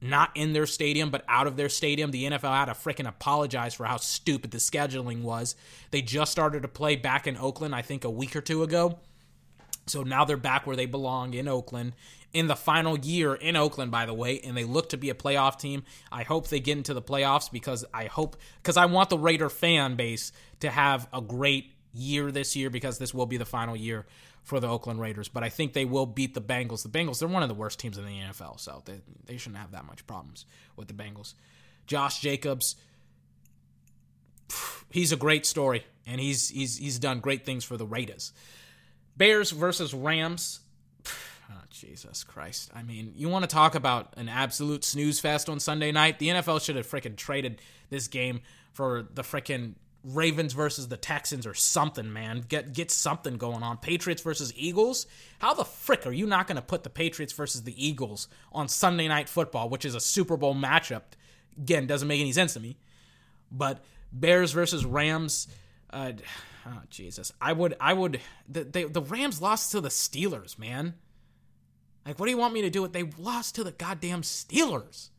not 0.00 0.30
in 0.34 0.52
their 0.52 0.66
stadium 0.66 1.10
but 1.10 1.24
out 1.28 1.46
of 1.46 1.56
their 1.56 1.68
stadium. 1.68 2.10
The 2.10 2.24
NFL 2.24 2.54
had 2.54 2.64
to 2.66 2.72
freaking 2.72 3.08
apologize 3.08 3.74
for 3.74 3.84
how 3.84 3.96
stupid 3.96 4.50
the 4.50 4.58
scheduling 4.58 5.22
was. 5.22 5.54
They 5.90 6.02
just 6.02 6.32
started 6.32 6.62
to 6.62 6.68
play 6.68 6.96
back 6.96 7.26
in 7.26 7.36
Oakland, 7.36 7.74
I 7.74 7.82
think 7.82 8.04
a 8.04 8.10
week 8.10 8.34
or 8.36 8.40
two 8.40 8.62
ago. 8.62 8.98
So 9.88 10.02
now 10.02 10.24
they're 10.24 10.36
back 10.36 10.66
where 10.66 10.76
they 10.76 10.86
belong 10.86 11.34
in 11.34 11.48
Oakland 11.48 11.94
in 12.32 12.46
the 12.46 12.56
final 12.56 12.98
year 12.98 13.34
in 13.34 13.56
Oakland, 13.56 13.90
by 13.90 14.06
the 14.06 14.14
way, 14.14 14.40
and 14.40 14.56
they 14.56 14.64
look 14.64 14.90
to 14.90 14.96
be 14.96 15.10
a 15.10 15.14
playoff 15.14 15.58
team. 15.58 15.82
I 16.12 16.22
hope 16.24 16.48
they 16.48 16.60
get 16.60 16.76
into 16.76 16.94
the 16.94 17.02
playoffs 17.02 17.50
because 17.50 17.84
I 17.92 18.04
hope, 18.04 18.36
because 18.62 18.76
I 18.76 18.86
want 18.86 19.08
the 19.08 19.18
Raider 19.18 19.48
fan 19.48 19.96
base 19.96 20.32
to 20.60 20.70
have 20.70 21.08
a 21.12 21.20
great 21.20 21.72
year 21.94 22.30
this 22.30 22.54
year 22.54 22.70
because 22.70 22.98
this 22.98 23.14
will 23.14 23.26
be 23.26 23.38
the 23.38 23.46
final 23.46 23.74
year 23.74 24.06
for 24.44 24.60
the 24.60 24.68
Oakland 24.68 24.98
Raiders, 24.98 25.28
but 25.28 25.44
I 25.44 25.50
think 25.50 25.74
they 25.74 25.84
will 25.84 26.06
beat 26.06 26.32
the 26.32 26.40
Bengals. 26.40 26.82
The 26.82 26.88
Bengals, 26.88 27.18
they're 27.18 27.28
one 27.28 27.42
of 27.42 27.50
the 27.50 27.54
worst 27.54 27.78
teams 27.78 27.98
in 27.98 28.06
the 28.06 28.18
NFL, 28.18 28.58
so 28.58 28.82
they, 28.86 29.00
they 29.26 29.36
shouldn't 29.36 29.58
have 29.58 29.72
that 29.72 29.84
much 29.84 30.06
problems 30.06 30.46
with 30.74 30.88
the 30.88 30.94
Bengals. 30.94 31.34
Josh 31.86 32.20
Jacobs, 32.20 32.76
he's 34.90 35.12
a 35.12 35.16
great 35.16 35.44
story, 35.44 35.84
and 36.06 36.18
he's 36.18 36.48
he's 36.48 36.78
he's 36.78 36.98
done 36.98 37.20
great 37.20 37.44
things 37.44 37.62
for 37.62 37.76
the 37.76 37.86
Raiders. 37.86 38.32
Bears 39.18 39.50
versus 39.50 39.92
Rams. 39.92 40.60
Oh, 41.50 41.62
Jesus 41.70 42.24
Christ. 42.24 42.70
I 42.74 42.82
mean, 42.82 43.14
you 43.16 43.30
want 43.30 43.42
to 43.42 43.48
talk 43.48 43.74
about 43.74 44.12
an 44.18 44.28
absolute 44.28 44.84
snooze 44.84 45.18
fest 45.18 45.48
on 45.48 45.60
Sunday 45.60 45.90
night? 45.90 46.18
The 46.18 46.28
NFL 46.28 46.62
should 46.62 46.76
have 46.76 46.86
freaking 46.86 47.16
traded 47.16 47.62
this 47.88 48.06
game 48.06 48.42
for 48.74 49.08
the 49.14 49.22
freaking 49.22 49.72
Ravens 50.04 50.52
versus 50.52 50.88
the 50.88 50.98
Texans 50.98 51.46
or 51.46 51.54
something, 51.54 52.12
man. 52.12 52.44
Get 52.46 52.74
get 52.74 52.90
something 52.90 53.38
going 53.38 53.62
on. 53.62 53.78
Patriots 53.78 54.20
versus 54.20 54.52
Eagles. 54.54 55.06
How 55.38 55.54
the 55.54 55.64
frick 55.64 56.06
are 56.06 56.12
you 56.12 56.26
not 56.26 56.46
going 56.46 56.56
to 56.56 56.62
put 56.62 56.82
the 56.82 56.90
Patriots 56.90 57.32
versus 57.32 57.62
the 57.62 57.86
Eagles 57.86 58.28
on 58.52 58.68
Sunday 58.68 59.08
Night 59.08 59.30
Football, 59.30 59.70
which 59.70 59.86
is 59.86 59.94
a 59.94 60.00
Super 60.00 60.36
Bowl 60.36 60.54
matchup? 60.54 61.02
Again, 61.56 61.86
doesn't 61.86 62.08
make 62.08 62.20
any 62.20 62.32
sense 62.32 62.52
to 62.54 62.60
me. 62.60 62.76
But 63.50 63.82
Bears 64.12 64.52
versus 64.52 64.84
Rams. 64.84 65.48
Uh, 65.90 66.12
oh 66.68 66.82
Jesus, 66.90 67.32
I 67.40 67.52
would 67.52 67.76
I 67.80 67.92
would 67.92 68.20
the 68.48 68.64
they, 68.64 68.84
the 68.84 69.02
Rams 69.02 69.40
lost 69.40 69.72
to 69.72 69.80
the 69.80 69.88
Steelers, 69.88 70.58
man. 70.58 70.94
Like, 72.06 72.18
what 72.18 72.26
do 72.26 72.30
you 72.30 72.38
want 72.38 72.54
me 72.54 72.62
to 72.62 72.70
do? 72.70 72.82
With 72.82 72.92
they 72.92 73.04
lost 73.18 73.54
to 73.56 73.64
the 73.64 73.72
goddamn 73.72 74.22
Steelers. 74.22 75.10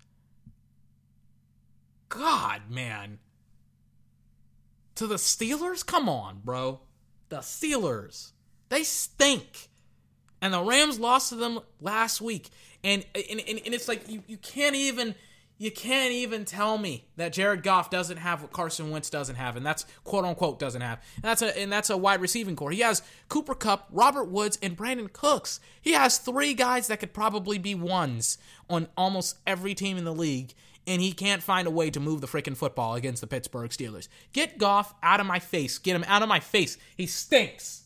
God, 2.10 2.64
man 2.70 3.20
to 5.00 5.08
the 5.08 5.16
Steelers? 5.16 5.86
Come 5.86 6.10
on, 6.10 6.42
bro. 6.44 6.82
The 7.30 7.38
Steelers. 7.38 8.34
They 8.68 8.84
stink. 8.84 9.70
And 10.42 10.54
the 10.54 10.62
Rams 10.62 11.00
lost 11.00 11.30
to 11.30 11.36
them 11.36 11.60
last 11.80 12.20
week. 12.22 12.50
And 12.84 13.06
and, 13.16 13.40
and, 13.48 13.62
and 13.66 13.74
it's 13.74 13.88
like 13.88 14.08
you, 14.10 14.24
you 14.28 14.38
can't 14.38 14.76
even 14.76 15.16
You 15.62 15.72
can't 15.72 16.14
even 16.14 16.46
tell 16.46 16.78
me 16.78 17.10
that 17.18 17.34
Jared 17.34 17.64
Goff 17.64 17.90
doesn't 17.90 18.16
have 18.16 18.42
what 18.42 18.54
Carson 18.54 18.92
Wentz 18.92 19.10
doesn't 19.10 19.36
have, 19.36 19.58
and 19.58 19.66
that's 19.66 19.86
quote 20.06 20.24
unquote 20.24 20.58
doesn't 20.58 20.80
have. 20.80 21.04
And 21.18 21.26
that's 21.26 21.42
a 21.42 21.60
and 21.60 21.70
that's 21.70 21.90
a 21.90 21.98
wide 21.98 22.22
receiving 22.22 22.56
core. 22.56 22.72
He 22.72 22.80
has 22.80 23.04
Cooper 23.28 23.54
Kupp, 23.54 23.90
Robert 23.92 24.30
Woods, 24.30 24.58
and 24.62 24.78
Brandin 24.78 25.12
Cooks. 25.12 25.60
He 25.82 25.92
has 25.92 26.18
three 26.18 26.54
guys 26.54 26.88
that 26.88 27.02
could 27.02 27.14
probably 27.14 27.58
be 27.58 27.76
ones 27.76 28.38
on 28.70 28.88
almost 28.96 29.36
every 29.46 29.76
team 29.76 29.98
in 29.98 30.06
the 30.06 30.14
league, 30.14 30.54
and 30.88 31.02
he 31.02 31.12
can't 31.12 31.44
find 31.44 31.68
a 31.68 31.72
way 31.72 31.90
to 31.90 32.00
move 32.00 32.22
the 32.22 32.28
freaking 32.28 32.56
football 32.56 32.96
against 32.96 33.20
the 33.20 33.28
Pittsburgh 33.28 33.70
Steelers. 33.70 34.08
Get 34.32 34.60
Goff 34.60 34.96
out 35.04 35.20
of 35.20 35.26
my 35.26 35.40
face. 35.40 35.78
Get 35.78 35.94
him 35.94 36.06
out 36.08 36.24
of 36.24 36.30
my 36.30 36.40
face. 36.40 36.78
He 36.96 37.06
stinks. 37.06 37.84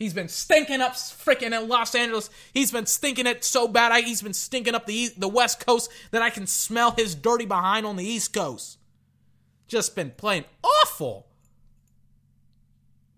He's 0.00 0.14
been 0.14 0.28
stinking 0.28 0.80
up 0.80 0.94
freaking 0.94 1.52
in 1.52 1.68
Los 1.68 1.94
Angeles. 1.94 2.30
He's 2.54 2.72
been 2.72 2.86
stinking 2.86 3.26
it 3.26 3.44
so 3.44 3.68
bad. 3.68 3.92
I, 3.92 4.00
he's 4.00 4.22
been 4.22 4.32
stinking 4.32 4.74
up 4.74 4.86
the 4.86 5.10
the 5.16 5.28
West 5.28 5.64
Coast 5.64 5.92
that 6.10 6.22
I 6.22 6.30
can 6.30 6.46
smell 6.46 6.92
his 6.92 7.14
dirty 7.14 7.44
behind 7.44 7.84
on 7.84 7.96
the 7.96 8.04
East 8.04 8.32
Coast. 8.32 8.78
Just 9.68 9.94
been 9.94 10.12
playing 10.12 10.46
awful. 10.64 11.26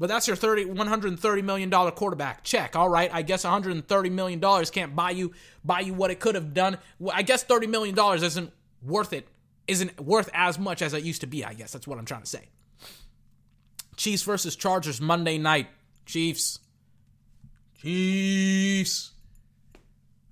But 0.01 0.09
that's 0.09 0.27
your 0.27 0.35
30 0.35 0.65
130 0.65 1.43
million 1.43 1.71
dollar 1.71 1.93
quarterback. 1.93 2.43
Check. 2.43 2.75
All 2.75 2.89
right. 2.89 3.15
I 3.15 3.23
guess 3.23 3.45
130 3.45 4.11
million 4.11 4.41
dollars 4.41 4.69
can't 4.69 4.97
buy 4.97 5.13
you 5.13 5.33
buy 5.65 5.81
you 5.81 5.95
what 5.95 6.11
it 6.11 6.19
could 6.19 6.35
have 6.35 6.53
done. 6.53 6.79
I 7.13 7.23
guess 7.23 7.45
30 7.45 7.69
million 7.69 7.95
dollars 7.95 8.25
isn't 8.25 8.53
worth 8.83 9.13
it. 9.13 9.29
Isn't 9.69 10.01
worth 10.01 10.29
as 10.35 10.59
much 10.59 10.83
as 10.83 10.95
it 10.95 11.05
used 11.05 11.21
to 11.21 11.29
be, 11.29 11.45
I 11.45 11.55
guess. 11.55 11.71
That's 11.71 11.87
what 11.87 12.01
I'm 12.01 12.05
trying 12.05 12.23
to 12.23 12.27
say. 12.27 12.49
Chiefs 13.95 14.25
versus 14.25 14.57
Chargers 14.57 15.01
Monday 15.01 15.39
night. 15.39 15.69
Chiefs. 16.07 16.59
Chiefs. 17.83 19.11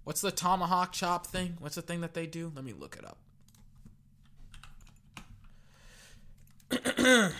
What's 0.04 0.20
the 0.20 0.30
tomahawk 0.30 0.92
chop 0.92 1.26
thing? 1.26 1.56
What's 1.58 1.74
the 1.74 1.82
thing 1.82 2.00
that 2.02 2.14
they 2.14 2.26
do? 2.26 2.52
Let 2.54 2.64
me 2.64 2.72
look 2.72 2.96
it 2.96 3.04
up. 3.04 3.18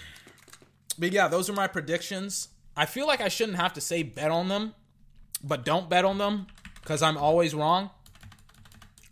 but 0.99 1.13
yeah, 1.13 1.29
those 1.29 1.49
are 1.49 1.53
my 1.53 1.69
predictions. 1.69 2.49
I 2.77 2.87
feel 2.87 3.07
like 3.07 3.21
I 3.21 3.29
shouldn't 3.29 3.59
have 3.59 3.73
to 3.75 3.81
say 3.81 4.03
bet 4.03 4.33
on 4.33 4.49
them, 4.49 4.75
but 5.45 5.65
don't 5.65 5.89
bet 5.89 6.05
on 6.05 6.19
them 6.19 6.49
because 6.83 7.03
I'm 7.03 7.17
always 7.17 7.55
wrong. 7.55 7.91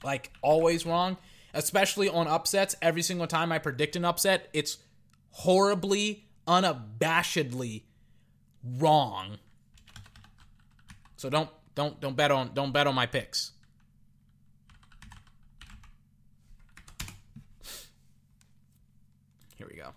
Like, 0.03 0.33
always 0.43 0.85
wrong. 0.85 1.17
Especially 1.55 2.09
on 2.09 2.27
upsets. 2.27 2.75
Every 2.83 3.03
single 3.03 3.29
time 3.29 3.53
I 3.53 3.59
predict 3.59 3.95
an 3.95 4.05
upset, 4.05 4.49
it's 4.53 4.79
horribly, 5.31 6.25
unabashedly 6.49 7.83
wrong. 8.65 9.39
So 11.19 11.29
don't 11.29 11.51
don't 11.75 12.01
don't 12.01 12.17
bet 12.17 12.31
on 12.31 12.53
don't 12.55 12.73
bet 12.73 12.87
on 12.87 12.95
my 12.95 13.07
picks. 13.07 13.51
Here 19.57 19.67
we 19.69 19.77
go. 19.77 19.91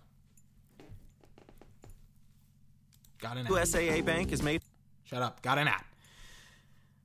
Got 3.20 3.36
an 3.36 3.46
app. 3.46 3.52
USAA 3.52 4.04
Bank 4.04 4.32
is 4.32 4.42
made. 4.42 4.62
Shut 5.04 5.22
up. 5.22 5.40
Got 5.42 5.58
an 5.58 5.68
app. 5.68 5.86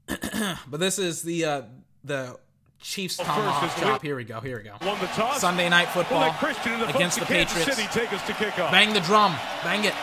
but 0.67 0.79
this 0.79 0.97
is 0.97 1.21
the 1.21 1.45
uh 1.45 1.61
the 2.03 2.39
Chiefs 2.79 3.17
tomahawk 3.17 3.75
chop. 3.77 4.01
Here 4.01 4.15
we 4.15 4.23
go. 4.23 4.39
Here 4.39 4.57
we 4.57 4.63
go. 4.63 4.75
Won 4.83 4.99
the 4.99 5.07
toss. 5.07 5.41
Sunday 5.41 5.69
night 5.69 5.93
We'll 5.93 6.05
football 6.05 6.21
let 6.21 6.37
Christian 6.37 6.79
the 6.79 6.87
against 6.89 7.19
the 7.19 7.25
Kansas 7.25 7.55
Patriots. 7.55 7.77
City 7.77 7.99
take 7.99 8.13
us 8.13 8.25
to 8.25 8.33
kickoff. 8.33 8.71
Bang 8.71 8.93
the 8.93 9.01
drum. 9.01 9.35
Bang 9.63 9.83
it. 9.83 9.93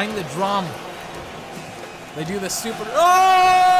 Bang 0.00 0.14
the 0.14 0.22
drum. 0.32 0.64
They 2.16 2.24
do 2.24 2.38
the 2.38 2.48
super. 2.48 2.86
Oh! 2.94 3.76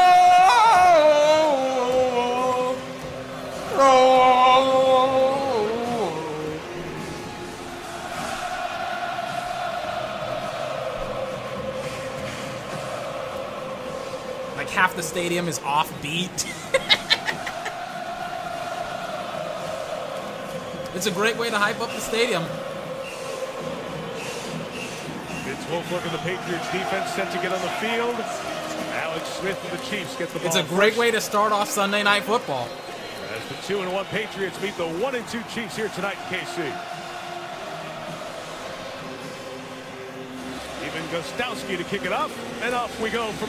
Oh! 3.73 3.77
Like 14.55 14.69
half 14.69 14.95
the 14.95 15.01
stadium 15.01 15.47
is 15.47 15.57
off 15.65 15.91
beat. 16.03 16.29
it's 20.93 21.07
a 21.07 21.11
great 21.11 21.37
way 21.37 21.49
to 21.49 21.57
hype 21.57 21.81
up 21.81 21.89
the 21.89 21.99
stadium. 21.99 22.43
Wilfork 25.71 26.03
and 26.03 26.11
the 26.11 26.17
Patriots 26.17 26.69
defense 26.73 27.11
set 27.11 27.31
to 27.31 27.37
get 27.37 27.53
on 27.53 27.61
the 27.61 27.69
field. 27.79 28.15
Alex 28.91 29.25
Smith 29.29 29.57
and 29.63 29.79
the 29.79 29.83
Chiefs 29.85 30.17
get 30.17 30.27
the 30.29 30.39
ball. 30.39 30.47
It's 30.47 30.57
a 30.57 30.63
great 30.63 30.89
first. 30.89 30.99
way 30.99 31.11
to 31.11 31.21
start 31.21 31.53
off 31.53 31.69
Sunday 31.69 32.03
night 32.03 32.23
football. 32.23 32.67
As 33.33 33.47
the 33.47 33.55
two 33.65 33.79
and 33.79 33.93
one 33.93 34.03
Patriots 34.07 34.61
meet 34.61 34.75
the 34.75 34.85
one 34.85 35.15
and 35.15 35.25
two 35.29 35.41
Chiefs 35.53 35.77
here 35.77 35.87
tonight 35.95 36.17
in 36.29 36.39
KC. 36.39 36.57
Even 40.85 41.03
Gostkowski 41.03 41.77
to 41.77 41.85
kick 41.85 42.03
it 42.03 42.11
up, 42.11 42.31
and 42.61 42.75
off 42.75 42.99
we 42.99 43.09
go 43.09 43.31
from 43.31 43.47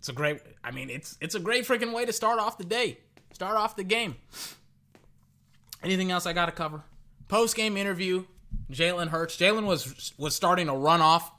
It's 0.00 0.10
a 0.10 0.12
great. 0.12 0.42
I 0.62 0.70
mean, 0.70 0.90
it's 0.90 1.16
it's 1.22 1.34
a 1.34 1.40
great 1.40 1.64
freaking 1.64 1.94
way 1.94 2.04
to 2.04 2.12
start 2.12 2.38
off 2.38 2.58
the 2.58 2.64
day. 2.64 2.98
Start 3.32 3.56
off 3.56 3.74
the 3.74 3.84
game. 3.84 4.16
Anything 5.82 6.10
else 6.10 6.26
I 6.26 6.34
got 6.34 6.46
to 6.46 6.52
cover? 6.52 6.82
Post 7.26 7.56
game 7.56 7.78
interview. 7.78 8.24
Jalen 8.70 9.08
Hurts. 9.08 9.36
Jalen 9.36 9.66
was 9.66 10.12
was 10.18 10.34
starting 10.34 10.66
to 10.66 10.72
run 10.72 11.00
off 11.00 11.32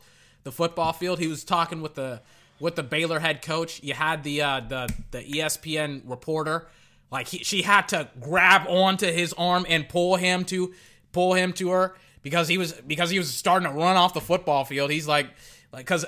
the 0.43 0.51
football 0.51 0.93
field. 0.93 1.19
He 1.19 1.27
was 1.27 1.43
talking 1.43 1.81
with 1.81 1.95
the 1.95 2.21
with 2.59 2.75
the 2.75 2.83
Baylor 2.83 3.19
head 3.19 3.41
coach. 3.41 3.81
You 3.83 3.93
had 3.93 4.23
the 4.23 4.41
uh, 4.41 4.59
the 4.61 4.93
the 5.11 5.23
ESPN 5.23 6.03
reporter. 6.05 6.67
Like 7.11 7.27
he, 7.27 7.39
she 7.39 7.63
had 7.63 7.87
to 7.89 8.09
grab 8.21 8.67
onto 8.67 9.11
his 9.11 9.33
arm 9.33 9.65
and 9.67 9.87
pull 9.89 10.15
him 10.15 10.45
to 10.45 10.73
pull 11.11 11.33
him 11.33 11.51
to 11.53 11.71
her 11.71 11.95
because 12.23 12.47
he 12.47 12.57
was 12.57 12.73
because 12.73 13.09
he 13.09 13.17
was 13.17 13.33
starting 13.33 13.69
to 13.69 13.75
run 13.75 13.97
off 13.97 14.13
the 14.13 14.21
football 14.21 14.63
field. 14.63 14.91
He's 14.91 15.07
like 15.07 15.27
like 15.71 15.85
because 15.85 16.05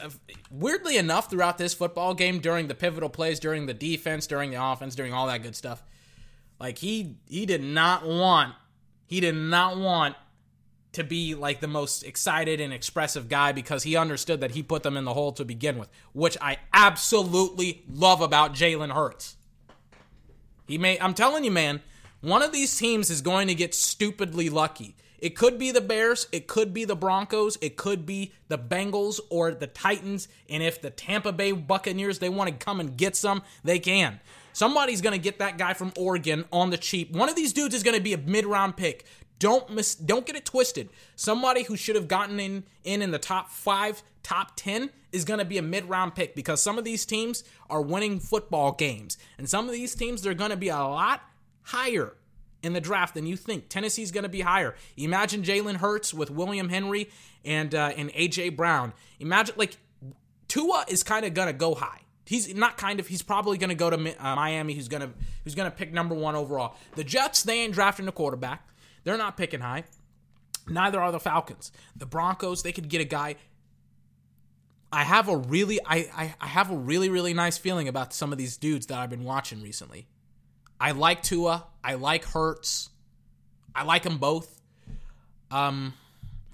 weirdly 0.51 0.97
enough 0.97 1.29
throughout 1.29 1.57
this 1.57 1.73
football 1.73 2.13
game 2.13 2.39
during 2.39 2.67
the 2.67 2.75
pivotal 2.75 3.09
plays 3.09 3.39
during 3.39 3.65
the 3.65 3.73
defense 3.73 4.27
during 4.27 4.51
the 4.51 4.63
offense 4.63 4.95
during 4.95 5.13
all 5.13 5.27
that 5.27 5.41
good 5.41 5.55
stuff 5.55 5.83
like 6.59 6.77
he 6.79 7.15
he 7.27 7.45
did 7.45 7.63
not 7.63 8.05
want 8.05 8.53
he 9.05 9.19
did 9.19 9.35
not 9.35 9.77
want 9.77 10.15
to 10.93 11.03
be 11.03 11.35
like 11.35 11.59
the 11.59 11.67
most 11.67 12.03
excited 12.03 12.61
and 12.61 12.71
expressive 12.71 13.27
guy 13.27 13.51
because 13.51 13.83
he 13.83 13.95
understood 13.95 14.39
that 14.41 14.51
he 14.51 14.63
put 14.63 14.83
them 14.83 14.95
in 14.95 15.05
the 15.05 15.13
hole 15.13 15.31
to 15.33 15.43
begin 15.45 15.77
with, 15.77 15.89
which 16.13 16.37
I 16.39 16.57
absolutely 16.73 17.83
love 17.91 18.21
about 18.21 18.53
Jalen 18.53 18.93
Hurts. 18.93 19.35
He 20.67 20.77
may 20.77 20.99
I'm 20.99 21.13
telling 21.13 21.43
you, 21.43 21.51
man, 21.51 21.81
one 22.21 22.41
of 22.41 22.53
these 22.53 22.77
teams 22.77 23.09
is 23.09 23.21
going 23.21 23.47
to 23.47 23.55
get 23.55 23.75
stupidly 23.75 24.49
lucky. 24.49 24.95
It 25.19 25.37
could 25.37 25.57
be 25.57 25.71
the 25.71 25.81
Bears, 25.81 26.27
it 26.31 26.47
could 26.47 26.73
be 26.73 26.83
the 26.83 26.97
Broncos, 26.97 27.57
it 27.61 27.77
could 27.77 28.05
be 28.05 28.33
the 28.49 28.57
Bengals 28.57 29.21
or 29.29 29.53
the 29.53 29.67
Titans, 29.67 30.27
and 30.49 30.61
if 30.61 30.81
the 30.81 30.89
Tampa 30.89 31.31
Bay 31.31 31.53
Buccaneers 31.53 32.19
they 32.19 32.29
want 32.29 32.49
to 32.49 32.65
come 32.65 32.79
and 32.79 32.97
get 32.97 33.15
some, 33.15 33.41
they 33.63 33.79
can. 33.79 34.19
Somebody's 34.51 35.01
going 35.01 35.13
to 35.13 35.19
get 35.19 35.39
that 35.39 35.57
guy 35.57 35.73
from 35.73 35.93
Oregon 35.97 36.45
on 36.51 36.69
the 36.69 36.77
cheap. 36.77 37.11
One 37.11 37.27
of 37.27 37.35
these 37.35 37.53
dudes 37.53 37.73
is 37.73 37.83
going 37.83 37.97
to 37.97 38.03
be 38.03 38.13
a 38.13 38.17
mid-round 38.17 38.77
pick. 38.77 39.05
Don't 39.43 39.69
miss 39.69 39.93
don't 39.93 40.25
get 40.25 40.37
it 40.37 40.45
twisted. 40.45 40.87
Somebody 41.17 41.63
who 41.63 41.75
should 41.75 41.97
have 41.97 42.07
gotten 42.07 42.39
in 42.39 42.63
in 42.85 43.01
in 43.01 43.11
the 43.11 43.19
top 43.19 43.51
5, 43.51 44.01
top 44.23 44.53
10 44.55 44.89
is 45.11 45.25
going 45.25 45.39
to 45.39 45.43
be 45.45 45.57
a 45.57 45.61
mid-round 45.61 46.15
pick 46.15 46.33
because 46.33 46.63
some 46.63 46.77
of 46.77 46.85
these 46.85 47.05
teams 47.05 47.43
are 47.69 47.81
winning 47.81 48.21
football 48.21 48.71
games 48.71 49.17
and 49.37 49.49
some 49.49 49.65
of 49.65 49.73
these 49.73 49.95
teams 49.95 50.21
they're 50.21 50.33
going 50.33 50.51
to 50.51 50.55
be 50.55 50.69
a 50.69 50.77
lot 50.77 51.23
higher 51.63 52.13
in 52.61 52.71
the 52.71 52.79
draft 52.79 53.15
than 53.15 53.27
you 53.27 53.35
think. 53.35 53.67
Tennessee's 53.67 54.13
going 54.13 54.23
to 54.23 54.29
be 54.29 54.39
higher. 54.39 54.75
Imagine 54.95 55.43
Jalen 55.43 55.75
Hurts 55.75 56.13
with 56.13 56.31
William 56.31 56.69
Henry 56.69 57.09
and 57.43 57.75
uh, 57.75 57.91
and 57.97 58.13
AJ 58.13 58.55
Brown. 58.55 58.93
Imagine 59.19 59.55
like 59.57 59.75
Tua 60.47 60.85
is 60.87 61.03
kind 61.03 61.25
of 61.25 61.33
going 61.33 61.47
to 61.47 61.53
go 61.53 61.75
high. 61.75 61.99
He's 62.25 62.55
not 62.55 62.77
kind 62.77 63.01
of. 63.01 63.07
He's 63.07 63.21
probably 63.21 63.57
going 63.57 63.71
to 63.71 63.75
go 63.75 63.89
to 63.89 63.97
uh, 64.25 64.35
Miami. 64.37 64.73
Who's 64.73 64.87
going 64.87 65.01
to 65.01 65.09
who's 65.43 65.53
going 65.53 65.69
to 65.69 65.75
pick 65.75 65.91
number 65.91 66.15
one 66.15 66.33
overall. 66.33 66.75
The 66.95 67.03
Jets 67.03 67.43
they 67.43 67.59
ain't 67.59 67.73
drafting 67.73 68.07
a 68.07 68.13
quarterback. 68.13 68.65
They're 69.03 69.17
not 69.17 69.37
picking 69.37 69.59
high. 69.59 69.83
Neither 70.67 71.01
are 71.01 71.11
the 71.11 71.19
Falcons. 71.19 71.71
The 71.95 72.05
Broncos 72.05 72.63
they 72.63 72.71
could 72.71 72.89
get 72.89 73.01
a 73.01 73.05
guy. 73.05 73.35
I 74.91 75.03
have 75.03 75.27
a 75.27 75.35
really 75.35 75.79
I, 75.85 76.09
I 76.15 76.35
I 76.39 76.47
have 76.47 76.71
a 76.71 76.75
really 76.75 77.09
really 77.09 77.33
nice 77.33 77.57
feeling 77.57 77.87
about 77.87 78.13
some 78.13 78.31
of 78.31 78.37
these 78.37 78.57
dudes 78.57 78.87
that 78.87 78.97
I've 78.97 79.09
been 79.09 79.23
watching 79.23 79.61
recently. 79.61 80.07
I 80.79 80.91
like 80.91 81.23
Tua. 81.23 81.65
I 81.83 81.95
like 81.95 82.25
Hurts. 82.25 82.89
I 83.75 83.83
like 83.83 84.03
them 84.03 84.17
both. 84.17 84.61
Um, 85.49 85.93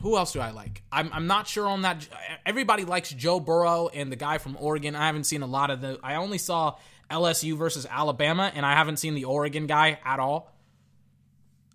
who 0.01 0.17
else 0.17 0.34
do 0.34 0.39
I 0.39 0.51
like? 0.51 0.84
I'm, 0.91 1.09
I'm 1.11 1.27
not 1.27 1.47
sure 1.47 1.67
on 1.67 1.81
that. 1.81 2.07
Everybody 2.45 2.85
likes 2.85 3.09
Joe 3.11 3.39
Burrow 3.39 3.89
and 3.89 4.11
the 4.11 4.15
guy 4.15 4.38
from 4.38 4.55
Oregon. 4.59 4.95
I 4.95 5.07
haven't 5.07 5.26
seen 5.26 5.41
a 5.41 5.47
lot 5.47 5.69
of 5.69 5.81
the. 5.81 5.99
I 6.03 6.15
only 6.15 6.38
saw 6.38 6.76
LSU 7.11 7.57
versus 7.57 7.85
Alabama, 7.89 8.51
and 8.53 8.65
I 8.65 8.73
haven't 8.73 8.97
seen 8.97 9.15
the 9.15 9.26
Oregon 9.26 9.67
guy 9.67 9.99
at 10.05 10.19
all. 10.19 10.53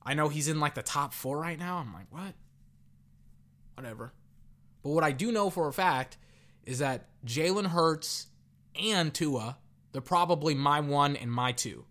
I 0.04 0.14
know 0.14 0.28
he's 0.28 0.48
in 0.48 0.60
like 0.60 0.74
the 0.74 0.82
top 0.82 1.12
four 1.12 1.38
right 1.38 1.58
now. 1.58 1.78
I'm 1.78 1.92
like, 1.92 2.06
what? 2.10 2.34
Whatever. 3.74 4.12
But 4.82 4.90
what 4.90 5.04
I 5.04 5.12
do 5.12 5.32
know 5.32 5.50
for 5.50 5.66
a 5.68 5.72
fact 5.72 6.18
is 6.64 6.78
that 6.80 7.08
Jalen 7.24 7.68
Hurts 7.68 8.26
and 8.80 9.14
Tua, 9.14 9.56
they're 9.92 10.02
probably 10.02 10.54
my 10.54 10.80
one 10.80 11.16
and 11.16 11.30
my 11.30 11.52
two. 11.52 11.84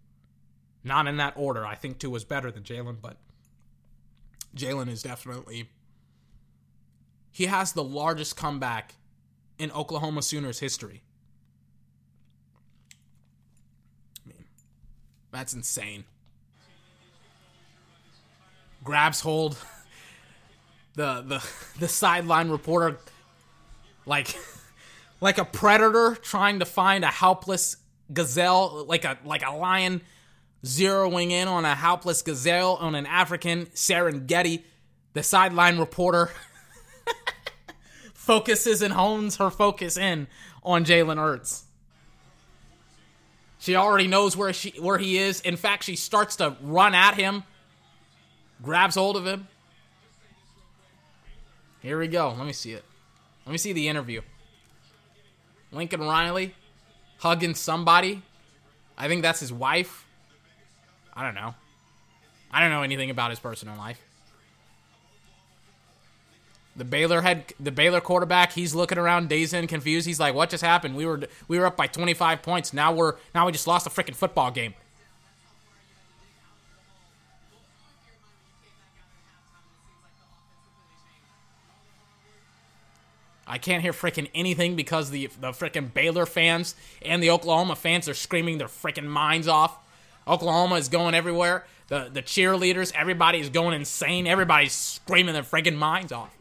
Not 0.83 1.07
in 1.07 1.17
that 1.17 1.33
order. 1.35 1.65
I 1.65 1.75
think 1.75 1.97
Tua's 1.97 2.23
better 2.23 2.51
than 2.51 2.63
Jalen, 2.63 2.97
but 3.01 3.17
Jalen 4.55 4.89
is 4.89 5.01
definitely. 5.01 5.69
He 7.31 7.45
has 7.45 7.71
the 7.71 7.83
largest 7.83 8.35
comeback 8.35 8.95
in 9.57 9.71
Oklahoma 9.71 10.21
Sooners 10.21 10.59
history. 10.59 11.03
I 14.23 14.29
mean, 14.29 14.45
that's 15.31 15.53
insane. 15.53 16.03
Grabs 18.83 19.21
hold 19.21 19.57
the 20.95 21.21
the 21.21 21.49
the 21.79 21.87
sideline 21.87 22.49
reporter 22.49 22.99
like 24.05 24.37
like 25.21 25.37
a 25.37 25.45
predator 25.45 26.15
trying 26.21 26.59
to 26.59 26.65
find 26.65 27.03
a 27.03 27.07
helpless 27.07 27.77
gazelle, 28.11 28.85
like 28.85 29.05
a 29.05 29.17
like 29.23 29.45
a 29.45 29.51
lion 29.51 30.01
zeroing 30.63 31.31
in 31.31 31.47
on 31.47 31.65
a 31.65 31.75
helpless 31.75 32.21
gazelle 32.21 32.75
on 32.75 32.95
an 32.95 33.05
African 33.05 33.67
Serengeti. 33.67 34.63
The 35.13 35.23
sideline 35.23 35.77
reporter 35.77 36.31
focuses 38.13 38.81
and 38.81 38.93
hones 38.93 39.37
her 39.37 39.49
focus 39.49 39.97
in 39.97 40.27
on 40.63 40.85
Jalen 40.85 41.17
Hurts. 41.17 41.65
She 43.59 43.75
already 43.75 44.07
knows 44.07 44.35
where 44.35 44.51
she 44.51 44.71
where 44.79 44.97
he 44.97 45.17
is. 45.17 45.39
In 45.41 45.55
fact, 45.55 45.85
she 45.85 45.95
starts 45.95 46.35
to 46.37 46.57
run 46.61 46.93
at 46.93 47.15
him, 47.15 47.43
grabs 48.63 48.95
hold 48.95 49.15
of 49.15 49.27
him. 49.27 49.47
Here 51.81 51.99
we 51.99 52.07
go. 52.07 52.33
Let 52.35 52.47
me 52.47 52.53
see 52.53 52.71
it. 52.71 52.83
Let 53.45 53.51
me 53.51 53.57
see 53.57 53.73
the 53.73 53.87
interview. 53.87 54.21
Lincoln 55.71 56.01
Riley 56.01 56.55
hugging 57.19 57.55
somebody. 57.55 58.21
I 58.97 59.07
think 59.07 59.21
that's 59.21 59.39
his 59.39 59.51
wife. 59.51 60.05
I 61.13 61.23
don't 61.23 61.35
know. 61.35 61.55
I 62.51 62.61
don't 62.61 62.69
know 62.69 62.83
anything 62.83 63.09
about 63.09 63.31
his 63.31 63.39
personal 63.39 63.75
life. 63.75 64.01
The 66.75 66.85
Baylor 66.85 67.21
head, 67.21 67.53
the 67.59 67.71
Baylor 67.71 68.01
quarterback, 68.01 68.53
he's 68.53 68.73
looking 68.73 68.97
around, 68.97 69.29
dazed 69.29 69.53
and 69.53 69.69
confused. 69.69 70.07
He's 70.07 70.19
like, 70.19 70.33
"What 70.33 70.49
just 70.49 70.63
happened? 70.63 70.95
We 70.95 71.05
were 71.05 71.21
we 71.47 71.59
were 71.59 71.65
up 71.65 71.77
by 71.77 71.87
25 71.87 72.41
points. 72.41 72.73
Now 72.73 72.91
we're 72.93 73.15
now 73.35 73.45
we 73.45 73.51
just 73.51 73.67
lost 73.67 73.85
a 73.85 73.89
freaking 73.89 74.15
football 74.15 74.49
game." 74.49 74.73
I 83.53 83.59
can't 83.59 83.83
hear 83.83 83.91
freaking 83.91 84.31
anything 84.33 84.75
because 84.75 85.11
the 85.11 85.27
the 85.39 85.51
freaking 85.51 85.93
Baylor 85.93 86.25
fans 86.25 86.73
and 87.03 87.21
the 87.21 87.29
Oklahoma 87.29 87.75
fans 87.75 88.09
are 88.09 88.15
screaming 88.15 88.57
their 88.57 88.67
freaking 88.67 89.05
minds 89.05 89.47
off. 89.47 89.77
Oklahoma 90.27 90.73
is 90.75 90.89
going 90.89 91.13
everywhere. 91.13 91.67
The 91.87 92.09
the 92.11 92.23
cheerleaders, 92.23 92.91
everybody 92.95 93.39
is 93.39 93.49
going 93.49 93.75
insane. 93.75 94.25
Everybody's 94.25 94.73
screaming 94.73 95.35
their 95.35 95.43
freaking 95.43 95.75
minds 95.75 96.11
off. 96.11 96.35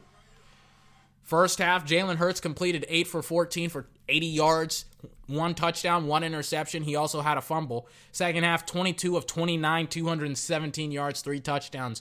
First 1.22 1.58
half, 1.58 1.86
Jalen 1.86 2.16
Hurts 2.16 2.40
completed 2.40 2.86
8 2.88 3.06
for 3.06 3.20
14 3.20 3.68
for 3.68 3.88
80 4.08 4.26
yards, 4.26 4.86
one 5.26 5.54
touchdown, 5.54 6.06
one 6.06 6.24
interception. 6.24 6.82
He 6.82 6.96
also 6.96 7.20
had 7.20 7.36
a 7.36 7.42
fumble. 7.42 7.88
Second 8.10 8.44
half, 8.44 8.64
22 8.64 9.18
of 9.18 9.26
29, 9.26 9.86
217 9.86 10.90
yards, 10.90 11.20
three 11.20 11.40
touchdowns. 11.40 12.00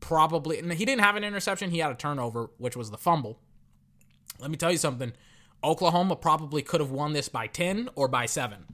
Probably, 0.00 0.58
and 0.58 0.72
he 0.72 0.84
didn't 0.84 1.02
have 1.02 1.14
an 1.14 1.22
interception. 1.22 1.70
He 1.70 1.78
had 1.78 1.92
a 1.92 1.94
turnover, 1.94 2.50
which 2.58 2.76
was 2.76 2.90
the 2.90 2.98
fumble. 2.98 3.38
Let 4.42 4.50
me 4.50 4.56
tell 4.56 4.72
you 4.72 4.78
something. 4.78 5.12
Oklahoma 5.62 6.16
probably 6.16 6.60
could 6.60 6.80
have 6.80 6.90
won 6.90 7.12
this 7.12 7.28
by 7.28 7.46
10 7.46 7.90
or 7.94 8.08
by 8.08 8.26
7. 8.26 8.66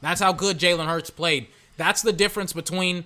That's 0.00 0.20
how 0.20 0.32
good 0.32 0.58
Jalen 0.58 0.86
Hurts 0.86 1.10
played. 1.10 1.46
That's 1.76 2.02
the 2.02 2.12
difference 2.12 2.52
between 2.52 3.04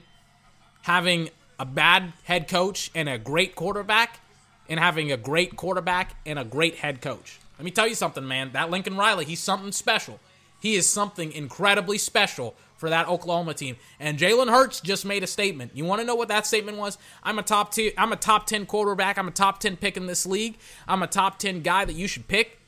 having 0.83 1.29
a 1.59 1.67
bad 1.67 2.15
head 2.25 2.49
coach 2.49 2.91
and 2.95 3.09
a 3.09 3.19
great 3.19 3.55
quarterback 3.55 4.21
and 4.69 4.81
having 4.81 5.13
a 5.13 5.19
great 5.19 5.57
quarterback 5.57 6.17
and 6.25 6.39
a 6.39 6.45
great 6.45 6.77
head 6.77 7.03
coach. 7.03 7.39
Let 7.59 7.65
me 7.67 7.71
tell 7.71 7.87
you 7.87 7.95
something, 7.95 8.27
man. 8.27 8.53
That 8.53 8.71
Lincoln 8.71 8.97
Riley, 8.97 9.27
he's 9.27 9.41
something 9.41 9.73
special. 9.73 10.19
He 10.63 10.77
is 10.77 10.89
something 10.89 11.33
incredibly 11.33 11.99
special 11.99 12.55
for 12.77 12.89
that 12.89 13.09
Oklahoma 13.09 13.53
team. 13.53 13.75
And 13.99 14.17
Jalen 14.17 14.49
Hurts 14.49 14.81
just 14.81 15.05
made 15.05 15.25
a 15.25 15.27
statement. 15.27 15.73
You 15.75 15.85
want 15.85 16.01
to 16.01 16.07
know 16.07 16.15
what 16.15 16.29
that 16.29 16.47
statement 16.47 16.79
was? 16.79 16.99
I'm 17.25 17.41
a 17.41 17.43
top 17.43 17.73
two, 17.73 17.91
I'm 17.99 18.13
a 18.13 18.17
top 18.17 18.47
10 18.47 18.67
quarterback. 18.67 19.19
I'm 19.19 19.27
a 19.27 19.33
top 19.33 19.59
10 19.59 19.77
pick 19.77 19.97
in 19.97 20.07
this 20.07 20.25
league. 20.25 20.57
I'm 20.87 21.03
a 21.03 21.09
top 21.09 21.41
10 21.41 21.63
guy 21.63 21.85
that 21.85 21.95
you 21.95 22.07
should 22.07 22.29
pick. 22.29 22.61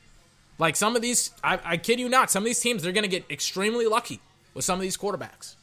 Like 0.59 0.75
some 0.75 0.97
of 0.97 1.01
these, 1.01 1.31
I, 1.41 1.57
I 1.63 1.77
kid 1.77 2.01
you 2.01 2.09
not, 2.09 2.29
some 2.29 2.43
of 2.43 2.45
these 2.45 2.59
teams, 2.59 2.83
they're 2.83 2.91
going 2.91 3.03
to 3.03 3.09
get 3.09 3.23
extremely 3.31 3.87
lucky 3.87 4.19
with 4.53 4.65
some 4.65 4.75
of 4.75 4.81
these 4.81 4.97
quarterbacks. 4.97 5.55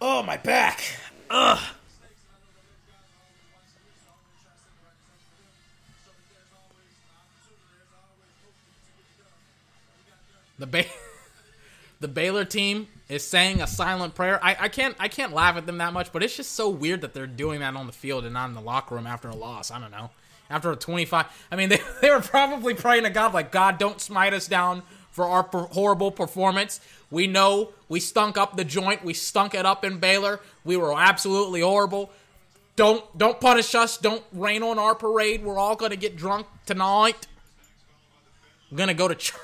Oh, 0.00 0.22
my 0.22 0.36
back. 0.36 0.80
Ugh. 1.28 1.58
The 10.58 10.66
ba- 10.66 10.84
the 12.00 12.08
Baylor 12.08 12.44
team 12.44 12.88
is 13.08 13.24
saying 13.24 13.60
a 13.60 13.66
silent 13.66 14.14
prayer. 14.14 14.42
I, 14.42 14.56
I 14.60 14.68
can't 14.68 14.96
I 14.98 15.08
can't 15.08 15.32
laugh 15.32 15.56
at 15.56 15.66
them 15.66 15.78
that 15.78 15.92
much, 15.92 16.12
but 16.12 16.22
it's 16.22 16.36
just 16.36 16.52
so 16.52 16.68
weird 16.68 17.02
that 17.02 17.14
they're 17.14 17.26
doing 17.26 17.60
that 17.60 17.74
on 17.76 17.86
the 17.86 17.92
field 17.92 18.24
and 18.24 18.34
not 18.34 18.48
in 18.48 18.54
the 18.54 18.60
locker 18.60 18.94
room 18.94 19.06
after 19.06 19.28
a 19.28 19.36
loss. 19.36 19.70
I 19.70 19.80
don't 19.80 19.90
know. 19.90 20.10
After 20.50 20.70
a 20.70 20.76
25, 20.76 21.26
I 21.50 21.56
mean, 21.56 21.68
they, 21.70 21.80
they 22.00 22.10
were 22.10 22.20
probably 22.20 22.74
praying 22.74 23.04
to 23.04 23.10
God, 23.10 23.32
like, 23.32 23.50
God, 23.50 23.78
don't 23.78 24.00
smite 24.00 24.34
us 24.34 24.46
down 24.46 24.82
for 25.10 25.24
our 25.24 25.42
per- 25.42 25.66
horrible 25.66 26.10
performance. 26.10 26.80
We 27.10 27.26
know 27.26 27.70
we 27.88 28.00
stunk 28.00 28.36
up 28.36 28.56
the 28.56 28.64
joint. 28.64 29.04
We 29.04 29.14
stunk 29.14 29.54
it 29.54 29.64
up 29.64 29.84
in 29.84 29.98
Baylor. 29.98 30.40
We 30.64 30.76
were 30.76 30.98
absolutely 30.98 31.60
horrible. 31.60 32.10
Don't 32.76 33.04
don't 33.16 33.40
punish 33.40 33.74
us. 33.76 33.96
Don't 33.96 34.24
rain 34.32 34.64
on 34.64 34.78
our 34.78 34.96
parade. 34.96 35.44
We're 35.44 35.58
all 35.58 35.76
gonna 35.76 35.94
get 35.96 36.16
drunk 36.16 36.48
tonight. 36.66 37.28
I'm 38.70 38.76
gonna 38.76 38.94
go 38.94 39.06
to 39.06 39.14
church. 39.14 39.40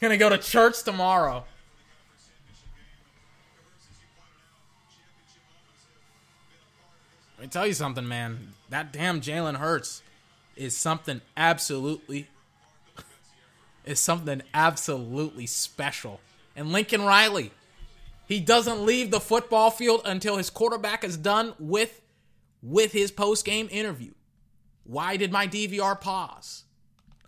Gonna 0.00 0.16
go 0.16 0.28
to 0.28 0.38
church 0.38 0.82
tomorrow. 0.82 1.44
Let 7.38 7.46
me 7.46 7.50
tell 7.50 7.66
you 7.66 7.72
something, 7.72 8.06
man. 8.06 8.52
That 8.68 8.92
damn 8.92 9.20
Jalen 9.20 9.56
Hurts 9.56 10.02
is 10.56 10.76
something 10.76 11.22
absolutely 11.36 12.28
is 13.84 13.98
something 13.98 14.42
absolutely 14.52 15.46
special. 15.46 16.20
And 16.54 16.70
Lincoln 16.70 17.02
Riley, 17.02 17.50
he 18.28 18.40
doesn't 18.40 18.84
leave 18.84 19.10
the 19.10 19.20
football 19.20 19.70
field 19.70 20.02
until 20.04 20.36
his 20.36 20.50
quarterback 20.50 21.02
is 21.02 21.16
done 21.16 21.54
with 21.58 22.02
with 22.62 22.92
his 22.92 23.10
post-game 23.10 23.68
interview. 23.70 24.12
Why 24.84 25.16
did 25.16 25.32
my 25.32 25.46
DVR 25.46 25.98
pause? 25.98 26.64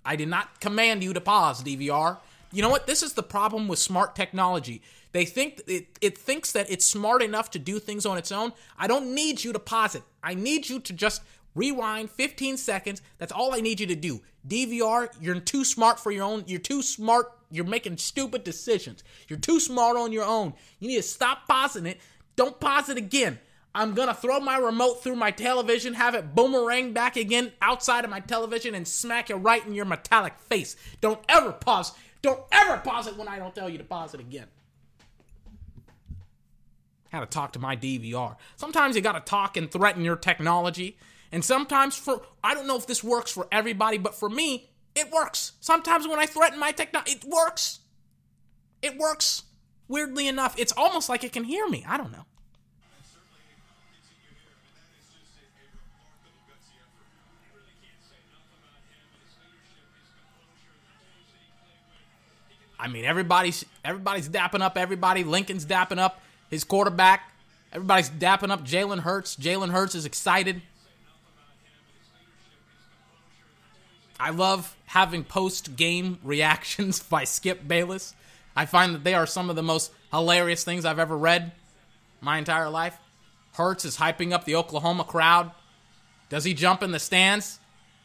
I 0.04 0.16
did 0.16 0.28
not 0.28 0.60
command 0.60 1.02
you 1.02 1.14
to 1.14 1.20
pause, 1.20 1.62
DVR. 1.62 2.18
You 2.52 2.62
know 2.62 2.68
what? 2.68 2.86
This 2.86 3.02
is 3.02 3.14
the 3.14 3.22
problem 3.22 3.66
with 3.66 3.78
smart 3.78 4.14
technology. 4.14 4.82
They 5.12 5.24
think 5.24 5.62
it, 5.66 5.98
it 6.00 6.18
thinks 6.18 6.52
that 6.52 6.70
it's 6.70 6.84
smart 6.84 7.22
enough 7.22 7.50
to 7.52 7.58
do 7.58 7.78
things 7.78 8.06
on 8.06 8.18
its 8.18 8.32
own. 8.32 8.52
I 8.78 8.86
don't 8.86 9.14
need 9.14 9.42
you 9.42 9.52
to 9.52 9.58
pause 9.58 9.94
it. 9.94 10.02
I 10.22 10.34
need 10.34 10.68
you 10.68 10.80
to 10.80 10.92
just 10.92 11.22
rewind 11.54 12.10
15 12.10 12.56
seconds. 12.56 13.02
That's 13.18 13.32
all 13.32 13.54
I 13.54 13.60
need 13.60 13.80
you 13.80 13.86
to 13.88 13.96
do. 13.96 14.20
DVR, 14.46 15.08
you're 15.20 15.38
too 15.40 15.64
smart 15.64 16.00
for 16.00 16.10
your 16.10 16.24
own. 16.24 16.44
You're 16.46 16.60
too 16.60 16.82
smart. 16.82 17.32
You're 17.50 17.64
making 17.64 17.98
stupid 17.98 18.44
decisions. 18.44 19.04
You're 19.28 19.38
too 19.38 19.60
smart 19.60 19.96
on 19.96 20.12
your 20.12 20.24
own. 20.24 20.54
You 20.78 20.88
need 20.88 20.96
to 20.96 21.02
stop 21.02 21.46
pausing 21.48 21.86
it. 21.86 22.00
Don't 22.36 22.58
pause 22.58 22.88
it 22.88 22.96
again. 22.96 23.38
I'm 23.74 23.94
gonna 23.94 24.14
throw 24.14 24.38
my 24.38 24.58
remote 24.58 25.02
through 25.02 25.16
my 25.16 25.30
television, 25.30 25.94
have 25.94 26.14
it 26.14 26.34
boomerang 26.34 26.92
back 26.92 27.16
again 27.16 27.52
outside 27.62 28.04
of 28.04 28.10
my 28.10 28.20
television, 28.20 28.74
and 28.74 28.86
smack 28.86 29.30
it 29.30 29.36
right 29.36 29.64
in 29.66 29.72
your 29.72 29.86
metallic 29.86 30.38
face. 30.38 30.76
Don't 31.00 31.20
ever 31.26 31.52
pause. 31.52 31.92
Don't 32.22 32.40
ever 32.52 32.78
pause 32.78 33.08
it 33.08 33.16
when 33.16 33.28
I 33.28 33.38
don't 33.38 33.54
tell 33.54 33.68
you 33.68 33.78
to 33.78 33.84
pause 33.84 34.14
it 34.14 34.20
again. 34.20 34.46
How 37.10 37.20
to 37.20 37.26
talk 37.26 37.52
to 37.52 37.58
my 37.58 37.76
DVR. 37.76 38.36
Sometimes 38.56 38.96
you 38.96 39.02
gotta 39.02 39.20
talk 39.20 39.56
and 39.56 39.70
threaten 39.70 40.04
your 40.04 40.16
technology. 40.16 40.96
And 41.30 41.44
sometimes 41.44 41.96
for 41.96 42.22
I 42.42 42.54
don't 42.54 42.66
know 42.66 42.76
if 42.76 42.86
this 42.86 43.02
works 43.04 43.30
for 43.30 43.48
everybody, 43.52 43.98
but 43.98 44.14
for 44.14 44.30
me, 44.30 44.70
it 44.94 45.10
works. 45.10 45.52
Sometimes 45.60 46.06
when 46.06 46.18
I 46.18 46.26
threaten 46.26 46.58
my 46.58 46.72
technology, 46.72 47.12
it 47.12 47.24
works. 47.24 47.80
It 48.80 48.96
works. 48.96 49.42
Weirdly 49.88 50.28
enough, 50.28 50.58
it's 50.58 50.72
almost 50.74 51.08
like 51.08 51.24
it 51.24 51.32
can 51.32 51.44
hear 51.44 51.68
me. 51.68 51.84
I 51.86 51.96
don't 51.96 52.12
know. 52.12 52.24
I 62.82 62.88
mean, 62.88 63.04
everybody's 63.04 63.64
everybody's 63.84 64.28
dapping 64.28 64.60
up 64.60 64.76
everybody. 64.76 65.22
Lincoln's 65.22 65.64
dapping 65.64 65.98
up 65.98 66.20
his 66.50 66.64
quarterback. 66.64 67.30
Everybody's 67.72 68.10
dapping 68.10 68.50
up 68.50 68.66
Jalen 68.66 68.98
Hurts. 68.98 69.36
Jalen 69.36 69.70
Hurts 69.70 69.94
is 69.94 70.04
excited. 70.04 70.62
I 74.18 74.30
love 74.30 74.76
having 74.86 75.22
post 75.22 75.76
game 75.76 76.18
reactions 76.24 77.00
by 77.08 77.22
Skip 77.22 77.68
Bayless. 77.68 78.16
I 78.56 78.66
find 78.66 78.96
that 78.96 79.04
they 79.04 79.14
are 79.14 79.26
some 79.26 79.48
of 79.48 79.54
the 79.54 79.62
most 79.62 79.92
hilarious 80.10 80.64
things 80.64 80.84
I've 80.84 80.98
ever 80.98 81.16
read 81.16 81.52
my 82.20 82.36
entire 82.36 82.68
life. 82.68 82.98
Hurts 83.52 83.84
is 83.84 83.96
hyping 83.96 84.32
up 84.32 84.44
the 84.44 84.56
Oklahoma 84.56 85.04
crowd. 85.04 85.52
Does 86.28 86.42
he 86.42 86.52
jump 86.52 86.82
in 86.82 86.90
the 86.90 86.98
stands? 86.98 87.60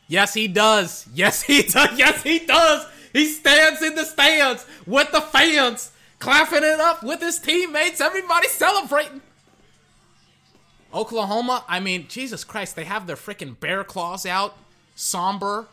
Yes, 0.08 0.36
he 0.36 0.48
does. 0.48 1.08
Yes, 1.16 1.42
he 1.42 1.64
does. 1.68 1.98
Yes, 1.98 2.22
he 2.22 2.46
does. 2.46 2.86
He 3.18 3.26
stands 3.26 3.82
in 3.82 3.96
the 3.96 4.06
stands 4.06 4.64
with 4.86 5.12
the 5.12 5.22
fans, 5.22 5.92
clapping 6.20 6.64
it 6.64 6.80
up 6.80 7.02
with 7.02 7.20
his 7.20 7.40
teammates. 7.40 8.00
Everybody 8.00 8.48
celebrating. 8.48 9.22
Oklahoma, 10.94 11.66
I 11.68 11.80
mean, 11.80 12.06
Jesus 12.08 12.44
Christ, 12.44 12.76
they 12.76 12.84
have 12.84 13.08
their 13.08 13.16
freaking 13.16 13.60
bear 13.60 13.84
claws 13.84 14.28
out, 14.28 14.56
somber. 14.94 15.66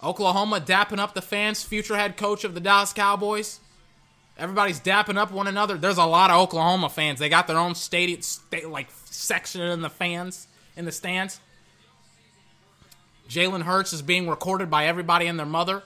Oklahoma 0.00 0.60
dapping 0.60 1.00
up 1.00 1.14
the 1.14 1.22
fans, 1.22 1.64
future 1.64 1.96
head 1.96 2.16
coach 2.16 2.44
of 2.44 2.54
the 2.54 2.60
Dallas 2.60 2.92
Cowboys. 2.92 3.58
Everybody's 4.38 4.78
dapping 4.78 5.16
up 5.16 5.32
one 5.32 5.48
another. 5.48 5.76
There's 5.76 5.98
a 5.98 6.04
lot 6.04 6.30
of 6.30 6.40
Oklahoma 6.40 6.88
fans. 6.88 7.18
They 7.18 7.28
got 7.28 7.48
their 7.48 7.58
own 7.58 7.74
stadium, 7.74 8.22
sta- 8.22 8.68
like 8.68 8.86
section 9.06 9.60
in 9.60 9.82
the 9.82 9.90
fans 9.90 10.46
in 10.76 10.84
the 10.84 10.92
stands. 10.92 11.40
Jalen 13.28 13.62
Hurts 13.62 13.92
is 13.92 14.02
being 14.02 14.28
recorded 14.28 14.70
by 14.70 14.86
everybody 14.86 15.26
and 15.26 15.36
their 15.36 15.46
mother. 15.46 15.82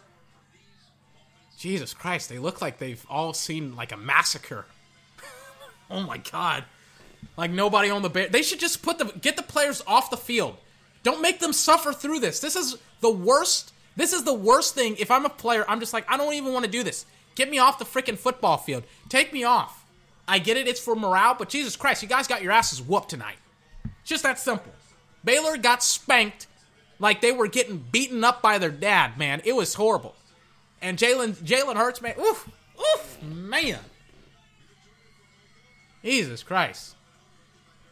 Jesus 1.60 1.92
Christ, 1.92 2.30
they 2.30 2.38
look 2.38 2.62
like 2.62 2.78
they've 2.78 3.04
all 3.10 3.34
seen 3.34 3.76
like 3.76 3.92
a 3.92 3.96
massacre. 3.98 4.64
oh 5.90 6.00
my 6.00 6.16
god. 6.16 6.64
Like 7.36 7.50
nobody 7.50 7.90
on 7.90 8.00
the 8.00 8.08
bear. 8.08 8.30
They 8.30 8.40
should 8.40 8.60
just 8.60 8.82
put 8.82 8.96
the 8.96 9.04
get 9.20 9.36
the 9.36 9.42
players 9.42 9.82
off 9.86 10.08
the 10.08 10.16
field. 10.16 10.56
Don't 11.02 11.20
make 11.20 11.38
them 11.38 11.52
suffer 11.52 11.92
through 11.92 12.20
this. 12.20 12.40
This 12.40 12.56
is 12.56 12.78
the 13.02 13.10
worst. 13.10 13.74
This 13.94 14.14
is 14.14 14.24
the 14.24 14.32
worst 14.32 14.74
thing. 14.74 14.96
If 14.98 15.10
I'm 15.10 15.26
a 15.26 15.28
player, 15.30 15.66
I'm 15.68 15.80
just 15.80 15.92
like 15.92 16.10
I 16.10 16.16
don't 16.16 16.32
even 16.32 16.54
want 16.54 16.64
to 16.64 16.70
do 16.70 16.82
this. 16.82 17.04
Get 17.34 17.50
me 17.50 17.58
off 17.58 17.78
the 17.78 17.84
freaking 17.84 18.16
football 18.16 18.56
field. 18.56 18.84
Take 19.10 19.30
me 19.30 19.44
off. 19.44 19.84
I 20.26 20.38
get 20.38 20.56
it. 20.56 20.66
It's 20.66 20.80
for 20.80 20.96
morale, 20.96 21.36
but 21.38 21.50
Jesus 21.50 21.76
Christ, 21.76 22.02
you 22.02 22.08
guys 22.08 22.26
got 22.26 22.42
your 22.42 22.52
asses 22.52 22.80
whooped 22.80 23.10
tonight. 23.10 23.36
It's 23.84 24.08
Just 24.08 24.22
that 24.22 24.38
simple. 24.38 24.72
Baylor 25.24 25.58
got 25.58 25.82
spanked 25.82 26.46
like 26.98 27.20
they 27.20 27.32
were 27.32 27.48
getting 27.48 27.84
beaten 27.92 28.24
up 28.24 28.40
by 28.40 28.56
their 28.56 28.70
dad, 28.70 29.18
man. 29.18 29.42
It 29.44 29.54
was 29.54 29.74
horrible. 29.74 30.14
And 30.82 30.98
Jalen 30.98 31.36
Jalen 31.36 31.76
Hurts, 31.76 32.00
man, 32.00 32.14
oof, 32.18 32.48
oof, 32.78 33.22
man. 33.22 33.78
Jesus 36.02 36.42
Christ. 36.42 36.96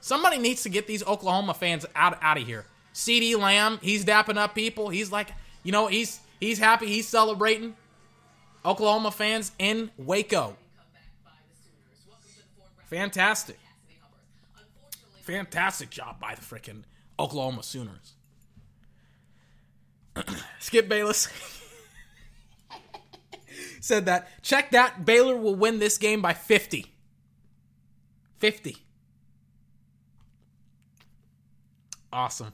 Somebody 0.00 0.38
needs 0.38 0.62
to 0.62 0.68
get 0.68 0.86
these 0.86 1.04
Oklahoma 1.06 1.54
fans 1.54 1.84
out 1.94 2.18
out 2.22 2.38
of 2.38 2.46
here. 2.46 2.64
CeeDee 2.94 3.38
Lamb, 3.38 3.78
he's 3.82 4.04
dapping 4.04 4.38
up 4.38 4.54
people. 4.54 4.88
He's 4.88 5.12
like, 5.12 5.28
you 5.62 5.72
know, 5.72 5.86
he's 5.86 6.20
he's 6.40 6.58
happy, 6.58 6.86
he's 6.86 7.06
celebrating. 7.06 7.76
Oklahoma 8.64 9.10
fans 9.10 9.52
in 9.58 9.90
Waco. 9.96 10.56
Fantastic. 12.86 13.58
Fantastic 15.22 15.90
job 15.90 16.18
by 16.18 16.34
the 16.34 16.40
freaking 16.40 16.82
Oklahoma 17.18 17.62
Sooners. 17.62 18.14
Skip 20.58 20.88
Bayless 20.88 21.28
said 23.80 24.06
that. 24.06 24.28
Check 24.42 24.70
that. 24.72 25.04
Baylor 25.04 25.36
will 25.36 25.54
win 25.54 25.78
this 25.78 25.98
game 25.98 26.20
by 26.22 26.34
50. 26.34 26.92
50. 28.38 28.76
Awesome. 32.12 32.52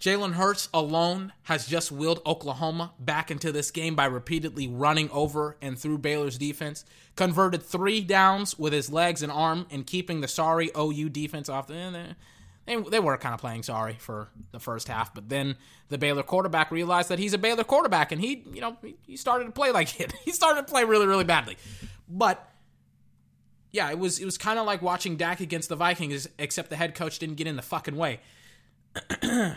Jalen 0.00 0.32
Hurts 0.32 0.70
alone 0.72 1.34
has 1.42 1.66
just 1.66 1.92
willed 1.92 2.22
Oklahoma 2.24 2.92
back 2.98 3.30
into 3.30 3.52
this 3.52 3.70
game 3.70 3.94
by 3.94 4.06
repeatedly 4.06 4.66
running 4.66 5.10
over 5.10 5.58
and 5.60 5.78
through 5.78 5.98
Baylor's 5.98 6.38
defense. 6.38 6.86
Converted 7.16 7.62
three 7.62 8.00
downs 8.00 8.58
with 8.58 8.72
his 8.72 8.90
legs 8.90 9.22
and 9.22 9.30
arm 9.30 9.66
and 9.70 9.86
keeping 9.86 10.22
the 10.22 10.28
sorry 10.28 10.70
OU 10.76 11.10
defense 11.10 11.50
off 11.50 11.66
the. 11.66 11.74
Eh, 11.74 12.12
They, 12.66 12.76
they 12.76 13.00
were 13.00 13.16
kind 13.16 13.34
of 13.34 13.40
playing 13.40 13.62
sorry 13.64 13.96
for 13.98 14.28
the 14.52 14.60
first 14.60 14.86
half, 14.88 15.14
but 15.14 15.28
then 15.28 15.56
the 15.88 15.98
Baylor 15.98 16.22
quarterback 16.22 16.70
realized 16.70 17.08
that 17.08 17.18
he's 17.18 17.32
a 17.32 17.38
Baylor 17.38 17.64
quarterback 17.64 18.12
and 18.12 18.20
he, 18.20 18.44
you 18.52 18.60
know, 18.60 18.76
he 19.02 19.16
started 19.16 19.46
to 19.46 19.50
play 19.50 19.70
like 19.72 19.98
it. 20.00 20.12
He 20.24 20.32
started 20.32 20.66
to 20.66 20.70
play 20.70 20.84
really, 20.84 21.06
really 21.06 21.24
badly. 21.24 21.56
But 22.08 22.46
yeah, 23.72 23.90
it 23.90 23.98
was 23.98 24.18
it 24.18 24.24
was 24.24 24.36
kind 24.38 24.58
of 24.58 24.66
like 24.66 24.82
watching 24.82 25.16
Dak 25.16 25.40
against 25.40 25.68
the 25.68 25.76
Vikings, 25.76 26.28
except 26.38 26.70
the 26.70 26.76
head 26.76 26.94
coach 26.94 27.18
didn't 27.18 27.36
get 27.36 27.46
in 27.46 27.56
the 27.56 27.62
fucking 27.62 27.96
way. 27.96 28.20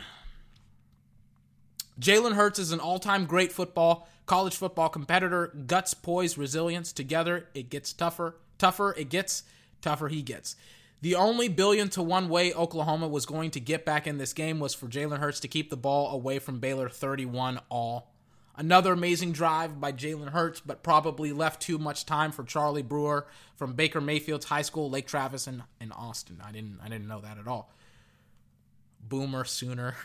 Jalen 1.99 2.34
Hurts 2.34 2.57
is 2.59 2.71
an 2.71 2.80
all-time 2.80 3.25
great 3.25 3.51
football, 3.51 4.07
college 4.25 4.55
football 4.55 4.89
competitor. 4.89 5.47
Guts, 5.67 5.93
poise, 5.93 6.38
resilience. 6.38 6.91
Together, 6.91 7.47
it 7.53 7.69
gets 7.69 7.93
tougher. 7.93 8.35
Tougher 8.57 8.93
it 8.97 9.09
gets, 9.09 9.43
tougher 9.81 10.07
he 10.07 10.21
gets. 10.21 10.55
The 11.03 11.15
only 11.15 11.49
billion 11.49 11.89
to 11.89 12.01
one 12.01 12.30
way 12.30 12.53
Oklahoma 12.53 13.09
was 13.09 13.25
going 13.25 13.51
to 13.51 13.59
get 13.59 13.84
back 13.84 14.07
in 14.07 14.19
this 14.19 14.31
game 14.31 14.61
was 14.61 14.73
for 14.73 14.88
Jalen 14.88 15.19
Hurts 15.19 15.41
to 15.41 15.49
keep 15.49 15.69
the 15.69 15.75
ball 15.75 16.11
away 16.11 16.39
from 16.39 16.61
Baylor 16.61 16.88
31 16.88 17.59
all. 17.67 18.13
Another 18.55 18.93
amazing 18.93 19.34
drive 19.34 19.81
by 19.81 19.91
Jalen 19.91 20.30
Hurts, 20.30 20.61
but 20.61 20.81
probably 20.81 21.34
left 21.34 21.61
too 21.61 21.77
much 21.77 22.05
time 22.05 22.31
for 22.31 22.45
Charlie 22.45 22.84
Brewer 22.84 23.27
from 23.57 23.73
Baker 23.73 23.99
Mayfield's 23.99 24.45
high 24.45 24.61
school, 24.61 24.89
Lake 24.89 25.05
Travis, 25.05 25.45
in, 25.45 25.63
in 25.81 25.91
Austin. 25.91 26.39
I 26.41 26.53
didn't 26.53 26.80
I 26.81 26.88
didn't 26.88 27.09
know 27.09 27.19
that 27.19 27.38
at 27.38 27.49
all. 27.49 27.73
Boomer 29.05 29.43
sooner. 29.43 29.97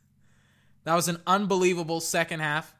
that 0.84 0.94
was 0.94 1.08
an 1.08 1.18
unbelievable 1.26 2.00
second 2.00 2.40
half 2.40 2.74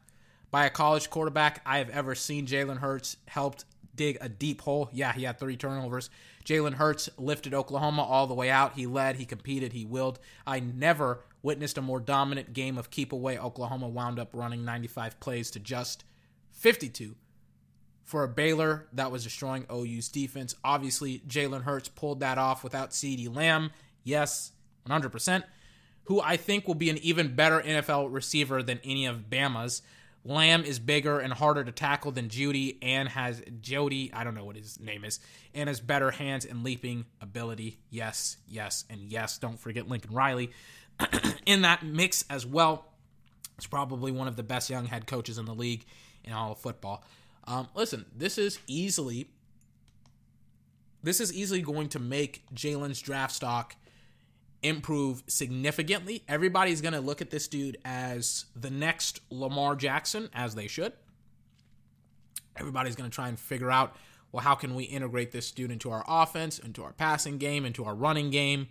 by 0.49 0.65
a 0.65 0.71
college 0.71 1.11
quarterback 1.11 1.61
I 1.63 1.77
have 1.77 1.91
ever 1.91 2.15
seen. 2.15 2.47
Jalen 2.47 2.79
Hurts 2.79 3.17
helped 3.27 3.65
dig 3.95 4.17
a 4.21 4.29
deep 4.29 4.61
hole. 4.61 4.89
Yeah, 4.91 5.13
he 5.13 5.23
had 5.23 5.39
three 5.39 5.57
turnovers. 5.57 6.09
Jalen 6.45 6.75
Hurts 6.75 7.09
lifted 7.17 7.53
Oklahoma 7.53 8.03
all 8.03 8.27
the 8.27 8.33
way 8.33 8.49
out. 8.49 8.73
He 8.73 8.85
led, 8.85 9.15
he 9.15 9.25
competed, 9.25 9.73
he 9.73 9.85
willed. 9.85 10.19
I 10.45 10.59
never 10.59 11.21
witnessed 11.41 11.77
a 11.77 11.81
more 11.81 11.99
dominant 11.99 12.53
game 12.53 12.77
of 12.77 12.89
keep 12.89 13.11
away. 13.11 13.37
Oklahoma 13.37 13.87
wound 13.87 14.19
up 14.19 14.29
running 14.33 14.65
95 14.65 15.19
plays 15.19 15.51
to 15.51 15.59
just 15.59 16.03
52 16.51 17.15
for 18.03 18.23
a 18.23 18.27
Baylor 18.27 18.87
that 18.93 19.11
was 19.11 19.23
destroying 19.23 19.65
OU's 19.71 20.09
defense. 20.09 20.55
Obviously, 20.63 21.19
Jalen 21.27 21.63
Hurts 21.63 21.89
pulled 21.89 22.19
that 22.19 22.37
off 22.37 22.63
without 22.63 22.91
CeeDee 22.91 23.35
Lamb. 23.35 23.71
Yes, 24.03 24.51
100%. 24.87 25.43
Who 26.05 26.21
I 26.21 26.37
think 26.37 26.67
will 26.67 26.75
be 26.75 26.91
an 26.91 26.99
even 26.99 27.35
better 27.35 27.61
NFL 27.61 28.13
receiver 28.13 28.61
than 28.61 28.79
any 28.83 29.07
of 29.07 29.29
Bama's. 29.29 29.81
Lamb 30.25 30.63
is 30.63 30.79
bigger 30.79 31.19
and 31.19 31.31
harder 31.31 31.63
to 31.63 31.71
tackle 31.71 32.11
than 32.11 32.29
Jeudy 32.29 32.79
and 32.81 33.07
has 33.07 33.43
Jody, 33.61 34.11
I 34.11 34.23
don't 34.23 34.33
know 34.33 34.43
what 34.43 34.55
his 34.55 34.79
name 34.79 35.05
is, 35.05 35.19
and 35.53 35.69
has 35.69 35.79
better 35.79 36.09
hands 36.09 36.45
and 36.45 36.63
leaping 36.63 37.05
ability. 37.21 37.77
Yes, 37.91 38.37
yes, 38.47 38.85
and 38.89 39.01
yes. 39.01 39.37
Don't 39.37 39.59
forget 39.59 39.87
Lincoln 39.87 40.13
Riley 40.13 40.51
in 41.45 41.61
that 41.61 41.85
mix 41.85 42.25
as 42.27 42.43
well. 42.43 42.85
He's 43.55 43.67
probably 43.67 44.11
one 44.11 44.27
of 44.27 44.35
the 44.35 44.43
best 44.43 44.67
young 44.69 44.87
head 44.87 45.05
coaches 45.05 45.37
in 45.37 45.45
the 45.45 45.53
league 45.53 45.85
in 46.23 46.33
all 46.33 46.53
of 46.53 46.57
football. 46.57 47.03
Um, 47.45 47.67
listen, 47.75 48.05
this 48.15 48.39
is 48.39 48.57
easily 48.65 49.27
this 51.03 51.21
is 51.21 51.31
easily 51.31 51.61
going 51.61 51.89
to 51.89 51.99
make 51.99 52.43
Jalen's 52.55 52.99
draft 52.99 53.31
stock 53.31 53.75
improve 54.65 55.23
significantly. 55.27 56.23
Everybody's 56.27 56.81
going 56.81 56.93
to 56.93 57.01
look 57.01 57.21
at 57.21 57.29
this 57.29 57.47
dude 57.47 57.77
as 57.85 58.45
the 58.55 58.69
next 58.69 59.21
Lamar 59.29 59.75
Jackson, 59.75 60.29
as 60.33 60.55
they 60.55 60.67
should. 60.67 60.93
Everybody's 62.57 62.95
going 62.95 63.09
to 63.09 63.13
try 63.13 63.27
and 63.27 63.39
figure 63.39 63.71
out, 63.71 63.95
well, 64.31 64.43
how 64.43 64.55
can 64.55 64.75
we 64.75 64.83
integrate 64.83 65.31
this 65.31 65.51
dude 65.51 65.71
into 65.71 65.91
our 65.91 66.03
offense, 66.07 66.59
into 66.59 66.83
our 66.83 66.93
passing 66.93 67.37
game, 67.37 67.65
into 67.65 67.85
our 67.85 67.95
running 67.95 68.29
game? 68.29 68.67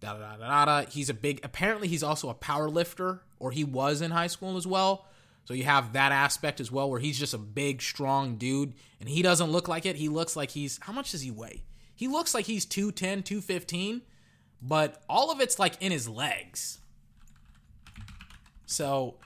Da 0.00 0.14
da 0.14 0.36
da 0.36 0.48
da 0.48 0.64
da. 0.64 0.90
He's 0.90 1.08
a 1.08 1.14
big. 1.14 1.40
Apparently, 1.42 1.88
he's 1.88 2.02
also 2.02 2.28
a 2.28 2.34
power 2.34 2.68
lifter, 2.68 3.22
or 3.38 3.50
he 3.50 3.64
was 3.64 4.00
in 4.00 4.10
high 4.10 4.26
school 4.26 4.56
as 4.56 4.66
well. 4.66 5.06
So 5.44 5.52
you 5.52 5.64
have 5.64 5.92
that 5.92 6.12
aspect 6.12 6.60
as 6.60 6.72
well, 6.72 6.90
where 6.90 7.00
he's 7.00 7.18
just 7.18 7.34
a 7.34 7.38
big, 7.38 7.82
strong 7.82 8.36
dude, 8.36 8.74
and 9.00 9.08
he 9.08 9.20
doesn't 9.20 9.50
look 9.50 9.68
like 9.68 9.84
it. 9.84 9.96
He 9.96 10.08
looks 10.08 10.36
like 10.36 10.50
he's 10.50 10.78
how 10.82 10.92
much 10.92 11.12
does 11.12 11.22
he 11.22 11.30
weigh? 11.30 11.64
He 11.94 12.08
looks 12.08 12.34
like 12.34 12.46
he's 12.46 12.64
210, 12.64 13.22
215 13.22 14.02
but 14.66 15.02
all 15.08 15.30
of 15.30 15.40
it's 15.40 15.58
like 15.58 15.80
in 15.80 15.92
his 15.92 16.08
legs. 16.08 16.78
So 18.66 19.16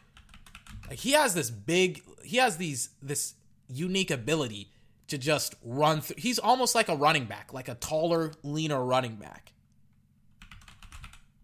like 0.88 0.98
he 0.98 1.12
has 1.12 1.32
this 1.32 1.48
big 1.48 2.02
he 2.24 2.38
has 2.38 2.56
these 2.56 2.90
this 3.00 3.34
unique 3.68 4.10
ability 4.10 4.70
to 5.06 5.16
just 5.16 5.54
run 5.62 6.00
through 6.00 6.16
he's 6.18 6.38
almost 6.38 6.74
like 6.74 6.88
a 6.88 6.96
running 6.96 7.26
back, 7.26 7.54
like 7.54 7.68
a 7.68 7.74
taller, 7.74 8.32
leaner 8.42 8.84
running 8.84 9.14
back. 9.14 9.52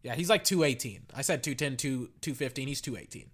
Yeah, 0.02 0.14
he's 0.14 0.28
like 0.28 0.44
218. 0.44 1.06
I 1.16 1.22
said 1.22 1.42
210, 1.42 1.78
2, 1.78 2.10
215. 2.20 2.68
He's 2.68 2.82
218. 2.82 3.30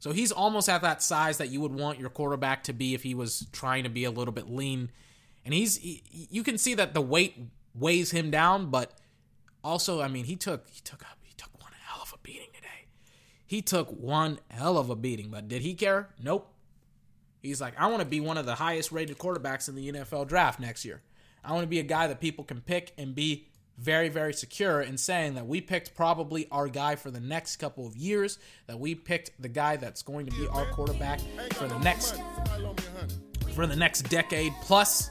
So 0.00 0.12
he's 0.12 0.30
almost 0.30 0.68
at 0.68 0.82
that 0.82 1.02
size 1.02 1.38
that 1.38 1.48
you 1.48 1.62
would 1.62 1.72
want 1.72 1.98
your 1.98 2.10
quarterback 2.10 2.64
to 2.64 2.74
be 2.74 2.92
if 2.92 3.02
he 3.02 3.14
was 3.14 3.46
trying 3.52 3.84
to 3.84 3.90
be 3.90 4.04
a 4.04 4.10
little 4.10 4.32
bit 4.32 4.50
lean. 4.50 4.90
And 5.46 5.54
he's 5.54 5.78
he, 5.78 6.02
you 6.30 6.42
can 6.42 6.58
see 6.58 6.74
that 6.74 6.92
the 6.92 7.00
weight 7.00 7.38
weighs 7.78 8.10
him 8.10 8.30
down, 8.30 8.70
but 8.70 8.92
also, 9.62 10.00
I 10.00 10.08
mean, 10.08 10.24
he 10.24 10.36
took 10.36 10.68
he 10.68 10.80
took 10.82 11.04
he 11.22 11.34
took 11.36 11.50
one 11.60 11.72
hell 11.84 12.00
of 12.02 12.12
a 12.12 12.18
beating 12.22 12.48
today. 12.54 12.86
He 13.46 13.62
took 13.62 13.88
one 13.90 14.38
hell 14.48 14.78
of 14.78 14.90
a 14.90 14.96
beating, 14.96 15.30
but 15.30 15.48
did 15.48 15.62
he 15.62 15.74
care? 15.74 16.08
Nope. 16.22 16.52
He's 17.42 17.60
like, 17.60 17.74
I 17.78 17.86
want 17.86 18.00
to 18.00 18.06
be 18.06 18.20
one 18.20 18.38
of 18.38 18.46
the 18.46 18.56
highest 18.56 18.90
rated 18.90 19.18
quarterbacks 19.18 19.68
in 19.68 19.74
the 19.74 19.92
NFL 19.92 20.26
draft 20.26 20.58
next 20.58 20.84
year. 20.84 21.02
I 21.44 21.52
want 21.52 21.62
to 21.62 21.68
be 21.68 21.78
a 21.78 21.84
guy 21.84 22.08
that 22.08 22.20
people 22.20 22.42
can 22.42 22.60
pick 22.60 22.92
and 22.98 23.14
be 23.14 23.46
very, 23.78 24.08
very 24.08 24.32
secure 24.32 24.80
in 24.80 24.96
saying 24.96 25.34
that 25.34 25.46
we 25.46 25.60
picked 25.60 25.94
probably 25.94 26.48
our 26.50 26.66
guy 26.66 26.96
for 26.96 27.10
the 27.10 27.20
next 27.20 27.56
couple 27.56 27.86
of 27.86 27.96
years, 27.96 28.38
that 28.66 28.80
we 28.80 28.94
picked 28.94 29.30
the 29.40 29.48
guy 29.48 29.76
that's 29.76 30.02
going 30.02 30.26
to 30.26 30.32
be 30.32 30.46
our 30.48 30.66
quarterback 30.66 31.20
for 31.54 31.68
the 31.68 31.78
next 31.78 32.16
for 33.54 33.66
the 33.66 33.76
next 33.76 34.02
decade 34.02 34.52
plus. 34.62 35.10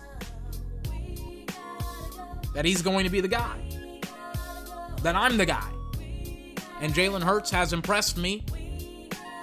That 2.56 2.66
he's 2.66 2.82
going 2.82 3.04
to 3.04 3.12
be 3.12 3.22
the 3.22 3.28
guy. 3.28 3.58
That 5.04 5.16
I'm 5.16 5.38
the 5.38 5.46
guy. 5.46 5.70
And 6.82 6.94
Jalen 6.94 7.22
Hurts 7.22 7.52
has 7.52 7.74
impressed 7.74 8.18
me 8.18 8.44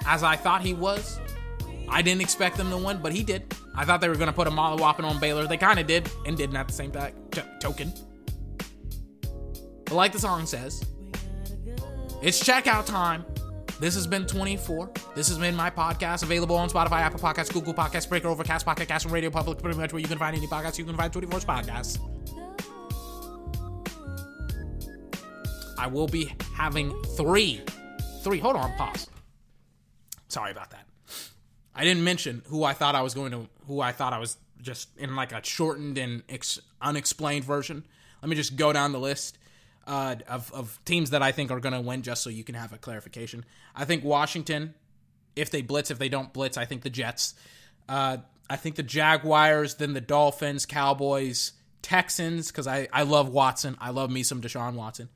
as 0.05 0.23
I 0.23 0.35
thought 0.35 0.61
he 0.61 0.73
was. 0.73 1.19
I 1.89 2.01
didn't 2.01 2.21
expect 2.21 2.57
them 2.57 2.69
to 2.69 2.77
win, 2.77 2.99
but 3.01 3.13
he 3.13 3.23
did. 3.23 3.55
I 3.75 3.85
thought 3.85 4.01
they 4.01 4.09
were 4.09 4.15
going 4.15 4.27
to 4.27 4.33
put 4.33 4.47
a 4.47 4.51
molly 4.51 4.81
whopping 4.81 5.05
on 5.05 5.19
Baylor. 5.19 5.47
They 5.47 5.57
kind 5.57 5.79
of 5.79 5.87
did, 5.87 6.09
and 6.25 6.35
didn't 6.35 6.55
at 6.55 6.67
the 6.67 6.73
same 6.73 6.91
time. 6.91 7.13
T- 7.31 7.41
token. 7.59 7.93
But 9.85 9.93
like 9.93 10.11
the 10.11 10.19
song 10.19 10.45
says, 10.45 10.83
it's 12.21 12.41
checkout 12.43 12.85
time. 12.85 13.25
This 13.79 13.95
has 13.95 14.07
been 14.07 14.25
24. 14.25 14.91
This 15.15 15.27
has 15.27 15.37
been 15.37 15.55
my 15.55 15.69
podcast, 15.69 16.23
available 16.23 16.55
on 16.55 16.69
Spotify, 16.69 17.01
Apple 17.01 17.19
Podcasts, 17.19 17.51
Google 17.51 17.73
Podcasts, 17.73 18.07
Breaker, 18.07 18.27
Overcast, 18.27 18.65
Pocket 18.65 18.87
Cast, 18.87 19.05
and 19.05 19.13
Radio 19.13 19.29
Public. 19.29 19.59
Pretty 19.59 19.77
much 19.77 19.91
where 19.91 19.99
you 19.99 20.07
can 20.07 20.17
find 20.17 20.35
any 20.35 20.47
podcast, 20.47 20.77
you 20.77 20.85
can 20.85 20.95
find 20.95 21.11
24's 21.11 21.45
podcasts. 21.45 21.99
I 25.83 25.87
will 25.87 26.07
be 26.07 26.33
having 26.55 26.93
three, 27.17 27.59
three. 28.21 28.39
Hold 28.39 28.55
on, 28.55 28.71
pause. 28.77 29.09
Sorry 30.29 30.49
about 30.49 30.69
that. 30.69 30.87
I 31.75 31.83
didn't 31.83 32.05
mention 32.05 32.41
who 32.47 32.63
I 32.63 32.71
thought 32.71 32.95
I 32.95 33.01
was 33.01 33.13
going 33.13 33.33
to, 33.33 33.49
who 33.67 33.81
I 33.81 33.91
thought 33.91 34.13
I 34.13 34.17
was 34.17 34.37
just 34.61 34.97
in 34.97 35.13
like 35.17 35.33
a 35.33 35.43
shortened 35.43 35.97
and 35.97 36.23
ex- 36.29 36.61
unexplained 36.81 37.43
version. 37.43 37.85
Let 38.21 38.29
me 38.29 38.37
just 38.37 38.55
go 38.55 38.71
down 38.71 38.93
the 38.93 38.99
list 38.99 39.37
uh, 39.85 40.15
of, 40.29 40.53
of 40.53 40.79
teams 40.85 41.09
that 41.09 41.21
I 41.21 41.33
think 41.33 41.51
are 41.51 41.59
going 41.59 41.73
to 41.73 41.81
win 41.81 42.01
just 42.01 42.23
so 42.23 42.29
you 42.29 42.45
can 42.45 42.55
have 42.55 42.71
a 42.71 42.77
clarification. 42.77 43.43
I 43.75 43.83
think 43.83 44.05
Washington, 44.05 44.75
if 45.35 45.51
they 45.51 45.61
blitz, 45.61 45.91
if 45.91 45.99
they 45.99 46.07
don't 46.07 46.31
blitz, 46.31 46.55
I 46.55 46.63
think 46.63 46.83
the 46.83 46.89
Jets. 46.89 47.33
Uh, 47.89 48.19
I 48.49 48.55
think 48.55 48.75
the 48.75 48.83
Jaguars, 48.83 49.75
then 49.75 49.91
the 49.91 49.99
Dolphins, 49.99 50.65
Cowboys, 50.65 51.51
Texans, 51.81 52.53
because 52.53 52.67
I, 52.67 52.87
I 52.93 53.03
love 53.03 53.27
Watson. 53.27 53.75
I 53.81 53.89
love 53.89 54.09
me 54.09 54.23
some 54.23 54.39
Deshaun 54.39 54.75
Watson. 54.75 55.09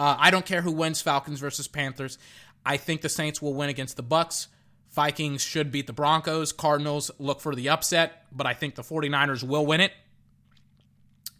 Uh, 0.00 0.16
I 0.18 0.30
don't 0.30 0.46
care 0.46 0.62
who 0.62 0.72
wins 0.72 1.02
Falcons 1.02 1.40
versus 1.40 1.68
Panthers. 1.68 2.16
I 2.64 2.78
think 2.78 3.02
the 3.02 3.10
Saints 3.10 3.42
will 3.42 3.52
win 3.52 3.68
against 3.68 3.96
the 3.98 4.02
Bucks. 4.02 4.48
Vikings 4.92 5.42
should 5.42 5.70
beat 5.70 5.86
the 5.86 5.92
Broncos. 5.92 6.52
Cardinals 6.52 7.10
look 7.18 7.42
for 7.42 7.54
the 7.54 7.68
upset, 7.68 8.24
but 8.32 8.46
I 8.46 8.54
think 8.54 8.76
the 8.76 8.82
49ers 8.82 9.44
will 9.44 9.66
win 9.66 9.82
it. 9.82 9.92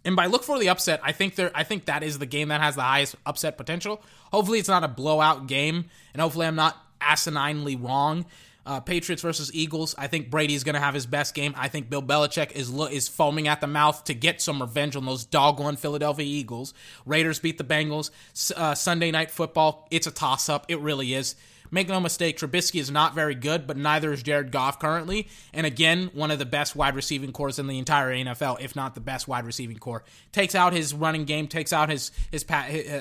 And 0.04 0.14
by 0.14 0.26
look 0.26 0.44
for 0.44 0.58
the 0.58 0.68
upset, 0.68 1.00
I 1.02 1.12
think 1.12 1.36
there 1.36 1.50
I 1.54 1.64
think 1.64 1.86
that 1.86 2.02
is 2.02 2.18
the 2.18 2.26
game 2.26 2.48
that 2.48 2.60
has 2.60 2.74
the 2.74 2.82
highest 2.82 3.16
upset 3.24 3.56
potential. 3.56 4.02
Hopefully 4.30 4.58
it's 4.58 4.68
not 4.68 4.84
a 4.84 4.88
blowout 4.88 5.46
game, 5.46 5.86
and 6.12 6.20
hopefully 6.20 6.46
I'm 6.46 6.54
not 6.54 6.76
asininely 7.00 7.82
wrong. 7.82 8.26
Uh, 8.66 8.80
Patriots 8.80 9.22
versus 9.22 9.52
Eagles. 9.54 9.94
I 9.96 10.06
think 10.06 10.30
Brady's 10.30 10.64
going 10.64 10.74
to 10.74 10.80
have 10.80 10.94
his 10.94 11.06
best 11.06 11.34
game. 11.34 11.54
I 11.56 11.68
think 11.68 11.88
Bill 11.88 12.02
Belichick 12.02 12.52
is 12.52 12.70
lo- 12.70 12.86
is 12.86 13.08
foaming 13.08 13.48
at 13.48 13.60
the 13.60 13.66
mouth 13.66 14.04
to 14.04 14.14
get 14.14 14.42
some 14.42 14.60
revenge 14.60 14.96
on 14.96 15.06
those 15.06 15.24
doggone 15.24 15.76
Philadelphia 15.76 16.26
Eagles. 16.26 16.74
Raiders 17.06 17.38
beat 17.38 17.58
the 17.58 17.64
Bengals. 17.64 18.10
Uh, 18.54 18.74
Sunday 18.74 19.10
night 19.10 19.30
football. 19.30 19.88
It's 19.90 20.06
a 20.06 20.10
toss 20.10 20.48
up. 20.48 20.66
It 20.68 20.78
really 20.80 21.14
is. 21.14 21.36
Make 21.72 21.88
no 21.88 22.00
mistake, 22.00 22.38
Trubisky 22.38 22.80
is 22.80 22.90
not 22.90 23.14
very 23.14 23.34
good, 23.34 23.66
but 23.66 23.76
neither 23.76 24.12
is 24.12 24.22
Jared 24.22 24.50
Goff 24.50 24.80
currently. 24.80 25.28
And 25.52 25.66
again, 25.66 26.10
one 26.14 26.32
of 26.32 26.40
the 26.40 26.46
best 26.46 26.74
wide 26.74 26.96
receiving 26.96 27.32
cores 27.32 27.58
in 27.60 27.68
the 27.68 27.78
entire 27.78 28.12
NFL, 28.12 28.60
if 28.60 28.74
not 28.74 28.94
the 28.94 29.00
best 29.00 29.28
wide 29.28 29.46
receiving 29.46 29.78
core. 29.78 30.02
Takes 30.32 30.54
out 30.56 30.72
his 30.72 30.92
running 30.92 31.24
game, 31.24 31.46
takes 31.46 31.72
out 31.72 31.88
his 31.88 32.10
his 32.32 32.44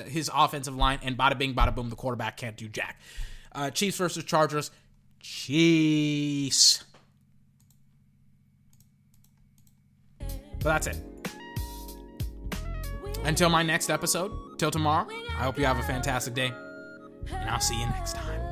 his 0.06 0.30
offensive 0.32 0.76
line, 0.76 1.00
and 1.02 1.18
bada 1.18 1.36
bing, 1.36 1.54
bada 1.54 1.74
boom, 1.74 1.90
the 1.90 1.96
quarterback 1.96 2.36
can't 2.36 2.56
do 2.56 2.68
jack. 2.68 3.00
Uh, 3.52 3.70
Chiefs 3.70 3.96
versus 3.98 4.22
Chargers. 4.22 4.70
Chiefs. 5.20 6.84
But 10.18 10.64
that's 10.64 10.86
it. 10.88 10.96
Until 13.24 13.48
my 13.48 13.62
next 13.62 13.90
episode, 13.90 14.58
till 14.58 14.70
tomorrow, 14.70 15.06
I 15.10 15.42
hope 15.44 15.58
you 15.58 15.64
have 15.64 15.78
a 15.78 15.82
fantastic 15.82 16.34
day, 16.34 16.52
and 17.32 17.50
I'll 17.50 17.60
see 17.60 17.78
you 17.78 17.86
next 17.86 18.14
time. 18.14 18.49